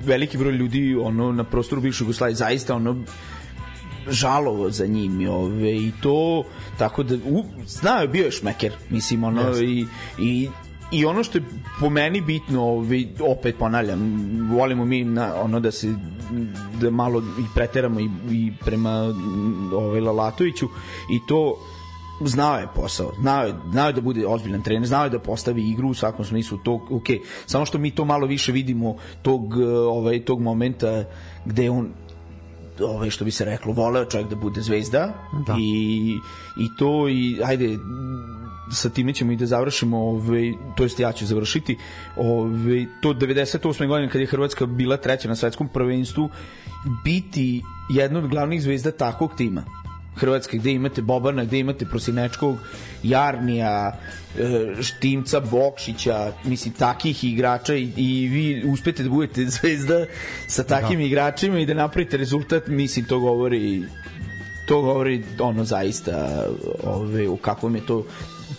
veliki 0.06 0.38
broj 0.38 0.52
ljudi 0.53 0.95
ono 0.95 1.32
na 1.32 1.44
prostoru 1.44 1.82
bivše 1.82 2.03
Jugoslavije 2.03 2.36
zaista 2.36 2.76
ono 2.76 3.03
žalovo 4.09 4.69
za 4.69 4.85
njim 4.85 5.30
ove, 5.30 5.75
i 5.75 5.91
to 6.01 6.43
tako 6.77 7.03
da 7.03 7.15
u, 7.15 7.43
znao 7.67 8.01
je 8.01 8.07
bio 8.07 8.25
je 8.25 8.31
šmeker 8.31 8.73
mislim 8.89 9.23
ono 9.23 9.43
yes. 9.43 9.63
i, 9.63 9.85
i 10.19 10.49
i 10.93 11.05
ono 11.05 11.23
što 11.23 11.38
je 11.38 11.43
po 11.80 11.89
meni 11.89 12.21
bitno 12.21 12.63
ovaj 12.63 13.05
opet 13.19 13.55
ponavljam 13.59 13.99
volimo 14.51 14.85
mi 14.85 15.03
na 15.03 15.35
ono 15.41 15.59
da 15.59 15.71
se 15.71 15.95
da 16.81 16.89
malo 16.89 17.19
i 17.19 17.45
preteramo 17.55 17.99
i, 17.99 18.09
i 18.31 18.51
prema 18.65 19.13
ovaj 19.73 20.01
Lalatoviću 20.01 20.67
i 21.11 21.19
to 21.27 21.57
znao 22.21 22.57
je 22.57 22.67
posao, 22.75 23.11
znao 23.21 23.45
je, 23.45 23.53
znao 23.71 23.88
je 23.88 23.93
da 23.93 24.01
bude 24.01 24.27
ozbiljan 24.27 24.61
trener, 24.63 24.88
znao 24.88 25.03
je 25.03 25.09
da 25.09 25.19
postavi 25.19 25.69
igru 25.69 25.89
u 25.89 25.93
svakom 25.93 26.25
smislu 26.25 26.57
to, 26.57 26.73
ok, 26.73 27.07
samo 27.45 27.65
što 27.65 27.77
mi 27.77 27.91
to 27.91 28.05
malo 28.05 28.27
više 28.27 28.51
vidimo 28.51 28.95
tog, 29.21 29.57
ovaj, 29.89 30.25
tog 30.25 30.41
momenta 30.41 31.03
gde 31.45 31.69
on 31.69 31.89
ovaj 32.80 33.10
što 33.10 33.26
bi 33.26 33.32
se 33.32 33.45
reklo 33.45 33.74
voleo 33.74 34.06
čovjek 34.06 34.30
da 34.30 34.36
bude 34.36 34.62
zvezda 34.62 35.14
da. 35.48 35.56
i 35.60 36.20
i 36.58 36.76
to 36.78 37.10
i 37.10 37.40
ajde 37.45 37.78
sa 38.72 38.90
time 38.90 39.14
ćemo 39.14 39.32
i 39.32 39.36
da 39.36 39.45
završimo 39.45 39.98
ovaj 39.98 40.54
to 40.78 40.84
jest 40.84 41.00
ja 41.00 41.12
ću 41.12 41.26
završiti 41.26 41.78
ovaj 42.18 42.86
to 43.02 43.14
98. 43.14 43.88
godine 43.88 44.10
kad 44.10 44.22
je 44.22 44.28
Hrvatska 44.28 44.66
bila 44.66 44.98
treća 44.98 45.28
na 45.28 45.36
svetskom 45.36 45.68
prvenstvu 45.68 46.30
biti 47.04 47.62
jedna 47.90 48.20
od 48.20 48.28
glavnih 48.28 48.62
zvezda 48.62 48.91
takvog 48.91 49.32
tima 49.38 49.82
Hrvatske, 50.15 50.57
gde 50.57 50.72
imate 50.72 51.02
Bobana, 51.02 51.45
gde 51.45 51.60
imate 51.60 51.85
Prosinečkog, 51.85 52.57
Jarnija, 53.03 53.99
e, 54.40 54.84
Štimca, 54.84 55.40
Bokšića, 55.40 56.31
mislim, 56.45 56.73
takih 56.73 57.23
igrača 57.23 57.76
i, 57.76 57.90
i 57.98 58.27
vi 58.27 58.64
uspete 58.65 59.03
da 59.03 59.10
budete 59.10 59.45
zvezda 59.60 60.06
sa 60.48 60.64
takim 60.64 60.99
da. 60.99 61.06
igračima 61.06 61.60
i 61.60 61.65
da 61.65 61.73
napravite 61.73 62.18
rezultat, 62.18 62.68
mislim, 62.68 63.06
to 63.06 63.19
govori 63.19 63.84
to 64.65 64.81
govori 64.81 65.23
ono 65.40 65.64
zaista 65.64 66.45
ove, 66.84 67.27
u 67.30 67.38
kakvom 67.38 67.76
je 67.76 67.85
to 67.85 68.06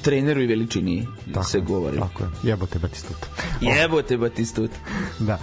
treneru 0.04 0.42
i 0.42 0.46
veličini 0.46 1.06
tako, 1.34 1.46
se 1.46 1.60
govori. 1.60 1.98
Tako 1.98 2.22
je, 2.22 2.28
jebote 2.42 2.78
Batistuta. 2.78 3.26
Jebote 3.76 4.16
Batistuta. 4.16 4.76
da. 5.28 5.38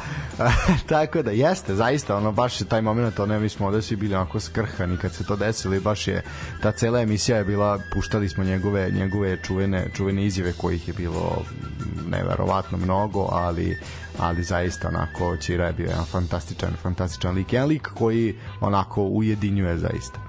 tako 0.89 1.21
da, 1.21 1.31
jeste, 1.31 1.75
zaista, 1.75 2.17
ono, 2.17 2.31
baš 2.31 2.61
je 2.61 2.67
taj 2.67 2.81
moment, 2.81 3.19
ono, 3.19 3.39
mi 3.39 3.49
smo 3.49 3.67
ovde 3.67 3.81
svi 3.81 3.95
bili 3.95 4.15
onako 4.15 4.39
skrhani 4.39 4.97
kad 4.97 5.13
se 5.13 5.23
to 5.23 5.35
desilo 5.35 5.75
i 5.75 5.79
baš 5.79 6.07
je, 6.07 6.23
ta 6.61 6.71
cela 6.71 7.01
emisija 7.01 7.37
je 7.37 7.43
bila, 7.43 7.79
puštali 7.93 8.29
smo 8.29 8.43
njegove, 8.43 8.91
njegove 8.91 9.37
čuvene, 9.43 9.87
čuvene 9.95 10.25
izjave 10.25 10.53
kojih 10.53 10.87
je 10.87 10.93
bilo 10.93 11.45
neverovatno 12.09 12.77
mnogo, 12.77 13.27
ali 13.31 13.77
ali 14.17 14.43
zaista 14.43 14.87
onako 14.87 15.37
Čira 15.37 15.67
je 15.67 15.73
bio 15.73 15.89
jedan 15.89 16.05
fantastičan, 16.05 16.73
fantastičan 16.81 17.35
lik, 17.35 17.53
jedan 17.53 17.69
lik 17.69 17.87
koji 17.87 18.35
onako 18.59 19.03
ujedinjuje 19.03 19.77
zaista. 19.77 20.19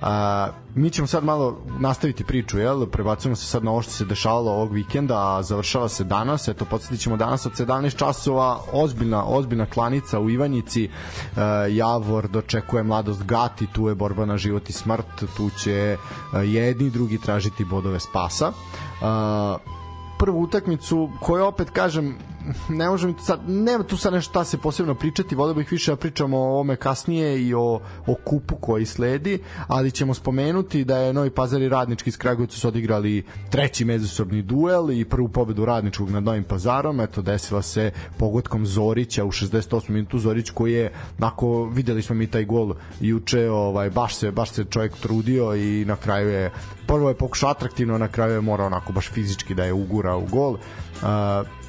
A, 0.00 0.48
mi 0.74 0.90
ćemo 0.90 1.06
sad 1.06 1.24
malo 1.24 1.58
nastaviti 1.78 2.24
priču, 2.24 2.58
jel? 2.58 2.86
Prebacujemo 2.86 3.36
se 3.36 3.46
sad 3.46 3.64
na 3.64 3.70
ovo 3.70 3.82
što 3.82 3.92
se 3.92 4.04
dešavalo 4.04 4.52
ovog 4.52 4.72
vikenda, 4.72 5.36
a 5.36 5.42
završava 5.42 5.88
se 5.88 6.04
danas. 6.04 6.48
Eto, 6.48 6.64
podsjetit 6.64 7.00
ćemo 7.00 7.16
danas 7.16 7.46
od 7.46 7.52
17 7.52 7.96
časova 7.96 8.60
ozbiljna, 8.72 9.24
ozbiljna 9.26 9.66
klanica 9.66 10.20
u 10.20 10.30
Ivanjici. 10.30 10.84
E, 10.84 10.90
Javor 11.70 12.28
dočekuje 12.28 12.82
mladost 12.82 13.24
Gati, 13.24 13.66
tu 13.66 13.88
je 13.88 13.94
borba 13.94 14.24
na 14.26 14.36
život 14.36 14.68
i 14.68 14.72
smrt, 14.72 15.24
tu 15.36 15.50
će 15.62 15.72
e, 15.72 15.96
jedni 16.38 16.86
i 16.86 16.90
drugi 16.90 17.18
tražiti 17.18 17.64
bodove 17.64 18.00
spasa. 18.00 18.46
E, 18.46 18.54
prvu 20.18 20.42
utakmicu 20.42 21.10
koju 21.20 21.44
opet 21.44 21.70
kažem 21.70 22.16
ne 22.68 22.88
možemo 22.88 23.14
sad, 23.18 23.40
nema 23.48 23.84
tu 23.84 23.96
sad 23.96 24.12
nešto 24.12 24.30
šta 24.30 24.44
se 24.44 24.58
posebno 24.58 24.94
pričati, 24.94 25.34
volio 25.34 25.54
bih 25.54 25.72
više 25.72 25.90
da 25.90 25.96
pričamo 25.96 26.38
o 26.38 26.60
ome 26.60 26.76
kasnije 26.76 27.46
i 27.46 27.54
o, 27.54 27.80
o 28.06 28.14
kupu 28.24 28.56
koji 28.56 28.86
sledi, 28.86 29.38
ali 29.66 29.90
ćemo 29.90 30.14
spomenuti 30.14 30.84
da 30.84 30.96
je 30.98 31.12
Novi 31.12 31.30
Pazar 31.30 31.62
i 31.62 31.68
Radnički 31.68 32.10
iz 32.10 32.16
Kragujevca 32.16 32.56
su 32.56 32.68
odigrali 32.68 33.24
treći 33.50 33.84
međusobni 33.84 34.42
duel 34.42 34.90
i 34.90 35.04
prvu 35.04 35.28
pobedu 35.28 35.64
Radničkog 35.64 36.10
nad 36.10 36.22
Novim 36.22 36.44
Pazarom, 36.44 37.00
eto 37.00 37.22
desila 37.22 37.62
se 37.62 37.90
pogodkom 38.18 38.66
Zorića 38.66 39.24
u 39.24 39.32
68. 39.32 39.90
minutu 39.90 40.18
Zorić 40.18 40.50
koji 40.50 40.72
je, 40.72 40.92
nako 41.18 41.64
videli 41.64 42.02
smo 42.02 42.14
mi 42.14 42.26
taj 42.26 42.44
gol 42.44 42.74
juče, 43.00 43.50
ovaj, 43.50 43.90
baš 43.90 44.16
se, 44.16 44.30
baš 44.30 44.50
se 44.50 44.64
čovjek 44.64 44.92
trudio 44.96 45.54
i 45.54 45.84
na 45.84 45.96
kraju 45.96 46.28
je 46.28 46.50
prvo 46.86 47.08
je 47.08 47.14
pokušao 47.14 47.50
atraktivno, 47.50 47.98
na 47.98 48.08
kraju 48.08 48.32
je 48.32 48.40
morao 48.40 48.66
onako 48.66 48.92
baš 48.92 49.10
fizički 49.10 49.54
da 49.54 49.64
je 49.64 49.72
ugura 49.72 50.16
u 50.16 50.26
gol. 50.26 50.52
Uh, 50.52 51.63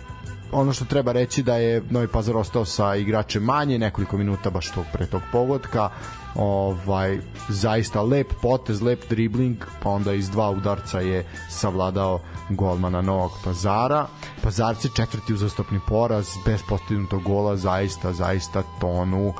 ono 0.51 0.73
što 0.73 0.85
treba 0.85 1.11
reći 1.11 1.43
da 1.43 1.55
je 1.55 1.83
Novi 1.89 2.07
Pazar 2.07 2.37
ostao 2.37 2.65
sa 2.65 2.95
igračem 2.95 3.43
manje, 3.43 3.79
nekoliko 3.79 4.17
minuta 4.17 4.49
baš 4.49 4.71
tog 4.71 4.85
pre 4.93 5.05
tog 5.05 5.21
pogotka, 5.31 5.89
ovaj 6.35 7.19
zaista 7.49 8.01
lep 8.01 8.33
potez, 8.41 8.81
lep 8.81 9.09
dribling, 9.09 9.57
pa 9.83 9.89
onda 9.89 10.13
iz 10.13 10.29
dva 10.29 10.49
udarca 10.49 10.99
je 10.99 11.25
savladao 11.49 12.19
golmana 12.49 13.01
Novog 13.01 13.31
Pazara. 13.43 14.07
Pazarci 14.43 14.89
četvrti 14.95 15.33
uzastopni 15.33 15.79
poraz, 15.87 16.27
bez 16.45 16.61
postignutog 16.69 17.23
gola, 17.23 17.57
zaista, 17.57 18.13
zaista 18.13 18.63
tonu. 18.79 19.33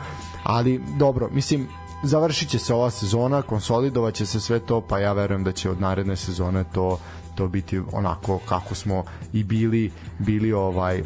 Ali 0.44 0.82
dobro, 0.98 1.30
mislim, 1.32 1.68
završit 2.04 2.50
će 2.50 2.60
se 2.60 2.74
ova 2.74 2.90
sezona, 2.90 3.42
konsolidovaće 3.42 4.26
se 4.26 4.40
sve 4.40 4.60
to, 4.60 4.82
pa 4.82 5.00
ja 5.00 5.14
verujem 5.14 5.44
da 5.44 5.52
će 5.52 5.70
od 5.70 5.82
naredne 5.82 6.16
sezone 6.16 6.64
to 6.74 7.00
to 7.36 7.48
biti 7.48 7.82
onako 7.92 8.40
kako 8.50 8.76
smo 8.76 9.04
i 9.34 9.44
bili 9.44 9.92
bili 10.20 10.54
ovaj 10.54 11.04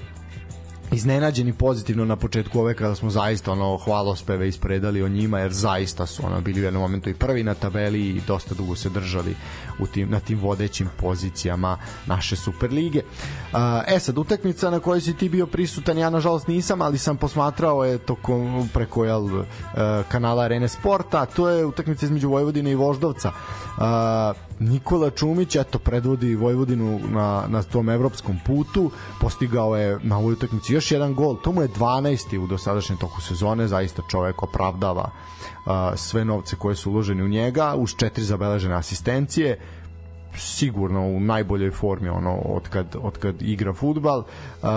iznenađeni 0.91 1.53
pozitivno 1.53 2.06
na 2.06 2.15
početku 2.15 2.60
ove 2.60 2.73
kada 2.73 2.95
smo 2.95 3.10
zaista 3.10 3.51
ono 3.51 3.77
hvalospeve 3.77 4.47
ispredali 4.47 5.03
o 5.03 5.07
njima 5.07 5.39
jer 5.39 5.53
zaista 5.53 6.06
su 6.06 6.26
ono 6.26 6.41
bili 6.41 6.61
u 6.61 6.64
jednom 6.64 6.81
momentu 6.81 7.10
i 7.10 7.14
prvi 7.14 7.43
na 7.43 7.53
tabeli 7.53 8.10
i 8.10 8.22
dosta 8.27 8.56
dugo 8.56 8.76
se 8.76 8.89
držali 8.89 9.35
u 9.80 9.88
tim, 9.88 10.10
na 10.10 10.19
tim 10.19 10.39
vodećim 10.39 10.89
pozicijama 10.97 11.77
naše 12.06 12.35
Superlige. 12.35 13.01
E 13.88 13.99
sad, 13.99 14.18
utakmica 14.18 14.69
na 14.69 14.80
kojoj 14.80 15.01
si 15.01 15.14
ti 15.14 15.30
bio 15.30 15.47
prisutan, 15.47 15.97
ja 15.97 16.10
nažalost 16.10 16.47
nisam, 16.47 16.81
ali 16.81 16.97
sam 16.97 17.18
posmatrao 17.18 17.85
je 17.85 17.97
tokom 17.97 18.69
preko 18.73 19.06
jel, 19.06 19.43
kanala 20.07 20.43
Arene 20.43 20.68
Sporta, 20.68 21.26
to 21.26 21.49
je 21.49 21.65
utakmica 21.65 22.06
između 22.06 22.30
Vojvodine 22.30 22.72
i 22.72 22.76
Voždovca 22.76 23.31
Nikola 24.60 25.10
Čumić 25.10 25.56
eto 25.56 25.80
predvodi 25.80 26.36
Vojvodinu 26.36 26.99
na, 27.10 27.45
na 27.48 27.64
tom 27.64 27.90
evropskom 27.90 28.40
putu 28.45 28.91
postigao 29.22 29.77
je 29.77 29.99
na 30.03 30.18
ovoj 30.18 30.34
utakmici 30.34 30.73
još 30.73 30.91
jedan 30.91 31.14
gol 31.14 31.38
to 31.44 31.52
mu 31.52 31.61
je 31.61 31.68
12. 31.68 32.38
u 32.38 32.48
dosadašnjem 32.48 32.98
toku 32.98 33.22
sezone 33.22 33.68
zaista 33.68 34.02
čovek 34.10 34.44
opravdava 34.44 35.10
uh, 35.11 35.72
sve 35.95 36.26
novce 36.26 36.56
koje 36.56 36.76
su 36.76 36.91
uloženi 36.91 37.23
u 37.23 37.27
njega 37.27 37.76
uz 37.76 37.95
četiri 37.95 38.23
zabeležene 38.23 38.76
asistencije 38.76 39.60
sigurno 40.35 41.01
u 41.01 41.19
najboljoj 41.19 41.72
formi 41.72 42.10
ono 42.10 42.35
od 42.35 42.69
kad, 42.69 42.95
od 43.01 43.18
kad 43.18 43.41
igra 43.41 43.73
fudbal 43.73 44.19
uh, 44.19 44.68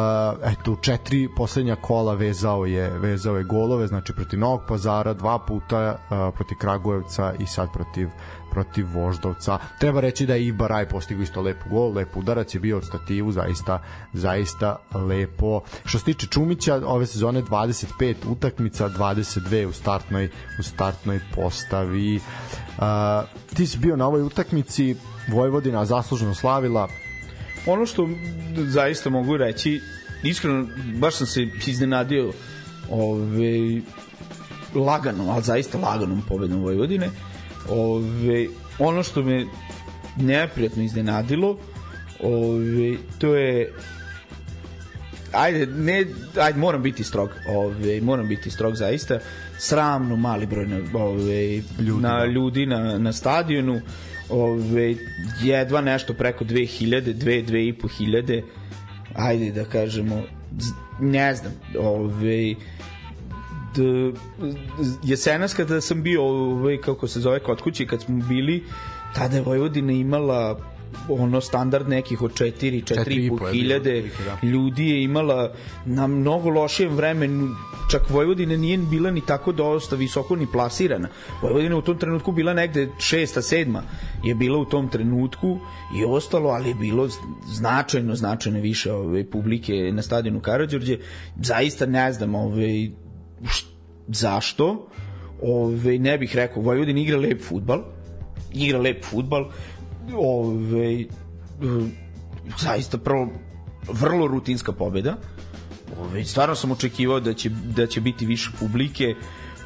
eto 0.44 0.76
četiri 0.82 1.28
poslednja 1.36 1.76
kola 1.76 2.14
vezao 2.14 2.66
je 2.66 2.90
vezao 2.90 3.36
je 3.36 3.44
golove 3.44 3.86
znači 3.86 4.12
protiv 4.12 4.38
Novog 4.38 4.60
Pazara 4.68 5.14
dva 5.14 5.38
puta 5.38 5.96
uh, 5.96 6.34
protiv 6.34 6.56
Kragujevca 6.58 7.34
i 7.38 7.46
sad 7.46 7.72
protiv 7.72 8.08
protiv 8.52 8.86
Voždovca. 8.92 9.58
Treba 9.78 10.00
reći 10.00 10.26
da 10.26 10.34
je 10.34 10.46
i 10.46 10.52
Baraj 10.52 10.88
postigao 10.88 11.22
isto 11.22 11.42
lep 11.42 11.56
gol, 11.70 11.92
lep 11.92 12.16
udarac 12.16 12.54
je 12.54 12.60
bio 12.60 12.76
od 12.76 12.84
stativu, 12.84 13.32
zaista, 13.32 13.82
zaista 14.12 14.76
lepo. 14.94 15.60
Što 15.84 15.98
se 15.98 16.04
tiče 16.04 16.26
Čumića, 16.26 16.80
ove 16.86 17.06
sezone 17.06 17.42
25 17.42 18.14
utakmica, 18.28 18.88
22 18.88 19.66
u 19.66 19.72
startnoj, 19.72 20.28
u 20.58 20.62
startnoj 20.62 21.20
postavi. 21.34 22.16
Uh, 22.16 22.84
ti 23.54 23.66
si 23.66 23.78
bio 23.78 23.96
na 23.96 24.06
ovoj 24.06 24.22
utakmici, 24.22 24.96
Vojvodina 25.28 25.84
zasluženo 25.84 26.34
slavila. 26.34 26.88
Ono 27.66 27.86
što 27.86 28.08
zaista 28.56 29.10
mogu 29.10 29.36
reći, 29.36 29.80
iskreno, 30.22 30.66
baš 30.94 31.14
sam 31.14 31.26
se 31.26 31.48
iznenadio 31.66 32.32
ove, 32.90 33.80
laganom, 34.74 35.28
ali 35.28 35.42
zaista 35.42 35.78
laganom 35.78 36.22
pobedom 36.28 36.60
Vojvodine. 36.60 37.10
Ove, 37.68 38.46
ono 38.78 39.02
što 39.02 39.22
me 39.22 39.46
neprijatno 40.16 40.82
iznenadilo, 40.82 41.58
ove, 42.22 42.96
to 43.18 43.34
je 43.34 43.72
ajde, 45.32 45.66
ne, 45.66 46.06
ajde, 46.40 46.58
moram 46.58 46.82
biti 46.82 47.04
strog, 47.04 47.30
ove, 47.48 48.00
moram 48.00 48.28
biti 48.28 48.50
strog 48.50 48.76
zaista, 48.76 49.18
sramno 49.58 50.16
mali 50.16 50.46
broj 50.46 50.66
na, 50.66 50.98
ove, 50.98 51.56
ljudi, 51.56 52.02
na, 52.02 52.18
da. 52.18 52.26
ljudi 52.26 52.66
na, 52.66 52.98
na 52.98 53.12
stadionu, 53.12 53.80
ove, 54.32 54.94
jedva 55.42 55.80
nešto 55.80 56.14
preko 56.14 56.44
2000, 56.44 57.14
2, 57.14 57.74
2500, 57.84 58.42
ajde 59.14 59.50
da 59.52 59.64
kažemo, 59.64 60.22
ne 61.00 61.34
znam, 61.34 61.52
ove, 61.78 62.54
d, 63.76 64.12
jesenas 65.02 65.54
kada 65.54 65.80
sam 65.80 66.02
bio 66.02 66.24
ovaj, 66.24 66.76
kako 66.80 67.08
se 67.08 67.20
zove 67.20 67.40
kod 67.40 67.60
kući 67.60 67.86
kad 67.86 68.02
smo 68.02 68.22
bili 68.28 68.64
tada 69.14 69.36
je 69.36 69.42
Vojvodina 69.42 69.92
imala 69.92 70.71
ono 71.08 71.40
standard 71.40 71.88
nekih 71.88 72.22
od 72.22 72.32
4 72.32 72.84
4,5 72.84 73.52
hiljade 73.52 74.02
da. 74.02 74.46
ljudi 74.46 74.88
je 74.88 75.02
imala 75.02 75.52
na 75.84 76.06
mnogo 76.06 76.50
lošijem 76.50 76.96
vremenu. 76.96 77.48
Čak 77.90 78.10
Vojvodina 78.10 78.56
nije 78.56 78.78
bila 78.78 79.10
ni 79.10 79.20
tako 79.20 79.52
dosta 79.52 79.96
visoko 79.96 80.36
ni 80.36 80.46
plasirana. 80.52 81.08
Vojvodina 81.42 81.76
u 81.76 81.82
tom 81.82 81.98
trenutku 81.98 82.32
bila 82.32 82.54
negde 82.54 82.88
šesta, 82.98 83.42
sedma 83.42 83.82
je 84.24 84.34
bila 84.34 84.58
u 84.58 84.64
tom 84.64 84.88
trenutku 84.88 85.58
i 85.96 86.04
ostalo, 86.04 86.50
ali 86.50 86.68
je 86.68 86.74
bilo 86.74 87.08
značajno, 87.46 88.14
značajno 88.14 88.60
više 88.60 88.92
ove 88.92 89.30
publike 89.30 89.72
na 89.92 90.02
stadionu 90.02 90.40
Karadžorđe. 90.40 90.98
Zaista 91.42 91.86
ne 91.86 92.12
znam 92.12 92.34
ove, 92.34 92.88
zašto? 94.08 94.88
Ove, 95.42 95.98
ne 95.98 96.18
bih 96.18 96.36
rekao 96.36 96.62
Vojvodina 96.62 97.00
igra 97.00 97.18
lep 97.18 97.40
futbal 97.42 97.82
igra 98.54 98.78
lep 98.78 99.04
futbal 99.04 99.50
ove, 100.16 101.04
zaista 102.58 102.98
prvo 102.98 103.28
vrlo 103.88 104.26
rutinska 104.26 104.72
pobeda 104.72 105.16
ove, 106.00 106.24
stvarno 106.24 106.54
sam 106.54 106.70
očekivao 106.70 107.20
da 107.20 107.34
će, 107.34 107.50
da 107.50 107.86
će 107.86 108.00
biti 108.00 108.26
više 108.26 108.50
publike. 108.60 109.14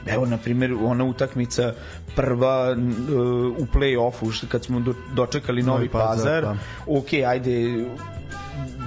Evo 0.07 0.27
na 0.27 0.37
primjer 0.37 0.75
ona 0.83 1.05
utakmica 1.05 1.73
prva 2.17 2.73
uh, 2.73 2.79
u 3.59 3.67
play-offu 3.75 4.47
kad 4.49 4.65
smo 4.65 4.81
do, 4.81 4.95
dočekali 5.15 5.63
Novi, 5.63 5.79
Novi 5.79 5.89
Pazar, 5.89 6.43
pazar. 6.43 6.43
pa. 6.45 6.93
ok, 6.99 7.13
ajde 7.27 7.85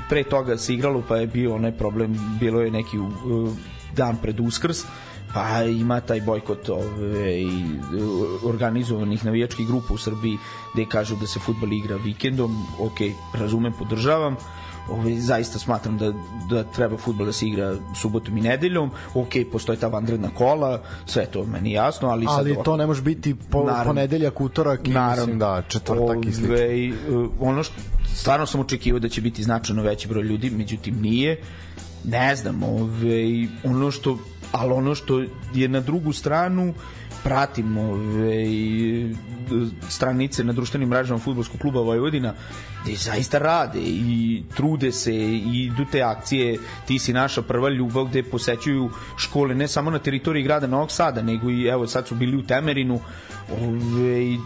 pre 0.10 0.24
toga 0.24 0.58
se 0.58 0.74
igralo 0.74 1.04
pa 1.08 1.18
je 1.18 1.28
bio 1.28 1.56
onaj 1.56 1.72
problem 1.72 2.38
bilo 2.40 2.62
je 2.62 2.72
neki 2.72 2.98
uh, 2.98 3.10
dan 3.96 4.18
pred 4.22 4.40
Uskrs 4.40 4.86
pa 5.34 5.64
ima 5.64 6.02
taj 6.02 6.22
bojkot 6.22 6.70
ove, 6.70 7.42
i 7.42 7.50
organizovanih 8.44 9.26
navijačkih 9.26 9.68
grupa 9.68 9.94
u 9.94 9.98
Srbiji 9.98 10.38
gde 10.74 10.86
kažu 10.86 11.16
da 11.16 11.28
se 11.28 11.40
futbal 11.40 11.74
igra 11.74 11.96
vikendom, 11.96 12.66
ok, 12.80 12.98
razumem, 13.34 13.74
podržavam, 13.74 14.36
ovaj, 14.92 15.16
zaista 15.16 15.60
smatram 15.60 15.98
da, 15.98 16.14
da 16.50 16.64
treba 16.64 16.98
futbol 16.98 17.26
da 17.26 17.34
se 17.34 17.48
igra 17.48 17.76
subotom 17.96 18.38
i 18.38 18.42
nedeljom, 18.42 18.92
ok, 19.14 19.30
postoje 19.52 19.80
ta 19.80 19.88
vanredna 19.88 20.30
kola, 20.30 20.82
sve 21.06 21.26
to 21.26 21.46
meni 21.46 21.72
jasno, 21.72 22.10
ali, 22.10 22.26
ali 22.30 22.56
sad, 22.56 22.64
to 22.64 22.78
ne 22.78 22.88
može 22.88 23.02
biti 23.02 23.36
po, 23.52 23.64
naravno, 23.64 23.84
ponedeljak, 23.86 24.42
utorak 24.42 24.88
i 24.88 24.92
naravno, 24.92 25.22
mislim 25.22 25.40
da 25.40 25.64
četvrtak 25.68 26.26
i 26.26 26.32
slično. 26.32 26.54
Ovaj, 26.54 26.92
ono 27.40 27.64
što 27.64 27.74
stvarno 28.16 28.46
sam 28.46 28.62
očekivao 28.62 29.00
da 29.00 29.10
će 29.10 29.22
biti 29.22 29.44
značajno 29.44 29.84
veći 29.84 30.08
broj 30.08 30.24
ljudi, 30.24 30.50
međutim 30.50 31.02
nije, 31.02 31.42
ne 32.04 32.36
znam, 32.36 32.64
ovaj, 32.64 33.48
ono 33.64 33.92
što 33.92 34.18
ali 34.52 34.74
ono 34.74 34.96
što 34.96 35.24
je 35.54 35.68
na 35.68 35.80
drugu 35.80 36.14
stranu 36.14 36.74
pratim 37.24 37.78
ove, 37.78 38.46
stranice 39.90 40.44
na 40.44 40.54
društvenim 40.54 40.90
mrežama 40.90 41.20
futbolskog 41.20 41.62
kluba 41.62 41.82
Vojvodina 41.82 42.34
gde 42.84 42.96
zaista 42.96 43.38
rade 43.38 43.80
i 43.80 44.44
trude 44.56 44.92
se 44.92 45.14
i 45.16 45.64
idu 45.66 45.86
te 45.92 46.02
akcije. 46.02 46.58
Ti 46.88 47.00
si 47.00 47.14
naša 47.14 47.42
prva 47.42 47.70
ljubav 47.70 48.06
gde 48.06 48.24
posećuju 48.24 48.90
škole 49.18 49.56
ne 49.56 49.68
samo 49.68 49.92
na 49.92 50.00
teritoriji 50.00 50.44
grada 50.44 50.68
Novog 50.68 50.92
Sada 50.92 51.22
nego 51.22 51.50
i 51.50 51.66
evo 51.66 51.88
sad 51.88 52.08
su 52.08 52.16
bili 52.16 52.38
u 52.38 52.44
Temerinu. 52.44 53.00
Ove, 53.52 54.38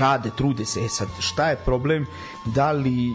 rade, 0.00 0.30
trude 0.36 0.64
se. 0.64 0.80
E 0.80 0.88
sad 0.88 1.08
šta 1.20 1.50
je 1.50 1.56
problem? 1.56 2.06
Da 2.54 2.72
li 2.72 3.12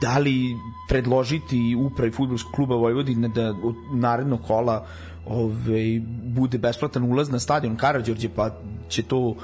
da 0.00 0.18
li 0.18 0.56
predložiti 0.88 1.76
upravi 1.78 2.10
futbolskog 2.10 2.52
kluba 2.52 2.76
Vojvodine 2.76 3.28
da 3.28 3.50
od 3.50 3.74
narednog 3.92 4.40
kola 4.46 4.86
ove, 5.26 6.00
bude 6.24 6.58
besplatan 6.58 7.02
ulaz 7.02 7.30
na 7.30 7.38
stadion 7.38 7.76
Karadžorđe, 7.76 8.28
pa 8.28 8.50
će 8.88 9.02
to 9.02 9.34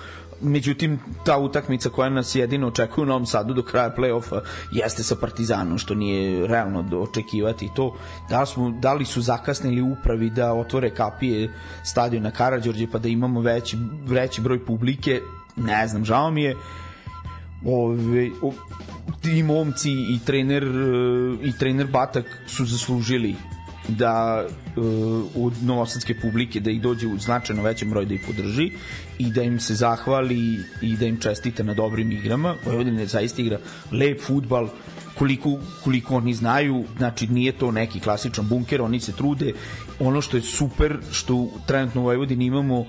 međutim 0.41 0.99
ta 1.25 1.39
utakmica 1.39 1.89
koja 1.89 2.09
nas 2.09 2.35
jedino 2.35 2.67
očekuje 2.69 3.03
u 3.03 3.07
Novom 3.07 3.27
Sadu 3.27 3.55
do 3.55 3.63
kraja 3.63 3.95
play-offa 3.97 4.41
jeste 4.73 5.03
sa 5.03 5.17
Partizanom 5.17 5.79
što 5.79 5.95
nije 5.95 6.47
realno 6.47 7.01
očekivati 7.01 7.71
to. 7.77 7.97
Da 8.31 8.47
smo, 8.47 8.71
da 8.71 8.95
li 8.95 9.05
su 9.05 9.23
zakasnili 9.23 9.83
upravi 9.83 10.31
da 10.31 10.53
otvore 10.53 10.91
kapije 10.91 11.53
stadiona 11.85 12.31
Karadžorđe 12.31 12.87
pa 12.93 12.99
da 12.99 13.09
imamo 13.09 13.41
veći, 13.41 13.79
veći 14.07 14.41
broj 14.41 14.65
publike? 14.65 15.21
Ne 15.57 15.89
znam, 15.89 16.05
žao 16.05 16.31
mi 16.31 16.43
je 16.43 16.57
ove, 17.65 18.31
o, 18.43 18.53
ti 19.21 19.43
momci 19.43 19.91
i 19.91 20.19
trener 20.25 20.65
i 21.43 21.53
trener 21.59 21.87
Batak 21.87 22.25
su 22.47 22.65
zaslužili 22.65 23.35
da 23.89 24.47
uh, 24.77 25.45
od 25.45 25.53
novosadske 25.63 26.15
publike 26.21 26.61
da 26.61 26.71
ih 26.71 26.83
dođe 26.83 27.07
u 27.07 27.19
značajno 27.19 27.63
većem 27.63 27.91
broju 27.91 28.07
da 28.07 28.15
ih 28.15 28.21
podrži 28.27 28.71
i 29.19 29.31
da 29.33 29.43
im 29.43 29.61
se 29.61 29.75
zahvali 29.75 30.59
i 30.83 30.97
da 30.97 31.07
im 31.07 31.19
čestite 31.21 31.65
na 31.65 31.75
dobrim 31.75 32.13
igrama. 32.13 32.55
Vojvodina 32.65 33.01
je 33.01 33.07
zaista 33.07 33.43
igra 33.43 33.59
lep 33.93 34.21
futbal, 34.21 34.69
koliko, 35.19 35.59
koliko 35.85 36.17
oni 36.17 36.35
znaju, 36.35 36.85
znači 36.99 37.27
nije 37.27 37.53
to 37.53 37.71
neki 37.71 38.01
klasičan 38.01 38.49
bunker, 38.49 38.83
oni 38.83 39.01
se 39.01 39.13
trude. 39.13 39.53
Ono 40.01 40.21
što 40.21 40.37
je 40.37 40.43
super, 40.43 40.97
što 41.13 41.49
trenutno 41.67 42.01
u 42.01 42.05
Vojvodini 42.05 42.47
imamo 42.47 42.85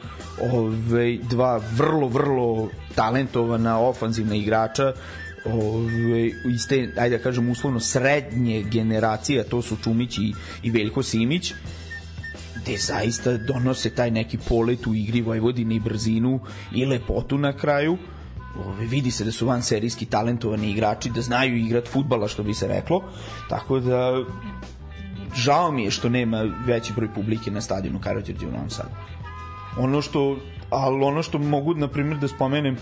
ove, 0.54 1.18
dva 1.18 1.62
vrlo, 1.76 2.08
vrlo 2.08 2.70
talentovana 2.96 3.80
ofanzivna 3.80 4.36
igrača 4.36 4.94
ove, 5.46 6.26
iz 6.54 6.68
te, 6.70 6.94
ajde 6.98 7.18
da 7.18 7.24
kažem, 7.24 7.50
uslovno 7.50 7.80
srednje 7.80 8.64
generacije, 8.64 9.44
to 9.44 9.62
su 9.62 9.78
Čumić 9.84 10.18
i, 10.18 10.34
i 10.64 10.72
Veljko 10.72 11.04
Simić, 11.04 11.54
gde 12.56 12.78
zaista 12.78 13.38
donose 13.38 13.90
taj 13.90 14.12
neki 14.12 14.38
polet 14.50 14.88
u 14.88 14.96
igri 14.96 15.22
Vojvodine 15.22 15.76
i 15.76 15.80
brzinu 15.80 16.40
i 16.72 16.86
lepotu 16.86 17.38
na 17.38 17.54
kraju. 17.54 17.98
Ove, 18.66 18.86
vidi 18.86 19.12
se 19.12 19.24
da 19.24 19.32
su 19.32 19.46
van 19.46 19.64
serijski 19.64 20.06
talentovani 20.06 20.72
igrači, 20.72 21.10
da 21.10 21.22
znaju 21.22 21.58
igrat 21.58 21.88
futbala, 21.88 22.28
što 22.28 22.44
bi 22.44 22.54
se 22.54 22.68
reklo. 22.68 23.04
Tako 23.50 23.80
da 23.80 24.24
žao 25.36 25.72
mi 25.72 25.84
je 25.84 25.92
što 25.92 26.10
nema 26.10 26.42
veći 26.66 26.94
broj 26.94 27.14
publike 27.14 27.52
na 27.52 27.62
stadionu 27.62 28.00
Karadžorđe 28.00 28.48
u 28.48 28.52
Novom 28.52 28.70
Sadu. 28.70 28.96
Ono 29.78 30.02
što, 30.02 30.38
ali 30.70 31.04
ono 31.04 31.24
što 31.24 31.40
mogu, 31.40 31.74
na 31.74 31.88
primjer, 31.88 32.20
da 32.20 32.28
spomenem, 32.28 32.78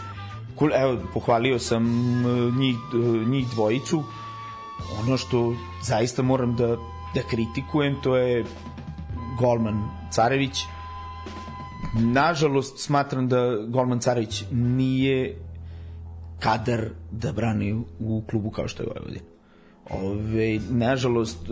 evo, 0.76 0.98
pohvalio 1.14 1.60
sam 1.60 1.86
e, 2.26 2.52
njih, 2.58 2.76
e, 2.94 3.26
njih 3.30 3.48
dvojicu. 3.50 4.04
Ono 5.00 5.18
što 5.18 5.56
zaista 5.84 6.22
moram 6.22 6.56
da, 6.56 6.68
da 7.16 7.22
kritikujem, 7.30 7.96
to 8.04 8.18
je 8.18 8.46
golman 9.40 9.90
Carević. 10.12 10.66
Nažalost, 11.96 12.80
smatram 12.80 13.28
da 13.28 13.58
golman 13.68 14.00
Carević 14.00 14.44
nije 14.52 15.38
kadar 16.40 16.90
da 17.12 17.32
brani 17.32 17.84
u 18.00 18.24
klubu 18.30 18.52
kao 18.52 18.68
što 18.68 18.84
je 18.84 18.90
Vojvodina. 18.96 19.33
Ove, 19.90 20.60
nažalost, 20.70 21.38
e, 21.50 21.52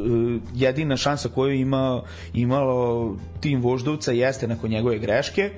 jedina 0.54 0.98
šansa 0.98 1.30
koju 1.30 1.54
ima 1.54 2.02
imalo 2.34 3.18
tim 3.40 3.62
Voždovca 3.62 4.12
jeste 4.12 4.48
nakon 4.48 4.70
njegove 4.70 5.00
greške 5.00 5.52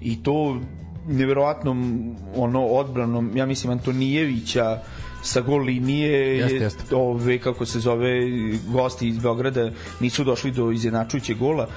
i 0.00 0.22
to 0.22 0.60
neverovatnom 1.08 2.10
ono 2.36 2.66
odbranom, 2.66 3.30
ja 3.34 3.46
mislim 3.46 3.72
Antonijevića 3.72 4.82
sa 5.22 5.40
gol 5.40 5.62
linije 5.62 6.38
Jeste, 6.38 6.54
je, 6.54 6.60
jeste. 6.60 6.96
ove, 6.96 7.38
kako 7.38 7.66
se 7.66 7.80
zove 7.80 8.20
gosti 8.68 9.08
iz 9.08 9.18
Beograda 9.18 9.70
nisu 10.00 10.24
došli 10.24 10.50
do 10.50 10.70
izjednačujućeg 10.72 11.38
gola 11.38 11.68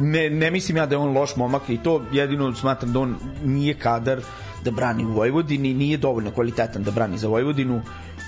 ne, 0.00 0.30
ne 0.30 0.50
mislim 0.50 0.76
ja 0.76 0.86
da 0.86 0.94
je 0.94 0.98
on 0.98 1.12
loš 1.12 1.36
momak 1.36 1.68
i 1.68 1.78
to 1.78 2.02
jedino 2.12 2.54
smatram 2.54 2.92
da 2.92 3.00
on 3.00 3.16
nije 3.44 3.74
kadar 3.74 4.20
da 4.64 4.70
brani 4.70 5.04
u 5.04 5.12
Vojvodini, 5.12 5.74
nije 5.74 5.98
dovoljno 5.98 6.30
kvalitetan 6.30 6.82
da 6.82 6.90
brani 6.90 7.18
za 7.18 7.28
Vojvodinu. 7.28 7.80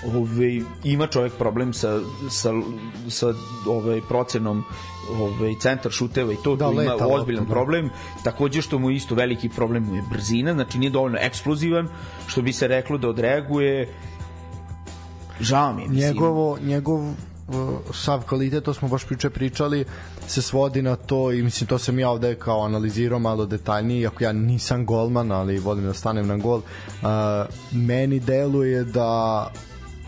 Ove, 0.05 0.61
ima 0.83 1.07
čovjek 1.07 1.33
problem 1.33 1.73
sa, 1.73 1.99
sa, 2.29 2.51
sa 3.09 3.33
ovaj 3.67 4.01
procenom 4.09 4.63
ovaj 5.19 5.53
centar 5.59 5.91
šuteva 5.91 6.33
i 6.33 6.37
to 6.43 6.55
Da, 6.55 6.65
ima 6.65 6.81
leta 6.81 7.07
ozbiljan 7.07 7.43
lopta, 7.43 7.53
da. 7.53 7.59
problem. 7.59 7.89
Takođe 8.23 8.61
što 8.61 8.79
mu 8.79 8.91
isto 8.91 9.15
veliki 9.15 9.49
problem 9.49 9.83
mu 9.83 9.95
je 9.95 10.03
brzina, 10.11 10.53
znači 10.53 10.79
nije 10.79 10.89
dovoljno 10.89 11.17
eksplozivan, 11.21 11.87
što 12.27 12.41
bi 12.41 12.53
se 12.53 12.67
reklo 12.67 12.97
da 12.97 13.09
odreaguje 13.09 13.93
žao 15.39 15.73
mi 15.73 15.81
je, 15.81 15.87
mislim. 15.87 16.13
njegovo 16.13 16.57
njegov 16.61 17.13
sav 17.93 18.23
kvalitet, 18.29 18.63
to 18.63 18.73
smo 18.73 18.87
baš 18.87 19.05
priče 19.05 19.29
pričali, 19.29 19.85
se 20.27 20.41
svodi 20.41 20.81
na 20.81 20.95
to 20.95 21.31
i 21.31 21.43
mislim 21.43 21.67
to 21.67 21.77
sam 21.77 21.99
ja 21.99 22.09
ovde 22.09 22.35
kao 22.35 22.65
analizirao 22.65 23.19
malo 23.19 23.45
detaljnije, 23.45 24.01
iako 24.01 24.23
ja 24.23 24.31
nisam 24.31 24.85
golman, 24.85 25.31
ali 25.31 25.59
volim 25.59 25.85
da 25.85 25.93
stanem 25.93 26.27
na 26.27 26.37
gol. 26.37 26.57
Uh, 26.57 27.07
meni 27.71 28.19
deluje 28.19 28.83
da 28.83 29.51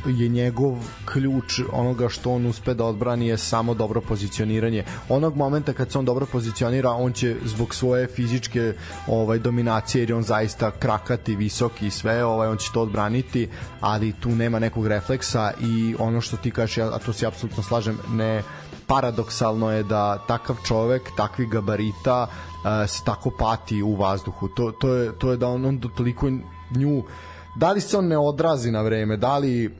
je 0.10 0.30
njegov 0.30 0.78
ključ 1.06 1.60
onoga 1.72 2.10
što 2.10 2.32
on 2.32 2.46
uspe 2.46 2.74
da 2.74 2.86
odbrani 2.86 3.28
je 3.28 3.38
samo 3.38 3.74
dobro 3.74 4.02
pozicioniranje. 4.02 4.84
Onog 5.10 5.36
momenta 5.36 5.74
kad 5.74 5.92
se 5.92 6.00
on 6.00 6.06
dobro 6.06 6.26
pozicionira, 6.26 6.92
on 6.92 7.14
će 7.14 7.36
zbog 7.46 7.76
svoje 7.76 8.08
fizičke 8.08 8.74
ovaj 9.08 9.40
dominacije 9.40 10.02
jer 10.02 10.10
je 10.10 10.16
on 10.16 10.24
zaista 10.24 10.72
krakati, 10.72 11.36
visoki 11.36 11.88
i 11.88 11.92
sve, 11.92 12.26
ovaj 12.26 12.48
on 12.48 12.58
će 12.58 12.72
to 12.72 12.82
odbraniti, 12.82 13.50
ali 13.82 14.14
tu 14.14 14.30
nema 14.30 14.60
nekog 14.60 14.88
refleksa 14.88 15.52
i 15.62 15.96
ono 16.00 16.22
što 16.22 16.38
ti 16.38 16.52
kažeš, 16.52 16.78
a 16.78 17.00
to 17.06 17.14
se 17.14 17.28
apsolutno 17.28 17.64
slažem, 17.64 18.00
ne 18.10 18.44
paradoksalno 18.88 19.72
je 19.72 19.84
da 19.84 20.18
takav 20.28 20.56
čovek, 20.68 21.02
takvi 21.18 21.48
gabarita 21.48 22.28
uh, 22.28 22.90
se 22.90 23.02
tako 23.06 23.32
pati 23.40 23.82
u 23.82 23.96
vazduhu. 23.96 24.48
To, 24.48 24.72
to, 24.72 24.94
je, 24.94 25.12
to 25.20 25.32
je 25.32 25.38
da 25.38 25.48
on, 25.48 25.66
on 25.66 25.82
toliko 25.96 26.30
nju 26.76 27.04
da 27.56 27.72
li 27.72 27.82
se 27.82 27.98
on 27.98 28.08
ne 28.08 28.18
odrazi 28.18 28.72
na 28.72 28.82
vreme, 28.82 29.18
da 29.18 29.38
li 29.38 29.76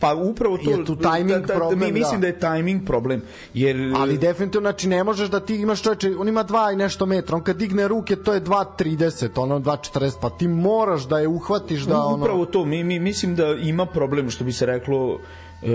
Pa 0.00 0.14
upravo 0.14 0.58
to 0.58 0.70
Je 0.70 0.84
tu 0.84 0.96
timing 0.96 1.40
da, 1.40 1.46
da, 1.46 1.54
problem, 1.54 1.78
mi 1.78 1.92
mislim 1.92 2.20
da. 2.20 2.30
da. 2.30 2.46
je 2.46 2.56
timing 2.56 2.86
problem 2.86 3.22
jer 3.54 3.92
Ali 3.96 4.18
definitivno, 4.18 4.68
znači 4.68 4.88
ne 4.88 5.04
možeš 5.04 5.28
da 5.28 5.40
ti 5.40 5.56
imaš 5.56 5.82
čoveče, 5.82 6.16
on 6.18 6.28
ima 6.28 6.42
dva 6.42 6.72
i 6.72 6.76
nešto 6.76 7.06
metra, 7.06 7.36
on 7.36 7.42
kad 7.42 7.56
digne 7.56 7.88
ruke 7.88 8.16
to 8.16 8.32
je 8.32 8.40
2.30, 8.40 9.28
ono 9.36 9.58
2.40, 9.58 10.12
pa 10.20 10.30
ti 10.30 10.48
moraš 10.48 11.08
da 11.08 11.18
je 11.18 11.28
uhvatiš 11.28 11.82
da 11.82 12.04
ono... 12.04 12.16
upravo 12.16 12.46
to 12.46 12.64
mi, 12.64 12.84
mi 12.84 12.98
mislim 12.98 13.36
da 13.36 13.56
ima 13.62 13.86
problem 13.86 14.30
što 14.30 14.44
bi 14.44 14.52
se 14.52 14.66
reklo 14.66 15.18
e, 15.62 15.74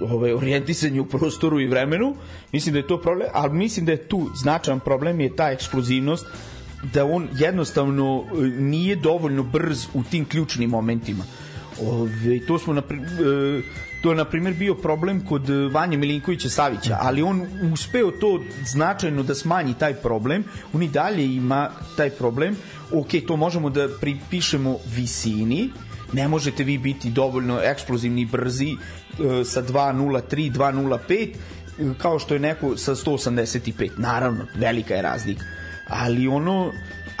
ovaj 0.00 0.32
orijentisanje 0.32 1.00
u 1.00 1.06
prostoru 1.06 1.60
i 1.60 1.66
vremenu 1.66 2.14
mislim 2.52 2.72
da 2.72 2.78
je 2.78 2.86
to 2.86 3.00
problem 3.00 3.28
ali 3.32 3.52
mislim 3.52 3.86
da 3.86 3.92
je 3.92 4.08
tu 4.08 4.30
značajan 4.34 4.80
problem 4.80 5.20
je 5.20 5.36
ta 5.36 5.50
eksplozivnost 5.50 6.26
da 6.94 7.04
on 7.04 7.28
jednostavno 7.32 8.24
e, 8.32 8.42
nije 8.42 8.96
dovoljno 8.96 9.42
brz 9.42 9.86
u 9.94 10.02
tim 10.02 10.24
ključnim 10.24 10.70
momentima 10.70 11.24
Ove, 11.82 12.40
to 12.46 12.58
smo 12.58 12.72
na 12.72 12.82
e, 12.90 13.62
to 14.02 14.10
je 14.10 14.16
na 14.16 14.24
primjer 14.24 14.54
bio 14.54 14.74
problem 14.74 15.26
kod 15.26 15.48
Vanje 15.72 15.96
Milinkovića 15.96 16.48
Savića, 16.48 16.98
ali 17.00 17.22
on 17.22 17.46
uspeo 17.72 18.10
to 18.10 18.42
značajno 18.66 19.22
da 19.22 19.34
smanji 19.34 19.74
taj 19.78 19.94
problem, 19.94 20.44
on 20.72 20.82
i 20.82 20.88
dalje 20.88 21.34
ima 21.34 21.70
taj 21.96 22.10
problem, 22.10 22.56
ok, 22.92 23.08
to 23.26 23.36
možemo 23.36 23.70
da 23.70 23.88
pripišemo 24.00 24.78
visini, 24.96 25.70
ne 26.12 26.28
možete 26.28 26.64
vi 26.64 26.78
biti 26.78 27.10
dovoljno 27.10 27.60
eksplozivni 27.62 28.24
brzi 28.24 28.70
e, 28.70 28.76
sa 29.44 29.62
2.03, 29.62 30.52
2.05, 30.52 31.28
e, 31.28 31.94
kao 31.98 32.18
što 32.18 32.34
je 32.34 32.40
neko 32.40 32.76
sa 32.76 32.94
185. 32.94 33.90
Naravno, 33.96 34.46
velika 34.54 34.94
je 34.94 35.02
razlika. 35.02 35.44
Ali 35.88 36.28
ono, 36.28 36.72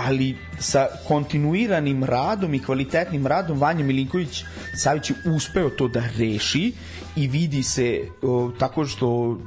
ali 0.06 0.36
sa 0.58 0.86
kontinuiranim 1.08 2.04
radom 2.04 2.54
i 2.54 2.62
kvalitetnim 2.62 3.26
radom 3.26 3.58
Vanja 3.58 3.84
Milinković 3.84 4.44
Savić 4.74 5.10
je 5.10 5.16
uspeo 5.26 5.70
to 5.70 5.88
da 5.88 6.02
reši 6.18 6.72
i 7.16 7.28
vidi 7.28 7.62
se 7.62 8.00
o, 8.22 8.50
tako 8.58 8.86
što 8.86 9.38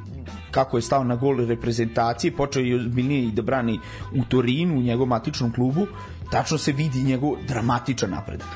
kako 0.52 0.78
je 0.78 0.82
stao 0.82 1.04
na 1.04 1.16
gol 1.16 1.46
reprezentacije, 1.48 2.36
počeo 2.36 2.62
je 2.62 2.76
ozbiljnije 2.76 3.24
i 3.24 3.32
da 3.32 3.42
brani 3.42 3.80
u 4.16 4.24
Torinu, 4.30 4.78
u 4.78 4.82
njegovom 4.82 5.10
matičnom 5.10 5.54
klubu, 5.54 5.88
tačno 6.32 6.58
se 6.58 6.72
vidi 6.72 7.04
njegov 7.04 7.36
dramatičan 7.48 8.10
napredak. 8.10 8.48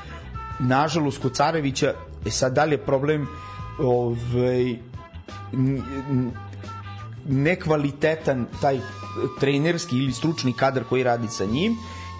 Nažalost, 0.59 1.21
kod 1.21 1.35
Carevića, 1.35 1.93
e 2.25 2.31
sad 2.31 2.53
da 2.53 2.65
li 2.65 2.73
je 2.73 2.85
problem 2.85 3.27
ovaj, 3.79 4.77
nekvalitetan 7.27 8.45
taj 8.61 8.79
trenerski 9.39 9.97
ili 9.97 10.13
stručni 10.13 10.53
kadar 10.53 10.83
koji 10.83 11.03
radi 11.03 11.27
sa 11.27 11.45
njim 11.45 11.75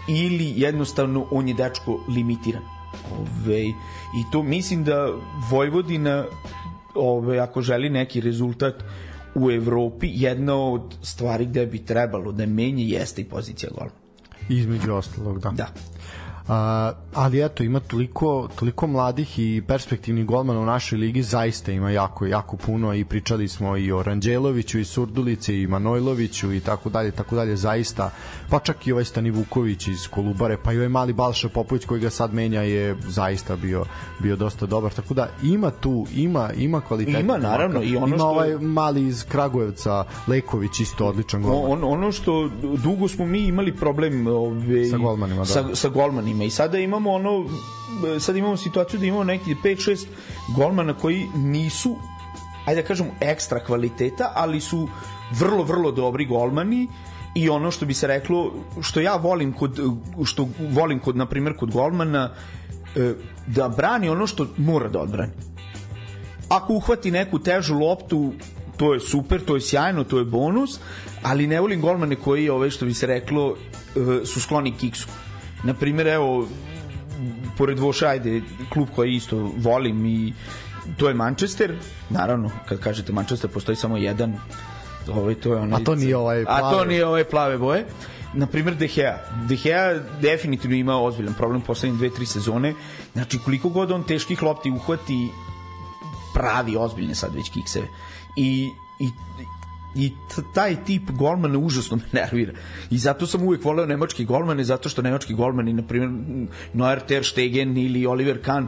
ili 0.08 0.54
jednostavno 0.56 1.28
on 1.32 1.48
je 1.48 1.54
dečko 1.54 2.00
limitiran. 2.08 2.64
Ove, 3.12 3.62
I 4.16 4.24
to 4.32 4.44
mislim 4.44 4.84
da 4.84 5.10
Vojvodina 5.50 6.26
ove, 6.96 7.40
ako 7.40 7.62
želi 7.62 7.90
neki 7.90 8.22
rezultat 8.22 8.84
u 9.36 9.52
Evropi, 9.52 10.08
jedna 10.12 10.56
od 10.56 10.96
stvari 11.02 11.46
gde 11.46 11.66
bi 11.66 11.86
trebalo 11.86 12.32
da 12.32 12.46
menje 12.46 12.84
jeste 12.84 13.22
i 13.22 13.26
pozicija 13.26 13.70
gola. 13.78 13.90
Između 14.50 14.94
ostalog, 14.94 15.40
da. 15.40 15.50
Da. 15.50 15.68
A, 16.50 16.92
ali 17.14 17.42
eto, 17.42 17.64
ima 17.64 17.80
toliko, 17.80 18.50
toliko 18.56 18.88
mladih 18.88 19.40
i 19.40 19.64
perspektivnih 19.68 20.26
golmana 20.26 20.60
u 20.60 20.66
našoj 20.66 20.98
ligi, 21.00 21.24
zaista 21.24 21.72
ima 21.72 21.92
jako, 21.92 22.26
jako 22.26 22.58
puno 22.58 22.94
i 22.94 23.06
pričali 23.06 23.48
smo 23.48 23.78
i 23.78 23.92
o 23.92 24.04
Ranđeloviću 24.04 24.80
i 24.80 24.86
Surdulici 24.86 25.56
i 25.56 25.68
Manojloviću 25.68 26.54
i 26.54 26.60
tako 26.60 26.90
dalje, 26.90 27.12
tako 27.12 27.36
dalje, 27.36 27.56
zaista, 27.56 28.10
pa 28.50 28.60
čak 28.60 28.88
i 28.88 28.92
ovaj 28.92 29.06
Stani 29.06 29.32
Vuković 29.32 29.88
iz 29.88 30.08
Kolubare, 30.08 30.58
pa 30.58 30.74
i 30.74 30.78
ovaj 30.78 30.90
mali 30.90 31.14
Balša 31.14 31.50
Popović 31.50 31.86
koji 31.86 32.02
ga 32.02 32.10
sad 32.10 32.34
menja 32.34 32.62
je 32.62 32.96
zaista 33.02 33.56
bio, 33.56 33.86
bio 34.20 34.36
dosta 34.36 34.66
dobar, 34.66 34.94
tako 34.94 35.14
da 35.14 35.30
ima 35.44 35.72
tu, 35.72 36.06
ima, 36.16 36.50
ima 36.54 36.82
kvalitet. 36.82 37.20
Ima, 37.20 37.38
naravno, 37.38 37.84
i 37.84 37.96
ono 37.96 38.08
ima 38.08 38.18
što- 38.18 38.28
ovaj 38.28 38.58
mali 38.58 39.08
iz 39.08 39.26
Kragujevca, 39.26 40.04
Leković, 40.28 40.80
isto 40.80 41.08
odličan 41.08 41.42
golman. 41.44 41.72
On, 41.72 41.94
ono 41.94 42.12
što 42.12 42.50
dugo 42.84 43.08
smo 43.08 43.26
mi 43.26 43.40
imali 43.40 43.76
problem 43.76 44.28
ove, 44.28 44.86
Sa 44.86 44.98
golmanima, 44.98 45.40
da. 45.40 45.46
sa, 45.46 45.76
sa 45.76 45.90
golmanima 45.90 46.37
i 46.46 46.50
sada 46.50 46.78
imamo 46.80 47.12
ono 47.12 47.46
sad 48.20 48.36
imamo 48.36 48.58
situaciju 48.58 49.00
da 49.00 49.06
imamo 49.06 49.24
neki 49.24 49.56
5-6 49.64 50.06
golmana 50.56 50.94
koji 50.94 51.28
nisu 51.36 51.96
ajde 52.66 52.82
da 52.82 52.88
kažemo 52.88 53.10
ekstra 53.20 53.60
kvaliteta 53.60 54.32
ali 54.36 54.62
su 54.62 54.88
vrlo 55.32 55.64
vrlo 55.64 55.92
dobri 55.92 56.26
golmani. 56.26 56.88
I 57.36 57.50
ono 57.50 57.72
što 57.72 57.86
bi 57.86 57.94
se 57.94 58.08
reklo 58.08 58.54
što 58.82 59.00
ja 59.00 59.16
volim 59.16 59.54
kod 59.54 59.80
što 60.26 60.48
volim 60.72 61.00
kod 61.00 61.18
na 61.18 61.26
primjer 61.26 61.56
kod 61.58 61.72
golmana 61.72 62.32
e, 62.96 63.14
da 63.48 63.70
brani 63.70 64.10
ono 64.10 64.28
što 64.28 64.48
mora 64.58 64.90
da 64.90 65.00
odbrani. 65.00 65.32
Ako 66.50 66.74
uhvati 66.74 67.12
neku 67.12 67.40
težu 67.40 67.76
loptu 67.76 68.34
to 68.78 68.94
je 68.94 69.00
super, 69.00 69.42
to 69.46 69.56
je 69.56 69.62
sjajno, 69.62 70.04
to 70.04 70.20
je 70.20 70.26
bonus, 70.26 70.80
ali 71.22 71.48
ne 71.48 71.60
volim 71.62 71.82
golmane 71.82 72.16
koji, 72.16 72.50
ove, 72.50 72.72
što 72.72 72.86
bi 72.86 72.94
se 72.94 73.08
reklo, 73.08 73.56
e, 73.56 74.26
su 74.26 74.42
skloni 74.42 74.72
kiksu. 74.72 75.08
Na 75.64 75.74
primjer, 75.74 76.08
evo, 76.08 76.48
pored 77.58 77.80
Voša, 77.80 78.08
ajde, 78.08 78.42
klub 78.70 78.88
koji 78.96 79.16
isto 79.16 79.52
volim 79.58 80.06
i 80.06 80.34
to 80.98 81.08
je 81.08 81.14
Manchester, 81.14 81.76
naravno, 82.10 82.52
kad 82.66 82.80
kažete 82.80 83.14
Manchester, 83.14 83.50
postoji 83.50 83.76
samo 83.76 83.98
jedan, 83.98 84.36
ovaj, 85.08 85.36
to 85.36 85.54
je 85.54 85.60
onaj, 85.60 85.82
A 85.82 85.84
to 85.84 85.96
nije 85.96 86.18
ovaj 86.18 86.42
a 86.48 86.60
to 86.60 86.70
plave. 86.70 86.88
nije 86.88 87.06
ove 87.06 87.24
plave 87.30 87.58
boje. 87.58 87.86
Na 88.34 88.46
primjer 88.48 88.76
De 88.76 88.88
Gea. 88.88 89.18
De 89.48 89.56
Gea 89.56 89.94
definitivno 90.22 90.76
ima 90.76 91.02
ozbiljan 91.02 91.34
problem 91.34 91.62
poslednje 91.62 91.98
dve, 91.98 92.10
tri 92.10 92.26
sezone. 92.26 92.74
Znači, 93.14 93.40
koliko 93.40 93.70
god 93.70 93.92
on 93.92 94.04
teških 94.04 94.44
lopti 94.44 94.72
uhvati, 94.72 95.30
pravi 96.34 96.76
ozbiljne 96.78 97.16
sad 97.16 97.36
već 97.36 97.50
kikseve. 97.50 97.88
I, 98.36 98.70
i 99.00 99.10
i 99.98 100.12
taj 100.54 100.84
tip 100.86 101.12
golmana 101.12 101.60
užasno 101.60 101.98
me 101.98 102.04
nervira. 102.22 102.54
I 102.90 102.98
zato 102.98 103.28
sam 103.28 103.44
uvek 103.44 103.66
voleo 103.66 103.86
nemački 103.86 104.26
golmane, 104.26 104.64
zato 104.64 104.90
što 104.90 105.02
nemački 105.02 105.34
golmani, 105.34 105.74
na 105.74 105.84
primjer, 105.84 106.10
Neuer 106.74 107.00
Ter 107.00 107.26
Stegen 107.26 107.78
ili 107.78 108.06
Oliver 108.06 108.42
Kahn, 108.44 108.68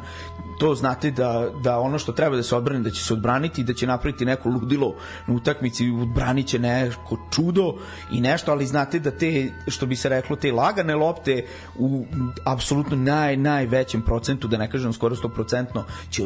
to 0.60 0.76
znate 0.76 1.12
da, 1.12 1.50
da 1.64 1.80
ono 1.80 2.00
što 2.00 2.12
treba 2.12 2.36
da 2.36 2.44
se 2.44 2.56
odbrani, 2.56 2.84
da 2.84 2.90
će 2.90 3.04
se 3.04 3.14
odbraniti, 3.14 3.64
da 3.64 3.74
će 3.74 3.88
napraviti 3.88 4.26
neko 4.26 4.50
ludilo 4.50 4.96
na 5.28 5.36
utakmici, 5.36 5.90
odbranit 6.02 6.48
će 6.48 6.60
neko 6.60 7.18
čudo 7.32 7.74
i 8.12 8.22
nešto, 8.22 8.52
ali 8.52 8.66
znate 8.66 9.00
da 9.00 9.12
te, 9.12 9.52
što 9.68 9.86
bi 9.86 9.96
se 9.96 10.10
reklo, 10.10 10.36
te 10.36 10.52
lagane 10.52 10.96
lopte 10.96 11.46
u 11.78 12.06
apsolutno 12.46 12.96
naj, 12.96 13.38
najvećem 13.38 14.02
procentu, 14.02 14.48
da 14.48 14.58
ne 14.58 14.70
kažem 14.72 14.94
skoro 14.94 15.16
100%, 15.16 15.84
će, 16.10 16.24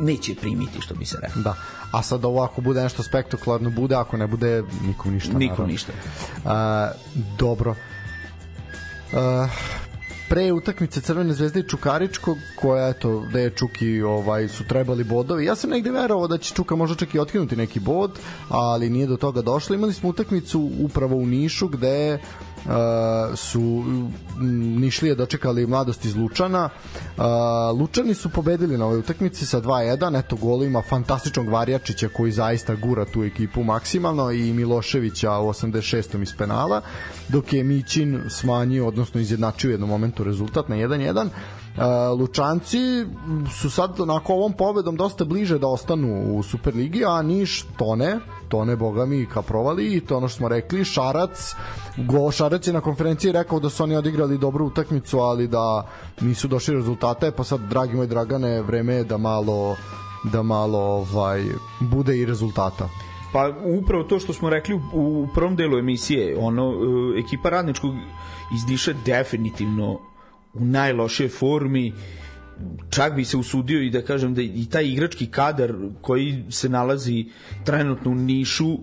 neće 0.00 0.34
primiti, 0.34 0.80
što 0.80 0.94
bi 0.94 1.04
se 1.04 1.18
reklo. 1.22 1.42
Da. 1.42 1.54
A 1.92 2.02
sad 2.02 2.24
ovo 2.24 2.42
ako 2.42 2.60
bude 2.60 2.82
nešto 2.82 3.02
spektakularno 3.02 3.70
bude, 3.70 3.94
ako 3.94 4.16
ne 4.16 4.26
bude 4.26 4.41
nikom 4.86 5.14
ništa. 5.14 5.38
Nikom 5.38 5.48
naravno. 5.48 5.72
ništa. 5.72 5.92
A, 6.44 6.90
dobro. 7.38 7.74
Uh, 9.12 9.18
pre 10.32 10.52
utakmice 10.52 11.00
Crvene 11.00 11.34
zvezde 11.34 11.60
i 11.60 11.68
Čukaričkog 11.68 12.38
koja 12.60 12.88
eto 12.88 13.24
da 13.32 13.38
je 13.40 13.50
Čuki 13.50 14.02
ovaj 14.02 14.48
su 14.48 14.64
trebali 14.64 15.04
bodovi. 15.04 15.44
Ja 15.44 15.54
sam 15.54 15.70
negde 15.70 15.90
verovao 15.90 16.28
da 16.28 16.38
će 16.38 16.54
Čuka 16.54 16.76
možda 16.76 16.96
čak 16.96 17.14
i 17.14 17.18
otkinuti 17.18 17.56
neki 17.56 17.80
bod, 17.80 18.18
ali 18.48 18.90
nije 18.90 19.06
do 19.06 19.16
toga 19.16 19.42
došlo. 19.42 19.74
Imali 19.74 19.92
smo 19.92 20.08
utakmicu 20.08 20.70
upravo 20.80 21.16
u 21.16 21.26
Nišu 21.26 21.68
gde 21.68 22.18
uh, 22.64 23.38
su 23.38 23.60
mm, 23.60 24.80
Nišlije 24.80 25.14
dočekali 25.14 25.66
mladost 25.66 26.04
iz 26.04 26.16
Lučana. 26.16 26.68
Uh, 27.16 27.80
Lučani 27.80 28.14
su 28.14 28.28
pobedili 28.28 28.78
na 28.78 28.84
ovoj 28.84 28.98
utakmici 28.98 29.46
sa 29.46 29.60
2-1, 29.60 30.18
eto 30.18 30.36
golima 30.36 30.82
fantastičnog 30.88 31.48
Varjačića 31.48 32.08
koji 32.08 32.32
zaista 32.32 32.74
gura 32.74 33.04
tu 33.04 33.24
ekipu 33.24 33.62
maksimalno 33.62 34.30
i 34.30 34.52
Miloševića 34.52 35.38
u 35.38 35.48
86. 35.48 36.22
iz 36.22 36.36
penala, 36.38 36.80
dok 37.28 37.52
je 37.52 37.64
Mićin 37.64 38.20
smanjio, 38.30 38.86
odnosno 38.86 39.20
izjednačio 39.20 39.68
u 39.68 39.70
jednom 39.70 39.88
momentu 39.88 40.24
rezultat 40.24 40.68
na 40.68 40.76
1-1. 40.76 41.28
Lučanci 42.18 42.78
su 43.60 43.70
sad 43.70 44.00
onako 44.00 44.32
ovom 44.32 44.52
pobedom 44.52 44.96
dosta 44.96 45.24
bliže 45.24 45.58
da 45.58 45.66
ostanu 45.66 46.36
u 46.36 46.42
Superligi, 46.42 47.04
a 47.04 47.22
Niš 47.22 47.64
tone, 47.76 48.18
tone 48.48 48.76
boga 48.76 49.06
mi 49.06 49.26
ka 49.26 49.42
provali. 49.42 49.96
I 49.96 50.00
to 50.00 50.16
ono 50.16 50.28
što 50.28 50.36
smo 50.36 50.48
rekli, 50.48 50.84
Šarac 50.84 51.54
go 51.96 52.30
Šarac 52.30 52.66
je 52.66 52.72
na 52.72 52.80
konferenciji 52.80 53.32
rekao 53.32 53.60
da 53.60 53.70
su 53.70 53.82
oni 53.82 53.96
odigrali 53.96 54.38
dobru 54.38 54.66
utakmicu, 54.66 55.18
ali 55.18 55.48
da 55.48 55.86
nisu 56.20 56.48
došli 56.48 56.74
rezultate, 56.74 57.30
pa 57.30 57.44
sad 57.44 57.60
dragi 57.60 57.96
moj 57.96 58.06
Dragane, 58.06 58.62
vreme 58.62 58.94
je 58.94 59.04
da 59.04 59.18
malo 59.18 59.76
da 60.24 60.42
malo 60.42 60.78
ovaj 60.78 61.44
bude 61.80 62.18
i 62.18 62.26
rezultata. 62.26 62.88
Pa 63.32 63.52
upravo 63.82 64.04
to 64.04 64.18
što 64.18 64.32
smo 64.32 64.50
rekli 64.50 64.74
u, 64.74 64.80
u 64.92 65.28
prvom 65.34 65.56
delu 65.56 65.78
emisije, 65.78 66.36
ono 66.38 66.72
e, 66.72 67.20
ekipa 67.20 67.48
radničkog 67.48 67.94
iz 68.54 68.68
Niša 68.68 68.92
definitivno 69.04 69.98
u 70.54 70.64
najlošoj 70.64 71.28
formi 71.28 71.92
čak 72.90 73.14
bi 73.16 73.24
se 73.24 73.36
usudio 73.36 73.82
i 73.82 73.90
da 73.90 74.02
kažem 74.02 74.34
da 74.34 74.42
i 74.42 74.66
taj 74.70 74.86
igrački 74.86 75.26
kadar 75.26 75.74
koji 76.00 76.44
se 76.50 76.68
nalazi 76.68 77.26
trenutno 77.64 78.10
u 78.10 78.14
Nišu 78.14 78.78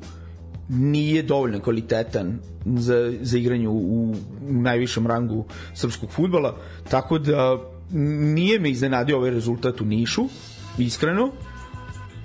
nije 0.69 1.23
dovoljno 1.23 1.59
kvalitetan 1.59 2.39
za, 2.65 3.13
za 3.21 3.37
igranje 3.37 3.67
u, 3.67 3.77
u 3.77 4.15
najvišem 4.41 5.07
rangu 5.07 5.45
srpskog 5.73 6.11
futbala, 6.11 6.57
tako 6.89 7.19
da 7.19 7.57
nije 7.91 8.59
me 8.59 8.69
iznenadio 8.69 9.17
ovaj 9.17 9.29
rezultat 9.29 9.81
u 9.81 9.85
Nišu, 9.85 10.25
iskreno. 10.77 11.31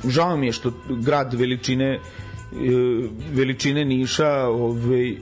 Žao 0.08 0.36
mi 0.36 0.46
je 0.46 0.52
što 0.52 0.72
grad 0.88 1.34
veličine 1.34 1.94
e, 1.94 1.98
veličine 3.32 3.84
Niša 3.84 4.46
ovaj, 4.46 5.16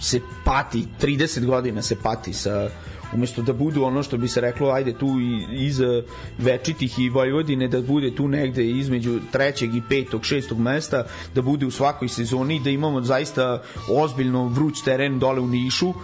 se 0.00 0.20
pati, 0.44 0.84
30 1.02 1.46
godina 1.46 1.82
se 1.82 1.96
pati 2.02 2.32
sa 2.32 2.70
umesto 3.14 3.42
da 3.42 3.52
budu 3.52 3.84
ono 3.84 4.02
što 4.02 4.16
bi 4.16 4.28
se 4.28 4.40
reklo 4.40 4.70
ajde 4.70 4.92
tu 4.92 5.06
i, 5.20 5.64
iza 5.66 6.02
Večitih 6.38 6.98
i 6.98 7.08
Vojvodine 7.08 7.68
da 7.68 7.82
bude 7.82 8.14
tu 8.14 8.28
negde 8.28 8.66
između 8.70 9.20
trećeg 9.32 9.74
i 9.74 9.82
petog, 9.88 10.24
šestog 10.24 10.58
mesta 10.58 11.04
da 11.34 11.42
bude 11.42 11.66
u 11.66 11.70
svakoj 11.70 12.08
sezoni 12.08 12.60
da 12.60 12.70
imamo 12.70 13.02
zaista 13.02 13.62
ozbiljno 13.90 14.48
vruć 14.48 14.82
teren 14.84 15.18
dole 15.18 15.40
u 15.40 15.46
Nišu 15.46 15.94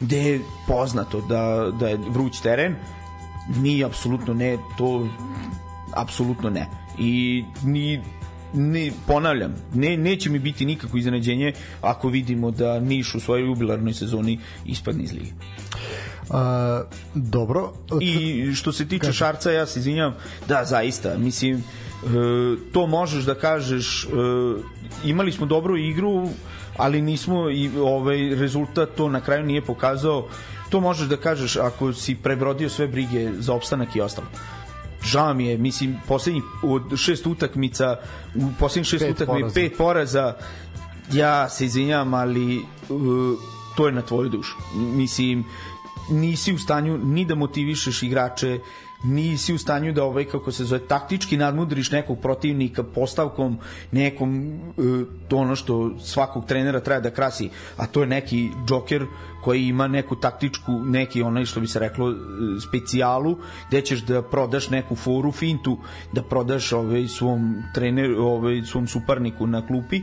gde 0.00 0.18
je 0.18 0.40
poznato 0.68 1.20
da, 1.20 1.70
da 1.80 1.88
je 1.88 1.98
vruć 2.10 2.40
teren 2.40 2.76
mi 3.56 3.84
apsolutno 3.84 4.34
ne 4.34 4.58
to 4.78 5.08
apsolutno 5.94 6.50
ne 6.50 6.66
i 6.98 7.44
ni 7.64 8.02
ne, 8.54 8.90
ponavljam, 9.06 9.54
ne, 9.74 9.96
neće 9.96 10.30
mi 10.30 10.38
biti 10.38 10.66
nikako 10.66 10.98
iznenađenje 10.98 11.52
ako 11.80 12.08
vidimo 12.08 12.50
da 12.50 12.80
Niš 12.80 13.14
u 13.14 13.20
svojoj 13.20 13.46
jubilarnoj 13.46 13.94
sezoni 13.94 14.38
ispadne 14.66 15.04
iz 15.04 15.12
lige. 15.12 15.30
Uh, 16.28 16.36
dobro. 17.14 17.72
I 18.00 18.54
što 18.54 18.72
se 18.72 18.88
tiče 18.88 19.06
Kaži. 19.06 19.18
Šarca, 19.18 19.50
ja 19.50 19.66
se 19.66 19.78
izvinjam, 19.78 20.14
da, 20.48 20.64
zaista, 20.64 21.18
mislim, 21.18 21.56
e, 21.56 21.62
to 22.72 22.86
možeš 22.86 23.24
da 23.24 23.34
kažeš, 23.34 24.04
e, 24.04 24.08
imali 25.04 25.32
smo 25.32 25.46
dobru 25.46 25.76
igru, 25.76 26.28
ali 26.76 27.02
nismo 27.02 27.50
i 27.50 27.70
ovaj 27.78 28.34
rezultat 28.34 28.88
to 28.96 29.08
na 29.08 29.20
kraju 29.20 29.46
nije 29.46 29.62
pokazao. 29.62 30.28
To 30.70 30.80
možeš 30.80 31.08
da 31.08 31.16
kažeš 31.16 31.56
ako 31.56 31.92
si 31.92 32.14
prebrodio 32.14 32.68
sve 32.68 32.86
brige 32.86 33.32
za 33.38 33.54
opstanak 33.54 33.96
i 33.96 34.00
ostalo 34.00 34.26
žao 35.06 35.34
mi 35.34 35.46
je, 35.46 35.58
mislim, 35.58 35.96
poslednjih 36.08 36.44
od 36.62 36.96
šest 36.96 37.26
utakmica, 37.26 37.96
u 38.34 38.48
poslednjih 38.58 38.86
šest 38.86 39.04
utakmica, 39.10 39.54
pet 39.54 39.76
poraza, 39.78 40.34
ja 41.12 41.48
se 41.48 41.64
izvinjam, 41.64 42.14
ali 42.14 42.58
uh, 42.58 43.38
to 43.76 43.86
je 43.86 43.92
na 43.92 44.02
tvoju 44.02 44.28
dušu. 44.28 44.56
Mislim, 44.74 45.44
nisi 46.10 46.52
u 46.52 46.58
stanju 46.58 46.98
ni 46.98 47.24
da 47.24 47.34
motivišeš 47.34 48.02
igrače, 48.02 48.58
nisi 49.04 49.54
u 49.54 49.58
stanju 49.58 49.92
da 49.92 50.04
ovaj 50.04 50.24
kako 50.24 50.52
se 50.52 50.64
zove 50.64 50.86
taktički 50.86 51.36
nadmudriš 51.36 51.90
nekog 51.90 52.18
protivnika 52.20 52.82
postavkom 52.82 53.58
nekom 53.92 54.60
uh, 54.76 54.84
to 55.28 55.36
ono 55.36 55.56
što 55.56 55.98
svakog 55.98 56.46
trenera 56.46 56.80
treba 56.80 57.00
da 57.00 57.10
krasi 57.10 57.50
a 57.76 57.86
to 57.86 58.00
je 58.00 58.06
neki 58.06 58.50
džoker 58.66 59.06
koji 59.44 59.66
ima 59.66 59.88
neku 59.88 60.16
taktičku 60.16 60.72
neki 60.72 61.22
onaj 61.22 61.44
što 61.44 61.60
bi 61.60 61.66
se 61.66 61.78
reklo 61.78 62.08
uh, 62.08 62.16
specijalu 62.68 63.36
gde 63.68 63.80
ćeš 63.80 64.00
da 64.00 64.22
prodaš 64.22 64.70
neku 64.70 64.96
foru 64.96 65.32
fintu 65.32 65.78
da 66.12 66.22
prodaš 66.22 66.72
ovaj 66.72 67.08
svom 67.08 67.62
treneru 67.74 68.24
ovaj 68.24 68.62
svom 68.62 68.86
suparniku 68.86 69.46
na 69.46 69.66
klupi. 69.66 70.02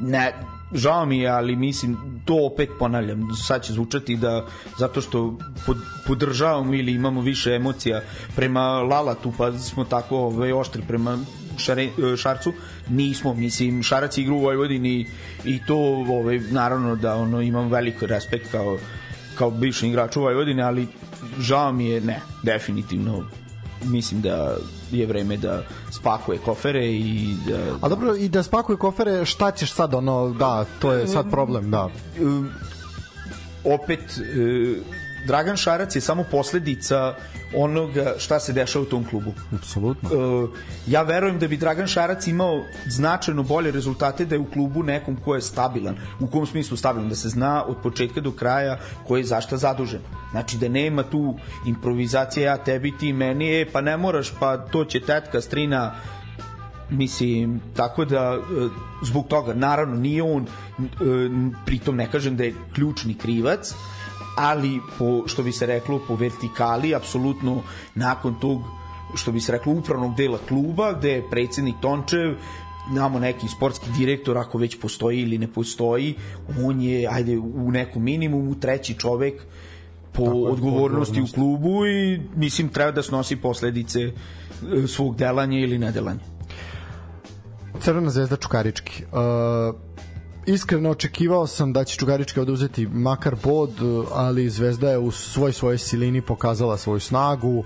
Ne 0.00 0.55
žao 0.74 1.06
mi 1.06 1.18
je, 1.18 1.28
ali 1.28 1.56
mislim, 1.56 1.96
to 2.24 2.34
opet 2.52 2.70
ponavljam, 2.78 3.28
sad 3.46 3.62
će 3.62 3.72
zvučati 3.72 4.16
da 4.16 4.46
zato 4.78 5.00
što 5.00 5.38
pod, 5.66 5.76
podržavamo 6.06 6.74
ili 6.74 6.92
imamo 6.92 7.20
više 7.20 7.54
emocija 7.54 8.02
prema 8.36 8.60
Lalatu, 8.60 9.32
pa 9.38 9.58
smo 9.58 9.84
tako 9.84 10.16
ovaj, 10.16 10.52
oštri 10.52 10.82
prema 10.88 11.18
šare, 11.58 11.88
Šarcu, 12.16 12.52
nismo, 12.88 13.34
mislim, 13.34 13.82
Šarac 13.82 14.18
igra 14.18 14.34
u 14.34 14.40
Vojvodini 14.40 15.06
i 15.44 15.60
to, 15.66 15.76
ovaj, 16.08 16.38
naravno 16.50 16.96
da 16.96 17.16
ono, 17.16 17.40
imam 17.42 17.68
veliko 17.68 18.06
respekt 18.06 18.50
kao, 18.50 18.78
kao 19.34 19.50
bivši 19.50 19.88
igrač 19.88 20.16
u 20.16 20.22
ali 20.64 20.88
žao 21.38 21.72
mi 21.72 21.88
je, 21.88 22.00
ne, 22.00 22.20
definitivno 22.42 23.24
mislim 23.86 24.20
da 24.20 24.56
je 24.92 25.06
vreme 25.06 25.36
da 25.36 25.62
spakuje 25.92 26.38
kofere 26.38 26.86
i 26.86 27.34
da... 27.48 27.86
A 27.86 27.88
dobro, 27.88 28.16
i 28.16 28.28
da 28.28 28.42
spakuje 28.42 28.76
kofere, 28.76 29.24
šta 29.24 29.50
ćeš 29.50 29.72
sad, 29.72 29.94
ono, 29.94 30.34
da, 30.38 30.64
to 30.78 30.92
je 30.92 31.06
sad 31.06 31.30
problem, 31.30 31.70
da. 31.70 31.88
Opet, 33.64 34.00
uh, 34.00 34.76
Dragan 35.26 35.56
Šarac 35.56 35.96
je 35.96 36.00
samo 36.00 36.24
posledica 36.30 37.14
onoga 37.56 38.14
šta 38.18 38.40
se 38.40 38.52
dešava 38.52 38.82
u 38.82 38.88
tom 38.88 39.04
klubu. 39.04 39.32
Apsolutno. 39.52 40.10
Uh, 40.10 40.50
ja 40.86 41.02
verujem 41.02 41.38
da 41.38 41.48
bi 41.48 41.56
Dragan 41.56 41.86
Šarac 41.86 42.26
imao 42.26 42.62
značajno 42.86 43.42
bolje 43.42 43.70
rezultate 43.70 44.24
da 44.24 44.34
je 44.34 44.38
u 44.38 44.50
klubu 44.50 44.82
nekom 44.82 45.16
ko 45.24 45.34
je 45.34 45.42
stabilan. 45.42 45.96
U 46.20 46.26
kom 46.26 46.46
smislu 46.46 46.76
stabilan? 46.76 47.08
Da 47.08 47.14
se 47.14 47.28
zna 47.28 47.64
od 47.64 47.76
početka 47.82 48.20
do 48.20 48.32
kraja 48.32 48.78
ko 49.06 49.16
je 49.16 49.24
zašta 49.24 49.56
zadužen. 49.56 50.00
Znači 50.30 50.58
da 50.58 50.68
nema 50.68 51.02
tu 51.02 51.34
improvizacija 51.66 52.50
ja 52.50 52.56
tebi 52.64 52.92
ti 52.98 53.12
meni, 53.12 53.60
e, 53.60 53.66
pa 53.72 53.80
ne 53.80 53.96
moraš, 53.96 54.32
pa 54.40 54.56
to 54.58 54.84
će 54.84 55.00
tetka, 55.00 55.40
strina, 55.40 55.94
mislim, 56.90 57.60
tako 57.76 58.04
da 58.04 58.38
zbog 59.02 59.26
toga, 59.28 59.54
naravno 59.54 59.96
nije 59.96 60.22
on 60.22 60.46
pritom 61.66 61.96
ne 61.96 62.10
kažem 62.10 62.36
da 62.36 62.44
je 62.44 62.54
ključni 62.74 63.14
krivac 63.14 63.74
ali 64.36 64.80
po, 64.98 65.22
što 65.26 65.42
bi 65.42 65.52
se 65.52 65.66
reklo 65.66 66.00
po 66.08 66.14
vertikali, 66.14 66.94
apsolutno 66.94 67.62
nakon 67.94 68.34
tog 68.40 68.62
što 69.14 69.32
bi 69.32 69.40
se 69.40 69.52
reklo 69.52 69.72
upravnog 69.72 70.16
dela 70.16 70.38
kluba 70.48 70.92
gde 70.92 71.10
je 71.10 71.30
predsednik 71.30 71.76
Tončev 71.80 72.34
namo 72.90 73.18
neki 73.18 73.48
sportski 73.48 73.86
direktor 73.98 74.38
ako 74.38 74.58
već 74.58 74.80
postoji 74.80 75.20
ili 75.20 75.38
ne 75.38 75.48
postoji 75.48 76.14
on 76.64 76.80
je 76.80 77.08
ajde 77.10 77.38
u 77.38 77.70
nekom 77.70 78.02
minimumu 78.02 78.54
treći 78.54 78.94
čovek 78.94 79.42
po 80.12 80.24
Tako, 80.24 80.38
odgovornosti 80.38 81.22
u 81.22 81.26
klubu 81.34 81.86
i 81.86 82.20
mislim 82.36 82.68
treba 82.68 82.90
da 82.90 83.02
snosi 83.02 83.36
posledice 83.36 84.00
e, 84.00 84.12
svog 84.86 85.16
delanja 85.16 85.58
ili 85.58 85.78
nedelanja. 85.78 86.20
Crvena 87.80 88.10
zvezda 88.10 88.36
Čukarički. 88.36 89.04
Uh, 89.12 89.76
iskreno 90.46 90.90
očekivao 90.90 91.46
sam 91.46 91.72
da 91.72 91.84
će 91.84 91.96
Čugarička 91.96 92.42
oduzeti 92.42 92.86
makar 92.86 93.36
bod, 93.42 93.70
ali 94.14 94.50
Zvezda 94.50 94.90
je 94.90 94.98
u 94.98 95.10
svoj 95.10 95.52
svojoj 95.52 95.78
silini 95.78 96.20
pokazala 96.20 96.76
svoju 96.76 97.00
snagu. 97.00 97.64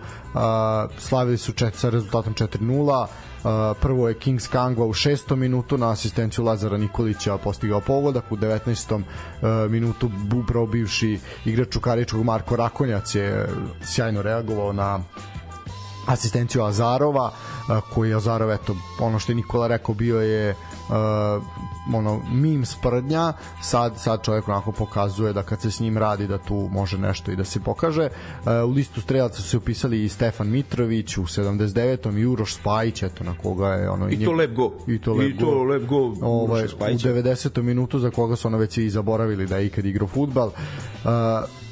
Slavili 0.99 1.39
su 1.39 1.53
čet, 1.53 1.75
sa 1.75 1.91
rezultatom 1.91 2.35
4-0. 2.35 3.07
Uh, 3.41 3.77
prvo 3.81 4.09
je 4.09 4.15
Kings 4.15 4.49
Kangwa 4.51 4.85
u 4.85 4.93
šestom 4.93 5.39
minutu 5.39 5.79
na 5.79 5.91
asistenciju 5.91 6.45
Lazara 6.45 6.77
Nikolića 6.77 7.39
postigao 7.39 7.81
pogodak 7.81 8.33
u 8.33 8.37
19. 8.37 8.95
Uh, 8.95 9.03
minutu 9.71 10.11
upravo 10.35 10.67
bivši 10.67 11.19
igrač 11.45 11.69
Čukaričkog 11.73 12.25
Marko 12.25 12.57
Rakonjac 12.57 13.15
je 13.15 13.49
sjajno 13.83 14.23
reagovao 14.23 14.73
na 14.73 15.01
asistenciju 16.07 16.65
Azarova 16.65 17.27
uh, 17.27 17.79
koji 17.95 18.15
Azarov 18.15 18.51
eto 18.51 18.77
ono 19.01 19.19
što 19.19 19.33
je 19.33 19.37
Nikola 19.37 19.67
rekao 19.67 19.95
bio 19.95 20.21
je 20.21 20.55
ono 21.95 22.21
mim 22.33 22.67
sprdnja 22.67 23.33
sad 23.63 23.99
sad 23.99 24.25
čovjek 24.25 24.49
onako 24.49 24.73
pokazuje 24.73 25.33
da 25.33 25.43
kad 25.43 25.61
se 25.61 25.71
s 25.71 25.81
njim 25.81 25.99
radi 25.99 26.27
da 26.27 26.39
tu 26.39 26.69
može 26.73 26.99
nešto 26.99 27.33
i 27.33 27.37
da 27.37 27.45
se 27.45 27.61
pokaže 27.61 28.09
uh, 28.09 28.69
u 28.69 28.71
listu 28.71 29.01
strelaca 29.01 29.43
su 29.43 29.49
se 29.49 29.57
upisali 29.57 30.05
i 30.05 30.09
Stefan 30.09 30.51
Mitrović 30.51 31.19
u 31.19 31.23
79. 31.23 32.19
i 32.19 32.27
Uroš 32.27 32.55
Spajić 32.55 33.03
eto 33.03 33.25
na 33.25 33.35
koga 33.43 33.69
je 33.69 33.91
ono 33.91 34.11
i 34.11 34.25
to 34.25 34.33
lep 34.33 34.53
go 34.55 34.73
i 34.87 34.99
to 34.99 35.15
lep 35.15 35.31
I 35.31 35.39
to 35.39 35.47
go, 35.47 35.63
lep 35.63 35.87
go 35.87 36.15
ovaj, 36.21 36.65
u 36.65 36.69
90. 36.69 37.63
minutu 37.63 37.99
za 37.99 38.11
koga 38.11 38.37
su 38.37 38.49
ono 38.49 38.59
već 38.59 38.79
i 38.79 38.91
zaboravili 38.91 39.47
da 39.47 39.57
je 39.57 39.67
ikad 39.67 39.85
igrao 39.85 40.09
futbal 40.09 40.47
uh, 40.49 41.11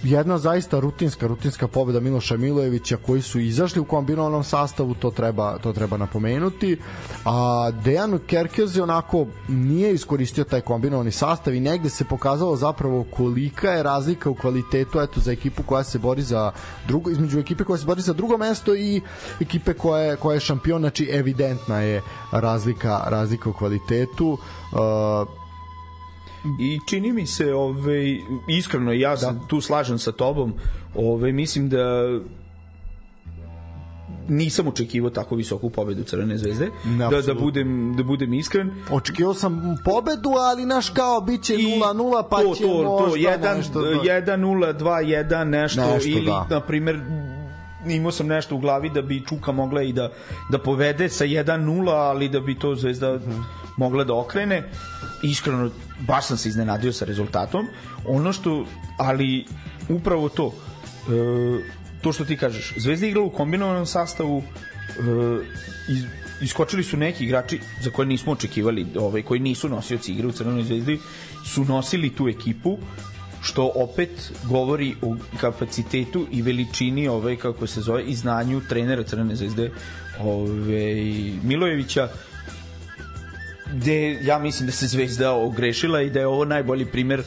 jedna 0.02 0.38
zaista 0.38 0.80
rutinska 0.80 1.26
rutinska 1.26 1.68
pobeda 1.68 2.00
Miloša 2.00 2.36
Milojevića 2.36 2.96
koji 2.96 3.22
su 3.22 3.40
izašli 3.40 3.80
u 3.80 3.84
kombinovanom 3.84 4.44
sastavu 4.44 4.94
to 4.94 5.10
treba 5.10 5.58
to 5.58 5.72
treba 5.72 5.96
napomenuti 5.96 6.78
a 7.24 7.70
Dejan 7.84 8.18
Kerkez 8.26 8.76
je 8.76 8.82
onako 8.82 9.26
nije 9.48 9.94
iskoristio 9.98 10.44
taj 10.44 10.60
kombinovani 10.60 11.10
sastav 11.10 11.54
i 11.54 11.60
negde 11.60 11.90
se 11.90 12.04
pokazalo 12.04 12.56
zapravo 12.56 13.04
kolika 13.16 13.70
je 13.70 13.82
razlika 13.82 14.30
u 14.30 14.34
kvalitetu 14.34 15.00
eto 15.00 15.20
za 15.20 15.32
ekipu 15.32 15.62
koja 15.62 15.84
se 15.84 15.98
bori 15.98 16.22
za 16.22 16.52
drugo 16.86 17.10
između 17.10 17.38
ekipe 17.38 17.64
koja 17.64 17.78
se 17.78 17.86
bori 17.86 18.02
za 18.02 18.12
drugo 18.12 18.38
mesto 18.38 18.74
i 18.74 19.00
ekipe 19.40 19.74
koja 19.74 20.02
je 20.02 20.16
koja 20.16 20.34
je 20.34 20.40
šampion 20.40 20.80
znači 20.80 21.08
evidentna 21.12 21.80
je 21.80 22.02
razlika 22.32 23.02
razlika 23.06 23.50
u 23.50 23.52
kvalitetu 23.52 24.38
uh, 24.72 25.28
I 26.60 26.78
čini 26.86 27.12
mi 27.12 27.26
se, 27.26 27.54
ovaj, 27.54 28.18
iskreno, 28.48 28.92
ja 28.92 29.16
da. 29.16 29.34
tu 29.48 29.60
slažem 29.60 29.98
sa 29.98 30.12
tobom, 30.12 30.54
ovaj, 30.94 31.32
mislim 31.32 31.68
da 31.68 32.06
nisam 34.28 34.68
očekivao 34.68 35.10
tako 35.10 35.34
visoku 35.34 35.70
pobedu 35.70 36.04
Crvene 36.04 36.38
zvezde. 36.38 36.70
Ne, 36.84 37.08
da, 37.10 37.22
da, 37.22 37.34
budem, 37.34 37.94
da 37.96 38.02
budem 38.02 38.34
iskren. 38.34 38.70
Očekivao 38.90 39.34
sam 39.34 39.76
pobedu, 39.84 40.30
ali 40.30 40.66
naš 40.66 40.90
kao 40.90 41.20
biće 41.20 41.54
0-0, 41.54 42.22
pa 42.30 42.42
to, 42.42 42.54
će 42.54 42.62
to, 42.62 42.68
možda 42.68 43.10
to, 43.10 43.16
jedan, 43.16 43.56
nešto... 43.56 43.80
1-0, 43.80 44.78
2-1, 44.78 45.44
nešto, 45.44 45.80
Nešto, 45.94 46.08
ili, 46.08 46.26
da. 46.26 46.46
na 46.50 46.60
primer, 46.60 47.00
imao 47.88 48.12
sam 48.12 48.26
nešto 48.26 48.56
u 48.56 48.58
glavi 48.58 48.90
da 48.90 49.02
bi 49.02 49.24
Čuka 49.28 49.52
mogla 49.52 49.82
i 49.82 49.92
da, 49.92 50.12
da 50.50 50.58
povede 50.58 51.08
sa 51.08 51.24
1-0, 51.24 51.90
ali 51.90 52.28
da 52.28 52.40
bi 52.40 52.58
to 52.58 52.74
Zvezda 52.74 53.14
Mhm. 53.16 53.40
mogla 53.76 54.04
da 54.04 54.14
okrene. 54.14 54.70
Iskreno, 55.22 55.70
baš 56.00 56.26
sam 56.26 56.36
se 56.36 56.48
iznenadio 56.48 56.92
sa 56.92 57.04
rezultatom. 57.04 57.66
Ono 58.06 58.32
što, 58.32 58.64
ali 58.98 59.44
upravo 59.88 60.28
to, 60.28 60.52
e, 61.08 61.77
to 62.00 62.12
što 62.12 62.24
ti 62.24 62.36
kažeš, 62.36 62.74
Zvezda 62.76 63.06
igrala 63.06 63.26
u 63.26 63.30
kombinovanom 63.30 63.86
sastavu, 63.86 64.42
e, 64.42 65.02
iz, 65.88 66.04
iskočili 66.42 66.84
su 66.84 66.96
neki 66.96 67.24
igrači 67.24 67.60
za 67.80 67.90
koje 67.90 68.06
nismo 68.06 68.32
očekivali, 68.32 68.86
ovaj, 68.96 69.22
koji 69.22 69.40
nisu 69.40 69.68
nosioci 69.68 70.12
igre 70.12 70.26
u 70.26 70.32
Crvenoj 70.32 70.64
zvezdi, 70.64 70.98
su 71.44 71.64
nosili 71.64 72.14
tu 72.14 72.28
ekipu, 72.28 72.78
što 73.42 73.72
opet 73.74 74.32
govori 74.44 74.94
o 75.02 75.16
kapacitetu 75.40 76.26
i 76.30 76.42
veličini 76.42 77.08
ovaj 77.08 77.36
kako 77.36 77.66
se 77.66 77.80
zove 77.80 78.04
i 78.04 78.14
znanju 78.14 78.60
trenera 78.68 79.02
Crvene 79.02 79.36
zvezde 79.36 79.70
ovaj 80.20 80.94
Milojevića 81.42 82.08
gde 83.72 84.18
ja 84.22 84.38
mislim 84.38 84.66
da 84.66 84.72
se 84.72 84.86
Zvezda 84.86 85.32
ogrešila 85.32 86.02
i 86.02 86.10
da 86.10 86.20
je 86.20 86.26
ovo 86.26 86.44
najbolji 86.44 86.86
primer 86.86 87.22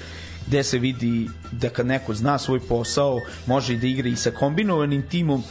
gde 0.52 0.64
se 0.64 0.80
vidi 0.80 1.30
da 1.52 1.70
kad 1.70 1.88
neko 1.88 2.14
zna 2.14 2.38
svoj 2.38 2.60
posao 2.60 3.20
može 3.48 3.78
da 3.78 3.88
igra 3.88 4.10
i 4.10 4.16
sa 4.16 4.32
kombinovanim 4.32 5.02
timom 5.10 5.44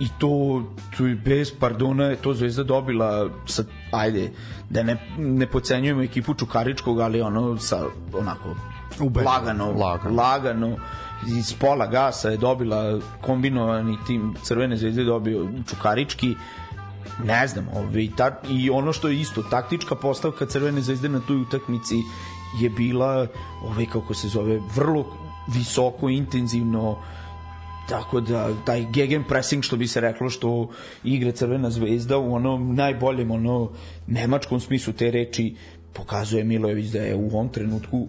i 0.00 0.08
to, 0.18 0.62
to 0.96 1.06
je 1.06 1.14
bez 1.14 1.52
pardona 1.60 2.04
je 2.04 2.16
to 2.16 2.34
Zvezda 2.34 2.64
dobila 2.64 3.30
sa, 3.46 3.64
ajde, 3.90 4.30
da 4.70 4.82
ne, 4.82 4.96
ne 5.18 5.46
pocenjujemo 5.46 6.02
ekipu 6.02 6.34
Čukaričkog, 6.34 7.00
ali 7.00 7.20
ono 7.20 7.58
sa 7.58 7.84
onako 8.12 8.56
Ubedljivo, 9.00 9.30
lagano, 9.30 9.72
lagano. 9.72 10.16
lagano 10.16 10.76
iz 11.38 11.54
pola 11.54 11.86
gasa 11.86 12.30
je 12.30 12.36
dobila 12.36 13.00
kombinovani 13.20 13.98
tim 14.06 14.34
Crvene 14.42 14.76
zvezde 14.76 15.04
dobio 15.04 15.48
Čukarički 15.70 16.34
ne 17.24 17.46
znam, 17.46 17.68
ovaj, 17.74 18.08
ta, 18.16 18.40
i 18.48 18.70
ono 18.70 18.92
što 18.92 19.08
je 19.08 19.20
isto, 19.20 19.42
taktička 19.42 19.94
postavka 19.94 20.46
Crvene 20.46 20.80
zvezde 20.80 21.08
na 21.08 21.20
toj 21.20 21.36
utakmici 21.36 21.96
je 22.60 22.70
bila, 22.70 23.26
ovaj, 23.62 23.86
kako 23.86 24.14
se 24.14 24.28
zove, 24.28 24.60
vrlo 24.74 25.06
visoko, 25.54 26.08
intenzivno, 26.08 26.96
tako 27.88 28.20
da 28.20 28.50
taj 28.64 28.86
gegen 28.92 29.24
pressing 29.24 29.62
što 29.62 29.76
bi 29.76 29.86
se 29.86 30.00
reklo 30.00 30.30
što 30.30 30.68
igra 31.04 31.32
Crvena 31.32 31.70
zvezda 31.70 32.18
u 32.18 32.34
onom 32.34 32.74
najboljem 32.74 33.30
ono 33.30 33.70
nemačkom 34.06 34.60
smislu 34.60 34.92
te 34.92 35.10
reči 35.10 35.54
pokazuje 35.92 36.44
Milojević 36.44 36.86
da 36.86 36.98
je 36.98 37.14
u 37.14 37.26
ovom 37.26 37.48
trenutku 37.48 38.06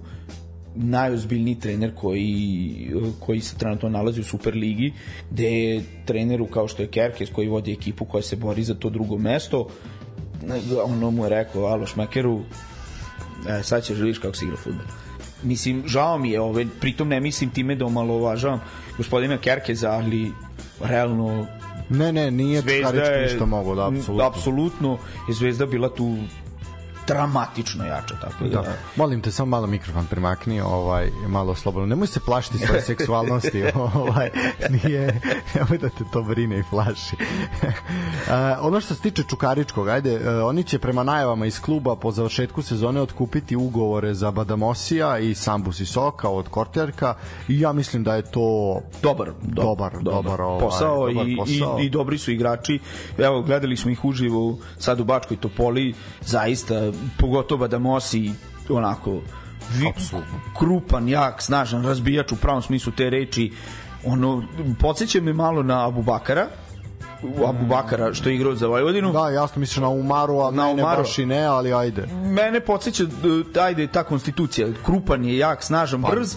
najozbiljniji 0.76 1.60
trener 1.60 1.92
koji, 1.96 2.92
koji 3.20 3.42
se 3.42 3.58
trenutno 3.58 3.90
nalazi 3.90 4.22
u 4.22 4.24
Superligi, 4.24 4.94
gde 5.32 5.52
je 5.52 5.84
treneru 6.06 6.46
kao 6.46 6.68
što 6.68 6.82
je 6.82 6.88
Kerkes 6.88 7.30
koji 7.30 7.48
vodi 7.48 7.74
ekipu 7.74 8.06
koja 8.06 8.22
se 8.22 8.36
bori 8.36 8.64
za 8.64 8.76
to 8.76 8.90
drugo 8.90 9.18
mesto, 9.18 9.68
ono 10.84 11.12
mu 11.12 11.24
je 11.24 11.30
rekao 11.30 11.66
Aloš 11.66 11.96
Makeru, 11.96 12.42
e, 13.48 13.64
sad 13.64 13.84
ćeš 13.84 13.98
da 13.98 14.04
vidiš 14.04 14.20
kako 14.20 14.36
se 14.36 14.46
igra 14.46 14.58
futbol. 14.58 14.86
Mislim, 15.44 15.84
žao 15.88 16.18
mi 16.18 16.32
je, 16.32 16.42
ove, 16.42 16.66
pritom 16.80 17.08
ne 17.08 17.20
mislim 17.20 17.50
time 17.50 17.76
da 17.76 17.86
omalovažavam 17.86 18.62
gospodina 18.98 19.38
Kerkeza, 19.38 19.92
ali 19.92 20.32
realno 20.80 21.48
Ne, 21.90 22.14
ne, 22.14 22.32
nije 22.32 22.62
Čukarički 22.62 23.24
ništa 23.24 23.46
mogo, 23.46 23.76
da, 23.76 23.88
apsolutno. 23.88 24.26
apsolutno 24.26 24.98
je 25.28 25.34
Zvezda 25.34 25.66
bila 25.66 25.90
tu 25.90 26.18
dramatično 27.08 27.86
jača 27.86 28.16
tako 28.22 28.44
da, 28.44 28.62
Da. 28.62 28.74
Molim 28.96 29.22
te 29.22 29.32
samo 29.32 29.50
malo 29.50 29.68
mikrofon 29.68 30.06
primakni, 30.06 30.62
ovaj 30.62 31.10
malo 31.28 31.56
slobodno. 31.56 31.88
Nemoj 31.88 32.08
se 32.08 32.20
plašiti 32.20 32.58
svoje 32.58 32.82
seksualnosti, 32.92 33.64
ovaj 33.76 34.30
nije 34.70 35.22
nemoj 35.56 35.78
da 35.78 35.90
te 35.90 36.04
to 36.14 36.24
brine 36.24 36.60
i 36.60 36.64
plaši. 36.70 37.16
uh, 37.22 38.34
ono 38.62 38.82
što 38.82 38.96
se 38.96 39.02
tiče 39.02 39.24
Čukaričkog, 39.30 39.90
ajde, 39.90 40.16
uh, 40.16 40.22
oni 40.44 40.64
će 40.64 40.80
prema 40.80 41.04
najavama 41.04 41.46
iz 41.46 41.62
kluba 41.62 41.96
po 41.96 42.12
završetku 42.12 42.62
sezone 42.62 43.02
otkupiti 43.02 43.56
ugovore 43.56 44.14
za 44.14 44.32
Badamosija 44.32 45.20
i 45.20 45.36
Sambu 45.36 45.72
Sisoka 45.72 46.30
od 46.30 46.48
Korterka 46.48 47.16
i 47.48 47.60
ja 47.60 47.74
mislim 47.74 48.04
da 48.04 48.16
je 48.16 48.22
to 48.22 48.80
dobar, 49.02 49.32
dobar, 49.42 49.98
dobar, 50.02 50.42
ovaj, 50.42 50.60
posao, 50.60 51.08
dobar 51.08 51.28
i, 51.28 51.38
posao. 51.38 51.80
I, 51.80 51.86
i 51.86 51.90
dobri 51.90 52.18
su 52.18 52.32
igrači. 52.32 52.80
Evo, 53.18 53.42
gledali 53.42 53.78
smo 53.78 53.92
ih 53.92 54.06
uživo 54.06 54.58
sad 54.78 55.00
u 55.00 55.04
Bačkoj 55.04 55.38
Topoli, 55.38 55.94
zaista, 56.22 56.92
pogotovo 57.20 57.68
da 57.68 57.80
Mosi 57.80 58.32
onako 58.70 59.12
vi, 59.74 59.92
krupan, 60.60 61.10
jak, 61.10 61.42
snažan 61.42 61.84
razbijač 61.84 62.32
u 62.32 62.36
pravom 62.36 62.62
smislu 62.62 62.94
te 62.98 63.10
reči. 63.10 63.54
Ono, 64.06 64.44
podsjeća 64.80 65.22
me 65.22 65.34
malo 65.34 65.64
na 65.64 65.88
Abubakara, 65.88 66.48
Abubakara 67.48 68.14
što 68.14 68.30
je 68.30 68.36
igrao 68.36 68.56
za 68.56 68.68
Vojvodinu. 68.68 69.12
Da, 69.12 69.30
jasno 69.30 69.60
misliš 69.60 69.78
na 69.78 69.90
Umaru, 69.90 70.40
a 70.40 70.52
Na 70.52 70.58
na 70.58 70.74
ne 70.74 70.84
Umaru. 70.84 71.02
baš 71.02 71.18
i 71.18 71.26
ne, 71.26 71.44
ali 71.44 71.74
ajde. 71.74 72.08
Mene 72.24 72.60
podsjeća, 72.60 73.04
e, 73.56 73.60
ajde, 73.60 73.88
ta 73.88 74.04
konstitucija. 74.04 74.68
Krupan 74.86 75.26
je, 75.26 75.38
jak, 75.38 75.64
snažan, 75.64 76.02
brz. 76.02 76.36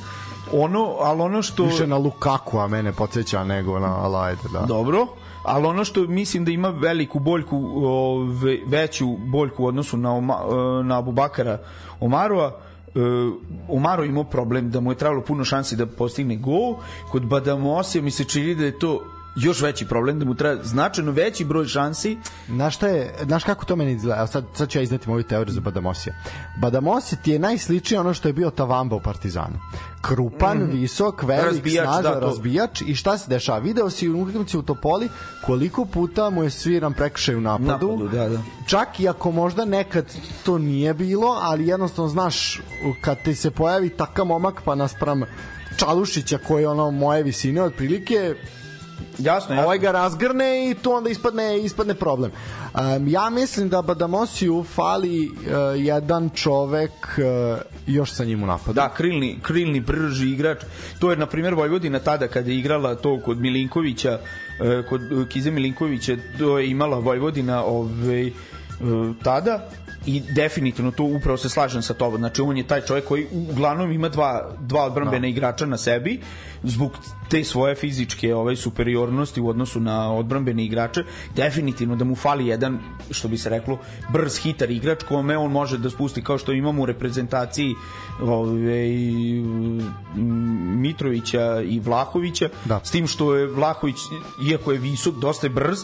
Ono, 0.53 0.97
ali 1.01 1.23
ono 1.23 1.43
što... 1.43 1.65
Više 1.65 1.87
na 1.87 1.97
Lukaku, 1.97 2.59
a 2.59 2.67
mene 2.67 2.93
podsjeća 2.93 3.45
nego 3.45 3.79
na 3.79 3.97
ali 4.01 4.17
ajde, 4.17 4.43
da. 4.53 4.61
Dobro, 4.61 5.07
ali 5.43 5.67
ono 5.67 5.85
što 5.85 6.03
mislim 6.03 6.45
da 6.45 6.51
ima 6.51 6.69
veliku 6.69 7.19
boljku, 7.19 7.57
ove, 7.77 8.59
veću 8.67 9.17
boljku 9.19 9.63
u 9.65 9.67
odnosu 9.67 9.97
na, 9.97 10.13
Oma, 10.13 10.35
e, 10.35 10.85
na 10.85 10.99
Abubakara 10.99 11.59
Omarova, 12.01 12.57
e, 12.95 13.01
Omaro 13.69 14.05
imao 14.05 14.25
problem 14.25 14.71
da 14.71 14.81
mu 14.81 14.93
je 14.93 14.97
trebalo 14.97 15.23
puno 15.23 15.45
šansi 15.45 15.77
da 15.77 15.87
postigne 15.87 16.37
gol. 16.37 16.77
Kod 17.11 17.27
Badamosija 17.27 18.03
mi 18.03 18.11
se 18.11 18.25
čini 18.25 18.55
da 18.55 18.65
je 18.65 18.79
to 18.79 19.05
još 19.43 19.61
veći 19.61 19.87
problem, 19.87 20.19
da 20.19 20.25
mu 20.25 20.35
treba 20.35 20.65
značajno 20.65 21.13
veći 21.13 21.45
broj 21.45 21.67
šansi. 21.67 22.19
Znaš 22.49 22.77
šta 22.77 22.89
je, 22.89 23.15
znaš 23.25 23.45
kako 23.45 23.65
to 23.65 23.77
meni 23.77 23.93
izgleda? 23.93 24.27
Sad, 24.27 24.45
sad 24.55 24.69
ću 24.69 24.79
ja 24.79 24.83
izneti 24.83 25.09
moju 25.09 25.23
teoriju 25.23 25.55
za 25.55 25.61
Badamosija. 25.61 26.15
Badamosi 26.61 27.17
ti 27.17 27.31
je 27.31 27.39
najsličnije 27.39 28.01
ono 28.01 28.15
što 28.15 28.29
je 28.29 28.33
bio 28.33 28.51
Tavamba 28.51 28.97
u 28.97 29.01
Partizanu. 29.01 29.59
Krupan, 30.03 30.59
mm. 30.59 30.71
visok, 30.71 31.23
velik, 31.23 31.45
Razbijač, 31.45 31.87
snažan, 31.87 32.03
da, 32.03 32.21
to. 32.21 32.27
razbijač 32.27 32.83
i 32.87 32.95
šta 32.95 33.19
se 33.19 33.31
dešava? 33.31 33.59
Video 33.59 33.91
si 33.91 34.09
u 34.09 34.23
utakmici 34.23 34.59
u 34.59 34.63
Topoli 34.63 35.09
koliko 35.47 35.85
puta 35.85 36.31
mu 36.31 36.43
je 36.43 36.51
sviran 36.51 36.93
prekršaj 36.93 37.35
u 37.35 37.41
napadu. 37.41 37.67
Napadu, 37.67 38.09
da, 38.09 38.29
da. 38.29 38.39
Čak 38.67 39.01
i 39.01 39.09
ako 39.09 39.31
možda 39.31 39.65
nekad 39.65 40.05
to 40.45 40.59
nije 40.59 40.95
bilo, 40.95 41.39
ali 41.43 41.67
jednostavno 41.67 42.09
znaš 42.09 42.61
kad 43.01 43.23
ti 43.23 43.35
se 43.35 43.51
pojavi 43.51 43.89
takav 43.89 44.25
momak 44.27 44.63
pa 44.65 44.75
naspram 44.75 45.23
Čalušića 45.77 46.39
koji 46.39 46.63
je 46.63 46.69
ono 46.69 46.91
moje 46.91 47.23
visine 47.23 47.63
otprilike 47.63 48.35
Jasno, 49.19 49.55
jasno. 49.55 49.63
ovaj 49.63 49.79
ga 49.79 49.91
razgrne 49.91 50.71
i 50.71 50.75
tu 50.75 50.93
onda 50.93 51.11
ispadne 51.11 51.61
ispadne 51.65 51.95
problem. 51.95 52.31
Um, 52.75 53.09
ja 53.09 53.31
mislim 53.31 53.69
da 53.69 53.83
Badamosiju 53.83 54.65
fali 54.75 55.29
uh, 55.29 55.35
jedan 55.77 56.31
čovek 56.35 56.91
uh, 57.19 57.59
još 57.87 58.13
sa 58.13 58.25
njim 58.25 58.43
u 58.43 58.47
napadu. 58.47 58.75
Da, 58.75 58.89
krilni, 58.89 59.39
krilni 59.43 59.81
brži 59.81 60.31
igrač. 60.31 60.59
To 60.99 61.11
je, 61.11 61.17
na 61.17 61.27
primjer, 61.27 61.55
Vojvodina 61.55 61.99
tada 61.99 62.29
kada 62.29 62.51
je 62.51 62.59
igrala 62.59 62.95
to 62.95 63.21
kod 63.25 63.39
Milinkovića, 63.39 64.19
e, 64.61 64.83
kod 64.89 65.01
Kize 65.29 65.51
Milinkovića, 65.51 66.17
to 66.39 66.59
je 66.59 66.71
imala 66.71 66.99
Vojvodina 66.99 67.65
ovaj, 67.65 68.27
e, 68.27 68.33
tada 69.23 69.69
i 70.07 70.21
definitivno 70.35 70.91
tu 70.91 71.05
upravo 71.05 71.37
se 71.37 71.49
slažem 71.49 71.83
sa 71.83 71.95
tobom. 71.95 72.19
Znači 72.19 72.43
on 72.43 72.57
je 72.57 72.67
taj 72.67 72.81
čovjek 72.81 73.05
koji 73.05 73.27
uglavnom 73.51 73.93
ima 73.93 74.09
dva 74.09 74.51
dva 74.61 74.85
odbrambena 74.85 75.21
Da. 75.21 75.27
igrača 75.27 75.67
na 75.67 75.77
sebi 75.77 76.21
zbog 76.63 76.93
te 77.29 77.45
svoje 77.45 77.75
fizičke 77.75 78.35
ovaj 78.35 78.57
superiornosti 78.57 79.41
u 79.41 79.49
odnosu 79.49 79.81
na 79.81 80.13
odbrambene 80.15 80.65
igrače. 80.65 81.05
Definitivno 81.37 81.97
da 81.97 82.05
mu 82.05 82.15
fali 82.17 82.47
jedan 82.47 82.79
što 83.11 83.29
bi 83.29 83.39
se 83.39 83.49
reklo 83.51 83.79
brz 84.13 84.39
hitar 84.39 84.71
igrač 84.71 85.03
kome 85.03 85.39
on 85.39 85.53
može 85.53 85.79
da 85.79 85.91
spusti 85.91 86.23
kao 86.25 86.39
što 86.39 86.53
imamo 86.53 86.83
u 86.83 86.87
reprezentaciji 86.87 87.75
ovaj 88.23 88.89
Mitrovića 90.77 91.61
i 91.61 91.81
Vlahovića 91.81 92.49
Da. 92.65 92.81
s 92.85 92.91
tim 92.91 93.07
što 93.07 93.35
je 93.37 93.47
Vlahović 93.47 93.97
iako 94.51 94.73
je 94.73 94.79
visok 94.79 95.15
dosta 95.15 95.47
je 95.47 95.51
brz 95.51 95.79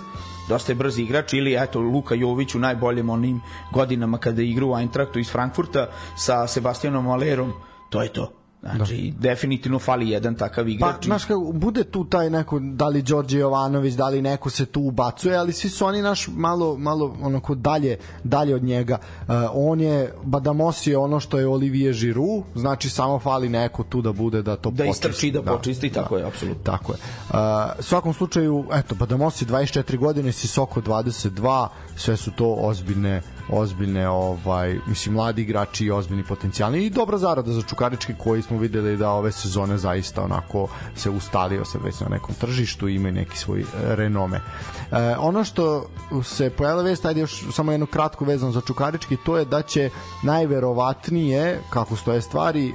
dosta 0.49 0.73
je 0.73 0.77
brz 0.77 0.99
igrač 0.99 1.33
ili 1.33 1.57
eto 1.63 1.81
Luka 1.81 2.15
Jović 2.15 2.55
u 2.55 2.59
najboljim 2.59 3.11
onim 3.11 3.41
godinama 3.73 4.19
kada 4.19 4.43
je 4.43 4.51
igrao 4.51 4.69
u 4.69 4.79
Eintrachtu 4.79 5.19
iz 5.19 5.31
Frankfurta 5.31 5.89
sa 6.17 6.47
Sebastianom 6.47 7.09
Alerom 7.09 7.53
to 7.91 8.03
je 8.03 8.13
to 8.13 8.36
znači 8.75 9.13
da. 9.17 9.29
definitivno 9.29 9.79
fali 9.79 10.11
jedan 10.11 10.35
takav 10.35 10.65
Pa, 10.65 10.71
igrač 10.71 11.05
znaš 11.05 11.25
kako, 11.25 11.53
bude 11.53 11.85
tu 11.85 12.05
taj 12.05 12.31
neko, 12.31 12.59
da 12.59 12.89
li 12.89 13.03
Đorđe 13.03 13.39
Jovanović, 13.39 13.95
da 13.95 14.09
li 14.09 14.23
neko 14.23 14.51
se 14.51 14.67
tu 14.67 14.81
ubacuje, 14.81 15.37
ali 15.37 15.53
svi 15.53 15.69
su 15.69 15.87
oni 15.87 16.03
naš 16.03 16.29
malo, 16.29 16.77
malo 16.79 17.17
onako 17.23 17.55
dalje, 17.55 17.99
dalje 18.25 18.55
od 18.55 18.63
njega. 18.63 18.99
Uh, 19.21 19.35
on 19.55 19.81
je, 19.81 20.13
Badamos 20.25 20.87
je 20.87 20.99
ono 20.99 21.21
što 21.21 21.39
je 21.39 21.47
Olivier 21.47 21.95
Giroud, 21.95 22.43
znači 22.55 22.89
samo 22.89 23.19
fali 23.19 23.49
neko 23.49 23.83
tu 23.83 24.03
da 24.03 24.13
bude 24.13 24.43
da 24.43 24.57
to 24.57 24.71
da 24.71 24.85
počisti. 24.85 25.09
istrči 25.09 25.31
da, 25.31 25.43
počisti 25.43 25.91
tako 25.91 26.17
je 26.17 26.25
apsolutno 26.25 26.63
Tako 26.65 26.93
je. 26.93 26.99
Uh, 27.31 27.37
u 27.79 27.83
svakom 27.83 28.15
slučaju, 28.15 28.65
eto, 28.73 28.95
Badamosi 28.95 29.47
24 29.47 29.99
godine, 29.99 30.33
Sisoko 30.33 30.81
22, 30.81 31.69
sve 31.97 32.17
su 32.17 32.31
to 32.31 32.57
ozbiljne 32.61 33.23
ozbiljne 33.49 34.09
ovaj 34.09 34.79
mislim 34.87 35.15
mladi 35.15 35.43
igrači 35.43 35.85
i 35.85 35.91
ozbiljni 35.91 36.25
potencijali 36.25 36.87
i 36.87 36.91
dobra 36.91 37.19
zarada 37.19 37.53
za 37.53 37.63
Čukarički 37.63 38.15
koji 38.19 38.43
smo 38.43 38.59
videli 38.59 38.97
da 38.97 39.11
ove 39.11 39.33
sezone 39.33 39.79
zaista 39.79 40.23
onako 40.23 40.69
se 40.97 41.11
ustalio 41.11 41.65
se 41.65 41.79
već 41.85 42.01
na 42.01 42.09
nekom 42.09 42.35
tržištu 42.35 42.89
i 42.89 42.95
ima 42.95 43.11
neki 43.11 43.39
svoj 43.39 43.61
e, 43.61 43.65
renome. 43.83 44.37
E, 44.37 45.17
ono 45.19 45.45
što 45.45 45.87
se 46.25 46.51
pojavila 46.51 46.83
vest, 46.83 47.05
ajde 47.05 47.21
još 47.21 47.45
samo 47.53 47.73
jednu 47.73 47.87
kratku 47.87 48.25
vezano 48.25 48.53
za 48.53 48.61
Čukarički, 48.61 49.17
to 49.17 49.39
je 49.39 49.45
da 49.45 49.63
će 49.63 49.91
najverovatnije, 50.23 51.61
kako 51.71 51.97
stoje 51.97 52.23
stvari, 52.23 52.69
e, 52.69 52.75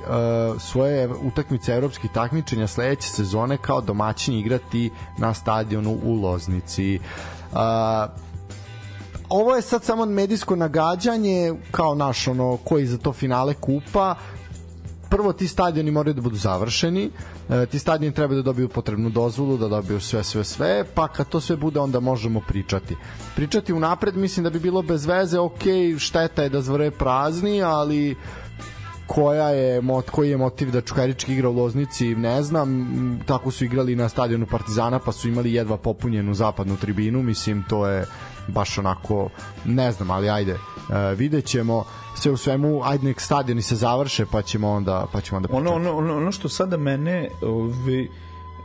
svoje 0.60 1.10
utakmice 1.22 1.74
evropskih 1.74 2.12
takmičenja 2.12 2.68
sledeće 2.68 3.10
sezone 3.10 3.58
kao 3.58 3.82
domaćin 3.82 4.34
igrati 4.34 4.92
na 5.18 5.34
stadionu 5.34 5.98
u 6.04 6.22
Loznici. 6.22 6.96
E, 6.96 7.00
ovo 9.32 9.56
je 9.56 9.62
sad 9.62 9.84
samo 9.84 10.06
medijsko 10.06 10.56
nagađanje 10.56 11.54
kao 11.72 11.96
naš 11.96 12.28
ono 12.28 12.58
koji 12.58 12.86
za 12.86 12.98
to 12.98 13.14
finale 13.14 13.54
kupa. 13.54 14.16
Prvo 15.10 15.34
ti 15.34 15.48
stadioni 15.48 15.92
moraju 15.92 16.14
da 16.14 16.22
budu 16.22 16.36
završeni 16.36 17.10
e, 17.50 17.66
ti 17.66 17.80
stadioni 17.80 18.16
treba 18.16 18.36
da 18.36 18.42
dobiju 18.42 18.70
potrebnu 18.70 19.10
dozvolu 19.10 19.58
da 19.58 19.68
dobiju 19.68 20.00
sve 20.00 20.24
sve 20.24 20.44
sve 20.44 20.86
pa 20.96 21.08
kad 21.08 21.30
to 21.30 21.42
sve 21.42 21.56
bude 21.56 21.80
onda 21.80 22.00
možemo 22.00 22.42
pričati. 22.48 22.96
Pričati 23.36 23.74
unapred 23.74 24.18
mislim 24.18 24.44
da 24.44 24.50
bi 24.50 24.60
bilo 24.60 24.82
bez 24.82 25.06
veze 25.06 25.40
ok 25.40 25.64
šteta 26.00 26.44
je 26.44 26.50
da 26.50 26.62
zvore 26.62 26.92
prazni 26.92 27.64
ali 27.64 28.16
koja 29.08 29.50
je 29.50 29.82
mot, 29.82 30.10
koji 30.10 30.30
je 30.30 30.38
motiv 30.38 30.72
da 30.72 30.82
Čukarički 30.82 31.34
igra 31.34 31.50
u 31.50 31.56
Loznici 31.56 32.16
ne 32.16 32.44
znam. 32.44 32.90
Tako 33.26 33.52
su 33.52 33.66
igrali 33.66 33.96
na 33.96 34.10
stadionu 34.10 34.46
Partizana 34.46 35.00
pa 35.00 35.12
su 35.12 35.28
imali 35.28 35.54
jedva 35.54 35.78
popunjenu 35.78 36.34
zapadnu 36.34 36.78
tribinu 36.78 37.24
mislim 37.24 37.64
to 37.70 37.88
je 37.88 38.06
baš 38.48 38.78
onako 38.78 39.30
ne 39.66 39.92
znam 39.92 40.12
ali 40.12 40.30
ajde 40.30 40.52
e, 40.52 41.16
vidjet 41.16 41.46
ćemo 41.46 41.84
sve 42.16 42.32
u 42.32 42.38
svemu 42.38 42.82
ajde 42.84 43.06
nek 43.06 43.22
stadioni 43.22 43.62
se 43.62 43.76
završe 43.76 44.26
pa 44.32 44.42
ćemo 44.42 44.70
onda 44.70 45.06
pa 45.14 45.22
ćemo 45.22 45.38
onda 45.38 45.50
ono, 45.52 45.72
pričati. 45.72 45.88
ono, 45.88 45.98
ono, 45.98 46.18
ono 46.18 46.32
što 46.32 46.50
sada 46.50 46.78
mene 46.78 47.30
ovi, 47.42 48.10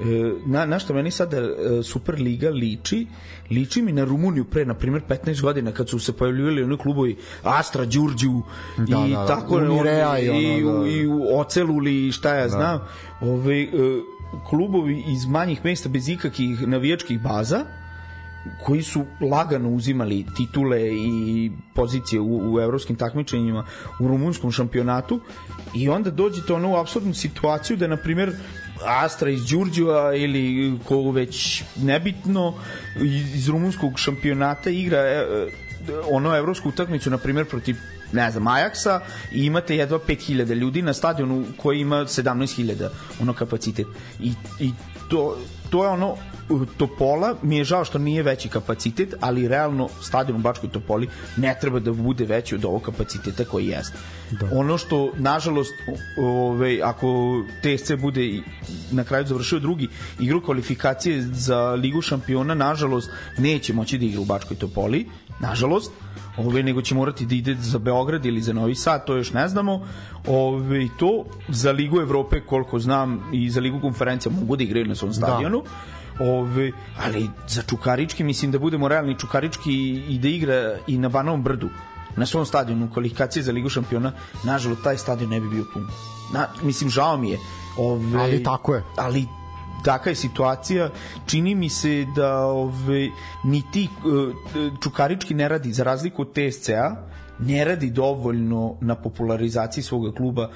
e, 0.00 0.32
na, 0.46 0.66
na 0.66 0.78
što 0.78 0.94
meni 0.94 1.10
sada 1.10 1.36
e, 1.36 1.46
Superliga 1.82 2.50
liči 2.50 3.06
liči 3.50 3.82
mi 3.82 3.92
na 3.92 4.04
Rumuniju 4.04 4.44
pre 4.44 4.64
na 4.64 4.74
primjer 4.74 5.02
15 5.08 5.42
godina 5.42 5.72
kad 5.72 5.88
su 5.88 5.98
se 5.98 6.12
pojavljivali 6.12 6.62
oni 6.62 6.78
klubovi 6.78 7.16
Astra, 7.42 7.84
Đurđu 7.84 8.42
Da, 8.76 9.06
i 9.06 9.10
da, 9.10 9.16
da. 9.16 9.26
tako 9.26 9.56
Unirea 9.56 10.18
i 10.18 10.26
i, 10.26 10.64
ono, 10.64 10.80
da. 10.80 10.90
i 10.90 11.06
u 11.06 11.38
Oceluli 11.38 12.06
i 12.06 12.12
šta 12.12 12.34
ja 12.34 12.48
znam 12.48 12.80
ove, 13.20 13.66
klubovi 14.48 15.04
iz 15.06 15.26
manjih 15.26 15.64
mesta 15.64 15.88
bez 15.88 16.08
ikakih 16.08 16.68
navijačkih 16.68 17.20
baza 17.20 17.64
koji 18.64 18.82
su 18.82 19.04
lagano 19.30 19.70
uzimali 19.70 20.26
titule 20.36 20.80
i 20.94 21.50
pozicije 21.74 22.20
u, 22.20 22.54
u 22.54 22.60
evropskim 22.60 22.96
takmičenjima 22.96 23.64
u 24.00 24.08
rumunskom 24.08 24.52
šampionatu 24.52 25.20
i 25.74 25.88
onda 25.88 26.10
dođete 26.10 26.52
ono 26.52 26.70
u 26.70 26.76
apsurdnu 26.76 27.14
situaciju 27.14 27.76
da 27.76 27.86
na 27.86 27.96
primjer 27.96 28.32
Astra 28.84 29.30
iz 29.30 29.46
Đurđeva 29.46 30.14
ili 30.14 30.72
ko 30.84 31.10
već 31.10 31.62
nebitno 31.76 32.54
iz 33.34 33.48
rumunskog 33.48 33.98
šampionata 33.98 34.70
igra 34.70 34.98
e, 34.98 35.12
e, 35.12 35.48
ono 36.10 36.36
evropsku 36.36 36.68
utakmicu 36.68 37.10
na 37.10 37.18
primjer 37.18 37.46
protiv 37.46 37.76
ne 38.12 38.30
znam, 38.30 38.46
Ajaksa 38.46 39.00
i 39.32 39.44
imate 39.44 39.76
jedva 39.76 39.98
5000 39.98 40.54
ljudi 40.54 40.82
na 40.82 40.92
stadionu 40.92 41.44
koji 41.56 41.80
ima 41.80 41.96
17000 41.96 42.88
ono 43.20 43.32
kapacitet. 43.32 43.86
I, 44.20 44.32
i 44.60 44.70
to, 45.10 45.38
to 45.70 45.84
je 45.84 45.90
ono 45.90 46.16
Topola 46.76 47.34
mi 47.42 47.56
je 47.56 47.64
žao 47.64 47.84
što 47.84 47.98
nije 47.98 48.22
veći 48.22 48.48
kapacitet, 48.48 49.14
ali 49.20 49.48
realno 49.48 49.88
stadion 50.02 50.38
u 50.38 50.42
Bačkoj 50.42 50.70
Topoli 50.70 51.08
ne 51.36 51.56
treba 51.60 51.80
da 51.80 51.92
bude 51.92 52.24
veći 52.24 52.54
od 52.54 52.64
ovog 52.64 52.82
kapaciteta 52.82 53.44
koji 53.44 53.66
jeste. 53.66 53.98
Da. 54.30 54.48
Ono 54.52 54.78
što, 54.78 55.12
nažalost, 55.18 55.72
ove, 56.18 56.80
ako 56.82 57.42
TSC 57.62 57.92
bude 58.00 58.42
na 58.90 59.04
kraju 59.04 59.26
završio 59.26 59.58
drugi 59.58 59.88
igru 60.20 60.40
kvalifikacije 60.40 61.22
za 61.22 61.70
Ligu 61.70 62.00
šampiona, 62.00 62.54
nažalost, 62.54 63.10
neće 63.38 63.72
moći 63.72 63.98
da 63.98 64.04
igra 64.04 64.20
u 64.20 64.24
Bačkoj 64.24 64.56
Topoli, 64.56 65.06
nažalost, 65.40 65.92
ove, 66.36 66.62
nego 66.62 66.82
će 66.82 66.94
morati 66.94 67.26
da 67.26 67.34
ide 67.34 67.54
za 67.60 67.78
Beograd 67.78 68.26
ili 68.26 68.40
za 68.40 68.52
Novi 68.52 68.74
Sad, 68.74 69.06
to 69.06 69.16
još 69.16 69.32
ne 69.32 69.48
znamo. 69.48 69.86
Ove, 70.26 70.88
to 70.98 71.24
za 71.48 71.72
Ligu 71.72 72.00
Evrope, 72.00 72.40
koliko 72.40 72.78
znam, 72.78 73.30
i 73.32 73.50
za 73.50 73.60
Ligu 73.60 73.80
konferencija 73.80 74.32
mogu 74.32 74.56
da 74.56 74.64
igraju 74.64 74.86
na 74.86 74.94
svom 74.94 75.12
stadionu. 75.12 75.62
Ove, 76.20 76.72
ali 76.98 77.30
za 77.48 77.62
Čukarički 77.62 78.24
mislim 78.24 78.50
da 78.50 78.58
budemo 78.58 78.88
realni 78.88 79.18
Čukarički 79.18 79.72
i 80.08 80.18
da 80.18 80.28
igra 80.28 80.78
i 80.86 80.98
na 80.98 81.08
Banovom 81.08 81.42
brdu 81.42 81.68
na 82.16 82.26
svom 82.26 82.46
stadionu 82.46 82.88
kvalifikacije 82.92 83.42
za 83.42 83.52
Ligu 83.52 83.68
šampiona 83.68 84.12
nažalost 84.44 84.82
taj 84.82 84.98
stadion 84.98 85.30
ne 85.30 85.40
bi 85.40 85.48
bio 85.48 85.64
pun. 85.72 85.86
Na, 86.32 86.46
mislim 86.62 86.90
žao 86.90 87.16
mi 87.16 87.30
je. 87.30 87.38
Ove, 87.78 88.20
Ali 88.20 88.42
tako 88.42 88.74
je. 88.74 88.82
ali 88.96 89.26
takva 89.84 90.10
je 90.10 90.16
situacija. 90.16 90.90
Čini 91.26 91.54
mi 91.54 91.68
se 91.68 92.06
da 92.16 92.46
ove, 92.46 93.08
ni 93.44 93.62
ti 93.72 93.84
e, 93.84 93.88
Čukarički 94.82 95.34
ne 95.34 95.48
radi 95.48 95.72
za 95.72 95.84
razliku 95.84 96.22
od 96.22 96.32
TSC-a 96.32 96.96
ne 97.38 97.64
radi 97.64 97.90
dovoljno 97.90 98.76
na 98.80 98.94
popularizaciji 98.94 99.84
svoga 99.84 100.12
kluba 100.12 100.50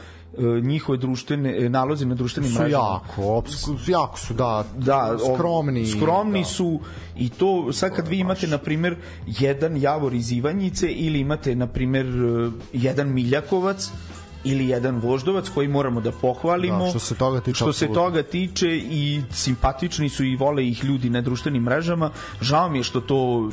njihove 0.62 0.98
društvene 0.98 1.56
e, 1.58 1.68
nalozi 1.68 2.06
na 2.06 2.14
društvenim 2.14 2.52
su 2.52 2.58
mrežama 2.60 2.84
jako, 2.84 3.22
opsku, 3.22 3.76
jako 3.86 4.18
su 4.18 4.34
da, 4.34 4.64
da 4.76 5.16
skromni. 5.34 5.86
skromni 5.86 6.40
da. 6.40 6.44
su 6.44 6.80
i 7.16 7.28
to 7.28 7.72
sad 7.72 7.96
kad 7.96 8.08
vi 8.08 8.18
imate 8.18 8.46
na 8.46 8.58
primer 8.58 8.96
jedan 9.26 9.76
Javor 9.76 10.14
iz 10.14 10.32
Ivanjice 10.32 10.88
ili 10.88 11.20
imate 11.20 11.54
na 11.54 11.66
primer 11.66 12.06
eh, 12.06 12.50
jedan 12.72 13.12
Miljakovac 13.12 13.90
ili 14.44 14.68
jedan 14.68 14.98
voždovac 15.00 15.48
koji 15.48 15.68
moramo 15.68 16.00
da 16.00 16.12
pohvalimo 16.12 16.84
Da, 16.84 16.90
što 16.90 16.98
se 16.98 17.14
toga 17.14 17.40
tiče, 17.40 17.56
što 17.56 17.72
se 17.72 17.88
toga 17.92 18.22
tiče 18.22 18.76
i 18.76 19.22
simpatični 19.30 20.08
su 20.08 20.24
i 20.24 20.36
vole 20.36 20.66
ih 20.66 20.84
ljudi 20.84 21.10
na 21.10 21.20
društvenim 21.20 21.62
mrežama 21.62 22.10
žao 22.40 22.68
mi 22.68 22.78
je 22.78 22.82
što 22.82 23.00
to 23.00 23.50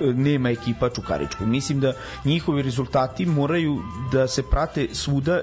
nema 0.00 0.50
ekipa 0.50 0.90
Čukaričkog 0.90 1.48
mislim 1.48 1.80
da 1.80 1.92
njihovi 2.24 2.62
rezultati 2.62 3.26
moraju 3.26 3.78
da 4.12 4.28
se 4.28 4.42
prate 4.42 4.88
svuda 4.92 5.40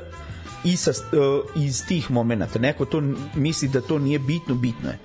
i 0.65 0.75
sa, 0.77 0.91
uh, 0.91 1.63
iz 1.63 1.85
tih 1.87 2.11
momenata. 2.11 2.59
Neko 2.59 2.85
to 2.85 3.01
misli 3.35 3.67
da 3.67 3.81
to 3.81 3.99
nije 3.99 4.19
bitno, 4.19 4.55
bitno 4.55 4.89
je. 4.89 4.97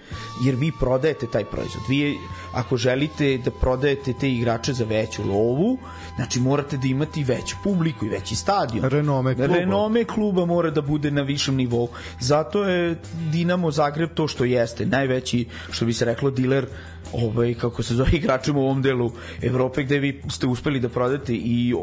Jer 0.44 0.54
vi 0.54 0.72
prodajete 0.80 1.26
taj 1.32 1.44
proizvod. 1.44 1.82
Vi, 1.88 2.18
ako 2.52 2.76
želite 2.76 3.38
da 3.44 3.50
prodajete 3.50 4.12
te 4.20 4.30
igrače 4.30 4.72
za 4.72 4.84
veću 4.84 5.22
lovu, 5.22 5.78
znači 6.16 6.40
morate 6.40 6.76
da 6.76 6.86
imate 6.88 7.20
i 7.20 7.24
veću 7.24 7.56
publiku 7.64 8.06
i 8.06 8.08
veći 8.08 8.36
stadion. 8.36 8.88
Renome 8.88 9.34
kluba. 9.34 9.54
Renome 9.54 10.04
kluba 10.04 10.46
mora 10.46 10.70
da 10.70 10.80
bude 10.80 11.10
na 11.10 11.22
višem 11.22 11.56
nivou. 11.56 11.88
Zato 12.20 12.64
je 12.64 12.96
Dinamo 13.32 13.70
Zagreb 13.70 14.10
to 14.14 14.28
što 14.28 14.44
jeste. 14.44 14.86
Najveći, 14.86 15.46
što 15.70 15.86
bi 15.86 15.92
se 15.92 16.04
reklo, 16.04 16.30
diler 16.30 16.66
ovaj, 17.12 17.54
kako 17.54 17.82
se 17.82 17.94
zove 17.94 18.10
igračima 18.12 18.58
u 18.58 18.62
ovom 18.62 18.82
delu 18.82 19.12
Evrope 19.42 19.82
gde 19.82 19.98
vi 19.98 20.22
ste 20.30 20.46
uspeli 20.46 20.80
da 20.80 20.88
prodate 20.88 21.34
i 21.34 21.74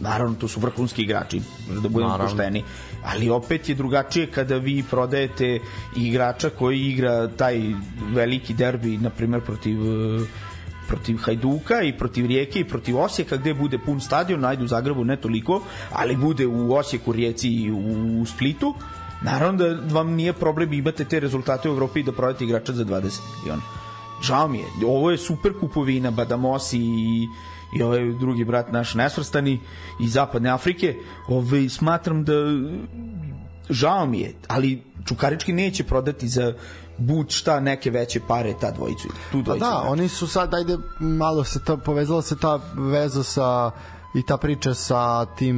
naravno 0.00 0.34
to 0.34 0.48
su 0.48 0.60
vrhunski 0.60 1.02
igrači 1.02 1.40
da 1.82 1.88
budemo 1.88 2.10
Naravno. 2.10 2.24
pošteni 2.24 2.64
ali 3.04 3.30
opet 3.30 3.68
je 3.68 3.74
drugačije 3.74 4.26
kada 4.26 4.56
vi 4.56 4.84
prodajete 4.90 5.58
igrača 5.96 6.50
koji 6.50 6.80
igra 6.80 7.28
taj 7.28 7.60
veliki 8.12 8.54
derbi 8.54 8.98
na 8.98 9.10
primjer 9.10 9.40
protiv 9.40 9.78
eh, 9.80 10.26
protiv 10.88 11.16
Hajduka 11.16 11.82
i 11.82 11.92
protiv 11.98 12.26
Rijeke 12.26 12.60
i 12.60 12.64
protiv 12.64 12.98
Osijeka 12.98 13.36
gde 13.36 13.54
bude 13.54 13.78
pun 13.78 14.00
stadion, 14.00 14.44
ajde 14.44 14.64
u 14.64 14.66
Zagrebu 14.66 15.04
ne 15.04 15.16
toliko, 15.16 15.62
ali 15.92 16.16
bude 16.16 16.46
u 16.46 16.74
Osijeku, 16.74 17.12
Rijeci 17.12 17.48
i 17.48 17.72
u 18.20 18.26
Splitu, 18.26 18.74
naravno 19.22 19.58
da 19.58 19.94
vam 19.94 20.10
nije 20.10 20.32
problem 20.32 20.72
imate 20.72 21.04
te 21.04 21.20
rezultate 21.20 21.70
u 21.70 21.72
Evropi 21.72 22.00
i 22.00 22.02
da 22.02 22.12
prodate 22.12 22.44
igrača 22.44 22.72
za 22.72 22.84
20 22.84 23.20
miliona. 23.38 23.62
Žao 24.22 24.48
mi 24.48 24.58
je, 24.58 24.64
ovo 24.86 25.10
je 25.10 25.18
super 25.18 25.52
kupovina 25.60 26.10
Badamosi 26.10 26.78
i 26.78 27.28
i 27.78 27.82
ovaj 27.82 28.12
drugi 28.20 28.44
brat 28.44 28.72
naš 28.72 28.94
nesvrstani 28.94 29.60
iz 30.00 30.12
zapadne 30.12 30.50
Afrike, 30.50 30.94
ovaj, 31.28 31.68
smatram 31.68 32.24
da 32.24 32.32
žao 33.70 34.06
mi 34.06 34.20
je, 34.20 34.34
ali 34.48 34.82
Čukarički 35.04 35.52
neće 35.52 35.84
prodati 35.84 36.28
za 36.28 36.54
buć 36.98 37.36
šta 37.36 37.60
neke 37.60 37.90
veće 37.90 38.20
pare 38.28 38.54
ta 38.60 38.70
dvojicu. 38.70 39.08
Tu 39.08 39.38
Pa 39.38 39.42
dvojicu. 39.42 39.64
da, 39.64 39.84
oni 39.88 40.08
su 40.08 40.26
sad, 40.26 40.54
ajde, 40.54 40.78
malo 41.00 41.44
se 41.44 41.64
ta, 41.64 41.76
povezala 41.76 42.22
se 42.22 42.36
ta 42.38 42.60
veza 42.76 43.22
sa 43.22 43.70
i 44.14 44.22
ta 44.22 44.36
priča 44.36 44.74
sa 44.74 45.24
tim 45.24 45.56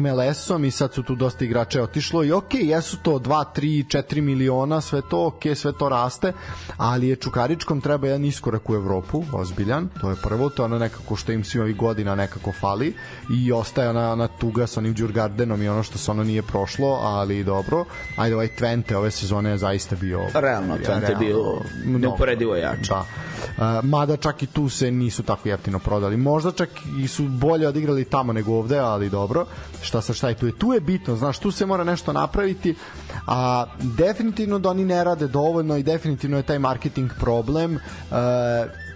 MLS-om 0.00 0.64
i 0.64 0.70
sad 0.70 0.94
su 0.94 1.02
tu 1.02 1.14
dosta 1.14 1.44
igrača 1.44 1.82
otišlo 1.82 2.24
i 2.24 2.32
ok, 2.32 2.54
jesu 2.54 2.96
to 3.02 3.18
2, 3.18 3.44
3, 3.56 3.98
4 3.98 4.20
miliona, 4.20 4.80
sve 4.80 5.02
to 5.10 5.26
ok, 5.26 5.42
sve 5.54 5.72
to 5.72 5.88
raste, 5.88 6.32
ali 6.76 7.08
je 7.08 7.16
Čukaričkom 7.16 7.80
treba 7.80 8.06
jedan 8.06 8.24
iskorak 8.24 8.70
u 8.70 8.74
Evropu, 8.74 9.24
ozbiljan, 9.32 9.88
to 10.00 10.10
je 10.10 10.16
prvo, 10.22 10.50
to 10.50 10.62
je 10.62 10.64
ono 10.64 10.78
nekako 10.78 11.16
što 11.16 11.32
im 11.32 11.44
svih 11.44 11.62
ovih 11.62 11.76
godina 11.76 12.14
nekako 12.14 12.52
fali 12.52 12.94
i 13.30 13.52
ostaje 13.52 13.88
ona, 13.88 14.12
ona 14.12 14.28
tuga 14.28 14.66
sa 14.66 14.80
onim 14.80 14.94
Đurgardenom 14.94 15.62
i 15.62 15.68
ono 15.68 15.82
što 15.82 15.98
se 15.98 16.10
ono 16.10 16.24
nije 16.24 16.42
prošlo, 16.42 16.98
ali 17.02 17.44
dobro, 17.44 17.84
ajde 18.16 18.34
ovaj 18.34 18.48
Twente 18.58 18.94
ove 18.94 19.10
sezone 19.10 19.50
je 19.50 19.58
zaista 19.58 19.96
bio 19.96 20.20
Realno, 20.34 20.76
Twente 20.76 21.10
je 21.10 21.16
bio 21.16 21.60
neuporedivo 21.84 22.56
jači. 22.56 22.90
Da. 22.90 23.04
Uh, 23.56 23.84
mada 23.84 24.16
čak 24.16 24.42
i 24.42 24.46
tu 24.46 24.68
se 24.68 24.90
nisu 24.90 25.22
tako 25.22 25.48
jeftino 25.48 25.78
prodali. 25.78 26.16
Možda 26.16 26.52
čak 26.52 26.68
i 26.98 27.08
su 27.08 27.22
bolje 27.28 27.68
odigrali 27.74 28.04
tamo 28.04 28.32
nego 28.32 28.52
ovde, 28.54 28.78
ali 28.78 29.10
dobro. 29.10 29.46
Šta 29.82 30.00
sa 30.00 30.14
šta 30.14 30.28
je 30.28 30.34
tu 30.34 30.46
je? 30.46 30.58
Tu 30.58 30.72
je 30.72 30.80
bitno, 30.80 31.16
znaš, 31.16 31.38
tu 31.38 31.50
se 31.50 31.66
mora 31.66 31.84
nešto 31.84 32.12
napraviti, 32.12 32.74
a 33.26 33.66
definitivno 33.80 34.58
da 34.58 34.70
oni 34.70 34.84
ne 34.84 35.04
rade 35.04 35.26
dovoljno 35.26 35.76
i 35.76 35.82
definitivno 35.82 36.36
je 36.36 36.42
taj 36.42 36.58
marketing 36.58 37.10
problem. 37.20 37.74
Uh, 37.74 38.16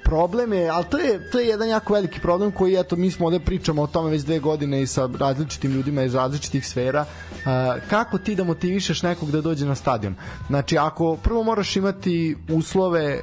problem 0.05 0.53
je, 0.53 0.69
ali 0.69 0.85
to 0.91 0.99
je, 0.99 1.31
to 1.31 1.39
je 1.39 1.49
jedan 1.49 1.69
jako 1.69 1.93
veliki 1.93 2.21
problem 2.21 2.53
koji, 2.53 2.77
eto, 2.77 2.97
mi 2.97 3.11
smo 3.11 3.27
ovde 3.27 3.41
pričamo 3.41 3.83
o 3.83 3.87
tome 3.87 4.11
već 4.11 4.23
dve 4.23 4.39
godine 4.39 4.83
i 4.83 4.87
sa 4.87 5.09
različitim 5.19 5.73
ljudima 5.73 6.03
iz 6.03 6.15
različitih 6.15 6.67
sfera, 6.67 7.05
uh, 7.05 7.83
kako 7.91 8.19
ti 8.19 8.35
da 8.35 8.45
motivišeš 8.45 9.03
nekog 9.03 9.31
da 9.31 9.41
dođe 9.41 9.67
na 9.67 9.75
stadion? 9.75 10.15
Znači, 10.47 10.79
ako 10.79 11.17
prvo 11.17 11.43
moraš 11.43 11.77
imati 11.77 12.37
uslove 12.49 13.21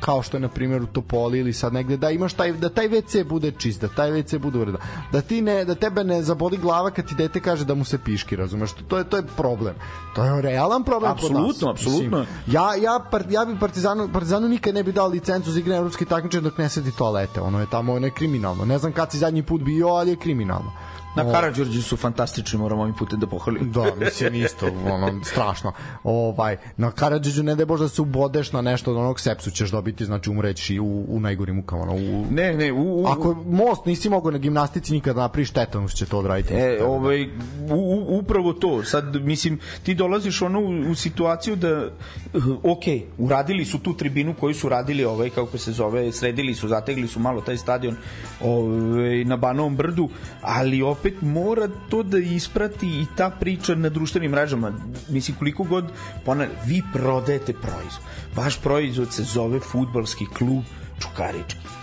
kao 0.00 0.22
što 0.22 0.36
je 0.36 0.40
na 0.40 0.48
primjer 0.48 0.82
u 0.82 0.86
Topoli 0.86 1.38
ili 1.38 1.52
sad 1.52 1.72
negde 1.72 1.96
da 1.96 2.10
imaš 2.10 2.32
taj 2.32 2.52
da 2.52 2.68
taj 2.68 2.88
WC 2.88 3.24
bude 3.24 3.52
čist, 3.58 3.80
da 3.80 3.88
taj 3.88 4.10
WC 4.10 4.38
bude 4.38 4.58
uredan. 4.58 4.80
Da 5.12 5.20
ti 5.20 5.42
ne 5.42 5.64
da 5.64 5.74
tebe 5.74 6.04
ne 6.04 6.22
zaboli 6.22 6.56
glava 6.56 6.90
kad 6.90 7.08
ti 7.08 7.14
dete 7.14 7.40
kaže 7.40 7.64
da 7.64 7.74
mu 7.74 7.84
se 7.84 7.98
piški, 7.98 8.36
razumeš? 8.36 8.70
To 8.88 8.98
je 8.98 9.04
to 9.04 9.16
je 9.16 9.22
problem. 9.36 9.74
To 10.14 10.24
je 10.24 10.42
realan 10.42 10.84
problem. 10.84 11.12
Apsolutno, 11.12 11.70
apsolutno. 11.70 12.26
Ja 12.46 12.74
ja 12.74 13.00
par, 13.10 13.24
ja 13.30 13.44
bi 13.44 13.58
Partizanu 13.58 14.08
Partizanu 14.12 14.48
nikad 14.48 14.74
ne 14.74 14.82
bi 14.82 14.92
dao 14.92 15.08
licencu 15.08 15.50
za 15.50 15.60
igranje 15.60 15.78
evropske 15.78 16.04
takmičenja 16.04 16.42
dok 16.42 16.58
ne 16.58 16.68
sedi 16.68 16.92
toalete. 16.92 17.40
Ono 17.40 17.60
je 17.60 17.66
tamo 17.70 17.92
ono 17.92 18.06
je 18.06 18.10
kriminalno. 18.10 18.64
Ne 18.64 18.78
znam 18.78 18.92
kad 18.92 19.10
si 19.10 19.18
zadnji 19.18 19.42
put 19.42 19.62
bio, 19.62 19.88
ali 19.88 20.10
je 20.10 20.16
kriminalno. 20.16 20.72
Na 21.16 21.32
Karadžorđu 21.32 21.82
su 21.82 21.96
fantastični, 21.96 22.58
moramo 22.58 22.82
ovim 22.82 22.94
putem 22.94 23.20
da 23.20 23.26
pohvalim. 23.26 23.72
Da, 23.72 23.94
mislim 23.94 24.34
isto, 24.34 24.66
ono, 24.66 25.24
strašno. 25.24 25.72
Ovaj, 26.04 26.56
na 26.76 26.90
Karadžiću 26.90 27.42
ne 27.42 27.54
da 27.54 27.66
bože 27.66 27.82
da 27.82 27.88
se 27.88 28.02
ubodeš 28.02 28.52
na 28.52 28.62
nešto 28.62 28.90
od 28.90 28.96
onog 28.96 29.20
sepsu 29.20 29.50
ćeš 29.50 29.70
dobiti, 29.70 30.04
znači 30.04 30.30
umreći 30.30 30.78
u, 30.78 31.04
u 31.08 31.20
najgorim 31.20 31.56
mukama. 31.56 31.82
Ono, 31.82 31.92
u, 31.94 32.26
Ne, 32.30 32.54
ne, 32.54 32.72
u, 32.72 33.02
u, 33.02 33.06
Ako 33.06 33.34
most 33.46 33.84
nisi 33.86 34.08
mogao 34.08 34.30
na 34.30 34.38
gimnastici 34.38 34.92
nikad 34.92 35.16
da 35.16 35.20
napraviš 35.20 35.50
tetanus 35.50 35.94
će 35.94 36.06
to 36.06 36.18
odraditi. 36.18 36.54
E, 36.54 36.84
ovaj, 36.84 37.24
u, 37.70 38.06
upravo 38.08 38.52
to. 38.52 38.84
Sad, 38.84 39.16
mislim, 39.16 39.58
ti 39.82 39.94
dolaziš 39.94 40.42
ono 40.42 40.60
u, 40.60 40.90
u 40.90 40.94
situaciju 40.94 41.56
da, 41.56 41.88
uh, 42.34 42.44
ok, 42.62 42.84
uradili 43.18 43.64
su 43.64 43.78
tu 43.78 43.96
tribinu 43.96 44.34
koju 44.40 44.54
su 44.54 44.68
radili, 44.68 45.04
ovaj, 45.04 45.30
kako 45.30 45.58
se 45.58 45.72
zove, 45.72 46.12
sredili 46.12 46.54
su, 46.54 46.68
zategli 46.68 47.08
su 47.08 47.20
malo 47.20 47.40
taj 47.40 47.56
stadion 47.56 47.96
ovaj, 48.40 49.24
na 49.24 49.36
Banovom 49.36 49.76
brdu, 49.76 50.08
ali 50.42 50.82
opet 50.82 50.99
mora 51.20 51.68
to 51.88 52.02
da 52.02 52.18
isprati 52.18 52.86
i 52.86 53.06
ta 53.16 53.30
priča 53.30 53.74
na 53.74 53.88
društvenim 53.88 54.30
mrežama. 54.30 54.72
Mislim, 55.08 55.36
koliko 55.36 55.64
god, 55.64 55.92
ponavljam, 56.24 56.56
vi 56.66 56.82
prodajete 56.92 57.52
proizvod. 57.52 58.02
Vaš 58.36 58.60
proizvod 58.60 59.12
se 59.12 59.22
zove 59.22 59.60
futbalski 59.60 60.26
klub 60.26 60.64
Čukarički 61.00 61.80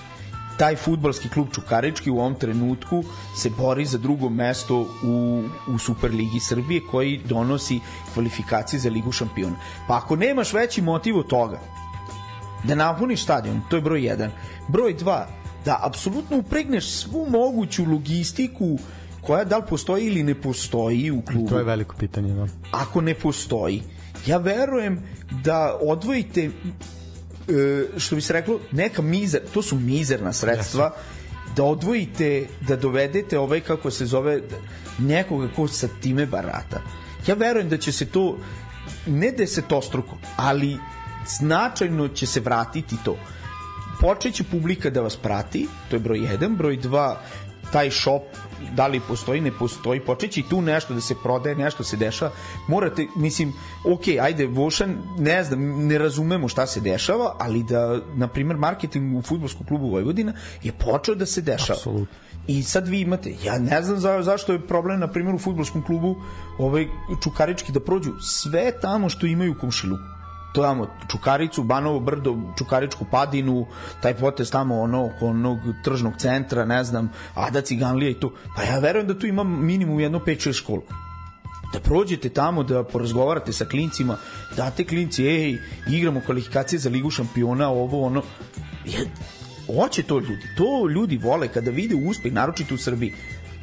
taj 0.57 0.75
futbalski 0.75 1.29
klub 1.29 1.47
Čukarički 1.53 2.09
u 2.09 2.19
ovom 2.19 2.35
trenutku 2.35 3.03
se 3.35 3.49
bori 3.49 3.85
za 3.85 3.97
drugo 3.97 4.29
mesto 4.29 4.79
u, 5.03 5.43
u 5.67 5.77
Superligi 5.79 6.39
Srbije 6.39 6.81
koji 6.91 7.21
donosi 7.25 7.79
kvalifikacije 8.13 8.79
za 8.79 8.89
Ligu 8.89 9.11
šampiona. 9.11 9.55
Pa 9.87 9.97
ako 9.97 10.15
nemaš 10.15 10.53
veći 10.53 10.81
motiv 10.81 11.17
od 11.17 11.27
toga 11.27 11.59
da 12.63 12.75
napuniš 12.75 13.23
stadion, 13.23 13.61
to 13.69 13.75
je 13.75 13.81
broj 13.81 14.01
1. 14.01 14.29
Broj 14.67 14.95
2, 14.97 15.25
da 15.65 15.79
apsolutno 15.83 16.37
upregneš 16.37 16.89
svu 16.91 17.27
moguću 17.29 17.85
logistiku 17.85 18.77
koja 19.27 19.43
da 19.43 19.57
li 19.57 19.63
postoji 19.69 20.05
ili 20.05 20.23
ne 20.23 20.35
postoji 20.41 21.11
u 21.11 21.21
klubu 21.21 21.49
To 21.49 21.57
je 21.57 21.63
veliko 21.63 21.95
pitanje, 21.99 22.33
da. 22.33 22.47
ako 22.71 23.01
ne 23.01 23.13
postoji, 23.13 23.83
ja 24.25 24.37
verujem 24.37 24.99
da 25.43 25.77
odvojite 25.81 26.43
e, 26.45 26.49
što 27.97 28.15
bi 28.15 28.21
se 28.21 28.33
reklo, 28.33 28.59
neka 28.71 29.01
mizer, 29.01 29.41
to 29.53 29.61
su 29.61 29.75
mizerna 29.75 30.33
sredstva, 30.33 30.93
da 31.55 31.63
odvojite, 31.63 32.47
da 32.67 32.75
dovedete 32.75 33.39
ovaj, 33.39 33.59
kako 33.59 33.91
se 33.91 34.05
zove, 34.05 34.41
nekoga 34.99 35.47
ko 35.55 35.67
sa 35.67 35.87
time 36.01 36.25
barata. 36.25 36.81
Ja 37.27 37.35
verujem 37.35 37.69
da 37.69 37.77
će 37.77 37.91
se 37.91 38.05
to, 38.05 38.37
ne 39.07 39.31
desetostruko, 39.31 40.17
ali 40.35 40.77
značajno 41.39 42.07
će 42.07 42.25
se 42.25 42.39
vratiti 42.39 42.95
to. 43.05 43.17
Počeće 44.01 44.43
publika 44.43 44.89
da 44.89 45.01
vas 45.01 45.15
prati, 45.15 45.67
to 45.89 45.95
je 45.95 45.99
broj 45.99 46.19
1, 46.19 46.57
broj 46.57 46.77
2, 46.77 47.15
taj 47.71 47.91
shop 47.91 48.21
da 48.75 48.87
li 48.87 48.99
postoji, 48.99 49.41
ne 49.41 49.51
postoji, 49.51 49.99
počeće 49.99 50.39
i 50.39 50.43
tu 50.49 50.61
nešto 50.61 50.93
da 50.93 51.01
se 51.01 51.15
prodaje, 51.23 51.55
nešto 51.55 51.83
se 51.83 51.97
dešava, 51.97 52.31
morate, 52.67 53.07
mislim, 53.15 53.53
ok, 53.85 54.07
ajde, 54.21 54.45
Vošan, 54.45 54.97
ne 55.17 55.43
znam, 55.43 55.87
ne 55.87 55.97
razumemo 55.97 56.47
šta 56.47 56.67
se 56.67 56.81
dešava, 56.81 57.35
ali 57.39 57.63
da, 57.63 57.99
na 58.15 58.27
primer, 58.27 58.57
marketing 58.57 59.17
u 59.17 59.21
futbolskom 59.21 59.65
klubu 59.65 59.89
Vojvodina 59.89 60.33
je 60.63 60.71
počeo 60.71 61.15
da 61.15 61.25
se 61.25 61.41
dešava. 61.41 61.77
Apsolutno. 61.77 62.17
I 62.47 62.63
sad 62.63 62.87
vi 62.87 63.01
imate, 63.01 63.35
ja 63.43 63.59
ne 63.59 63.81
znam 63.83 63.99
za, 63.99 64.23
zašto 64.23 64.53
je 64.53 64.67
problem, 64.67 64.99
na 64.99 65.07
primjer, 65.07 65.35
u 65.35 65.39
futbolskom 65.39 65.83
klubu 65.83 66.15
ovaj, 66.59 66.87
Čukarički 67.23 67.71
da 67.71 67.79
prođu 67.79 68.11
sve 68.21 68.71
tamo 68.81 69.09
što 69.09 69.25
imaju 69.25 69.51
u 69.51 69.59
komšiluku 69.59 70.16
to 70.57 70.63
tamo 70.63 70.87
Čukaricu, 71.07 71.63
Banovo 71.63 71.99
brdo, 71.99 72.35
Čukaričku 72.57 73.05
padinu, 73.11 73.67
taj 74.01 74.13
potez 74.17 74.51
tamo 74.51 74.81
ono 74.81 75.05
oko 75.05 75.27
onog 75.27 75.59
tržnog 75.83 76.13
centra, 76.17 76.65
ne 76.65 76.83
znam, 76.83 77.11
Ada 77.35 77.61
Ciganlija 77.61 78.09
i 78.09 78.13
to. 78.13 78.33
Pa 78.55 78.63
ja 78.63 78.79
verujem 78.79 79.07
da 79.07 79.19
tu 79.19 79.27
ima 79.27 79.43
minimum 79.43 79.99
jedno 79.99 80.19
5-6 80.19 80.53
škola 80.53 80.81
da 81.73 81.79
prođete 81.79 82.29
tamo, 82.29 82.63
da 82.63 82.83
porazgovarate 82.83 83.53
sa 83.53 83.65
klincima, 83.65 84.17
date 84.55 84.83
klinci, 84.83 85.25
ej, 85.27 85.57
igramo 85.89 86.21
kvalifikacije 86.25 86.79
za 86.79 86.89
ligu 86.89 87.09
šampiona, 87.11 87.69
ovo, 87.69 88.05
ono. 88.05 88.23
Je, 88.85 89.05
hoće 89.75 90.03
to 90.03 90.19
ljudi. 90.19 90.47
To 90.57 90.87
ljudi 90.89 91.17
vole 91.17 91.47
kada 91.47 91.71
vide 91.71 91.95
uspeh, 91.95 92.33
naročito 92.33 92.75
u 92.75 92.77
Srbiji. 92.77 93.13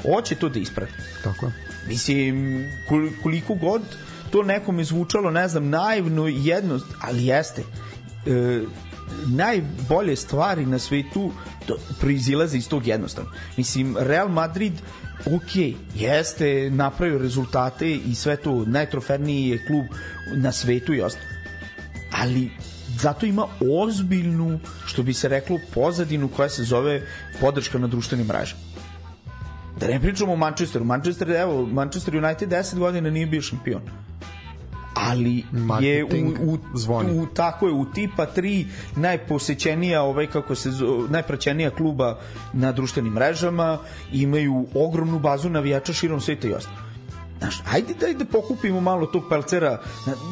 hoće 0.02 0.34
to 0.34 0.48
da 0.48 0.58
isprati. 0.58 0.92
Tako 1.24 1.46
je. 1.46 1.52
Mislim, 1.88 2.64
kol- 2.90 3.10
koliko 3.22 3.54
god 3.54 3.82
to 4.30 4.42
nekome 4.42 4.84
zvučalo, 4.84 5.30
ne 5.30 5.48
znam, 5.48 5.68
naivno 5.68 6.28
i 6.28 6.46
jedno, 6.46 6.80
ali 7.00 7.26
jeste. 7.26 7.62
E, 8.26 8.62
najbolje 9.26 10.16
stvari 10.16 10.66
na 10.66 10.78
svetu 10.78 11.32
to 11.66 11.76
proizilaze 12.00 12.58
iz 12.58 12.68
tog 12.68 12.86
jednostavno. 12.86 13.30
Mislim, 13.56 13.96
Real 13.98 14.28
Madrid 14.28 14.72
ok, 15.26 15.76
jeste 15.94 16.70
napravio 16.70 17.18
rezultate 17.18 17.90
i 17.94 18.14
sve 18.14 18.36
to, 18.36 18.64
najtroferniji 18.66 19.48
je 19.48 19.66
klub 19.66 19.84
na 20.36 20.52
svetu 20.52 20.94
i 20.94 21.00
ostalo. 21.00 21.28
Ali 22.12 22.50
zato 22.98 23.26
ima 23.26 23.46
ozbiljnu, 23.70 24.60
što 24.86 25.02
bi 25.02 25.14
se 25.14 25.28
reklo, 25.28 25.58
pozadinu 25.74 26.28
koja 26.28 26.48
se 26.48 26.64
zove 26.64 27.02
podrška 27.40 27.78
na 27.78 27.86
društvenim 27.86 28.26
mrežama. 28.26 28.60
Da 29.80 29.86
ne 29.86 30.00
pričamo 30.00 30.32
o 30.32 30.36
Manchesteru. 30.36 30.84
Manchester, 30.84 31.30
evo, 31.30 31.66
Manchester 31.66 32.16
United 32.16 32.48
10 32.48 32.78
godina 32.78 33.10
nije 33.10 33.26
bio 33.26 33.42
šampion. 33.42 33.82
Ali 34.94 35.36
je 35.36 35.44
Marketing 35.52 36.38
u, 36.40 36.52
u, 36.52 36.58
zvoni. 36.74 37.18
u, 37.18 37.26
tako 37.26 37.66
je, 37.66 37.72
u 37.72 37.84
tipa 37.84 38.26
3 38.36 38.66
najposećenija, 38.96 40.02
ovaj, 40.02 40.26
kako 40.26 40.54
se 40.54 40.70
zove, 40.70 41.08
najpraćenija 41.08 41.70
kluba 41.70 42.18
na 42.52 42.72
društvenim 42.72 43.12
mrežama, 43.12 43.78
imaju 44.12 44.66
ogromnu 44.74 45.18
bazu 45.18 45.48
navijača 45.48 45.92
širom 45.92 46.20
sveta 46.20 46.48
i 46.48 46.52
ostalo. 46.52 46.94
Znaš, 47.38 47.62
ajde 47.72 47.94
da, 47.94 48.18
da 48.18 48.24
pokupimo 48.24 48.80
malo 48.80 49.06
tog 49.06 49.22
pelcera. 49.28 49.80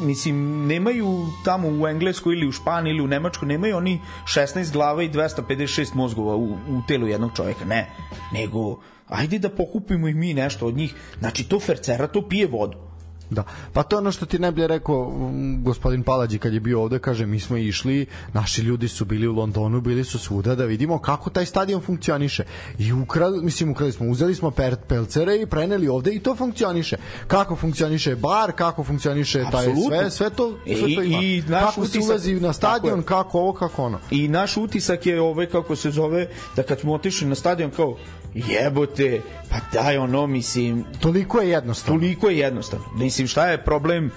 Mislim, 0.01 0.67
nemaju 0.67 1.25
tamo 1.45 1.67
u 1.67 1.87
Engleskoj 1.87 2.33
ili 2.33 2.47
u 2.47 2.51
Španiji 2.51 2.91
ili 2.91 3.01
u 3.01 3.07
Nemačkoj, 3.07 3.47
nemaju 3.47 3.77
oni 3.77 3.99
16 4.25 4.71
glava 4.71 5.03
i 5.03 5.09
256 5.09 5.95
mozgova 5.95 6.35
u, 6.35 6.45
u 6.51 6.81
telu 6.87 7.07
jednog 7.07 7.31
čovjeka. 7.35 7.65
Ne, 7.65 7.89
nego 8.33 8.79
ajde 9.07 9.39
da 9.39 9.49
pokupimo 9.49 10.07
i 10.07 10.13
mi 10.13 10.33
nešto 10.33 10.67
od 10.67 10.75
njih. 10.75 10.95
Znači, 11.19 11.43
to 11.43 11.59
fercera, 11.59 12.07
to 12.07 12.27
pije 12.27 12.47
vodu. 12.47 12.92
Da. 13.29 13.43
Pa 13.73 13.83
to 13.83 13.95
je 13.95 13.99
ono 13.99 14.11
što 14.11 14.25
ti 14.25 14.39
najbolje 14.39 14.67
rekao 14.67 15.01
um, 15.01 15.33
gospodin 15.63 16.03
Palađi 16.03 16.39
kad 16.39 16.53
je 16.53 16.59
bio 16.59 16.81
ovde, 16.81 16.99
kaže 16.99 17.25
mi 17.25 17.39
smo 17.39 17.57
išli, 17.57 18.05
naši 18.33 18.61
ljudi 18.61 18.87
su 18.87 19.05
bili 19.05 19.27
u 19.27 19.33
Londonu, 19.33 19.81
bili 19.81 20.03
su 20.03 20.19
svuda 20.19 20.55
da 20.55 20.65
vidimo 20.65 20.99
kako 20.99 21.29
taj 21.29 21.45
stadion 21.45 21.81
funkcioniše. 21.81 22.43
I 22.77 22.93
ukrali, 22.93 23.41
mislim 23.41 23.71
ukrali 23.71 23.91
smo, 23.91 24.07
uzeli 24.07 24.35
smo 24.35 24.51
per, 24.51 24.75
pelcere 24.77 25.35
i 25.35 25.45
preneli 25.45 25.87
ovde 25.87 26.11
i 26.11 26.19
to 26.19 26.35
funkcioniše. 26.35 26.97
Kako 27.27 27.55
funkcioniše 27.55 28.15
bar, 28.15 28.51
kako 28.51 28.83
funkcioniše 28.83 29.39
taj 29.41 29.65
Apsolutno. 29.65 29.89
sve, 29.89 30.11
sve 30.11 30.29
to, 30.29 30.57
sve 30.65 30.91
I- 30.91 30.95
to 30.95 31.01
ima. 31.03 31.19
i 31.19 31.43
naš 31.43 31.63
kako 31.65 31.85
se 31.85 31.99
utisak- 31.99 32.05
ulazi 32.05 32.33
na 32.35 32.53
stadion, 32.53 33.01
kako 33.03 33.39
ovo, 33.39 33.53
kako 33.53 33.83
ono. 33.83 33.99
I 34.11 34.27
naš 34.27 34.57
utisak 34.57 35.05
je 35.05 35.21
ovaj 35.21 35.45
kako 35.45 35.75
se 35.75 35.91
zove 35.91 36.27
da 36.55 36.63
kad 36.63 36.79
smo 36.79 36.93
otišli 36.93 37.27
na 37.27 37.35
stadion 37.35 37.71
kao 37.71 37.97
jebote, 38.35 39.21
pa 39.49 39.55
daj 39.73 39.97
ono, 39.97 40.27
mislim, 40.27 40.85
Toliko 40.99 41.39
je 41.39 41.49
jednostavno. 41.49 41.99
toliko 41.99 42.29
je 42.29 42.37
jednostavno. 42.37 42.85
Mislim, 42.95 43.27
šta 43.27 43.47
je 43.47 43.57
problem 43.59 44.11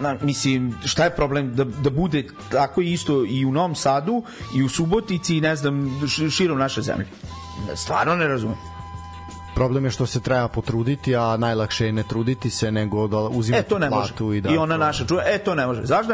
na, 0.00 0.16
mislim, 0.22 0.74
šta 0.84 1.04
je 1.04 1.10
problem 1.10 1.54
da, 1.54 1.64
da 1.64 1.90
bude 1.90 2.22
tako 2.50 2.80
isto 2.80 3.24
i 3.26 3.44
u 3.44 3.52
Novom 3.52 3.74
Sadu 3.74 4.22
i 4.54 4.62
u 4.62 4.68
Subotici 4.68 5.36
i 5.36 5.40
ne 5.40 5.56
znam, 5.56 6.00
širom 6.30 6.58
naše 6.58 6.82
zemlje. 6.82 7.06
Stvarno 7.74 8.16
ne 8.16 8.28
razumem. 8.28 8.56
Problem 9.54 9.84
je 9.84 9.90
što 9.90 10.06
se 10.06 10.20
treba 10.20 10.48
potruditi, 10.48 11.16
a 11.16 11.36
najlakše 11.36 11.86
je 11.86 11.92
ne 11.92 12.02
truditi 12.02 12.50
se 12.50 12.72
nego 12.72 13.08
da 13.08 13.18
uzimati 13.18 13.60
E, 13.60 13.68
to 13.68 13.78
ne 13.78 13.90
može. 13.90 14.08
platu 14.08 14.32
i 14.32 14.40
da... 14.40 14.50
I 14.50 14.56
ona 14.56 14.76
naša 14.76 15.06
čuje, 15.06 15.22
e, 15.26 15.38
to 15.38 15.54
ne 15.54 15.66
može. 15.66 15.84
Zašto? 15.84 16.12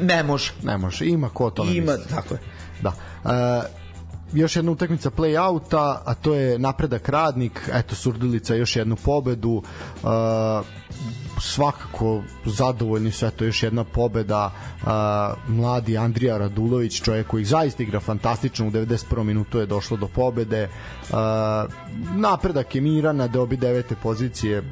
Ne 0.00 0.22
može. 0.22 0.52
Ne 0.62 0.78
može, 0.78 1.06
ima 1.06 1.28
ko 1.28 1.50
to 1.50 1.64
ne 1.64 1.76
Ima, 1.76 1.92
misli. 1.92 2.08
tako 2.10 2.34
je. 2.34 2.40
Da. 2.82 2.92
E, 3.24 3.77
još 4.32 4.56
jedna 4.56 4.72
utakmica 4.72 5.10
play-outa, 5.10 5.98
a 6.04 6.14
to 6.14 6.34
je 6.34 6.58
napredak 6.58 7.08
radnik, 7.08 7.70
eto 7.72 7.94
Surdulica 7.94 8.54
još 8.54 8.76
jednu 8.76 8.96
pobedu, 8.96 9.62
e, 9.62 10.08
svakako 11.40 12.22
zadovoljni 12.44 13.10
su, 13.10 13.26
eto 13.26 13.44
još 13.44 13.62
jedna 13.62 13.84
pobeda, 13.84 14.52
e, 14.52 14.86
mladi 15.48 15.98
Andrija 15.98 16.38
Radulović, 16.38 17.02
čovjek 17.02 17.26
koji 17.26 17.44
zaista 17.44 17.82
igra 17.82 18.00
fantastično, 18.00 18.66
u 18.66 18.70
91. 18.70 19.22
minutu 19.22 19.58
je 19.58 19.66
došlo 19.66 19.96
do 19.96 20.08
pobede, 20.08 20.62
e, 20.62 20.68
napredak 22.16 22.74
je 22.74 22.80
miran 22.80 23.16
na 23.16 23.26
dobi 23.26 23.56
devete 23.56 23.94
pozicije 24.02 24.62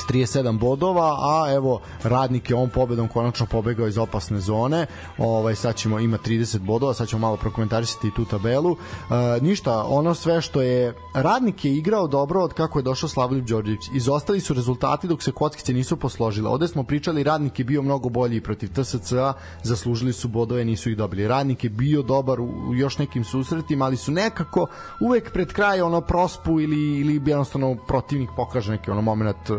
s 0.00 0.06
37 0.06 0.58
bodova, 0.58 1.16
a 1.20 1.52
evo 1.54 1.80
radnik 2.02 2.50
je 2.50 2.56
ovom 2.56 2.70
pobedom 2.70 3.08
konačno 3.08 3.46
pobegao 3.46 3.88
iz 3.88 3.98
opasne 3.98 4.40
zone. 4.40 4.86
Ovaj 5.18 5.54
sad 5.54 5.76
ćemo 5.76 5.98
ima 5.98 6.18
30 6.18 6.58
bodova, 6.58 6.94
sad 6.94 7.08
ćemo 7.08 7.20
malo 7.20 7.36
prokomentarisati 7.36 8.10
tu 8.16 8.24
tabelu. 8.24 8.76
E, 8.76 9.40
ništa, 9.40 9.84
ono 9.84 10.14
sve 10.14 10.40
što 10.40 10.62
je 10.62 10.94
radnik 11.14 11.64
je 11.64 11.76
igrao 11.76 12.06
dobro 12.06 12.40
od 12.42 12.52
kako 12.52 12.78
je 12.78 12.82
došao 12.82 13.08
Slavljub 13.08 13.46
Đorđević. 13.46 13.80
Izostali 13.94 14.40
su 14.40 14.54
rezultati 14.54 15.08
dok 15.08 15.22
se 15.22 15.32
kockice 15.32 15.72
nisu 15.72 15.96
posložile. 15.96 16.50
Ovde 16.50 16.68
smo 16.68 16.82
pričali 16.82 17.22
radnik 17.22 17.58
je 17.58 17.64
bio 17.64 17.82
mnogo 17.82 18.08
bolji 18.08 18.36
i 18.36 18.40
protiv 18.40 18.68
TSC-a, 18.72 19.32
zaslužili 19.62 20.12
su 20.12 20.28
bodove, 20.28 20.64
nisu 20.64 20.90
ih 20.90 20.96
dobili. 20.96 21.28
Radnik 21.28 21.64
je 21.64 21.70
bio 21.70 22.02
dobar 22.02 22.40
u, 22.40 22.44
u 22.68 22.74
još 22.74 22.98
nekim 22.98 23.24
susretima, 23.24 23.84
ali 23.84 23.96
su 23.96 24.12
nekako 24.12 24.66
uvek 25.00 25.32
pred 25.32 25.52
kraj 25.52 25.80
ono 25.80 26.00
prospu 26.00 26.60
ili 26.60 27.00
ili 27.00 27.22
jednostavno 27.26 27.76
protivnik 27.86 28.30
pokaže 28.36 28.72
neki 28.72 28.90
ono 28.90 29.02
momenat 29.02 29.50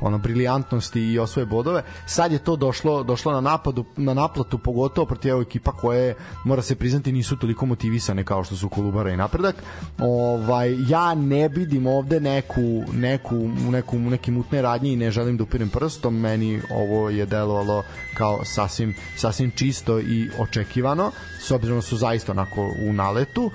ono 0.00 0.18
briljantnosti 0.18 1.00
i 1.00 1.18
osvoje 1.18 1.46
bodove. 1.46 1.82
Sad 2.06 2.32
je 2.32 2.38
to 2.38 2.56
došlo 2.56 3.02
došlo 3.02 3.32
na 3.32 3.40
napadu 3.40 3.84
na 3.96 4.14
naplatu 4.14 4.58
pogotovo 4.58 5.06
protiv 5.06 5.30
evo 5.30 5.42
ekipa 5.42 5.72
koje 5.72 6.14
mora 6.44 6.62
se 6.62 6.74
priznati 6.74 7.12
nisu 7.12 7.36
toliko 7.36 7.66
motivisane 7.66 8.24
kao 8.24 8.44
što 8.44 8.56
su 8.56 8.68
Kolubara 8.68 9.10
i 9.10 9.16
Napredak. 9.16 9.56
Ovaj 9.98 10.76
ja 10.88 11.14
ne 11.14 11.48
vidim 11.48 11.86
ovde 11.86 12.20
neku 12.20 12.82
neku 12.92 13.36
neku 13.70 13.98
neki 13.98 14.30
mutne 14.30 14.62
radnje 14.62 14.92
i 14.92 14.96
ne 14.96 15.10
želim 15.10 15.36
da 15.36 15.42
upirem 15.42 15.68
prstom, 15.68 16.20
meni 16.20 16.60
ovo 16.70 17.10
je 17.10 17.26
delovalo 17.26 17.82
kao 18.14 18.44
sasvim 18.44 18.94
sasvim 19.16 19.50
čisto 19.50 20.00
i 20.00 20.30
očekivano 20.38 21.10
s 21.40 21.50
obzirom 21.50 21.78
da 21.78 21.82
su 21.82 21.96
zaista 21.96 22.32
onako 22.32 22.70
u 22.88 22.92
naletu. 22.92 23.50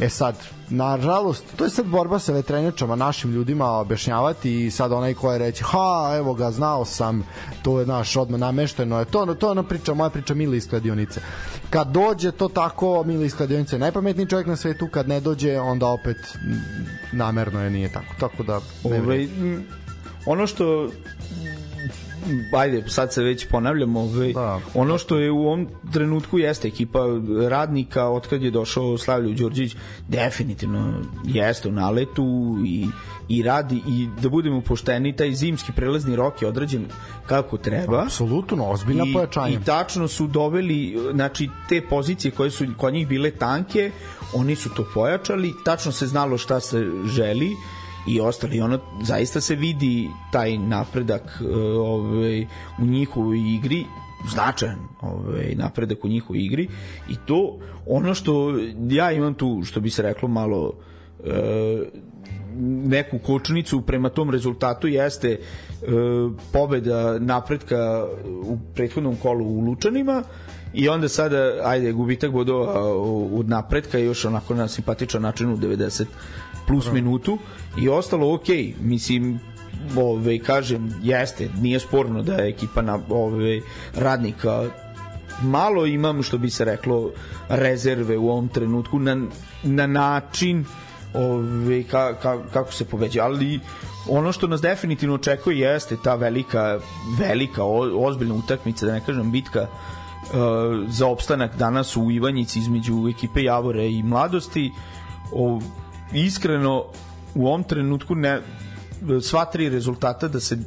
E 0.00 0.08
sad, 0.08 0.34
nažalost, 0.70 1.44
to 1.56 1.64
je 1.64 1.70
sad 1.70 1.86
borba 1.86 2.18
sa 2.18 2.32
vetrenjačama, 2.32 2.96
našim 2.96 3.32
ljudima 3.32 3.70
objašnjavati 3.70 4.66
i 4.66 4.70
sad 4.70 4.92
onaj 4.92 5.14
ko 5.14 5.32
je 5.32 5.38
reći, 5.38 5.64
ha, 5.64 6.14
evo 6.16 6.34
ga, 6.34 6.50
znao 6.50 6.84
sam, 6.84 7.26
to 7.62 7.80
je 7.80 7.86
naš 7.86 8.16
odmah 8.16 8.40
namešteno, 8.40 8.98
je 8.98 9.04
to, 9.04 9.34
to 9.34 9.46
je 9.46 9.50
ona 9.50 9.62
priča, 9.62 9.94
moja 9.94 10.10
priča 10.10 10.34
Mila 10.34 10.56
iz 10.56 10.68
kladionice. 10.68 11.20
Kad 11.70 11.88
dođe 11.88 12.32
to 12.32 12.48
tako, 12.48 13.04
Mila 13.06 13.24
iz 13.24 13.36
kladionice 13.36 13.76
je 13.76 13.80
najpametniji 13.80 14.28
čovjek 14.28 14.46
na 14.46 14.56
svetu, 14.56 14.88
kad 14.88 15.08
ne 15.08 15.20
dođe, 15.20 15.58
onda 15.60 15.86
opet 15.86 16.16
namerno 17.12 17.64
je 17.64 17.70
nije 17.70 17.92
tako. 17.92 18.14
Tako 18.20 18.42
da, 18.42 18.60
ne 18.84 19.00
Ovaj, 19.00 19.24
m, 19.24 19.66
ono 20.26 20.46
što 20.46 20.90
ajde, 22.56 22.84
sad 22.88 23.12
se 23.12 23.22
već 23.22 23.46
ponavljam, 23.46 23.96
ovaj, 23.96 24.32
Da. 24.32 24.60
ono 24.74 24.98
što 24.98 25.18
je 25.18 25.30
u 25.30 25.46
ovom 25.46 25.68
trenutku 25.92 26.38
jeste 26.38 26.68
ekipa 26.68 26.98
radnika 27.48 28.08
od 28.08 28.26
kad 28.26 28.42
je 28.42 28.50
došao 28.50 28.98
Slavlju 28.98 29.34
Đorđević, 29.34 29.76
definitivno 30.08 30.94
jeste 31.24 31.68
u 31.68 31.72
naletu 31.72 32.56
i, 32.66 32.86
i 33.28 33.42
radi 33.42 33.82
i 33.88 34.08
da 34.22 34.28
budemo 34.28 34.60
pošteni, 34.60 35.16
taj 35.16 35.34
zimski 35.34 35.72
prelazni 35.72 36.16
rok 36.16 36.42
je 36.42 36.48
određen 36.48 36.86
kako 37.26 37.56
treba. 37.56 38.02
Apsolutno, 38.02 38.64
ozbiljna 38.64 39.04
I, 39.06 39.12
pojačanja. 39.12 39.58
I 39.58 39.64
tačno 39.64 40.08
su 40.08 40.26
doveli, 40.26 40.98
znači 41.12 41.48
te 41.68 41.80
pozicije 41.80 42.30
koje 42.30 42.50
su 42.50 42.66
kod 42.76 42.92
njih 42.94 43.08
bile 43.08 43.30
tanke, 43.30 43.90
oni 44.34 44.56
su 44.56 44.70
to 44.74 44.86
pojačali, 44.94 45.54
tačno 45.64 45.92
se 45.92 46.06
znalo 46.06 46.38
šta 46.38 46.60
se 46.60 46.90
želi 47.06 47.56
i 48.08 48.20
ostali. 48.20 48.60
Ono 48.60 48.78
zaista 49.02 49.40
se 49.40 49.54
vidi 49.54 50.08
taj 50.32 50.58
napredak 50.58 51.40
e, 51.40 51.56
ovaj 51.64 52.46
u 52.82 52.86
njihovoj 52.86 53.38
igri 53.54 53.84
značajan 54.28 54.78
ovaj 55.00 55.54
napredak 55.54 56.04
u 56.04 56.08
njihovoj 56.08 56.44
igri. 56.44 56.68
I 57.08 57.14
to 57.26 57.58
ono 57.86 58.14
što 58.14 58.54
ja 58.90 59.12
imam 59.12 59.34
tu 59.34 59.62
što 59.64 59.80
bi 59.80 59.90
se 59.90 60.02
reklo 60.02 60.28
malo 60.28 60.72
e, 61.24 61.30
neku 62.84 63.18
kočnicu 63.18 63.80
prema 63.80 64.08
tom 64.08 64.30
rezultatu 64.30 64.88
jeste 64.88 65.30
e, 65.30 65.38
pobeda 66.52 67.18
napretka 67.18 68.06
u 68.26 68.58
prethodnom 68.74 69.16
kolu 69.16 69.44
u 69.46 69.60
Lučanima 69.60 70.22
i 70.74 70.88
onda 70.88 71.08
sada 71.08 71.60
ajde 71.64 71.92
gubitak 71.92 72.32
bodova 72.32 72.94
od 73.32 73.48
napretka 73.48 73.98
još 73.98 74.24
onako 74.24 74.54
na 74.54 74.68
simpatičan 74.68 75.22
način 75.22 75.52
u 75.52 75.56
90 75.56 76.04
plus 76.70 76.92
minutu 76.92 77.38
i 77.78 77.88
ostalo 77.88 78.34
ok 78.34 78.48
mislim 78.80 79.40
ove, 79.96 80.38
kažem, 80.38 80.94
jeste, 81.02 81.48
nije 81.60 81.80
sporno 81.80 82.22
da 82.22 82.34
je 82.34 82.48
ekipa 82.48 82.82
na 82.82 82.98
ove, 83.08 83.60
radnika. 83.94 84.64
Malo 85.42 85.86
imam 85.86 86.22
što 86.22 86.38
bi 86.38 86.50
se 86.50 86.64
reklo 86.64 87.10
rezerve 87.48 88.18
u 88.18 88.30
ovom 88.30 88.48
trenutku 88.48 88.98
na, 88.98 89.16
na 89.62 89.86
način 89.86 90.64
ove, 91.14 91.82
ka, 91.82 92.14
ka, 92.22 92.38
kako 92.52 92.72
se 92.72 92.84
pobeđa 92.84 93.24
ali 93.24 93.60
ono 94.08 94.32
što 94.32 94.46
nas 94.46 94.60
definitivno 94.60 95.14
očekuje 95.14 95.58
jeste 95.58 95.96
ta 96.04 96.14
velika 96.14 96.78
velika 97.18 97.64
o, 97.64 98.06
ozbiljna 98.06 98.34
utakmica 98.34 98.86
da 98.86 98.92
ne 98.92 99.00
kažem 99.06 99.30
bitka 99.32 99.60
uh, 99.60 100.36
za 100.88 101.06
opstanak 101.06 101.56
danas 101.56 101.96
u 101.96 102.10
Ivanjici 102.10 102.58
između 102.58 103.08
ekipe 103.08 103.42
Javore 103.42 103.90
i 103.90 104.02
Mladosti. 104.02 104.72
O, 105.32 105.60
iskreno 106.12 106.84
u 107.34 107.46
ovom 107.46 107.64
trenutku 107.64 108.14
ne, 108.14 108.40
sva 109.22 109.44
tri 109.44 109.68
rezultata 109.68 110.28
da 110.28 110.40
se 110.40 110.58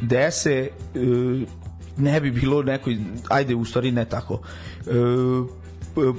dese 0.00 0.52
e, 0.54 0.70
ne 1.96 2.20
bi 2.20 2.30
bilo 2.30 2.62
nekoj, 2.62 2.98
ajde 3.28 3.54
u 3.54 3.64
stvari 3.64 3.92
ne 3.92 4.04
tako 4.04 4.40
e, 4.86 4.92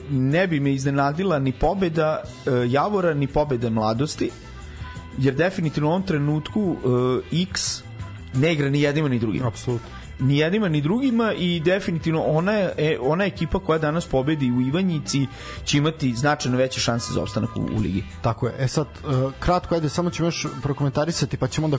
ne 0.10 0.48
bi 0.48 0.60
me 0.60 0.74
iznenadila 0.74 1.40
ni 1.40 1.52
pobeda 1.52 2.24
e, 2.24 2.52
Javora 2.70 3.14
ni 3.14 3.28
pobeda 3.28 3.70
mladosti 3.70 4.32
jer 5.18 5.36
definitivno 5.36 5.90
u 5.90 5.92
ovom 5.92 6.04
trenutku 6.04 6.76
X 7.32 7.84
ne 8.34 8.54
igra 8.54 8.70
ni 8.70 8.82
jednima 8.82 9.10
ni 9.10 9.20
drugima. 9.20 9.48
Apsolutno 9.48 9.97
ni 10.20 10.38
jednima 10.38 10.70
ni 10.70 10.82
drugima 10.82 11.34
i 11.34 11.60
definitivno 11.60 12.24
ona 12.24 12.52
je 12.52 13.00
ona 13.02 13.26
ekipa 13.26 13.60
koja 13.60 13.80
danas 13.80 14.06
pobedi 14.06 14.52
u 14.52 14.62
Ivanjici 14.62 15.28
će 15.66 15.78
imati 15.78 16.16
značajno 16.16 16.58
veće 16.58 16.80
šanse 16.80 17.14
za 17.14 17.22
opstanak 17.22 17.58
u, 17.58 17.60
u 17.60 17.80
ligi. 17.80 18.04
Tako 18.22 18.48
je. 18.48 18.54
E 18.60 18.68
sad 18.68 18.88
uh, 18.88 19.34
kratko 19.40 19.76
ajde 19.76 19.90
samo 19.90 20.10
ćemo 20.10 20.28
još 20.28 20.48
prokomentarisati 20.64 21.38
pa 21.38 21.48
ćemo 21.48 21.66
onda 21.66 21.78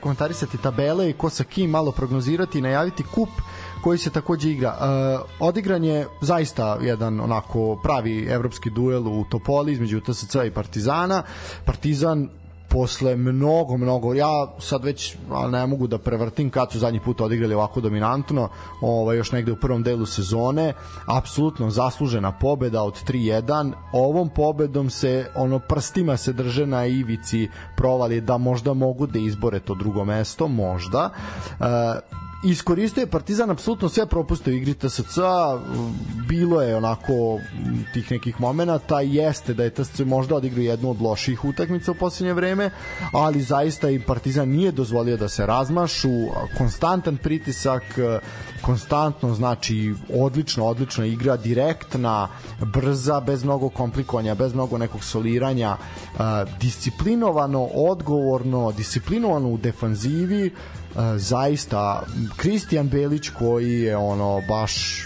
komentarisati 0.00 0.58
tabele 0.62 1.10
i 1.10 1.12
ko 1.12 1.30
sa 1.30 1.44
kim 1.44 1.70
malo 1.70 1.92
prognozirati 1.92 2.58
i 2.58 2.62
najaviti 2.62 3.02
kup 3.14 3.28
koji 3.82 3.98
se 3.98 4.10
takođe 4.10 4.50
igra. 4.50 4.76
Uh, 4.80 5.30
odigran 5.40 5.84
je 5.84 6.06
zaista 6.20 6.78
jedan 6.80 7.20
onako 7.20 7.80
pravi 7.82 8.26
evropski 8.30 8.70
duel 8.70 9.08
u 9.08 9.24
Topoli 9.30 9.72
između 9.72 10.00
TSC 10.00 10.34
i 10.46 10.50
Partizana. 10.50 11.22
Partizan 11.64 12.28
posle 12.70 13.16
mnogo, 13.16 13.76
mnogo, 13.76 14.14
ja 14.14 14.46
sad 14.58 14.84
već 14.84 15.16
ne 15.50 15.66
mogu 15.66 15.86
da 15.86 15.98
prevrtim 15.98 16.50
kad 16.50 16.72
su 16.72 16.78
zadnji 16.78 17.00
put 17.00 17.20
odigrali 17.20 17.54
ovako 17.54 17.80
dominantno, 17.80 18.48
ovaj, 18.80 19.16
još 19.16 19.32
negde 19.32 19.52
u 19.52 19.56
prvom 19.56 19.82
delu 19.82 20.06
sezone, 20.06 20.72
apsolutno 21.06 21.70
zaslužena 21.70 22.32
pobeda 22.32 22.82
od 22.82 23.04
3-1, 23.08 23.72
ovom 23.92 24.28
pobedom 24.28 24.90
se, 24.90 25.26
ono, 25.34 25.58
prstima 25.58 26.16
se 26.16 26.32
drže 26.32 26.66
na 26.66 26.86
ivici 26.86 27.48
provali 27.76 28.20
da 28.20 28.38
možda 28.38 28.74
mogu 28.74 29.06
da 29.06 29.18
izbore 29.18 29.60
to 29.60 29.74
drugo 29.74 30.04
mesto, 30.04 30.48
možda. 30.48 31.10
E, 31.60 32.20
iskoristio 32.44 33.00
je 33.00 33.06
Partizan 33.06 33.50
apsolutno 33.50 33.88
sve 33.88 34.06
propuste 34.06 34.50
u 34.50 34.54
igri 34.54 34.74
TSC 34.74 35.18
bilo 36.28 36.62
je 36.62 36.76
onako 36.76 37.38
tih 37.94 38.10
nekih 38.10 38.40
momenata 38.40 39.00
jeste 39.00 39.54
da 39.54 39.64
je 39.64 39.70
TSC 39.70 40.00
možda 40.00 40.34
odigrao 40.36 40.62
jednu 40.62 40.90
od 40.90 41.02
loših 41.02 41.44
utakmica 41.44 41.90
u 41.90 41.94
poslednje 41.94 42.32
vreme 42.32 42.70
ali 43.12 43.42
zaista 43.42 43.90
i 43.90 44.00
Partizan 44.00 44.48
nije 44.48 44.72
dozvolio 44.72 45.16
da 45.16 45.28
se 45.28 45.46
razmašu 45.46 46.10
konstantan 46.58 47.16
pritisak 47.16 47.82
konstantno 48.62 49.34
znači 49.34 49.94
odlično 50.14 50.66
odlična 50.66 51.06
igra 51.06 51.36
direktna 51.36 52.28
brza 52.60 53.20
bez 53.20 53.44
mnogo 53.44 53.68
komplikovanja 53.68 54.34
bez 54.34 54.54
mnogo 54.54 54.78
nekog 54.78 55.04
soliranja 55.04 55.76
disciplinovano 56.60 57.64
odgovorno 57.64 58.72
disciplinovano 58.72 59.48
u 59.48 59.58
defanzivi 59.58 60.54
zaista 61.16 62.02
Kristijan 62.36 62.88
Belić 62.88 63.28
koji 63.28 63.80
je 63.80 63.96
ono 63.96 64.40
baš 64.48 65.04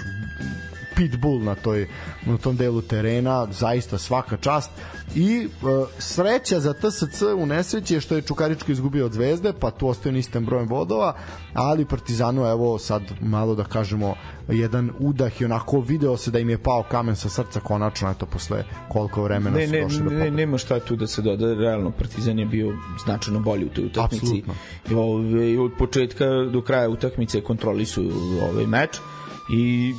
pitbull 0.97 1.45
na 1.45 1.55
toj 1.55 1.89
na 2.27 2.37
tom 2.37 2.57
delu 2.57 2.83
terena, 2.83 3.47
zaista 3.51 3.99
svaka 3.99 4.37
čast. 4.37 4.71
I 5.15 5.47
uh, 5.47 5.89
sreća 5.99 6.61
za 6.61 6.73
TSC 6.73 7.23
u 7.37 7.47
nesreći 7.47 7.95
je 7.95 8.01
što 8.01 8.15
je 8.15 8.23
Čukaričko 8.23 8.73
izgubio 8.73 9.07
od 9.07 9.13
Zvezde, 9.13 9.53
pa 9.61 9.71
tu 9.71 9.89
ostaje 9.89 10.19
istem 10.19 10.45
brojem 10.45 10.69
bodova, 10.69 11.17
ali 11.55 11.85
Partizanu 11.85 12.47
evo 12.47 12.79
sad 12.79 13.03
malo 13.21 13.55
da 13.55 13.65
kažemo 13.65 14.15
jedan 14.49 14.91
udah 14.99 15.41
i 15.41 15.45
onako 15.45 15.81
video 15.81 16.17
se 16.17 16.31
da 16.31 16.39
im 16.39 16.51
je 16.51 16.59
pao 16.59 16.83
kamen 16.91 17.17
sa 17.17 17.29
srca 17.29 17.61
konačno 17.61 18.11
eto 18.11 18.27
posle 18.27 18.65
koliko 18.89 19.23
vremena 19.23 19.57
ne, 19.57 19.67
su 19.67 19.73
ne, 19.73 19.83
došli 19.83 20.03
do 20.03 20.11
ne, 20.11 20.31
nema 20.31 20.59
šta 20.59 20.81
tu 20.81 20.97
da 20.97 21.07
se 21.07 21.23
doda, 21.23 21.55
realno 21.55 21.91
Partizan 21.91 22.39
je 22.39 22.47
bio 22.47 22.77
značajno 23.05 23.41
bolji 23.41 23.65
u 23.65 23.69
toj 23.69 23.85
utakmici. 23.85 24.43
I, 24.91 24.95
ove, 24.95 25.61
od 25.61 25.73
početka 25.79 26.25
do 26.53 26.63
kraja 26.63 26.89
utakmice 26.89 27.41
kontrolisu 27.41 28.11
ovaj 28.51 28.67
meč 28.67 28.91
i 29.53 29.95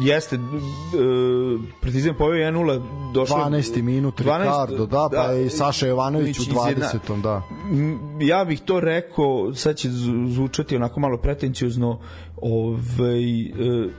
jeste 0.00 0.36
uh, 0.36 1.60
Partizan 1.82 2.14
poveo 2.14 2.50
1-0 2.50 2.82
došlo 3.14 3.36
12. 3.36 3.82
minut 3.82 4.20
12, 4.20 4.42
Ricardo 4.42 4.86
da, 4.86 5.08
pa 5.12 5.26
da, 5.26 5.34
i 5.34 5.50
Saša 5.50 5.86
Jovanović 5.86 6.38
u 6.38 6.42
20. 6.42 7.22
da 7.22 7.42
ja 8.20 8.44
bih 8.44 8.60
to 8.60 8.80
rekao 8.80 9.54
sad 9.54 9.76
će 9.76 9.90
zvučati 10.28 10.76
onako 10.76 11.00
malo 11.00 11.18
pretenciozno 11.18 12.00
ovaj 12.36 13.50
uh, 13.50 13.90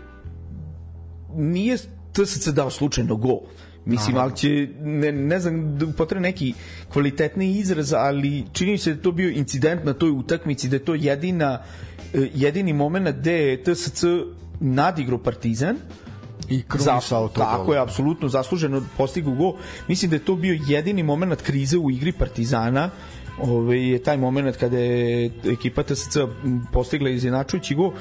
nije 1.36 1.78
TSC 2.14 2.48
dao 2.48 2.70
slučajno 2.70 3.16
gol 3.16 3.40
Mislim, 3.88 4.18
ali 4.18 4.36
će, 4.36 4.68
ne, 4.82 5.12
ne 5.12 5.40
znam, 5.40 5.78
da 5.78 5.88
potrebno 5.88 6.22
neki 6.22 6.54
kvalitetni 6.94 7.52
izraz, 7.52 7.94
ali 7.94 8.44
čini 8.54 8.78
se 8.78 8.94
da 8.94 9.02
to 9.02 9.12
bio 9.12 9.30
incident 9.30 9.84
na 9.84 9.94
toj 9.94 10.10
utakmici, 10.10 10.70
da 10.70 10.76
je 10.76 10.86
to 10.86 10.96
jedina, 10.96 11.64
e, 12.14 12.28
jedini 12.34 12.74
moment 12.74 13.16
gde 13.18 13.34
je 13.34 13.64
TSC 13.64 14.04
nadigru 14.60 15.18
Partizan. 15.18 15.78
I 16.50 16.62
krunisao 16.62 17.28
to. 17.28 17.42
Tako 17.42 17.74
je, 17.74 17.80
apsolutno 17.80 18.30
zasluženo 18.30 18.82
postigu 18.98 19.36
go. 19.36 19.54
Mislim 19.88 20.10
da 20.10 20.16
je 20.16 20.26
to 20.26 20.36
bio 20.36 20.60
jedini 20.68 21.04
moment 21.04 21.42
krize 21.42 21.78
u 21.78 21.92
igri 21.92 22.12
Partizana. 22.12 22.90
Ove, 23.42 23.82
je 23.84 24.04
taj 24.04 24.18
moment 24.18 24.58
kada 24.58 24.78
je 24.80 25.32
ekipa 25.46 25.84
TSC 25.84 26.18
postigla 26.72 27.10
izjednačujući 27.10 27.76
go 27.76 27.94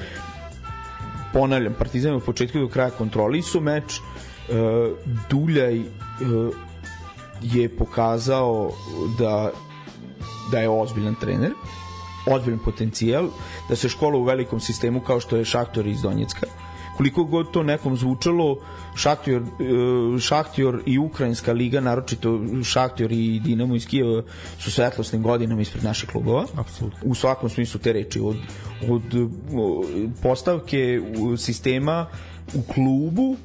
ponavljam, 1.37 1.74
Partizan 1.78 2.15
od 2.15 2.23
početka 2.24 2.59
do 2.59 2.69
kraja 2.69 2.91
kontroli 2.91 3.43
su 3.43 3.61
meč. 3.61 3.99
E, 3.99 4.01
Duljaj 5.31 5.77
e, 5.81 5.85
je 7.43 7.69
pokazao 7.69 8.73
da 9.19 9.51
da 10.51 10.59
je 10.59 10.69
ozbiljan 10.69 11.15
trener 11.20 11.51
ozbiljan 12.27 12.61
potencijal, 12.65 13.28
da 13.69 13.77
se 13.77 13.89
škola 13.89 14.19
u 14.19 14.24
velikom 14.24 14.61
sistemu 14.61 15.01
kao 15.01 15.20
što 15.20 15.36
je 15.36 15.44
Šaktor 15.44 15.86
iz 15.86 16.03
Donjecka. 16.03 16.47
Koliko 16.97 17.24
god 17.24 17.51
to 17.51 17.62
nekom 17.62 17.97
zvučalo, 17.97 18.57
Šaktjor, 18.94 19.43
e, 19.43 20.20
Šaktjor 20.20 20.82
i 20.86 20.98
Ukrajinska 20.98 21.53
liga, 21.53 21.81
naročito 21.81 22.40
Šaktjor 22.65 23.12
i 23.12 23.40
Dinamo 23.44 23.77
iz 23.77 23.86
Kijeva 23.86 24.23
su 24.59 24.70
svetlosnim 24.70 25.23
godinama 25.23 25.61
ispred 25.61 25.85
naših 25.85 26.09
klubova. 26.09 26.44
Absolutno. 26.57 26.98
U 27.03 27.15
svakom 27.15 27.51
smislu 27.51 27.81
te 27.81 27.93
reči. 27.93 28.20
Od, 28.20 28.36
od 28.89 29.03
postavke 30.23 31.01
sistema 31.39 32.07
u 32.55 32.62
klubu 32.73 33.36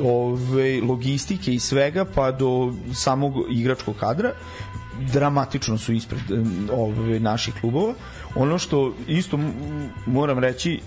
ove, 0.00 0.80
logistike 0.80 1.54
i 1.54 1.58
svega 1.58 2.04
pa 2.14 2.32
do 2.32 2.74
samog 2.94 3.34
igračkog 3.50 3.96
kadra 3.96 4.32
dramatično 5.12 5.78
su 5.78 5.92
ispred 5.92 6.20
ove, 6.72 7.20
naših 7.20 7.54
klubova. 7.60 7.94
Ono 8.34 8.58
što 8.58 8.94
isto 9.06 9.38
moram 10.06 10.38
reći, 10.38 10.80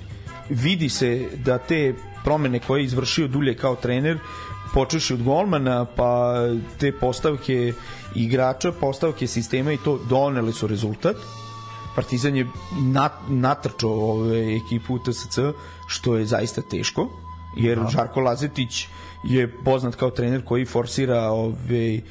vidi 0.49 0.89
se 0.89 1.29
da 1.45 1.57
te 1.57 1.93
promene 2.23 2.59
koje 2.59 2.81
je 2.81 2.85
izvršio 2.85 3.27
Dulje 3.27 3.55
kao 3.57 3.75
trener, 3.75 4.19
počeši 4.73 5.13
od 5.13 5.23
golmana, 5.23 5.85
pa 5.85 6.35
te 6.79 6.91
postavke 6.91 7.73
igrača, 8.15 8.71
postavke 8.71 9.27
sistema 9.27 9.71
i 9.71 9.77
to 9.77 9.99
doneli 10.09 10.53
su 10.53 10.67
rezultat. 10.67 11.15
Partizan 11.95 12.35
je 12.35 12.47
nat, 12.81 13.11
natrčao 13.29 13.91
ove 13.91 14.55
ekipu 14.55 14.99
TSC, 14.99 15.39
što 15.87 16.15
je 16.17 16.25
zaista 16.25 16.61
teško, 16.61 17.09
jer 17.57 17.79
da. 17.79 17.89
Žarko 17.89 18.19
Lazetić 18.21 18.87
je 19.23 19.51
poznat 19.63 19.95
kao 19.95 20.09
trener 20.09 20.45
koji 20.45 20.65
forsira 20.65 21.21
ove 21.21 22.01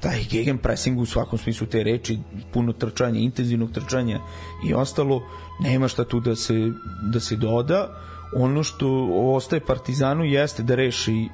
taj 0.00 0.24
gegen 0.30 0.58
pressing 0.58 1.00
u 1.00 1.06
svakom 1.06 1.38
smislu 1.38 1.66
te 1.66 1.82
reči, 1.82 2.18
puno 2.52 2.72
trčanja, 2.72 3.18
intenzivnog 3.18 3.72
trčanja 3.72 4.20
i 4.68 4.74
ostalo, 4.74 5.22
nema 5.60 5.88
šta 5.88 6.04
tu 6.04 6.20
da 6.20 6.36
se, 6.36 6.72
da 7.12 7.20
se 7.20 7.36
doda. 7.36 7.88
Ono 8.36 8.62
što 8.62 9.08
ostaje 9.12 9.60
Partizanu 9.60 10.24
jeste 10.24 10.62
da 10.62 10.74
reši 10.74 11.28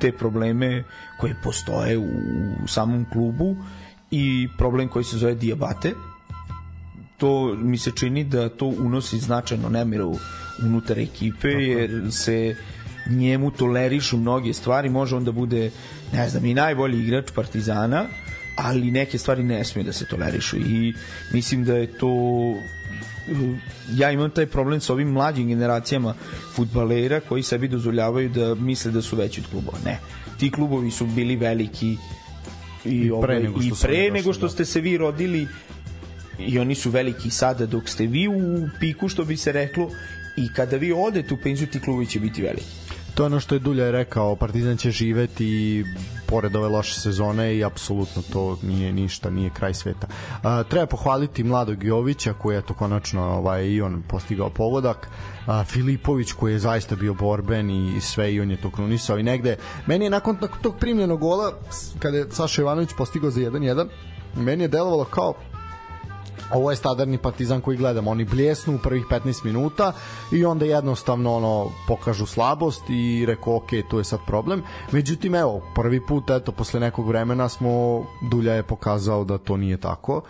te 0.00 0.12
probleme 0.12 0.84
koje 1.20 1.36
postoje 1.44 1.98
u, 1.98 2.04
u 2.64 2.68
samom 2.68 3.06
klubu 3.12 3.56
i 4.10 4.48
problem 4.58 4.88
koji 4.88 5.04
se 5.04 5.18
zove 5.18 5.34
diabate. 5.34 5.94
To 7.18 7.54
mi 7.54 7.78
se 7.78 7.90
čini 7.90 8.24
da 8.24 8.48
to 8.48 8.66
unosi 8.66 9.18
značajno 9.18 9.68
nemiru 9.68 10.16
unutar 10.62 10.98
ekipe, 10.98 11.48
jer 11.48 12.08
se 12.10 12.56
njemu 13.10 13.50
tolerišu 13.50 14.16
mnoge 14.16 14.52
stvari, 14.52 14.90
može 14.90 15.16
on 15.16 15.24
da 15.24 15.32
bude 15.32 15.70
ne 16.12 16.28
znam, 16.28 16.44
i 16.44 16.54
najbolji 16.54 17.02
igrač 17.02 17.30
Partizana, 17.34 18.06
ali 18.56 18.90
neke 18.90 19.18
stvari 19.18 19.42
ne 19.42 19.64
smije 19.64 19.84
da 19.84 19.92
se 19.92 20.06
tolerišu 20.06 20.56
i 20.56 20.94
mislim 21.32 21.64
da 21.64 21.76
je 21.76 21.86
to 21.86 22.08
ja 23.94 24.10
imam 24.10 24.30
taj 24.30 24.46
problem 24.46 24.80
sa 24.80 24.92
ovim 24.92 25.08
mlađim 25.08 25.48
generacijama 25.48 26.14
futbalera 26.54 27.20
koji 27.20 27.42
sebi 27.42 27.68
dozvoljavaju 27.68 28.28
da 28.28 28.54
misle 28.54 28.92
da 28.92 29.02
su 29.02 29.16
veći 29.16 29.40
od 29.40 29.46
klubova. 29.50 29.78
Ne. 29.84 29.98
Ti 30.38 30.50
klubovi 30.50 30.90
su 30.90 31.06
bili 31.06 31.36
veliki 31.36 31.96
i, 32.84 32.96
I 32.96 33.10
pre, 33.22 33.40
nego 33.40 33.60
što, 33.62 33.68
i 33.68 33.72
pre 33.82 34.10
nego 34.10 34.32
što 34.32 34.46
da. 34.46 34.52
ste 34.52 34.64
se 34.64 34.80
vi 34.80 34.96
rodili 34.96 35.48
i 36.38 36.58
oni 36.58 36.74
su 36.74 36.90
veliki 36.90 37.30
sada 37.30 37.66
dok 37.66 37.88
ste 37.88 38.06
vi 38.06 38.28
u 38.28 38.68
piku 38.80 39.08
što 39.08 39.24
bi 39.24 39.36
se 39.36 39.52
reklo 39.52 39.90
i 40.36 40.48
kada 40.52 40.76
vi 40.76 40.92
odete 40.92 41.34
u 41.34 41.36
penziju 41.36 41.66
ti 41.66 41.80
klubovi 41.80 42.06
će 42.06 42.20
biti 42.20 42.42
veliki 42.42 42.81
to 43.14 43.22
je 43.22 43.26
ono 43.26 43.40
što 43.40 43.54
je 43.54 43.58
Dulja 43.58 43.90
rekao, 43.90 44.36
Partizan 44.36 44.76
će 44.76 44.90
živeti 44.90 45.84
pored 46.26 46.56
ove 46.56 46.68
loše 46.68 47.00
sezone 47.00 47.56
i 47.56 47.64
apsolutno 47.64 48.22
to 48.32 48.58
nije 48.62 48.92
ništa, 48.92 49.30
nije 49.30 49.50
kraj 49.50 49.74
sveta. 49.74 50.06
A, 50.42 50.62
treba 50.62 50.86
pohvaliti 50.86 51.44
mladog 51.44 51.84
Jovića 51.84 52.32
koji 52.32 52.54
je 52.54 52.62
to 52.62 52.74
konačno 52.74 53.22
ovaj, 53.22 53.66
i 53.66 53.82
on 53.82 54.02
postigao 54.08 54.50
pogodak. 54.50 55.08
A, 55.46 55.64
Filipović 55.64 56.32
koji 56.32 56.52
je 56.52 56.58
zaista 56.58 56.96
bio 56.96 57.14
borben 57.14 57.70
i 57.70 58.00
sve 58.00 58.34
i 58.34 58.40
on 58.40 58.50
je 58.50 58.60
to 58.60 58.70
krunisao 58.70 59.18
i 59.18 59.22
negde 59.22 59.56
meni 59.86 60.04
je 60.04 60.10
nakon 60.10 60.36
tog 60.62 60.74
primljenog 60.80 61.20
gola 61.20 61.52
kada 61.98 62.16
je 62.16 62.30
Saša 62.30 62.62
Ivanović 62.62 62.90
postigao 62.98 63.30
za 63.30 63.40
1-1 63.40 63.86
meni 64.36 64.64
je 64.64 64.68
delovalo 64.68 65.04
kao 65.04 65.34
ovo 66.52 66.70
je 66.70 66.76
standardni 66.76 67.18
partizan 67.18 67.60
koji 67.60 67.76
gledamo 67.76 68.10
oni 68.10 68.24
bljesnu 68.24 68.74
u 68.74 68.78
prvih 68.78 69.04
15 69.10 69.44
minuta 69.44 69.92
i 70.32 70.44
onda 70.44 70.64
jednostavno 70.64 71.34
ono 71.34 71.70
pokažu 71.88 72.26
slabost 72.26 72.82
i 72.88 73.26
reko 73.26 73.56
ok, 73.56 73.70
tu 73.90 73.98
je 73.98 74.04
sad 74.04 74.20
problem. 74.26 74.62
Međutim 74.92 75.34
evo, 75.34 75.60
prvi 75.74 76.06
put 76.06 76.30
eto 76.30 76.52
posle 76.52 76.80
nekog 76.80 77.08
vremena 77.08 77.48
smo 77.48 78.04
Dulja 78.30 78.54
je 78.54 78.62
pokazao 78.62 79.24
da 79.24 79.38
to 79.38 79.56
nije 79.56 79.76
tako 79.76 80.22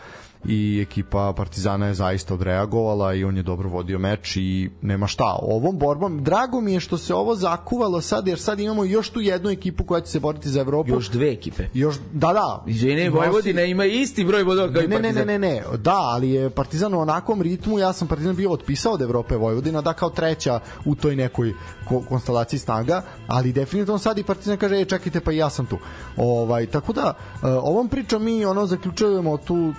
i 0.44 0.80
ekipa 0.82 1.32
Partizana 1.36 1.86
je 1.86 1.94
zaista 1.94 2.34
odreagovala 2.34 3.14
i 3.14 3.24
on 3.24 3.36
je 3.36 3.42
dobro 3.42 3.68
vodio 3.68 3.98
meč 3.98 4.36
i 4.36 4.70
nema 4.82 5.06
šta. 5.06 5.38
Ovom 5.42 5.78
borbom, 5.78 6.24
drago 6.24 6.60
mi 6.60 6.72
je 6.72 6.80
što 6.80 6.98
se 6.98 7.14
ovo 7.14 7.34
zakuvalo 7.34 8.00
sad, 8.00 8.28
jer 8.28 8.38
sad 8.38 8.60
imamo 8.60 8.84
još 8.84 9.10
tu 9.10 9.20
jednu 9.20 9.50
ekipu 9.50 9.84
koja 9.84 10.00
će 10.00 10.10
se 10.10 10.20
boriti 10.20 10.48
za 10.48 10.60
Evropu. 10.60 10.90
Još 10.90 11.10
dve 11.10 11.32
ekipe. 11.32 11.66
Još, 11.74 11.96
da, 12.12 12.32
da. 12.32 12.64
Izvini, 12.66 13.08
Vojvodina 13.08 13.62
ima 13.62 13.84
isti 13.84 14.24
broj 14.24 14.44
bodova 14.44 14.72
kao 14.72 14.82
i 14.82 14.88
ne, 14.88 14.96
ne, 14.96 15.02
Partizan. 15.02 15.26
ne, 15.26 15.38
ne, 15.38 15.54
ne, 15.54 15.62
da, 15.76 15.96
ali 15.96 16.30
je 16.30 16.50
Partizan 16.50 16.94
u 16.94 17.00
onakvom 17.00 17.42
ritmu, 17.42 17.78
ja 17.78 17.92
sam 17.92 18.08
Partizan 18.08 18.36
bio 18.36 18.50
otpisao 18.50 18.92
od 18.92 19.02
Evrope 19.02 19.36
Vojvodina, 19.36 19.80
da 19.80 19.92
kao 19.92 20.10
treća 20.10 20.60
u 20.84 20.94
toj 20.94 21.16
nekoj 21.16 21.52
ko 21.88 22.02
konstelaciji 22.08 22.58
snaga, 22.58 23.02
ali 23.26 23.52
definitivno 23.52 23.98
sad 23.98 24.18
i 24.18 24.22
Partizan 24.22 24.56
kaže, 24.56 24.76
ej, 24.76 24.84
čekajte, 24.84 25.20
pa 25.20 25.32
i 25.32 25.36
ja 25.36 25.50
sam 25.50 25.66
tu. 25.66 25.78
Ovaj, 26.16 26.66
tako 26.66 26.92
da, 26.92 27.14
uh, 27.34 27.40
ovom 27.42 27.88
pričom 27.88 28.24
mi 28.24 28.44
ono 28.44 28.66
zaključujemo 28.66 29.36
tu 29.36 29.72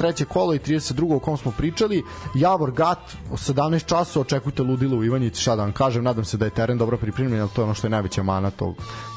33. 0.00 0.24
kolo 0.24 0.54
i 0.54 0.58
32. 0.58 1.16
o 1.16 1.18
kom 1.18 1.36
smo 1.36 1.52
pričali. 1.52 2.04
Javor 2.34 2.70
Gat, 2.70 2.98
17 3.30 3.86
časova, 3.86 4.22
očekujte 4.22 4.62
ludilo 4.62 4.96
u 4.96 5.04
Ivanjici, 5.04 5.40
šta 5.40 5.56
da 5.56 5.62
vam 5.62 5.72
kažem, 5.72 6.04
nadam 6.04 6.24
se 6.24 6.36
da 6.36 6.44
je 6.44 6.50
teren 6.50 6.78
dobro 6.78 6.96
pripremljen, 6.96 7.40
ali 7.40 7.50
to 7.50 7.60
je 7.60 7.64
ono 7.64 7.74
što 7.74 7.86
je 7.86 7.90
najveća 7.90 8.22
mana 8.22 8.50
tog, 8.50 8.74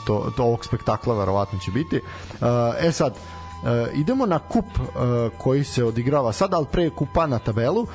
to, 0.07 0.31
to 0.37 0.43
ovog 0.43 0.65
spektakla, 0.65 1.19
verovatno 1.19 1.59
će 1.59 1.71
biti. 1.71 1.95
Uh, 1.95 2.47
e 2.79 2.91
sad, 2.91 3.13
Uh, 3.63 3.69
idemo 3.93 4.25
na 4.25 4.39
kup 4.39 4.65
uh, 4.65 4.85
koji 5.37 5.63
se 5.63 5.83
odigrava 5.83 6.33
sad, 6.33 6.53
ali 6.53 6.65
pre 6.71 6.89
kupa 6.89 7.27
na 7.27 7.39
tabelu. 7.39 7.81
Uh, 7.81 7.87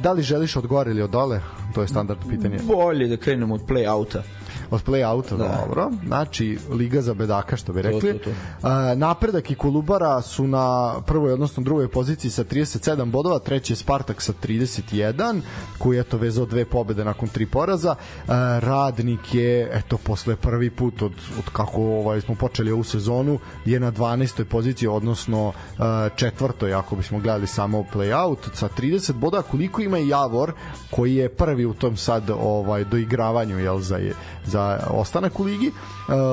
da 0.00 0.12
li 0.12 0.22
želiš 0.22 0.56
od 0.56 0.66
gore 0.66 0.90
ili 0.90 1.02
od 1.02 1.10
dole? 1.10 1.40
To 1.74 1.82
je 1.82 1.88
standard 1.88 2.20
pitanje. 2.28 2.58
Bolje 2.62 3.08
da 3.08 3.16
krenemo 3.16 3.54
od 3.54 3.60
play-outa. 3.68 4.22
Od 4.70 4.84
play-outa, 4.84 5.36
Da. 5.36 5.60
dobro. 5.66 5.90
Znači, 6.06 6.58
Liga 6.72 7.02
za 7.02 7.14
bedaka, 7.14 7.56
što 7.56 7.72
bi 7.72 7.82
rekli. 7.82 8.12
to, 8.12 8.18
to. 8.24 8.30
A, 8.62 8.94
napredak 8.94 9.50
i 9.50 9.54
Kolubara 9.54 10.22
su 10.22 10.46
na 10.46 10.94
prvoj, 11.06 11.32
odnosno 11.32 11.62
drugoj 11.62 11.88
poziciji 11.88 12.30
sa 12.30 12.44
37 12.44 13.04
bodova, 13.10 13.38
treći 13.38 13.72
je 13.72 13.76
Spartak 13.76 14.22
sa 14.22 14.32
31, 14.42 15.40
koji 15.78 15.96
je 15.96 16.02
to 16.02 16.16
vezao 16.16 16.46
dve 16.46 16.64
pobede 16.64 17.04
nakon 17.04 17.28
tri 17.28 17.46
poraza. 17.46 17.94
A, 18.28 18.58
Radnik 18.62 19.34
je, 19.34 19.70
eto, 19.72 19.98
posle 19.98 20.36
prvi 20.36 20.70
put 20.70 21.02
od, 21.02 21.12
od 21.38 21.50
kako 21.52 21.82
ovaj, 21.82 22.20
smo 22.20 22.34
počeli 22.34 22.72
ovu 22.72 22.84
sezonu, 22.84 23.38
je 23.64 23.80
na 23.80 23.92
12. 23.92 24.44
poziciji, 24.44 24.88
odnosno 24.88 25.52
a, 25.78 26.08
četvrtoj, 26.16 26.74
ako 26.74 26.96
bismo 26.96 27.18
gledali 27.18 27.46
samo 27.46 27.84
play-out, 27.94 28.36
sa 28.54 28.68
30 28.78 29.12
boda, 29.12 29.42
koliko 29.42 29.82
ima 29.82 29.98
i 29.98 30.08
Javor, 30.08 30.52
koji 30.90 31.14
je 31.14 31.28
prvi 31.28 31.59
u 31.66 31.74
tom 31.74 31.96
sad 31.96 32.30
ovaj 32.30 32.84
doigravanju 32.84 33.58
jel 33.58 33.78
za 33.78 33.98
za 34.46 34.78
ostanak 34.90 35.40
u 35.40 35.44
ligi. 35.44 35.72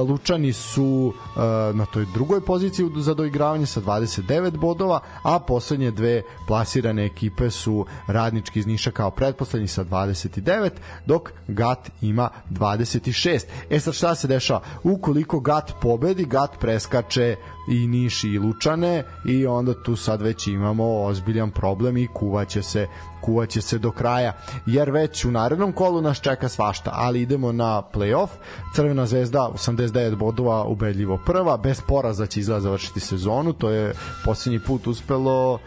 Lučani 0.09 0.53
su 0.53 1.13
na 1.73 1.85
toj 1.85 2.05
drugoj 2.13 2.41
poziciji 2.41 2.89
za 2.97 3.13
doigravanje 3.13 3.65
sa 3.65 3.81
29 3.81 4.57
bodova, 4.57 4.99
a 5.23 5.39
poslednje 5.39 5.91
dve 5.91 6.21
plasirane 6.47 7.05
ekipe 7.05 7.49
su 7.49 7.85
Radnički 8.07 8.59
iz 8.59 8.67
Niša 8.67 8.91
kao 8.91 9.11
pretposlednji 9.11 9.67
sa 9.67 9.83
29, 9.83 10.69
dok 11.05 11.31
GAT 11.47 11.91
ima 12.01 12.29
26. 12.51 13.43
E 13.69 13.79
sad 13.79 13.93
šta 13.93 14.15
se 14.15 14.27
dešava? 14.27 14.61
Ukoliko 14.83 15.39
GAT 15.39 15.73
pobedi, 15.81 16.25
GAT 16.25 16.59
preskače 16.59 17.35
i 17.67 17.87
Niš 17.87 18.23
i 18.23 18.39
Lučane 18.39 19.03
i 19.25 19.47
onda 19.47 19.83
tu 19.83 19.95
sad 19.95 20.21
već 20.21 20.47
imamo 20.47 21.03
ozbiljan 21.03 21.51
problem 21.51 21.97
i 21.97 22.07
kuvaće 22.13 22.63
se 22.63 22.87
kuvaće 23.21 23.61
se 23.61 23.77
do 23.77 23.91
kraja 23.91 24.33
jer 24.65 24.91
već 24.91 25.25
u 25.25 25.31
narednom 25.31 25.71
kolu 25.71 26.01
nas 26.01 26.21
čeka 26.21 26.49
svašta 26.49 26.91
ali 26.93 27.21
idemo 27.21 27.51
na 27.51 27.81
playoff 27.93 28.27
Crvena 28.75 29.05
zvezda 29.05 29.51
89 29.67 30.15
bodova 30.15 30.63
ubedljivo 30.63 31.17
prva 31.25 31.57
bez 31.57 31.81
poraza 31.87 32.25
će 32.25 32.39
izgleda 32.39 32.61
završiti 32.61 32.99
sezonu 32.99 33.53
to 33.53 33.69
je 33.69 33.93
posljednji 34.25 34.59
put 34.59 34.87
uspelo 34.87 35.53
uh, 35.53 35.59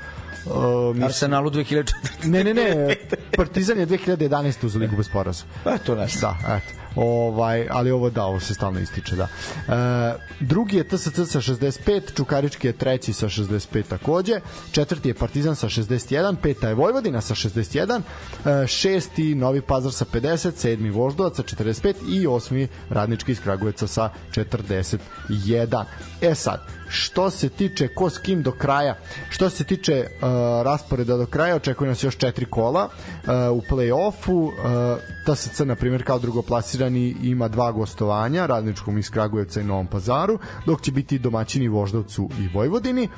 mislim, 0.88 1.04
Arsenalu 1.04 1.50
2004. 1.50 1.92
ne 2.24 2.44
ne 2.44 2.54
ne 2.54 2.96
Partizan 3.36 3.78
je 3.78 3.86
2011 3.86 4.66
uz 4.66 4.76
ligu 4.76 4.96
bez 4.96 5.08
poraza 5.12 5.44
Pa 5.64 5.78
to 5.78 5.94
naš. 5.94 6.20
Da, 6.20 6.36
eto. 6.48 6.79
Ovaj, 6.96 7.66
ali 7.70 7.90
ovo 7.90 8.10
da, 8.10 8.24
ovo 8.24 8.40
se 8.40 8.54
stalno 8.54 8.80
ističe, 8.80 9.16
da. 9.16 9.22
E, 9.24 10.14
drugi 10.40 10.76
je 10.76 10.84
TSC 10.84 11.14
sa 11.26 11.40
65, 11.40 12.16
Čukarički 12.16 12.66
je 12.66 12.72
treći 12.72 13.12
sa 13.12 13.28
65 13.28 13.82
takođe, 13.82 14.40
četvrti 14.72 15.08
je 15.08 15.14
Partizan 15.14 15.56
sa 15.56 15.68
61, 15.68 16.36
peta 16.42 16.68
je 16.68 16.74
Vojvodina 16.74 17.20
sa 17.20 17.34
61, 17.34 18.00
e, 18.44 18.66
šesti 18.66 19.34
Novi 19.34 19.60
Pazar 19.60 19.92
sa 19.92 20.04
50, 20.04 20.52
sedmi 20.56 20.90
Voždovac 20.90 21.36
sa 21.36 21.42
45 21.42 21.94
i 22.08 22.26
osmi 22.26 22.68
Radnički 22.90 23.32
iz 23.32 23.40
Kragujevca 23.40 23.86
sa 23.86 24.10
41. 24.34 25.84
E 26.20 26.34
sad, 26.34 26.60
što 26.90 27.30
se 27.30 27.48
tiče 27.48 27.88
ko 27.88 28.10
s 28.10 28.18
kim 28.18 28.42
do 28.42 28.52
kraja, 28.52 28.96
što 29.30 29.50
se 29.50 29.64
tiče 29.64 30.06
uh, 30.06 30.28
rasporeda 30.64 31.16
do 31.16 31.26
kraja, 31.26 31.56
očekuje 31.56 31.88
nas 31.88 32.04
još 32.04 32.16
četiri 32.16 32.46
kola 32.46 32.84
uh, 32.84 33.30
u 33.30 33.62
play-offu. 33.70 34.32
Uh, 34.32 34.52
TSC, 35.26 35.58
na 35.58 35.74
primjer, 35.76 36.04
kao 36.04 36.18
drugoplasirani 36.18 36.79
ima 37.22 37.48
dva 37.48 37.72
gostovanja, 37.72 38.46
Radničkom 38.46 38.98
iz 38.98 39.10
Kragujevca 39.10 39.60
i 39.60 39.64
Novom 39.64 39.86
Pazaru, 39.86 40.38
dok 40.66 40.82
će 40.82 40.92
biti 40.92 41.18
domaćini 41.18 41.68
Voždovcu 41.68 42.28
i 42.38 42.48
Vojvodini. 42.54 43.08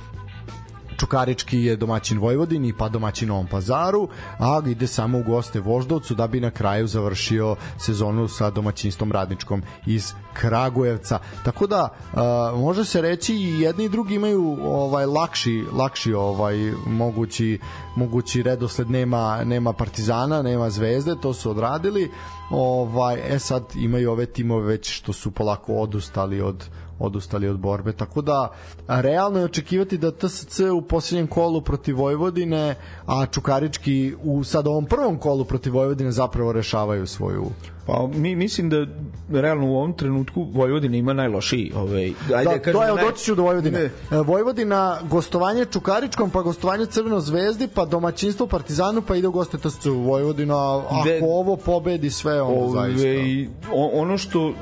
Čukarički 1.03 1.59
je 1.59 1.77
domaćin 1.77 2.19
Vojvodini 2.19 2.73
pa 2.79 2.89
domaćin 2.89 3.29
Novom 3.29 3.47
Pazaru, 3.47 4.09
a 4.39 4.61
ide 4.67 4.87
samo 4.87 5.19
u 5.19 5.23
goste 5.23 5.61
Voždovcu 5.61 6.15
da 6.15 6.27
bi 6.27 6.41
na 6.41 6.51
kraju 6.51 6.87
završio 6.87 7.57
sezonu 7.79 8.29
sa 8.29 8.51
domaćinstvom 8.51 9.13
radničkom 9.13 9.63
iz 9.87 10.13
Kragujevca. 10.33 11.19
Tako 11.45 11.67
da 11.67 11.89
uh, 11.89 12.61
može 12.61 12.85
se 12.85 13.01
reći 13.01 13.35
i 13.35 13.61
jedni 13.61 13.85
i 13.85 13.89
drugi 13.89 14.15
imaju 14.15 14.59
ovaj 14.63 15.07
lakši 15.07 15.65
lakši 15.73 16.15
ovaj 16.15 16.57
mogući 16.87 17.59
mogući 17.97 18.43
redosled 18.43 18.91
nema 18.91 19.45
nema 19.45 19.73
Partizana, 19.73 20.43
nema 20.43 20.71
Zvezde, 20.71 21.17
to 21.23 21.35
su 21.35 21.51
odradili. 21.51 22.11
Ovaj 22.51 23.35
e 23.35 23.39
sad 23.39 23.65
imaju 23.75 24.11
ove 24.11 24.27
timove 24.27 24.67
već 24.67 24.91
što 24.91 25.13
su 25.13 25.31
polako 25.31 25.75
odustali 25.75 26.41
od 26.41 26.69
odustali 27.03 27.49
od 27.49 27.59
borbe, 27.59 27.93
tako 27.93 28.23
da 28.23 28.49
realno 28.89 29.39
je 29.39 29.45
očekivati 29.45 29.99
da 29.99 30.11
TSC 30.13 30.61
u 30.61 30.83
posljednjem 30.83 31.27
kolu 31.27 31.61
protiv 31.61 31.97
Vojvodine, 31.97 32.75
a 33.07 33.27
Čukarički 33.27 34.15
u 34.23 34.45
sad 34.45 34.67
ovom 34.67 34.87
prvom 34.87 35.19
kolu 35.19 35.45
protiv 35.45 35.73
Vojvodine 35.73 36.13
zapravo 36.13 36.53
rešavaju 36.53 37.07
svoju 37.07 37.47
Pa 37.87 38.09
mi 38.09 38.37
mislim 38.37 38.71
da 38.71 38.87
realno 39.31 39.67
u 39.67 39.77
ovom 39.77 39.93
trenutku 39.93 40.47
Vojvodina 40.53 40.97
ima 40.97 41.13
najlošiji 41.13 41.73
ovaj 41.77 42.05
ajde 42.29 42.45
da, 42.45 42.59
kažem 42.59 42.73
to 42.73 42.83
je 42.85 42.93
naj- 42.93 43.01
doći 43.03 43.25
ću 43.25 43.35
do 43.35 43.43
Vojvodine. 43.43 43.79
Ne. 43.79 43.85
E, 43.85 43.91
Vojvodina 44.19 44.99
gostovanje 45.03 45.65
Čukaričkom, 45.65 46.31
pa 46.31 46.43
gostovanje 46.43 46.87
Crvenoj 46.87 47.21
zvezdi, 47.21 47.69
pa 47.69 47.85
domaćinstvo 47.85 48.47
Partizanu, 48.47 49.03
pa 49.03 49.17
ide 49.17 49.29
u 49.29 49.33
goste 49.33 49.59
TSC 49.59 49.87
u 49.87 49.95
Vojvodinu, 49.95 50.55
a 50.55 50.79
ako 50.81 51.05
De- 51.05 51.21
ovo 51.25 51.57
pobedi 51.57 52.11
sve, 52.11 52.33
zaista. 52.75 53.09
Ove, 53.09 53.47
o- 53.73 53.91
ono 53.95 54.19
što 54.19 54.53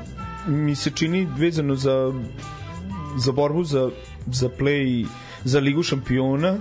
mi 0.47 0.75
se 0.75 0.91
čini 0.91 1.27
vezano 1.37 1.75
za 1.75 2.13
za 3.17 3.31
borbu 3.31 3.63
za 3.63 3.89
za 4.27 4.49
play 4.49 5.05
za 5.43 5.59
ligu 5.59 5.83
šampiona 5.83 6.57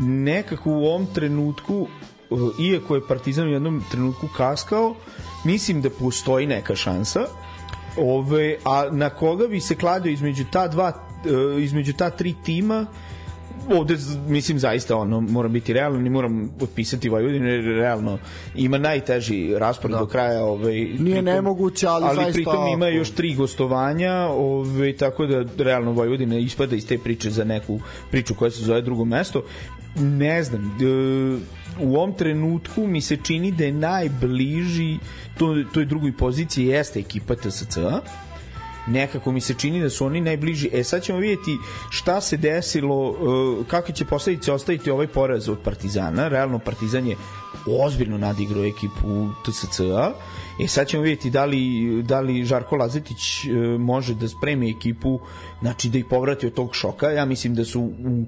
nekako 0.00 0.70
u 0.70 0.84
ovom 0.84 1.06
trenutku 1.06 1.86
e, 2.30 2.34
iako 2.62 2.94
je 2.94 3.06
Partizan 3.08 3.48
u 3.48 3.52
jednom 3.52 3.84
trenutku 3.90 4.28
kaskao 4.36 4.94
mislim 5.44 5.82
da 5.82 5.90
postoji 5.90 6.46
neka 6.46 6.74
šansa 6.76 7.20
Ove, 7.96 8.56
a 8.64 8.88
na 8.90 9.10
koga 9.10 9.46
bi 9.46 9.60
se 9.60 9.74
kladio 9.74 10.12
između 10.12 10.44
ta 10.50 10.68
dva 10.68 10.92
e, 11.58 11.62
između 11.62 11.92
ta 11.92 12.10
tri 12.10 12.34
tima 12.44 12.86
ovde 13.70 13.96
mislim 14.28 14.58
zaista 14.58 14.96
ono 14.96 15.20
moram 15.20 15.52
biti 15.52 15.72
realan 15.72 16.06
i 16.06 16.10
moram 16.10 16.50
otpisati 16.60 17.08
Vojvodinu 17.08 17.46
jer 17.46 17.64
realno 17.64 18.18
ima 18.54 18.78
najteži 18.78 19.54
raspored 19.58 19.94
da. 19.94 19.98
do 19.98 20.06
kraja 20.06 20.44
ovaj 20.44 20.74
nije 20.74 20.96
pritom, 20.98 21.24
nemoguće 21.24 21.86
ali, 21.86 22.04
ali 22.04 22.16
zaista 22.16 22.32
pritom 22.32 22.66
ima 22.66 22.86
još 22.86 23.10
tri 23.10 23.34
gostovanja 23.34 24.12
ovaj 24.26 24.96
tako 24.96 25.26
da 25.26 25.64
realno 25.64 25.92
Vojvodina 25.92 26.38
ispada 26.38 26.76
iz 26.76 26.86
te 26.86 26.98
priče 26.98 27.30
za 27.30 27.44
neku 27.44 27.80
priču 28.10 28.34
koja 28.34 28.50
se 28.50 28.64
zove 28.64 28.82
drugo 28.82 29.04
mesto 29.04 29.42
ne 29.96 30.42
znam 30.42 30.78
u 31.80 31.96
ovom 31.96 32.12
trenutku 32.12 32.86
mi 32.86 33.00
se 33.00 33.16
čini 33.16 33.52
da 33.52 33.64
je 33.64 33.72
najbliži 33.72 34.98
to, 35.38 35.56
toj 35.74 35.84
drugoj 35.84 36.12
poziciji 36.16 36.66
jeste 36.66 37.00
ekipa 37.00 37.34
TSC 37.34 37.78
nekako 38.86 39.32
mi 39.32 39.40
se 39.40 39.54
čini 39.54 39.80
da 39.80 39.90
su 39.90 40.06
oni 40.06 40.20
najbliži. 40.20 40.70
E 40.72 40.84
sad 40.84 41.02
ćemo 41.02 41.18
vidjeti 41.18 41.58
šta 41.90 42.20
se 42.20 42.36
desilo, 42.36 43.10
uh, 43.10 43.66
kakve 43.66 43.94
će 43.94 44.04
posledice 44.04 44.52
ostaviti 44.52 44.90
ovaj 44.90 45.06
poraz 45.06 45.48
od 45.48 45.58
Partizana. 45.64 46.28
Realno 46.28 46.58
Partizan 46.58 47.06
je 47.06 47.16
ozbiljno 47.66 48.18
nadigrao 48.18 48.64
ekipu 48.64 49.28
TSC-a. 49.44 50.12
E 50.60 50.68
sad 50.68 50.86
ćemo 50.88 51.02
vidjeti 51.02 51.30
da 51.30 51.44
li, 51.44 52.02
da 52.02 52.20
li 52.20 52.44
Žarko 52.44 52.76
Lazetić 52.76 53.44
uh, 53.44 53.80
može 53.80 54.14
da 54.14 54.28
spremi 54.28 54.70
ekipu, 54.70 55.20
znači 55.60 55.88
da 55.88 55.98
ih 55.98 56.04
povrati 56.10 56.46
od 56.46 56.54
tog 56.54 56.74
šoka. 56.74 57.10
Ja 57.10 57.24
mislim 57.24 57.54
da 57.54 57.64
su 57.64 57.80
u 57.80 58.24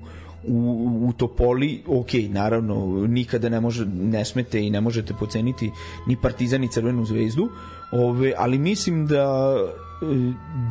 u, 0.47 1.09
u 1.09 1.12
Topoli, 1.12 1.82
ok, 1.86 2.09
naravno, 2.28 3.06
nikada 3.06 3.48
ne 3.48 3.60
može, 3.60 3.86
ne 3.86 4.24
smete 4.24 4.66
i 4.66 4.70
ne 4.70 4.81
možete 4.81 5.14
poceniti 5.14 5.70
ni 6.06 6.16
Partizan 6.16 6.60
ni 6.60 6.68
Crvenu 6.68 7.05
zvezdu, 7.05 7.48
ove, 7.93 8.32
ali 8.36 8.59
mislim 8.59 9.06
da 9.06 9.56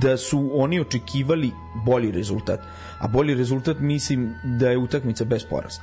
da 0.01 0.17
su 0.17 0.51
oni 0.53 0.79
očekivali 0.79 1.51
bolji 1.85 2.11
rezultat. 2.11 2.59
A 2.99 3.07
bolji 3.07 3.35
rezultat 3.35 3.79
mislim 3.79 4.33
da 4.43 4.69
je 4.69 4.77
utakmica 4.77 5.25
bez 5.25 5.43
poraza. 5.49 5.81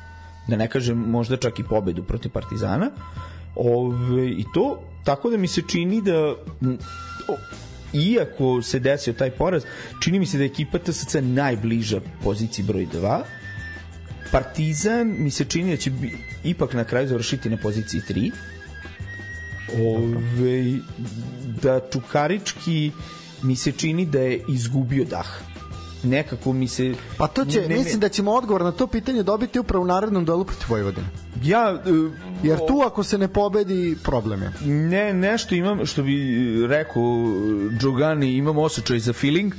Da 0.48 0.56
ne 0.56 0.68
kažem 0.68 0.98
možda 0.98 1.36
čak 1.36 1.58
i 1.58 1.64
pobedu 1.64 2.02
protiv 2.02 2.30
Partizana. 2.30 2.90
Ove, 3.54 4.30
I 4.30 4.44
to, 4.54 4.82
tako 5.04 5.30
da 5.30 5.36
mi 5.36 5.48
se 5.48 5.62
čini 5.62 6.02
da 6.02 6.18
o, 7.28 7.36
iako 7.92 8.62
se 8.62 8.78
desio 8.78 9.12
taj 9.12 9.30
poraz, 9.30 9.64
čini 10.00 10.18
mi 10.18 10.26
se 10.26 10.38
da 10.38 10.44
je 10.44 10.46
ekipa 10.46 10.78
TSC 10.78 11.16
najbliža 11.22 12.00
poziciji 12.22 12.64
broj 12.64 12.86
2. 12.94 13.20
Partizan 14.32 15.14
mi 15.18 15.30
se 15.30 15.44
čini 15.44 15.70
da 15.70 15.76
će 15.76 15.90
ipak 16.44 16.74
na 16.74 16.84
kraju 16.84 17.08
završiti 17.08 17.50
na 17.50 17.56
poziciji 17.56 18.00
3. 18.08 18.30
Ove, 19.78 20.78
da 21.62 21.80
Čukarički 21.92 22.90
mi 23.42 23.56
se 23.56 23.72
čini 23.72 24.06
da 24.06 24.20
je 24.20 24.44
izgubio 24.48 25.04
dah. 25.04 25.26
Nekako 26.02 26.52
mi 26.52 26.68
se 26.68 26.94
pa 27.18 27.26
to 27.26 27.44
će 27.44 27.68
ne, 27.68 27.76
mislim 27.76 28.00
da 28.00 28.08
ćemo 28.08 28.32
odgovor 28.32 28.64
na 28.64 28.72
to 28.72 28.86
pitanje 28.86 29.22
dobiti 29.22 29.58
upravo 29.58 29.84
u 29.84 29.86
narednom 29.86 30.24
duelu 30.24 30.44
protiv 30.44 30.66
Vojvodine. 30.68 31.06
Ja 31.42 31.82
uh, 31.86 32.12
jer 32.42 32.58
tu 32.58 32.82
ako 32.86 33.02
se 33.02 33.18
ne 33.18 33.28
pobedi 33.28 33.96
problem 34.02 34.42
je. 34.42 34.52
Ne 34.64 35.14
nešto 35.14 35.54
imam 35.54 35.86
što 35.86 36.02
bi 36.02 36.16
rekao 36.66 37.02
Džogani 37.78 38.36
imam 38.36 38.58
osjećaj 38.58 38.98
za 38.98 39.12
feeling. 39.12 39.52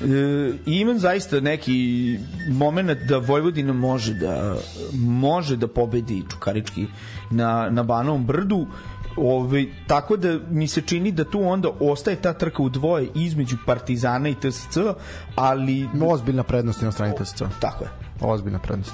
E, 0.00 0.52
imam 0.66 0.98
zaista 0.98 1.40
neki 1.40 2.18
moment 2.48 2.98
da 3.08 3.18
Vojvodina 3.18 3.72
može 3.72 4.14
da 4.14 4.56
može 4.92 5.56
da 5.56 5.68
pobedi 5.68 6.22
Čukarički 6.30 6.86
na, 7.30 7.68
na 7.70 7.82
Banovom 7.82 8.26
brdu 8.26 8.66
Ove, 9.16 9.66
tako 9.86 10.16
da 10.16 10.38
mi 10.50 10.68
se 10.68 10.80
čini 10.80 11.12
da 11.12 11.24
tu 11.24 11.42
onda 11.42 11.68
ostaje 11.80 12.16
ta 12.16 12.32
trka 12.32 12.62
u 12.62 12.68
dvoje 12.68 13.08
između 13.14 13.56
Partizana 13.66 14.28
i 14.28 14.34
TSC, 14.34 14.78
ali... 15.34 15.88
Ozbiljna 16.02 16.42
prednost 16.42 16.82
na 16.82 16.92
strani 16.92 17.14
TSC. 17.14 17.42
Tako 17.60 17.84
je. 17.84 17.90
Ozbiljna 18.20 18.58
prednost. 18.58 18.92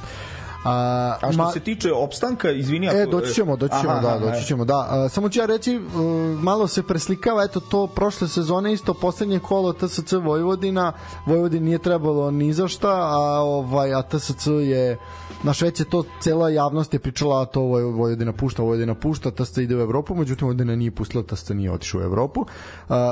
A, 0.65 1.17
a 1.21 1.33
što 1.33 1.43
ma, 1.43 1.51
se 1.51 1.61
tiče 1.61 1.93
opstanka, 1.93 2.51
izvini 2.51 2.89
ako... 2.89 2.97
E, 2.97 3.07
doći 3.07 3.35
ćemo, 3.35 3.57
doći 3.57 3.75
ćemo, 3.81 3.93
aha, 3.93 4.01
da, 4.01 4.19
doći 4.19 4.47
ćemo, 4.47 4.65
da. 4.65 4.87
A, 4.91 5.09
samo 5.09 5.29
ću 5.29 5.41
ja 5.41 5.47
reći, 5.47 5.77
uh, 5.77 5.83
malo 6.43 6.67
se 6.67 6.83
preslikava, 6.83 7.45
eto 7.45 7.61
to 7.61 7.87
prošle 7.87 8.29
sezone 8.29 8.73
isto 8.73 8.95
poslednje 8.95 9.39
kolo 9.39 9.73
TSC 9.73 10.13
Vojvodina, 10.13 10.93
Vojvodina 11.27 11.65
nije 11.65 11.79
trebalo 11.79 12.31
ni 12.31 12.53
za 12.53 12.69
šta, 12.69 12.93
a 12.93 13.41
ovaj 13.41 13.95
a 13.95 14.03
TSC 14.03 14.47
je 14.47 14.99
naš 15.43 15.63
već 15.63 15.81
je 15.81 15.91
to 15.91 16.05
cela 16.21 16.51
javnost 16.51 16.95
je 16.95 16.99
pričala 16.99 17.45
to 17.45 17.61
Vojvodina 17.61 18.33
pušta, 18.33 18.63
Vojvodina 18.63 18.95
pušta, 18.95 19.31
TSC 19.31 19.59
ide 19.59 19.77
u 19.77 19.81
Evropu, 19.81 20.15
međutim 20.15 20.47
Vojvodina 20.47 20.77
nije 20.77 20.91
pustila, 20.91 21.23
TSC 21.23 21.51
nije 21.51 21.73
otišao 21.73 22.01
u 22.01 22.05
Evropu. 22.05 22.41
Uh, 22.41 22.47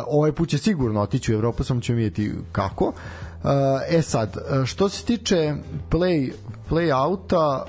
ovaj 0.07 0.33
put 0.33 0.49
će 0.49 0.59
sigurno 0.59 1.01
otići 1.01 1.33
u 1.33 1.35
Evropu, 1.35 1.65
samo 1.65 1.81
ćemo 1.81 1.97
vidjeti 1.97 2.33
kako. 2.53 2.85
Uh, 2.85 3.51
e 3.89 4.03
sad, 4.03 4.37
što 4.65 4.89
se 4.89 5.05
tiče 5.05 5.55
play 5.91 6.33
play-outa, 6.73 7.67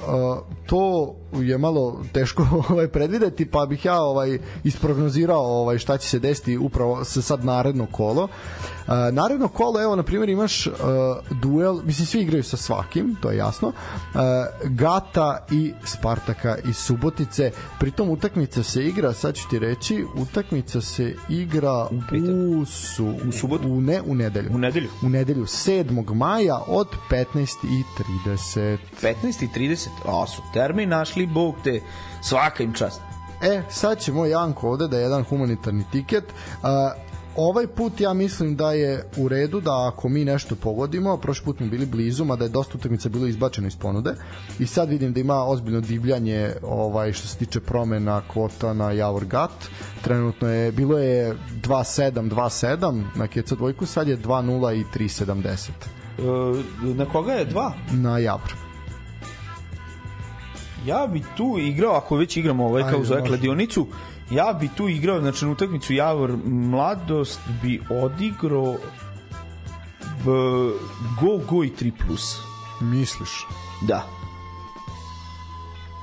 to 0.65 1.22
je 1.41 1.57
malo 1.57 2.03
teško 2.11 2.47
ovaj 2.69 2.87
predvideti, 2.87 3.45
pa 3.45 3.65
bih 3.65 3.85
ja 3.85 4.01
ovaj 4.01 4.39
isprognozirao 4.63 5.61
ovaj 5.61 5.77
šta 5.77 5.97
će 5.97 6.09
se 6.09 6.19
desiti 6.19 6.57
upravo 6.57 7.05
sa 7.05 7.21
sad 7.21 7.45
naredno 7.45 7.85
kolo. 7.91 8.23
Uh, 8.23 8.93
naredno 9.11 9.47
kolo, 9.47 9.81
evo 9.81 9.95
na 9.95 10.03
primjer 10.03 10.29
imaš 10.29 10.67
uh, 10.67 10.73
duel, 11.41 11.79
mislim 11.85 12.07
svi 12.07 12.21
igraju 12.21 12.43
sa 12.43 12.57
svakim, 12.57 13.15
to 13.21 13.31
je 13.31 13.37
jasno. 13.37 13.67
Uh, 13.67 14.21
Gata 14.63 15.45
i 15.51 15.73
Spartaka 15.85 16.57
iz 16.69 16.77
Subotice. 16.77 17.51
Pritom 17.79 18.09
utakmica 18.09 18.63
se 18.63 18.83
igra, 18.83 19.13
sad 19.13 19.35
ću 19.35 19.49
ti 19.49 19.59
reći, 19.59 20.05
utakmica 20.15 20.81
se 20.81 21.15
igra 21.29 21.87
u 21.91 22.65
su, 22.65 23.13
u 23.27 23.31
subotu, 23.31 23.67
u 23.67 23.81
ne 23.81 24.01
u 24.05 24.15
nedelju. 24.15 24.49
U 24.53 24.57
nedelju. 24.57 24.89
U 25.03 25.09
nedelju 25.09 25.43
7. 25.43 26.13
maja 26.13 26.59
od 26.67 26.87
15:30. 27.09 28.77
15:30. 29.01 29.87
A 30.05 30.27
su 30.27 30.41
termin 30.53 30.89
našli 30.89 31.22
bog 31.25 31.55
te 31.63 31.81
svaka 32.21 32.63
im 32.63 32.73
čast. 32.73 33.01
E, 33.41 33.61
sad 33.69 33.99
će 33.99 34.11
moj 34.11 34.29
Janko 34.29 34.69
ovde 34.69 34.87
da 34.87 34.97
je 34.97 35.03
jedan 35.03 35.23
humanitarni 35.23 35.83
tiket. 35.91 36.23
Uh, 36.23 36.69
ovaj 37.35 37.67
put 37.67 37.99
ja 37.99 38.13
mislim 38.13 38.55
da 38.55 38.71
je 38.71 39.09
u 39.17 39.27
redu 39.27 39.61
da 39.61 39.87
ako 39.87 40.09
mi 40.09 40.25
nešto 40.25 40.55
pogodimo, 40.55 41.17
prošli 41.17 41.45
put 41.45 41.57
smo 41.57 41.67
bili 41.67 41.85
blizu, 41.85 42.25
mada 42.25 42.45
je 42.45 42.49
dosta 42.49 42.77
utakmica 42.77 43.09
bilo 43.09 43.27
izbačeno 43.27 43.67
iz 43.67 43.75
ponude 43.75 44.15
i 44.59 44.67
sad 44.67 44.89
vidim 44.89 45.13
da 45.13 45.19
ima 45.19 45.43
ozbiljno 45.43 45.81
divljanje 45.81 46.51
ovaj 46.61 47.13
što 47.13 47.27
se 47.27 47.37
tiče 47.37 47.59
promena 47.59 48.21
kvota 48.33 48.73
na 48.73 48.91
Javor 48.91 49.25
Gat. 49.25 49.51
Trenutno 50.01 50.49
je 50.49 50.71
bilo 50.71 50.99
je 50.99 51.35
2-7, 51.61 52.11
2-7 52.29 53.03
na 53.15 53.27
Keca 53.27 53.55
dvojku, 53.55 53.85
sad 53.85 54.07
je 54.07 54.17
2-0 54.17 54.79
i 54.79 54.99
3-70. 54.99 55.69
E, 56.17 56.93
na 56.93 57.05
koga 57.05 57.33
je 57.33 57.47
2? 57.47 57.71
Na 57.91 58.17
Javor 58.17 58.62
ja 60.85 61.07
bi 61.07 61.23
tu 61.37 61.57
igrao, 61.59 61.93
ako 61.93 62.15
već 62.15 62.37
igramo 62.37 62.65
ovaj 62.65 62.83
kao 62.91 63.03
za 63.03 63.21
kladionicu, 63.21 63.87
ja 64.31 64.57
bi 64.59 64.69
tu 64.77 64.89
igrao, 64.89 65.19
znači 65.19 65.45
na 65.45 65.51
utakmicu 65.51 65.93
Javor 65.93 66.37
Mladost 66.45 67.39
bi 67.61 67.81
odigrao 67.89 68.77
b, 70.25 70.31
go, 71.21 71.37
go 71.49 71.63
i 71.63 71.71
3 71.81 71.91
plus. 72.07 72.37
Misliš? 72.81 73.47
Da. 73.81 74.07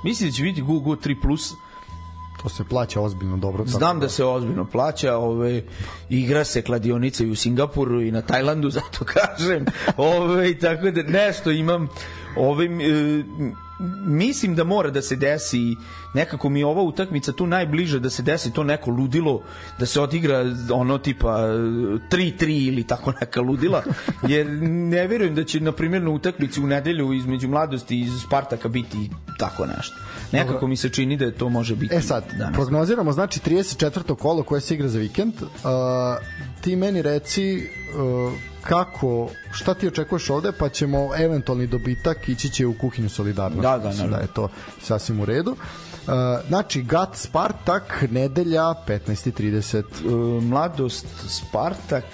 Mislim 0.05 0.31
da 0.31 0.37
će 0.37 0.43
biti 0.43 0.63
go, 0.63 0.79
go 0.79 0.91
3 0.91 1.21
plus. 1.23 1.53
To 2.43 2.49
se 2.49 2.65
plaća 2.65 3.01
ozbiljno 3.01 3.37
dobro. 3.37 3.65
Znam 3.67 4.01
da, 4.01 4.07
da 4.07 4.09
se 4.09 4.25
ozbiljno 4.25 4.65
plaća, 4.65 5.17
ove, 5.17 5.63
igra 6.09 6.45
se 6.45 6.63
kladionica 6.63 7.25
i 7.25 7.31
u 7.31 7.37
Singapuru 7.37 8.03
i 8.03 8.11
na 8.11 8.23
Tajlandu, 8.23 8.71
zato 8.81 9.05
kažem. 9.05 9.65
Ove, 9.97 10.59
tako 10.59 10.91
da 10.91 11.03
nešto 11.03 11.51
imam 11.51 11.89
ove, 12.37 12.65
e, 12.65 13.25
mislim 14.07 14.55
da 14.55 14.65
mora 14.65 14.91
da 14.91 15.03
se 15.03 15.17
desi 15.17 15.77
nekako 16.15 16.49
mi 16.49 16.65
ova 16.65 16.83
utakmica 16.83 17.33
tu 17.33 17.47
najbliže 17.47 18.01
da 18.01 18.11
se 18.11 18.23
desi 18.23 18.53
to 18.53 18.65
neko 18.65 18.91
ludilo 18.91 19.43
da 19.79 19.87
se 19.87 20.01
odigra 20.01 20.45
ono 20.73 20.99
tipa 20.99 21.29
3-3 21.29 22.69
ili 22.69 22.85
tako 22.87 23.13
neka 23.21 23.41
ludila 23.41 23.83
jer 24.29 24.47
ne 24.63 25.07
verujem 25.07 25.35
da 25.35 25.45
će 25.45 25.61
na 25.61 25.73
primjer 25.73 26.03
na 26.03 26.11
utakmici 26.11 26.61
u 26.61 26.67
nedelju 26.67 27.13
između 27.13 27.49
mladosti 27.49 28.01
i 28.01 28.09
Spartaka 28.27 28.69
biti 28.69 29.11
tako 29.39 29.67
nešto 29.67 29.97
nekako 30.33 30.67
mi 30.67 30.77
se 30.77 30.89
čini 30.89 31.17
da 31.17 31.31
to 31.31 31.49
može 31.49 31.77
biti 31.77 31.95
e 31.95 32.01
sad, 32.01 32.25
danas. 32.39 32.55
prognoziramo 32.55 33.13
znači 33.13 33.41
34. 33.41 34.15
kolo 34.15 34.43
koje 34.43 34.61
se 34.61 34.75
igra 34.75 34.89
za 34.89 34.99
vikend 34.99 35.35
uh, 35.43 35.49
ti 36.61 36.77
meni 36.77 37.03
reci 37.03 37.63
uh, 38.27 38.33
kako, 38.63 39.31
šta 39.53 39.75
ti 39.75 39.89
očekuješ 39.89 40.31
ovde, 40.31 40.53
pa 40.59 40.69
ćemo 40.69 41.11
eventualni 41.17 41.67
dobitak 41.67 42.29
ići 42.29 42.51
će 42.51 42.67
u 42.67 42.75
kuhinju 42.79 43.09
solidarnosti. 43.09 43.63
Da, 43.63 43.79
da, 43.79 44.17
da 44.17 44.17
je 44.17 44.27
to 44.27 44.49
sasvim 44.83 45.21
u 45.21 45.25
redu. 45.25 45.51
Uh, 45.51 46.49
znači, 46.49 46.83
Gat 46.83 47.17
Spartak, 47.17 48.05
nedelja, 48.11 48.63
15.30. 48.63 49.83
Uh, 49.83 50.43
mladost 50.43 51.07
Spartak, 51.29 52.05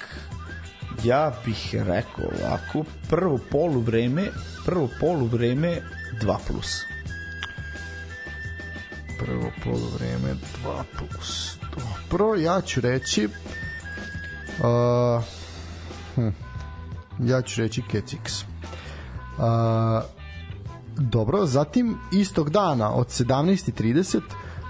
ja 1.04 1.32
bih 1.44 1.74
rekao 1.74 2.24
ovako, 2.24 2.84
prvo 3.08 3.38
polu 3.50 3.80
vreme, 3.80 4.30
prvo 4.64 4.88
polu 5.00 5.26
vreme 5.26 5.82
2 6.22 6.36
plus. 6.46 6.82
Prvo 9.18 9.50
polu 9.64 9.88
vreme 9.98 10.34
2 10.64 10.82
plus. 10.98 11.58
Dobro, 12.10 12.34
ja 12.34 12.60
ću 12.60 12.80
reći 12.80 13.28
uh, 14.58 15.24
Hm. 16.16 16.28
Ja 17.20 17.42
ću 17.42 17.60
reći 17.60 17.82
Kecix. 17.82 18.44
Uh, 19.38 20.04
dobro, 20.96 21.46
zatim 21.46 21.98
istog 22.12 22.50
dana 22.50 22.92
od 22.92 23.06
17.30 23.06 24.20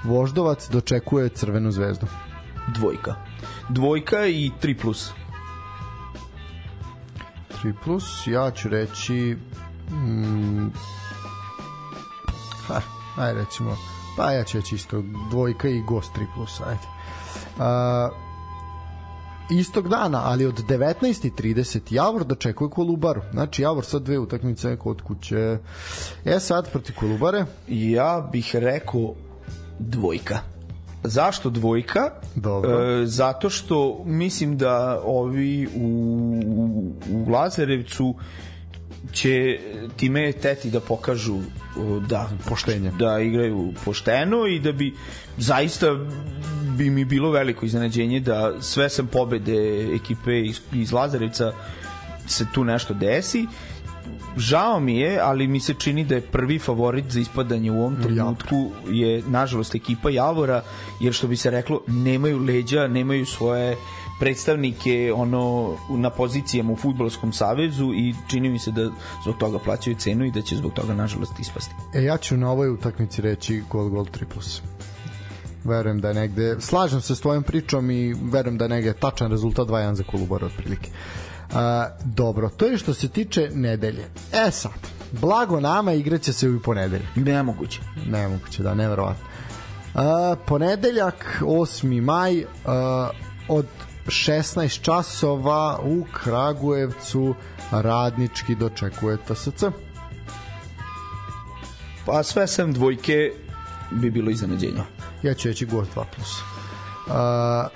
Voždovac 0.04 0.68
dočekuje 0.68 1.28
Crvenu 1.28 1.70
zvezdu. 1.70 2.06
Dvojka. 2.74 3.14
Dvojka 3.68 4.26
i 4.26 4.50
3 4.62 4.80
plus. 4.80 5.10
3 7.62 7.74
plus, 7.84 8.26
ja 8.26 8.50
ću 8.50 8.68
reći 8.68 9.36
mm, 9.90 10.68
ha, 12.66 12.80
ajde 13.16 13.40
recimo 13.40 13.76
pa 14.16 14.32
ja 14.32 14.44
ću 14.44 14.58
reći 14.58 14.74
isto 14.74 15.02
dvojka 15.30 15.68
i 15.68 15.82
gost 15.82 16.12
3 16.16 16.26
plus, 16.34 16.60
ajde. 16.60 16.86
A, 17.58 18.08
istog 19.50 19.88
dana, 19.88 20.20
ali 20.24 20.46
od 20.46 20.54
19.30 20.54 21.80
Javor 21.90 22.24
dočekuje 22.24 22.70
Kolubaru. 22.70 23.22
Znači 23.32 23.62
Javor 23.62 23.84
sad 23.84 24.02
dve 24.02 24.18
utakmice 24.18 24.76
kod 24.76 25.02
kuće. 25.02 25.58
E 26.24 26.40
sad 26.40 26.70
proti 26.70 26.92
Kolubare. 26.92 27.44
Ja 27.68 28.28
bih 28.32 28.50
rekao 28.56 29.14
dvojka. 29.78 30.38
Zašto 31.04 31.50
dvojka? 31.50 32.10
Dobro. 32.34 33.00
E, 33.02 33.06
zato 33.06 33.50
što 33.50 34.02
mislim 34.04 34.58
da 34.58 35.02
ovi 35.04 35.68
u, 35.76 35.80
u, 36.56 36.92
u 37.10 37.30
Lazarevcu 37.30 38.14
će 39.16 39.58
time 39.96 40.32
teti 40.32 40.70
da 40.70 40.80
pokažu 40.80 41.38
da 42.08 42.30
Poštenje. 42.48 42.92
da 42.98 43.18
igraju 43.20 43.72
pošteno 43.84 44.46
i 44.46 44.58
da 44.60 44.72
bi 44.72 44.94
zaista 45.38 45.86
bi 46.76 46.90
mi 46.90 47.04
bilo 47.04 47.30
veliko 47.30 47.66
iznenađenje 47.66 48.20
da 48.20 48.52
sve 48.60 48.88
sam 48.88 49.06
pobede 49.06 49.88
ekipe 49.94 50.40
iz, 50.40 50.60
iz 50.72 50.92
Lazarevca 50.92 51.52
se 52.26 52.46
tu 52.54 52.64
nešto 52.64 52.94
desi 52.94 53.46
žao 54.36 54.80
mi 54.80 54.98
je, 54.98 55.20
ali 55.22 55.48
mi 55.48 55.60
se 55.60 55.74
čini 55.74 56.04
da 56.04 56.14
je 56.14 56.20
prvi 56.20 56.58
favorit 56.58 57.04
za 57.10 57.20
ispadanje 57.20 57.70
u 57.70 57.80
ovom 57.80 57.96
trenutku 58.02 58.70
je 58.88 59.22
nažalost 59.28 59.74
ekipa 59.74 60.10
Javora, 60.10 60.62
jer 61.00 61.12
što 61.12 61.26
bi 61.26 61.36
se 61.36 61.50
reklo, 61.50 61.80
nemaju 61.86 62.38
leđa, 62.38 62.88
nemaju 62.88 63.26
svoje 63.26 63.76
predstavnike 64.20 65.12
ono 65.16 65.76
na 65.88 66.10
pozicijama 66.10 66.72
u 66.72 66.76
fudbalskom 66.76 67.32
savezu 67.32 67.92
i 67.94 68.14
čini 68.28 68.48
mi 68.48 68.58
se 68.58 68.70
da 68.70 68.90
zbog 69.22 69.36
toga 69.38 69.58
plaćaju 69.58 69.96
cenu 69.96 70.24
i 70.24 70.30
da 70.30 70.42
će 70.42 70.56
zbog 70.56 70.72
toga 70.72 70.94
nažalost 70.94 71.40
ispasti. 71.40 71.74
E, 71.94 72.02
ja 72.02 72.16
ću 72.16 72.36
na 72.36 72.50
ovoj 72.50 72.70
utakmici 72.70 73.22
reći 73.22 73.62
gol, 73.70 73.88
gol, 73.88 74.04
3 74.04 74.24
plus. 74.24 74.62
Verujem 75.64 76.00
da 76.00 76.08
je 76.08 76.14
negde, 76.14 76.56
slažem 76.60 77.00
se 77.00 77.14
s 77.14 77.20
tvojom 77.20 77.42
pričom 77.42 77.90
i 77.90 78.14
verujem 78.22 78.58
da 78.58 78.64
je 78.64 78.68
negde 78.68 78.92
tačan 78.92 79.30
rezultat 79.30 79.68
2-1 79.68 79.94
za 79.94 80.04
Kolubar 80.04 80.44
otprilike. 80.44 80.90
A, 81.54 81.88
dobro, 82.04 82.48
to 82.48 82.66
je 82.66 82.78
što 82.78 82.94
se 82.94 83.08
tiče 83.08 83.50
nedelje. 83.54 84.04
E 84.32 84.50
sad, 84.50 84.72
blago 85.12 85.60
nama 85.60 85.92
igraće 85.92 86.32
se 86.32 86.48
u 86.48 86.60
ponedeljak. 86.60 87.16
Nemoguće. 87.16 87.80
Nemoguće, 88.06 88.62
da, 88.62 88.74
neverovatno. 88.74 89.24
A, 89.94 90.34
ponedeljak, 90.46 91.38
8. 91.40 92.00
maj, 92.00 92.44
a, 92.66 93.10
od 93.48 93.66
16 94.06 94.80
časova 94.80 95.78
u 95.82 96.04
Kragujevcu 96.12 97.34
radnički 97.70 98.54
dočekuje 98.54 99.16
TSC. 99.16 99.64
Pa 102.06 102.22
sve 102.22 102.46
sem 102.46 102.72
dvojke 102.72 103.32
bi 103.90 104.10
bilo 104.10 104.30
iznenađenje. 104.30 104.82
Ja 105.22 105.34
ću 105.34 105.48
reći 105.48 105.66
gost 105.66 105.90
2+. 105.94 106.04
A, 107.08 107.68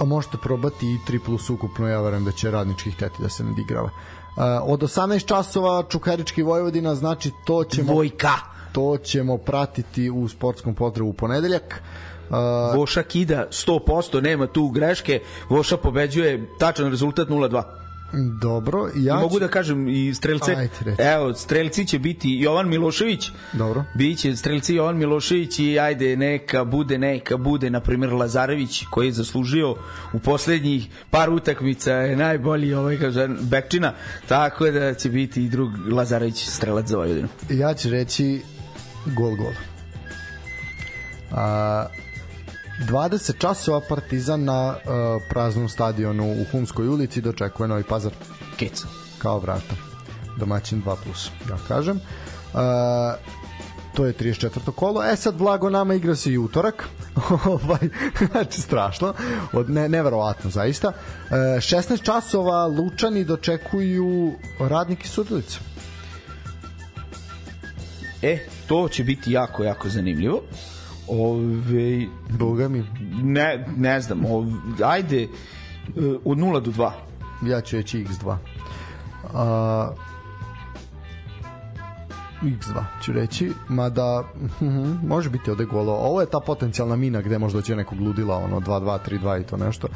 a 0.00 0.04
možete 0.04 0.36
probati 0.42 0.86
i 0.86 1.12
3 1.12 1.18
plus 1.24 1.50
ukupno, 1.50 1.88
ja 1.88 2.00
verujem 2.00 2.24
da 2.24 2.32
će 2.32 2.50
radnički 2.50 2.90
hteti 2.90 3.22
da 3.22 3.28
se 3.28 3.44
nadigrava. 3.44 3.90
Uh, 3.90 4.42
od 4.62 4.80
18 4.80 5.26
časova 5.26 5.82
Čukarički 5.88 6.42
Vojvodina, 6.42 6.94
znači 6.94 7.30
to 7.46 7.64
ćemo 7.64 7.92
Dvojka. 7.92 8.32
to 8.72 8.96
ćemo 8.96 9.38
pratiti 9.38 10.10
u 10.10 10.28
sportskom 10.28 10.74
potrebu 10.74 11.08
u 11.08 11.12
ponedeljak. 11.12 11.80
Uh, 11.80 12.15
Voša 12.74 13.02
kida 13.02 13.46
100%, 13.50 14.20
nema 14.20 14.46
tu 14.46 14.68
greške. 14.68 15.20
Voša 15.48 15.76
pobeđuje 15.76 16.48
tačan 16.58 16.90
rezultat 16.90 17.28
0-2. 17.28 17.62
dobro, 18.40 18.88
ja 18.96 19.14
Mogu 19.16 19.34
ću- 19.34 19.40
da 19.40 19.48
kažem 19.48 19.88
i 19.88 20.14
strelce. 20.14 20.52
Ajde. 20.52 20.96
Evo, 21.04 21.34
strelci 21.34 21.86
će 21.86 21.98
biti 21.98 22.30
Jovan 22.32 22.68
Milošević. 22.68 23.30
Dobro. 23.52 23.84
Biće 23.94 24.36
strelci 24.36 24.74
Jovan 24.74 24.96
Milošević 24.96 25.58
i 25.58 25.78
ajde 25.78 26.16
neka 26.16 26.64
bude, 26.64 26.98
neka 26.98 27.36
bude 27.36 27.70
na 27.70 27.80
primjer 27.80 28.12
Lazarević 28.12 28.84
koji 28.90 29.06
je 29.06 29.12
zaslužio 29.12 29.76
u 30.12 30.18
poslednjih 30.18 30.88
par 31.10 31.30
utakmica 31.30 31.92
je 31.92 32.16
najbolji 32.16 32.74
ovaj 32.74 32.98
kaže 32.98 33.28
Bekčina, 33.40 33.92
tako 34.28 34.70
da 34.70 34.94
će 34.94 35.08
biti 35.08 35.44
i 35.44 35.48
drug 35.48 35.70
Lazarević 35.88 36.44
strelac 36.44 36.86
za 36.86 36.96
Vojvodinu. 36.96 37.28
ja 37.50 37.74
ću 37.74 37.90
reći 37.90 38.42
gol 39.06 39.36
gol. 39.36 39.52
A, 41.32 41.86
20 42.80 43.38
časova 43.38 43.80
Partizan 43.88 44.44
na 44.44 44.68
uh, 44.68 45.22
praznom 45.30 45.68
stadionu 45.68 46.32
u 46.32 46.44
Humskoj 46.52 46.88
ulici 46.88 47.20
dočekuje 47.20 47.68
Novi 47.68 47.82
Pazar 47.82 48.12
Kec. 48.56 48.84
kao 49.18 49.38
vrata. 49.38 49.74
Domaćin 50.36 50.82
2+, 50.84 50.96
ja 51.50 51.56
kažem. 51.68 51.96
Uh, 51.96 52.60
to 53.96 54.06
je 54.06 54.12
34. 54.12 54.72
kolo. 54.72 55.04
E 55.04 55.16
sad 55.16 55.34
blago 55.34 55.70
nama 55.70 55.94
igra 55.94 56.14
se 56.14 56.32
i 56.32 56.38
utorak. 56.38 56.88
ovaj, 57.54 57.88
znači 58.30 58.60
strašno. 58.60 59.14
Od, 59.52 59.70
ne, 59.70 59.88
neverovatno 59.88 60.50
zaista. 60.50 60.92
E, 61.30 61.34
16 61.34 62.02
časova 62.02 62.66
Lučani 62.66 63.24
dočekuju 63.24 64.32
radniki 64.60 65.08
Sudilica. 65.08 65.58
E, 68.22 68.38
to 68.66 68.88
će 68.88 69.04
biti 69.04 69.32
jako, 69.32 69.64
jako 69.64 69.88
zanimljivo. 69.88 70.42
Ove, 71.08 72.06
Boga 72.38 72.68
mi, 72.68 72.84
ne, 73.22 73.66
ne 73.76 74.00
znam, 74.00 74.24
ov, 74.24 74.44
ajde 74.84 75.22
e, 75.22 75.28
od 76.24 76.38
0 76.38 76.60
do 76.60 76.70
2. 76.70 76.90
ja 77.42 77.60
ću 77.60 77.76
reći 77.76 78.04
x2. 78.04 78.36
A, 79.34 79.90
x2 82.42 82.84
ću 83.02 83.12
reći, 83.12 83.52
mada 83.68 84.24
mhm, 84.60 85.06
može 85.06 85.30
biti 85.30 85.50
ovde 85.50 85.64
golo. 85.64 85.92
Ovo 85.92 86.20
je 86.20 86.30
ta 86.30 86.40
potencijalna 86.40 86.96
mina 86.96 87.20
gde 87.20 87.38
možda 87.38 87.62
će 87.62 87.76
nekog 87.76 88.00
ludila, 88.00 88.36
ono 88.36 88.60
2-2, 88.60 88.98
3-2 89.08 89.40
i 89.40 89.46
to 89.46 89.56
nešto. 89.56 89.88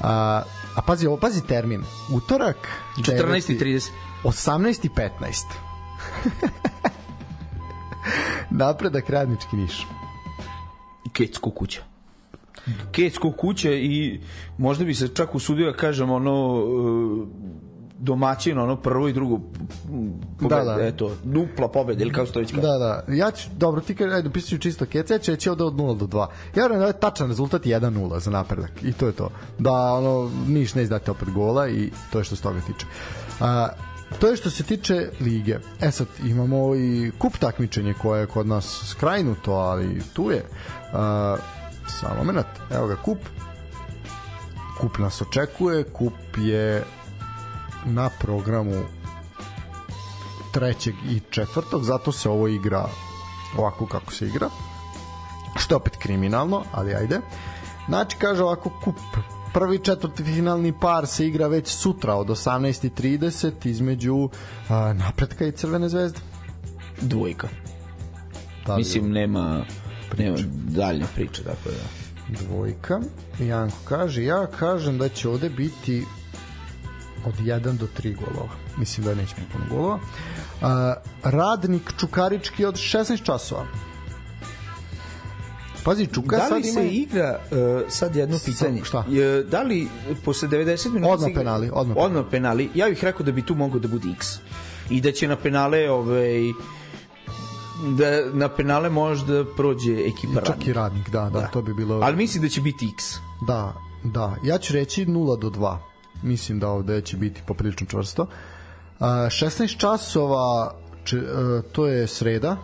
A, 0.00 0.42
a 0.74 0.82
pazi, 0.86 1.06
ovo, 1.06 1.16
pazi 1.16 1.46
termin. 1.46 1.82
Utorak 2.12 2.68
14.30. 2.98 3.90
18.15. 4.24 5.44
Napredak 8.50 9.10
radnički 9.10 9.56
niš. 9.56 9.86
Kecko 11.12 11.50
kuća. 11.50 11.82
Kecko 12.92 13.32
kuća 13.32 13.72
i 13.72 14.20
možda 14.58 14.84
bi 14.84 14.94
se 14.94 15.08
čak 15.08 15.34
usudio 15.34 15.70
da 15.70 15.76
kažem 15.76 16.10
ono 16.10 16.62
e, 16.62 17.54
domaćin, 17.98 18.58
ono 18.58 18.76
prvo 18.76 19.08
i 19.08 19.12
drugo 19.12 19.40
pobeda, 20.40 20.64
Da, 20.64 20.74
da. 20.74 20.86
eto, 20.86 21.12
dupla 21.24 21.68
pobeda 21.68 22.02
ili 22.02 22.12
kako 22.12 22.26
se 22.26 22.32
to 22.32 22.40
već. 22.40 22.52
Da, 22.52 22.78
da. 22.78 23.04
Ja 23.08 23.30
ću, 23.30 23.48
dobro, 23.56 23.80
ti 23.80 23.94
kaže, 23.94 24.14
ajde, 24.14 24.30
pisat 24.30 24.50
ću 24.50 24.58
čisto 24.58 24.86
keca, 24.86 25.14
ja 25.14 25.18
ću 25.18 25.30
reći 25.30 25.50
ovde 25.50 25.64
od 25.64 25.74
0 25.74 25.96
do 25.98 26.06
2. 26.06 26.26
Ja 26.56 26.62
verujem 26.62 26.80
da 26.80 26.86
je 26.86 27.00
tačan 27.00 27.28
rezultat 27.28 27.62
1-0 27.62 28.18
za 28.18 28.30
napredak. 28.30 28.70
I 28.82 28.92
to 28.92 29.06
je 29.06 29.12
to. 29.12 29.30
Da, 29.58 29.72
ono, 29.72 30.30
Niš 30.46 30.74
ne 30.74 30.82
izdate 30.82 31.10
opet 31.10 31.30
gola 31.30 31.68
i 31.68 31.90
to 32.12 32.18
je 32.18 32.24
što 32.24 32.36
se 32.36 32.42
toga 32.42 32.60
tiče. 32.60 32.86
A, 33.40 33.68
to 34.20 34.28
je 34.28 34.36
što 34.36 34.50
se 34.50 34.62
tiče 34.62 35.10
lige. 35.20 35.58
E 35.80 35.90
sad, 35.90 36.06
imamo 36.24 36.74
i 36.74 37.12
kup 37.18 37.36
takmičenje 37.36 37.94
koje 38.02 38.20
je 38.20 38.26
kod 38.26 38.46
nas 38.46 38.84
skrajnuto, 38.86 39.52
ali 39.52 40.02
tu 40.12 40.30
je. 40.30 40.44
A, 40.92 41.36
samo 41.86 42.14
moment, 42.24 42.46
evo 42.70 42.86
ga 42.86 42.96
kup. 42.96 43.18
Kup 44.80 44.98
nas 44.98 45.22
očekuje, 45.22 45.84
kup 45.84 46.12
je 46.36 46.84
na 47.84 48.10
programu 48.20 48.82
trećeg 50.52 50.94
i 51.10 51.20
četvrtog, 51.30 51.84
zato 51.84 52.12
se 52.12 52.28
ovo 52.28 52.48
igra 52.48 52.88
ovako 53.58 53.86
kako 53.86 54.12
se 54.12 54.26
igra. 54.26 54.48
Što 55.56 55.74
je 55.74 55.76
opet 55.76 55.96
kriminalno, 55.96 56.64
ali 56.72 56.94
ajde. 56.94 57.20
Znači, 57.88 58.16
kaže 58.16 58.42
ovako, 58.42 58.70
kup 58.84 58.96
prvi 59.54 59.78
četvrti 59.78 60.24
finalni 60.24 60.72
par 60.80 61.06
se 61.06 61.26
igra 61.26 61.46
već 61.46 61.68
sutra 61.68 62.14
od 62.14 62.26
18.30 62.26 63.52
između 63.64 64.28
a, 64.68 64.92
napretka 64.92 65.46
i 65.46 65.52
Crvene 65.52 65.88
zvezde. 65.88 66.20
Dvojka. 67.00 67.48
Da 68.66 68.74
li 68.74 68.78
Mislim, 68.78 69.12
nema, 69.12 69.64
nema 70.18 70.36
daljnja 70.68 71.06
priča, 71.14 71.42
tako 71.42 71.68
da. 71.68 72.38
dvojka. 72.38 73.00
Janko 73.38 73.76
kaže, 73.84 74.24
ja 74.24 74.46
kažem 74.46 74.98
da 74.98 75.08
će 75.08 75.28
ovde 75.28 75.50
biti 75.50 76.04
od 77.26 77.34
1 77.34 77.78
do 77.78 77.86
3 78.02 78.16
golova. 78.16 78.52
Mislim 78.78 79.06
da 79.06 79.14
neće 79.14 79.34
biti 79.34 79.52
puno 79.52 79.64
golova. 79.70 79.98
A, 80.62 80.94
radnik 81.22 81.92
Čukarički 82.00 82.64
od 82.64 82.74
16 82.74 83.24
časova. 83.24 83.66
Pazi, 85.84 86.06
Čuka 86.06 86.36
da 86.36 86.42
sad 86.42 86.62
li 86.62 86.68
ima... 86.68 86.80
se 86.80 86.88
igra 86.88 87.38
uh, 87.50 87.58
sad 87.88 88.16
jedno 88.16 88.38
pitanje 88.44 88.84
šta? 88.84 89.04
Je, 89.08 89.42
da 89.42 89.62
li 89.62 89.88
posle 90.24 90.48
90 90.48 90.92
minuta 90.92 91.12
Odmah 91.12 91.26
se 91.26 91.30
igra- 91.32 91.40
penali, 91.40 91.70
odmah 91.72 91.96
odmah 91.96 92.24
penali 92.30 92.70
ja 92.74 92.88
bih 92.88 93.04
rekao 93.04 93.26
da 93.26 93.32
bi 93.32 93.42
tu 93.46 93.54
mogao 93.54 93.78
da 93.78 93.88
bude 93.88 94.08
X 94.16 94.38
i 94.90 95.00
da 95.00 95.12
će 95.12 95.28
na 95.28 95.36
penale 95.36 95.90
ovaj 95.90 96.52
da 97.98 98.30
na 98.32 98.48
penale 98.48 98.90
možda 98.90 99.44
prođe 99.56 99.92
ekipa 99.92 100.40
Čak 100.40 100.48
radnika. 100.48 100.70
i 100.70 100.72
radnik, 100.72 101.10
da, 101.10 101.30
da, 101.32 101.46
to 101.46 101.62
bi 101.62 101.74
bilo... 101.74 102.00
Ali 102.02 102.16
mislim 102.16 102.42
da 102.42 102.48
će 102.48 102.60
biti 102.60 102.90
X. 102.94 103.04
Da, 103.46 103.74
da. 104.04 104.36
Ja 104.44 104.58
ću 104.58 104.72
reći 104.72 105.06
0 105.06 105.38
do 105.38 105.50
2. 105.50 105.76
Mislim 106.22 106.60
da 106.60 106.68
ovde 106.68 107.00
će 107.00 107.16
biti 107.16 107.42
poprilično 107.46 107.86
čvrsto. 107.86 108.22
Uh, 108.22 109.06
16 109.06 109.78
časova, 109.78 110.74
če, 111.04 111.16
uh, 111.16 111.24
to 111.72 111.86
je 111.86 112.06
sreda, 112.06 112.56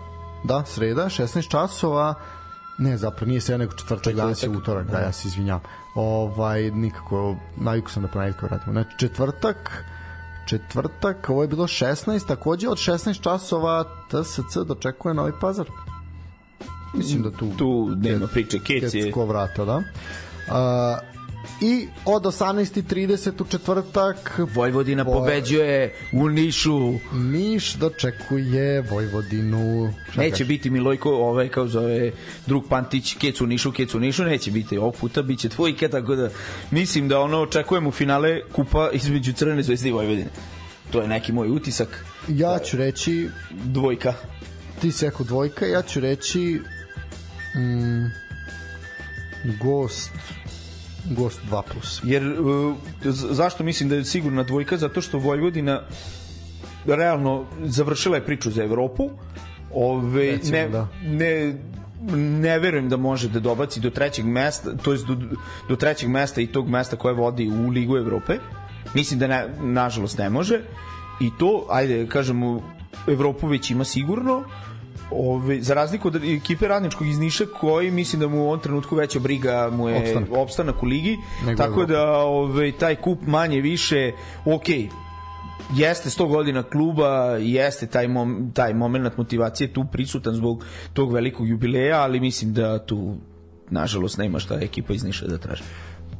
da, 0.44 0.64
sreda, 0.66 1.04
16 1.04 1.50
časova, 1.50 2.14
ne, 2.80 2.96
zapravo 2.96 3.28
nije 3.28 3.40
sreda, 3.40 3.58
nego 3.58 3.72
četvrtak, 3.72 4.14
danas 4.14 4.42
je 4.42 4.48
utorak, 4.48 4.86
da, 4.86 4.98
ja 4.98 5.12
se 5.12 5.28
izvinjam. 5.28 5.60
Ovaj, 5.94 6.70
nikako, 6.70 7.36
naviku 7.56 7.90
sam 7.90 8.02
da 8.02 8.08
ponedjeljka 8.08 8.46
vratimo. 8.46 8.72
Znači, 8.72 8.98
četvrtak, 8.98 9.84
četvrtak, 10.46 11.30
ovo 11.30 11.42
je 11.42 11.48
bilo 11.48 11.66
16, 11.66 12.26
takođe 12.26 12.68
od 12.68 12.78
16 12.78 13.20
časova 13.22 13.84
TSC 14.08 14.56
dočekuje 14.66 15.14
Novi 15.14 15.32
Pazar. 15.40 15.66
Mislim 16.94 17.22
da 17.22 17.30
tu... 17.30 17.50
Tu 17.58 17.90
nema 17.96 18.26
priče, 18.26 18.58
Kec 18.58 18.94
je... 18.94 19.12
Vrata, 19.26 19.64
da. 19.64 19.76
Uh, 19.76 21.09
I 21.60 21.86
od 22.04 22.22
18.30 22.22 23.42
u 23.42 23.46
četvrtak 23.46 24.40
Vojvodina 24.54 25.04
Voj- 25.04 25.12
pobeđuje 25.12 25.94
u 26.12 26.28
Nišu. 26.28 26.92
Niš 27.12 27.74
dočekuje 27.74 28.80
Vojvodinu. 28.82 29.92
Šta 30.10 30.20
Neće 30.20 30.30
kažeš? 30.30 30.48
biti 30.48 30.70
Milojko, 30.70 31.10
ovaj 31.10 31.48
kao 31.48 31.68
zove 31.68 32.12
drug 32.46 32.64
Pantić, 32.68 33.14
Kec 33.14 33.40
u 33.40 33.46
Nišu, 33.46 33.72
Kec 33.72 33.94
u 33.94 34.00
Nišu, 34.00 34.24
neće 34.24 34.50
biti 34.50 34.78
ovog 34.78 34.96
puta, 34.96 35.22
biće 35.22 35.48
tvojke, 35.48 35.88
tako 35.88 36.16
da 36.16 36.30
mislim 36.70 37.08
da 37.08 37.20
ono 37.20 37.40
očekujemo 37.40 37.90
finale 37.90 38.40
kupa 38.52 38.90
između 38.92 39.32
Crvene 39.32 39.62
zvezde 39.62 39.88
i 39.88 39.92
Vojvodine. 39.92 40.28
To 40.90 41.02
je 41.02 41.08
neki 41.08 41.32
moj 41.32 41.48
utisak. 41.48 42.04
Ja 42.28 42.58
ću 42.60 42.76
reći, 42.76 43.28
Dvojka. 43.64 44.14
ti 44.80 44.92
si 44.92 45.04
rekao 45.04 45.26
dvojka, 45.26 45.66
ja 45.66 45.82
ću 45.82 46.00
reći 46.00 46.60
mm, 47.54 48.06
gost 49.58 50.10
gost 51.06 51.40
2 51.44 51.62
plus. 51.64 52.00
Jer 52.04 52.22
z- 53.02 53.26
zašto 53.30 53.64
mislim 53.64 53.88
da 53.88 53.94
je 53.94 54.04
sigurna 54.04 54.42
dvojka? 54.42 54.76
Zato 54.76 55.00
što 55.00 55.18
Vojvodina 55.18 55.82
realno 56.86 57.44
završila 57.60 58.16
je 58.16 58.24
priču 58.24 58.50
za 58.50 58.62
Evropu. 58.64 59.10
Ove, 59.72 60.26
Recimo, 60.26 60.52
ne, 60.52 60.68
da. 60.68 60.88
ne, 61.04 61.54
ne 62.40 62.58
verujem 62.58 62.88
da 62.88 62.96
može 62.96 63.28
da 63.28 63.40
dobaci 63.40 63.80
do 63.80 63.90
trećeg 63.90 64.24
mesta, 64.26 64.76
to 64.76 64.92
jest 64.92 65.06
do, 65.06 65.16
do 65.68 65.76
trećeg 65.76 66.08
mesta 66.08 66.40
i 66.40 66.46
tog 66.46 66.68
mesta 66.68 66.96
koje 66.96 67.14
vodi 67.14 67.48
u 67.50 67.68
Ligu 67.68 67.96
Evrope. 67.96 68.38
Mislim 68.94 69.20
da 69.20 69.26
ne, 69.26 69.44
nažalost 69.60 70.18
ne 70.18 70.30
može. 70.30 70.60
I 71.20 71.30
to, 71.38 71.66
ajde, 71.70 72.06
kažemo, 72.06 72.62
Evropu 73.06 73.46
već 73.46 73.70
ima 73.70 73.84
sigurno. 73.84 74.44
Ove, 75.10 75.60
za 75.62 75.74
razliku 75.74 76.08
od 76.08 76.24
ekipe 76.24 76.68
radničkog 76.68 77.06
iz 77.06 77.18
Niša 77.18 77.44
koji 77.60 77.90
mislim 77.90 78.20
da 78.20 78.28
mu 78.28 78.42
u 78.42 78.46
ovom 78.46 78.60
trenutku 78.60 78.96
veća 78.96 79.18
briga 79.18 79.70
mu 79.72 79.88
je 79.88 79.98
Opstanak. 79.98 80.28
opstanak, 80.32 80.82
u 80.82 80.86
ligi 80.86 81.18
Nego 81.46 81.62
tako 81.62 81.86
da 81.86 82.12
ove, 82.12 82.72
taj 82.72 82.96
kup 82.96 83.18
manje 83.26 83.60
više 83.60 84.12
ok 84.44 84.68
jeste 85.74 86.08
100 86.08 86.28
godina 86.28 86.62
kluba 86.62 87.36
jeste 87.40 87.86
taj, 87.86 88.08
mom, 88.08 88.50
taj 88.54 88.74
moment 88.74 89.16
motivacije 89.16 89.72
tu 89.72 89.84
prisutan 89.92 90.34
zbog 90.34 90.64
tog 90.92 91.12
velikog 91.12 91.48
jubileja 91.48 92.00
ali 92.00 92.20
mislim 92.20 92.54
da 92.54 92.86
tu 92.86 93.16
nažalost 93.70 94.18
nema 94.18 94.38
šta 94.38 94.58
ekipa 94.60 94.92
iz 94.92 95.04
Niša 95.04 95.26
da 95.26 95.38
traži 95.38 95.62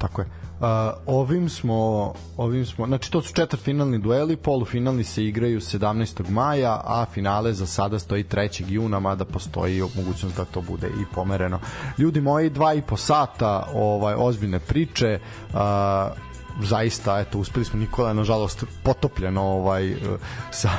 Tako 0.00 0.20
je. 0.20 0.26
Uh, 0.60 0.66
ovim 1.06 1.48
smo 1.48 2.12
ovim 2.36 2.66
smo 2.66 2.86
znači 2.86 3.10
to 3.10 3.22
su 3.22 3.34
četvrtfinalni 3.34 3.98
dueli, 3.98 4.36
polufinalni 4.36 5.04
se 5.04 5.24
igraju 5.24 5.60
17. 5.60 6.30
maja, 6.30 6.80
a 6.84 7.06
finale 7.12 7.52
za 7.52 7.66
sada 7.66 7.98
stoji 7.98 8.24
3. 8.24 8.64
juna, 8.68 9.00
mada 9.00 9.24
postoji 9.24 9.82
mogućnost 9.96 10.36
da 10.36 10.44
to 10.44 10.60
bude 10.60 10.86
i 10.88 11.14
pomereno. 11.14 11.60
Ljudi 11.98 12.20
moji, 12.20 12.50
dva 12.50 12.74
i 12.74 12.82
po 12.82 12.96
sata 12.96 13.68
ovaj 13.74 14.14
ozbiljne 14.18 14.58
priče. 14.58 15.20
Uh, 15.52 15.58
zaista 16.62 17.20
eto 17.20 17.38
uspeli 17.38 17.64
smo 17.64 17.80
Nikola 17.80 18.12
nažalost 18.12 18.64
potopljeno 18.82 19.42
ovaj 19.42 19.96
sa 20.50 20.70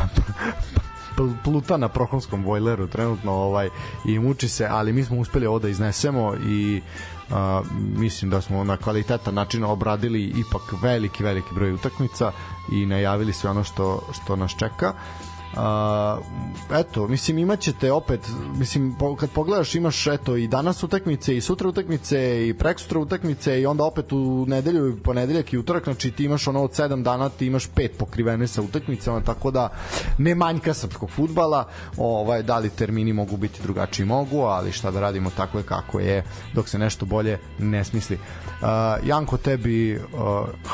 pl- 1.16 1.34
pluta 1.44 1.78
na 1.78 1.90
prohonskom 1.90 2.44
bojleru 2.44 2.88
trenutno 2.88 3.32
ovaj 3.32 3.70
i 4.06 4.20
muči 4.20 4.50
se, 4.50 4.68
ali 4.70 4.94
mi 4.94 5.04
smo 5.04 5.18
uspeli 5.18 5.48
ovo 5.48 5.60
da 5.60 5.70
iznesemo 5.70 6.36
i 6.46 6.82
a, 7.34 7.62
mislim 7.98 8.32
da 8.32 8.42
smo 8.42 8.64
na 8.64 8.78
kvalitetan 8.78 9.34
način 9.34 9.64
obradili 9.64 10.24
ipak 10.26 10.62
veliki 10.82 11.24
veliki 11.24 11.54
broj 11.56 11.74
utakmica 11.74 12.32
i 12.72 12.86
najavili 12.86 13.34
sve 13.34 13.50
ono 13.50 13.64
što 13.64 14.02
što 14.14 14.36
nas 14.36 14.52
čeka. 14.52 14.94
A, 15.58 16.18
eto, 16.74 17.08
mislim 17.08 17.38
imaćete 17.38 17.92
opet, 17.92 18.20
mislim 18.58 18.96
po, 19.00 19.16
kad 19.16 19.30
pogledaš 19.30 19.76
imaš 19.76 20.08
eto 20.08 20.36
i 20.36 20.48
danas 20.48 20.84
utakmice 20.84 21.38
i 21.38 21.42
sutra 21.42 21.70
utakmice 21.70 22.48
i 22.48 22.54
preksutra 22.54 23.00
utakmice 23.00 23.62
i 23.62 23.66
onda 23.66 23.84
opet 23.84 24.14
u 24.14 24.46
nedelju 24.48 24.90
i 24.90 25.00
ponedeljak 25.00 25.54
i 25.54 25.58
utorak, 25.58 25.84
znači 25.84 26.12
ti 26.12 26.24
imaš 26.24 26.48
ono 26.48 26.64
od 26.64 26.72
7 26.72 27.04
dana 27.04 27.30
ti 27.30 27.46
imaš 27.46 27.68
pet 27.68 27.98
pokrivene 27.98 28.48
sa 28.48 28.62
utakmicama, 28.62 29.22
tako 29.22 29.52
da 29.52 29.70
ne 30.18 30.36
manjka 30.36 30.74
srpskog 30.74 31.10
fudbala, 31.10 31.68
ovaj 31.98 32.44
da 32.44 32.58
li 32.58 32.70
termini 32.70 33.14
mogu 33.14 33.38
biti 33.38 33.64
drugačiji 33.64 34.06
mogu, 34.06 34.40
ali 34.42 34.72
šta 34.72 34.92
da 34.92 35.00
radimo 35.00 35.30
tako 35.38 35.58
je 35.58 35.64
kako 35.64 36.00
je, 36.00 36.24
dok 36.54 36.70
se 36.70 36.80
nešto 36.80 37.06
bolje 37.06 37.40
ne 37.60 37.84
smisli. 37.84 38.16
Uh, 38.16 38.68
Janko 39.08 39.38
tebi 39.38 39.96
uh, 39.96 40.02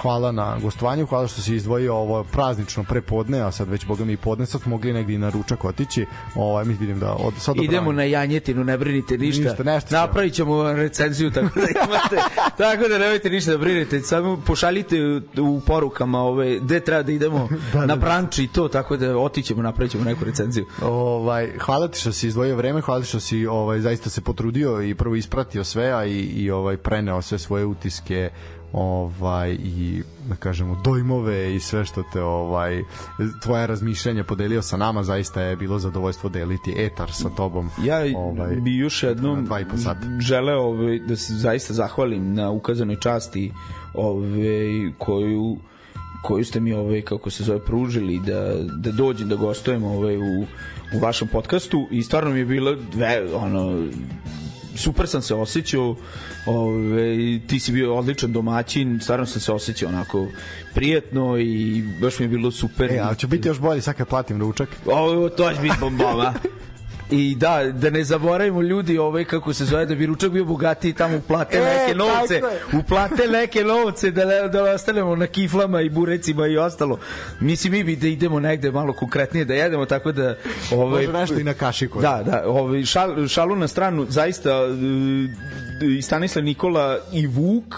hvala 0.01 0.31
na 0.31 0.57
gostovanju, 0.61 1.05
hvala 1.05 1.27
što 1.27 1.41
si 1.41 1.55
izdvojio 1.55 1.95
ovo 1.95 2.23
praznično 2.23 2.83
prepodne, 2.83 3.39
a 3.39 3.51
sad 3.51 3.69
već 3.69 3.85
boga 3.85 4.05
mi 4.05 4.13
i 4.13 4.17
podne, 4.17 4.45
sad 4.45 4.66
mogli 4.67 4.93
negdje 4.93 5.19
na 5.19 5.29
ručak 5.29 5.65
otići. 5.65 6.05
Ovaj 6.35 6.65
mi 6.65 6.73
vidim 6.73 6.99
da 6.99 7.13
od 7.13 7.33
sad 7.37 7.55
idemo 7.57 7.91
na 7.91 8.03
janjetinu 8.03 8.63
ne 8.63 8.77
brinite 8.77 9.17
ništa, 9.17 9.43
Ništa, 9.43 9.63
nešto 9.63 9.89
ćemo. 9.89 10.01
napravit 10.01 10.33
ćemo 10.33 10.73
recenziju 10.73 11.31
tako 11.31 11.59
da 11.59 11.67
imate 11.85 12.15
tako 12.63 12.87
da 12.87 12.97
nemojte 12.97 13.29
ništa 13.29 13.51
da 13.51 13.57
brinete 13.57 14.01
samo 14.01 14.37
pošaljite 14.37 14.97
u, 15.41 15.59
porukama 15.59 16.19
ove, 16.21 16.59
gde 16.59 16.79
treba 16.79 17.03
da 17.03 17.11
idemo 17.11 17.47
Da, 17.73 17.79
da, 17.79 17.85
na 17.85 17.95
da. 17.95 17.95
branč 17.95 18.39
i 18.39 18.47
to 18.47 18.67
tako 18.67 18.97
da 18.97 19.17
otićemo 19.17 19.61
napravit 19.61 19.91
ćemo 19.91 20.03
neku 20.03 20.25
recenziju 20.25 20.65
Ovaj 20.81 21.49
hvala 21.59 21.87
ti 21.87 21.99
što 21.99 22.11
si 22.11 22.27
izdvojio 22.27 22.55
vreme, 22.55 22.81
hvala 22.81 23.01
ti 23.01 23.07
što 23.07 23.19
si 23.19 23.45
ovaj 23.47 23.79
zaista 23.79 24.09
se 24.09 24.21
potrudio 24.21 24.81
i 24.81 24.95
prvo 24.95 25.15
ispratio 25.15 25.63
sve, 25.63 25.91
a 25.91 26.05
i, 26.05 26.19
i 26.19 26.51
ovaj 26.51 26.77
preneo 26.77 27.21
sve 27.21 27.39
svoje 27.39 27.65
utiske 27.65 28.29
ovaj 28.73 29.51
i 29.51 30.03
da 30.29 30.35
kažemo 30.35 30.81
dojmove 30.83 31.55
i 31.55 31.59
sve 31.59 31.85
što 31.85 32.03
te 32.13 32.21
ovaj 32.21 32.83
tvoje 33.43 33.67
razmišljanja 33.67 34.23
podelio 34.23 34.61
sa 34.61 34.77
nama 34.77 35.03
zaista 35.03 35.41
je 35.41 35.55
bilo 35.55 35.79
zadovoljstvo 35.79 36.29
deliti 36.29 36.73
etar 36.77 37.11
sa 37.11 37.29
tobom 37.29 37.69
Ja 37.83 37.97
ovaj, 38.15 38.55
bi 38.55 38.77
još 38.77 39.03
jednom 39.03 39.45
dva 39.45 39.59
i 39.59 39.65
po 39.65 39.75
želeo 40.19 40.61
ovaj, 40.61 40.99
da 40.99 41.15
se 41.15 41.33
zaista 41.33 41.73
zahvalim 41.73 42.33
na 42.33 42.51
ukazanoj 42.51 42.95
časti 42.99 43.53
ovaj, 43.93 44.91
koju 44.97 45.57
koju 46.23 46.45
ste 46.45 46.59
mi 46.59 46.73
ovaj 46.73 47.01
kako 47.01 47.29
se 47.29 47.43
zove 47.43 47.65
pružili 47.65 48.19
da 48.19 48.53
da 48.77 48.91
dođem 48.91 49.29
da 49.29 49.35
gostujem 49.35 49.83
ovaj 49.83 50.17
u 50.17 50.45
u 50.93 50.99
vašem 50.99 51.27
podcastu 51.27 51.87
i 51.91 52.03
stvarno 52.03 52.29
mi 52.29 52.39
je 52.39 52.45
bilo 52.45 52.75
dve, 52.91 53.35
ono 53.35 53.87
super 54.75 55.07
sam 55.07 55.21
se 55.21 55.35
osjećao 55.35 55.95
ove, 56.47 57.39
ti 57.47 57.59
si 57.59 57.71
bio 57.71 57.95
odličan 57.95 58.31
domaćin 58.31 58.99
stvarno 59.01 59.25
sam 59.25 59.41
se 59.41 59.51
osjećao 59.51 59.89
onako 59.89 60.27
prijetno 60.73 61.37
i 61.37 61.83
baš 62.01 62.19
mi 62.19 62.25
je 62.25 62.29
bilo 62.29 62.51
super 62.51 62.91
E, 62.91 62.99
a 62.99 63.15
će 63.15 63.27
biti 63.27 63.47
još 63.47 63.59
bolje 63.59 63.81
sad 63.81 63.95
kad 63.95 64.07
platim 64.07 64.39
ručak. 64.39 64.69
Ovo, 64.85 65.29
to 65.29 65.53
će 65.53 65.61
biti 65.61 65.75
bombova. 65.79 66.33
I 67.11 67.35
da, 67.35 67.63
da 67.65 67.89
ne 67.89 68.03
zaboravimo 68.03 68.61
ljudi 68.61 68.97
ovaj 68.97 69.25
kako 69.25 69.53
se 69.53 69.65
zove 69.65 69.85
da 69.85 69.95
bi 69.95 70.05
ručak 70.05 70.31
bio 70.31 70.45
bogatiji 70.45 70.93
tamo 70.93 71.17
uplate 71.17 71.57
E, 71.57 71.61
neke 71.61 71.95
novce. 71.95 72.41
uplate 72.79 73.27
neke 73.27 73.63
novce 73.63 74.11
da 74.11 74.25
ne, 74.25 74.49
da 74.49 74.63
ne 74.63 74.71
ostanemo 74.71 75.15
na 75.15 75.27
kiflama 75.27 75.81
i 75.81 75.89
burecima 75.89 76.47
i 76.47 76.57
ostalo. 76.57 76.99
Mislim 77.39 77.73
mi 77.73 77.83
bi 77.83 77.95
da 77.95 78.07
idemo 78.07 78.39
negde 78.39 78.71
malo 78.71 78.93
konkretnije 78.93 79.45
da 79.45 79.53
jedemo 79.53 79.85
tako 79.85 80.11
da 80.11 80.35
ovaj 80.71 80.89
Može 81.01 81.13
nešto 81.13 81.39
i 81.39 81.43
na 81.43 81.53
kašiku. 81.53 82.01
Da, 82.01 82.23
da, 82.25 82.43
ovaj 82.45 82.83
šal, 82.85 83.27
šalu 83.27 83.55
na 83.55 83.67
stranu, 83.67 84.05
zaista 84.09 84.49
e, 85.81 85.87
i 85.87 86.01
Stanislav 86.01 86.45
Nikola 86.45 86.99
i 87.13 87.27
Vuk 87.27 87.75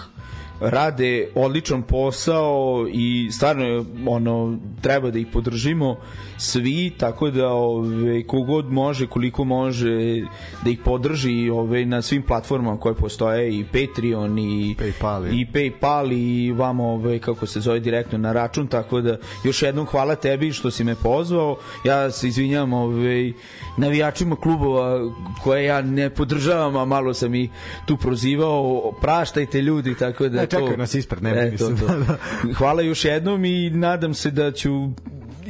rade 0.60 1.28
odličan 1.34 1.82
posao 1.82 2.86
i 2.92 3.28
stvarno 3.32 3.84
ono 4.06 4.58
treba 4.80 5.10
da 5.10 5.18
ih 5.18 5.26
podržimo 5.32 5.96
svi 6.40 6.90
tako 6.90 7.30
da 7.30 7.48
ove 7.48 8.22
kogod 8.22 8.66
može 8.66 9.06
koliko 9.06 9.44
može 9.44 10.22
da 10.62 10.70
ih 10.70 10.78
podrži 10.80 11.50
ove 11.50 11.84
na 11.86 12.02
svim 12.02 12.22
platformama 12.22 12.78
koje 12.78 12.94
postoje 12.94 13.50
i 13.50 13.64
Patreon 13.64 14.38
i 14.38 14.76
PayPal 14.76 15.32
i- 15.32 15.46
PayPal 15.48 16.12
i 16.12 16.52
vamo 16.52 16.84
ove 16.86 17.18
kako 17.18 17.46
se 17.46 17.60
zove 17.60 17.80
direktno 17.80 18.18
na 18.18 18.32
račun 18.32 18.66
tako 18.66 19.00
da 19.00 19.16
još 19.44 19.62
jednom 19.62 19.86
hvala 19.86 20.14
tebi 20.14 20.52
što 20.52 20.70
si 20.70 20.84
me 20.84 20.94
pozvao. 20.94 21.56
Ja 21.84 22.10
se 22.10 22.28
izvinjavam 22.28 22.72
ove 22.72 23.32
navijačima 23.76 24.36
klubova 24.36 25.10
koje 25.42 25.64
ja 25.64 25.82
ne 25.82 26.10
podržavam 26.10 26.76
a 26.76 26.84
malo 26.84 27.14
sam 27.14 27.34
i 27.34 27.50
tu 27.86 27.96
prozivao. 27.96 28.60
Praštajte 28.92 29.62
ljudi 29.62 29.94
tako 29.94 30.28
da 30.28 30.40
Ne, 30.40 30.46
to 30.46 30.56
čekaju 30.58 30.76
nas 30.76 30.94
ispred, 30.94 31.22
ne 31.22 31.30
brini 31.32 31.46
E, 31.46 31.56
to, 31.56 31.68
to. 31.68 32.14
hvala 32.58 32.82
još 32.82 33.04
jednom 33.04 33.44
i 33.44 33.70
nadam 33.70 34.14
se 34.14 34.30
da 34.30 34.52
ću 34.52 34.70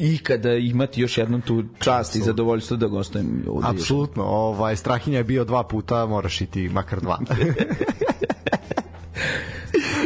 ikada 0.01 0.53
imati 0.53 1.01
još 1.01 1.19
jednom 1.19 1.41
tu 1.41 1.65
čast 1.79 2.17
i 2.17 2.20
zadovoljstvo 2.20 2.77
da 2.77 2.87
gostujem 2.87 3.45
ovdje. 3.49 3.70
Apsolutno, 3.70 4.25
ovaj, 4.25 4.77
Strahinja 4.77 5.19
je 5.19 5.25
bio 5.25 5.45
dva 5.45 5.62
puta, 5.62 6.07
moraš 6.07 6.41
i 6.41 6.47
ti 6.47 6.69
makar 6.69 7.01
dva. 7.01 7.19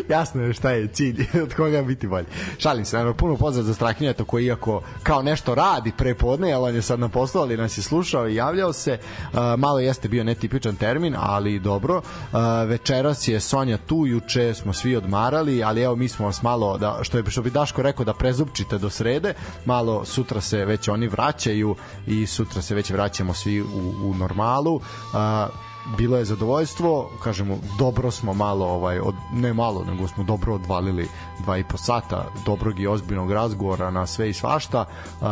Jasno 0.09 0.43
je 0.43 0.53
šta 0.53 0.71
je 0.71 0.89
cilj, 0.89 1.27
od 1.45 1.55
koga 1.55 1.83
biti 1.83 2.07
bolji. 2.07 2.27
Šalim 2.59 2.85
se, 2.85 2.97
naravno, 2.97 3.17
puno 3.17 3.37
pozdrav 3.37 3.65
za 3.65 3.75
Strahinjata 3.75 4.25
koji 4.25 4.45
iako 4.45 4.83
kao 5.03 5.23
nešto 5.23 5.55
radi 5.55 5.93
pre 5.97 6.15
podne, 6.15 6.53
ali 6.53 6.69
on 6.69 6.75
je 6.75 6.83
sad 6.83 7.01
na 7.01 7.09
poslu, 7.09 7.41
ali 7.41 7.57
nas 7.57 7.79
je 7.79 7.83
slušao 7.83 8.29
i 8.29 8.35
javljao 8.35 8.73
se. 8.73 8.99
Uh, 9.33 9.39
malo 9.59 9.79
jeste 9.79 10.09
bio 10.09 10.25
netipičan 10.25 10.77
termin, 10.77 11.17
ali 11.19 11.59
dobro. 11.59 11.97
Uh, 11.97 12.39
večeras 12.69 13.29
je 13.29 13.41
Sonja 13.41 13.79
tu, 13.79 14.07
juče 14.07 14.55
smo 14.55 14.73
svi 14.73 14.97
odmarali, 14.97 15.65
ali 15.65 15.83
evo 15.83 15.97
mi 15.97 16.09
smo 16.09 16.27
vas 16.27 16.43
malo, 16.43 16.79
da, 16.79 16.99
što, 17.03 17.19
je, 17.19 17.25
što 17.29 17.43
bi 17.43 17.51
Daško 17.51 17.83
rekao, 17.83 18.05
da 18.05 18.15
prezupčite 18.15 18.79
do 18.79 18.91
srede, 18.91 19.35
malo 19.65 20.05
sutra 20.05 20.41
se 20.41 20.65
već 20.65 20.89
oni 20.89 21.09
vraćaju 21.09 21.77
i 22.07 22.27
sutra 22.27 22.63
se 22.63 22.75
već 22.75 22.91
vraćamo 22.91 23.35
svi 23.35 23.63
u, 23.63 23.95
u 24.03 24.15
normalu. 24.15 24.75
Uh, 24.75 25.74
bilo 25.99 26.17
je 26.17 26.25
zadovoljstvo, 26.25 27.11
kažemo, 27.23 27.59
dobro 27.79 28.11
smo 28.11 28.35
malo, 28.35 28.67
ovaj, 28.67 28.99
od, 28.99 29.15
ne 29.33 29.53
malo, 29.55 29.85
nego 29.85 30.09
smo 30.09 30.25
dobro 30.25 30.55
odvalili 30.55 31.09
dva 31.43 31.59
i 31.59 31.65
po 31.65 31.77
sata 31.77 32.27
dobrog 32.47 32.81
i 32.81 32.87
ozbiljnog 32.87 33.33
razgovora 33.33 33.91
na 33.91 34.07
sve 34.07 34.31
i 34.31 34.33
svašta. 34.33 34.85
Uh, 35.21 35.27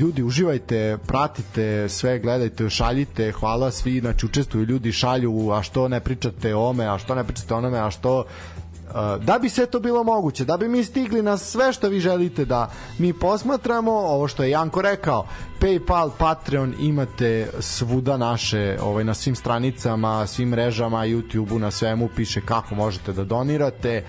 ljudi 0.00 0.22
uživajte, 0.22 0.98
pratite 1.06 1.88
sve, 1.88 2.18
gledajte, 2.18 2.70
šaljite, 2.70 3.32
hvala 3.32 3.70
svi, 3.70 4.00
znači 4.00 4.26
učestvuju 4.26 4.64
ljudi, 4.64 4.92
šalju, 4.92 5.50
a 5.50 5.62
što 5.62 5.88
ne 5.88 6.00
pričate 6.00 6.54
o 6.54 6.68
ome, 6.68 6.86
a 6.86 6.98
što 6.98 7.14
ne 7.14 7.24
pričate 7.24 7.54
o 7.54 7.56
onome, 7.56 7.78
a 7.78 7.90
što 7.90 8.24
da 9.20 9.38
bi 9.38 9.48
sve 9.48 9.66
to 9.66 9.80
bilo 9.80 10.04
moguće, 10.04 10.44
da 10.44 10.56
bi 10.56 10.68
mi 10.68 10.84
stigli 10.84 11.22
na 11.22 11.36
sve 11.36 11.72
što 11.72 11.88
vi 11.88 12.00
želite 12.00 12.44
da 12.44 12.70
mi 12.98 13.12
posmatramo, 13.12 13.92
ovo 13.92 14.28
što 14.28 14.42
je 14.42 14.50
Janko 14.50 14.82
rekao, 14.82 15.26
PayPal, 15.60 16.10
Patreon 16.18 16.74
imate 16.80 17.50
svuda 17.60 18.16
naše, 18.16 18.78
ovaj 18.82 19.04
na 19.04 19.14
svim 19.14 19.34
stranicama, 19.34 20.26
svim 20.26 20.48
mrežama, 20.48 21.06
YouTubeu, 21.06 21.58
na 21.58 21.70
svemu 21.70 22.08
piše 22.16 22.40
kako 22.40 22.74
možete 22.74 23.12
da 23.12 23.24
donirate. 23.24 23.90
E, 23.90 24.04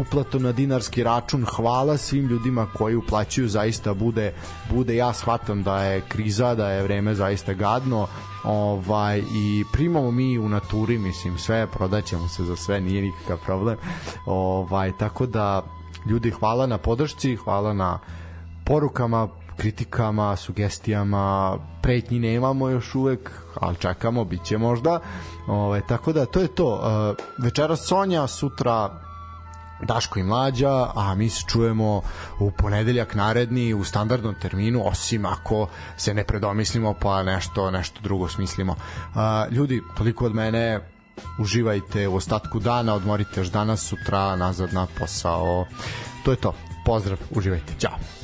uplatom 0.00 0.42
na 0.42 0.52
dinarski 0.52 1.02
račun, 1.02 1.44
hvala 1.44 1.96
svim 1.96 2.26
ljudima 2.26 2.66
koji 2.74 2.96
uplaćuju, 2.96 3.48
zaista 3.48 3.94
bude 3.94 4.32
bude 4.70 4.96
ja 4.96 5.12
shvatam 5.12 5.62
da 5.62 5.84
je 5.84 6.00
kriza, 6.08 6.54
da 6.54 6.70
je 6.70 6.82
vreme 6.82 7.14
zaista 7.14 7.52
gadno, 7.52 8.06
ovaj 8.48 9.22
i 9.34 9.64
primamo 9.72 10.10
mi 10.10 10.38
u 10.38 10.48
naturi 10.48 10.98
mislim 10.98 11.38
sve 11.38 11.66
prodaćemo 11.66 12.28
se 12.28 12.44
za 12.44 12.56
sve 12.56 12.80
nije 12.80 13.02
nikakav 13.02 13.38
problem 13.44 13.76
ovaj 14.26 14.92
tako 14.98 15.26
da 15.26 15.62
ljudi 16.06 16.30
hvala 16.30 16.66
na 16.66 16.78
podršci 16.78 17.36
hvala 17.36 17.72
na 17.72 17.98
porukama 18.64 19.28
kritikama, 19.58 20.36
sugestijama, 20.36 21.58
pretnji 21.82 22.18
nemamo 22.18 22.68
još 22.68 22.94
uvek, 22.94 23.30
ali 23.54 23.76
čekamo, 23.76 24.24
bit 24.24 24.44
će 24.44 24.58
možda. 24.58 25.00
Ovaj, 25.46 25.80
tako 25.80 26.12
da, 26.12 26.26
to 26.26 26.40
je 26.40 26.48
to. 26.48 26.74
Uh, 26.74 27.44
večera 27.44 27.76
Sonja, 27.76 28.26
sutra 28.26 29.07
Daško 29.82 30.18
i 30.18 30.22
Mlađa, 30.22 30.90
a 30.94 31.14
mi 31.14 31.30
se 31.30 31.44
čujemo 31.48 32.02
u 32.38 32.50
ponedeljak 32.50 33.14
naredni 33.14 33.74
u 33.74 33.84
standardnom 33.84 34.34
terminu, 34.34 34.82
osim 34.86 35.26
ako 35.26 35.68
se 35.96 36.14
ne 36.14 36.24
predomislimo 36.24 36.94
pa 37.00 37.22
nešto 37.22 37.70
nešto 37.70 38.00
drugo 38.02 38.28
smislimo. 38.28 38.72
Uh, 38.72 39.52
ljudi, 39.52 39.82
toliko 39.96 40.26
od 40.26 40.34
mene, 40.34 40.80
uživajte 41.38 42.08
u 42.08 42.16
ostatku 42.16 42.58
dana, 42.58 42.94
odmorite 42.94 43.40
još 43.40 43.48
danas, 43.48 43.80
sutra 43.80 44.36
nazad 44.36 44.72
na 44.72 44.86
posao. 44.98 45.66
To 46.24 46.30
je 46.30 46.36
to. 46.36 46.54
Pozdrav, 46.84 47.18
uživajte. 47.30 47.72
Ćao. 47.78 48.17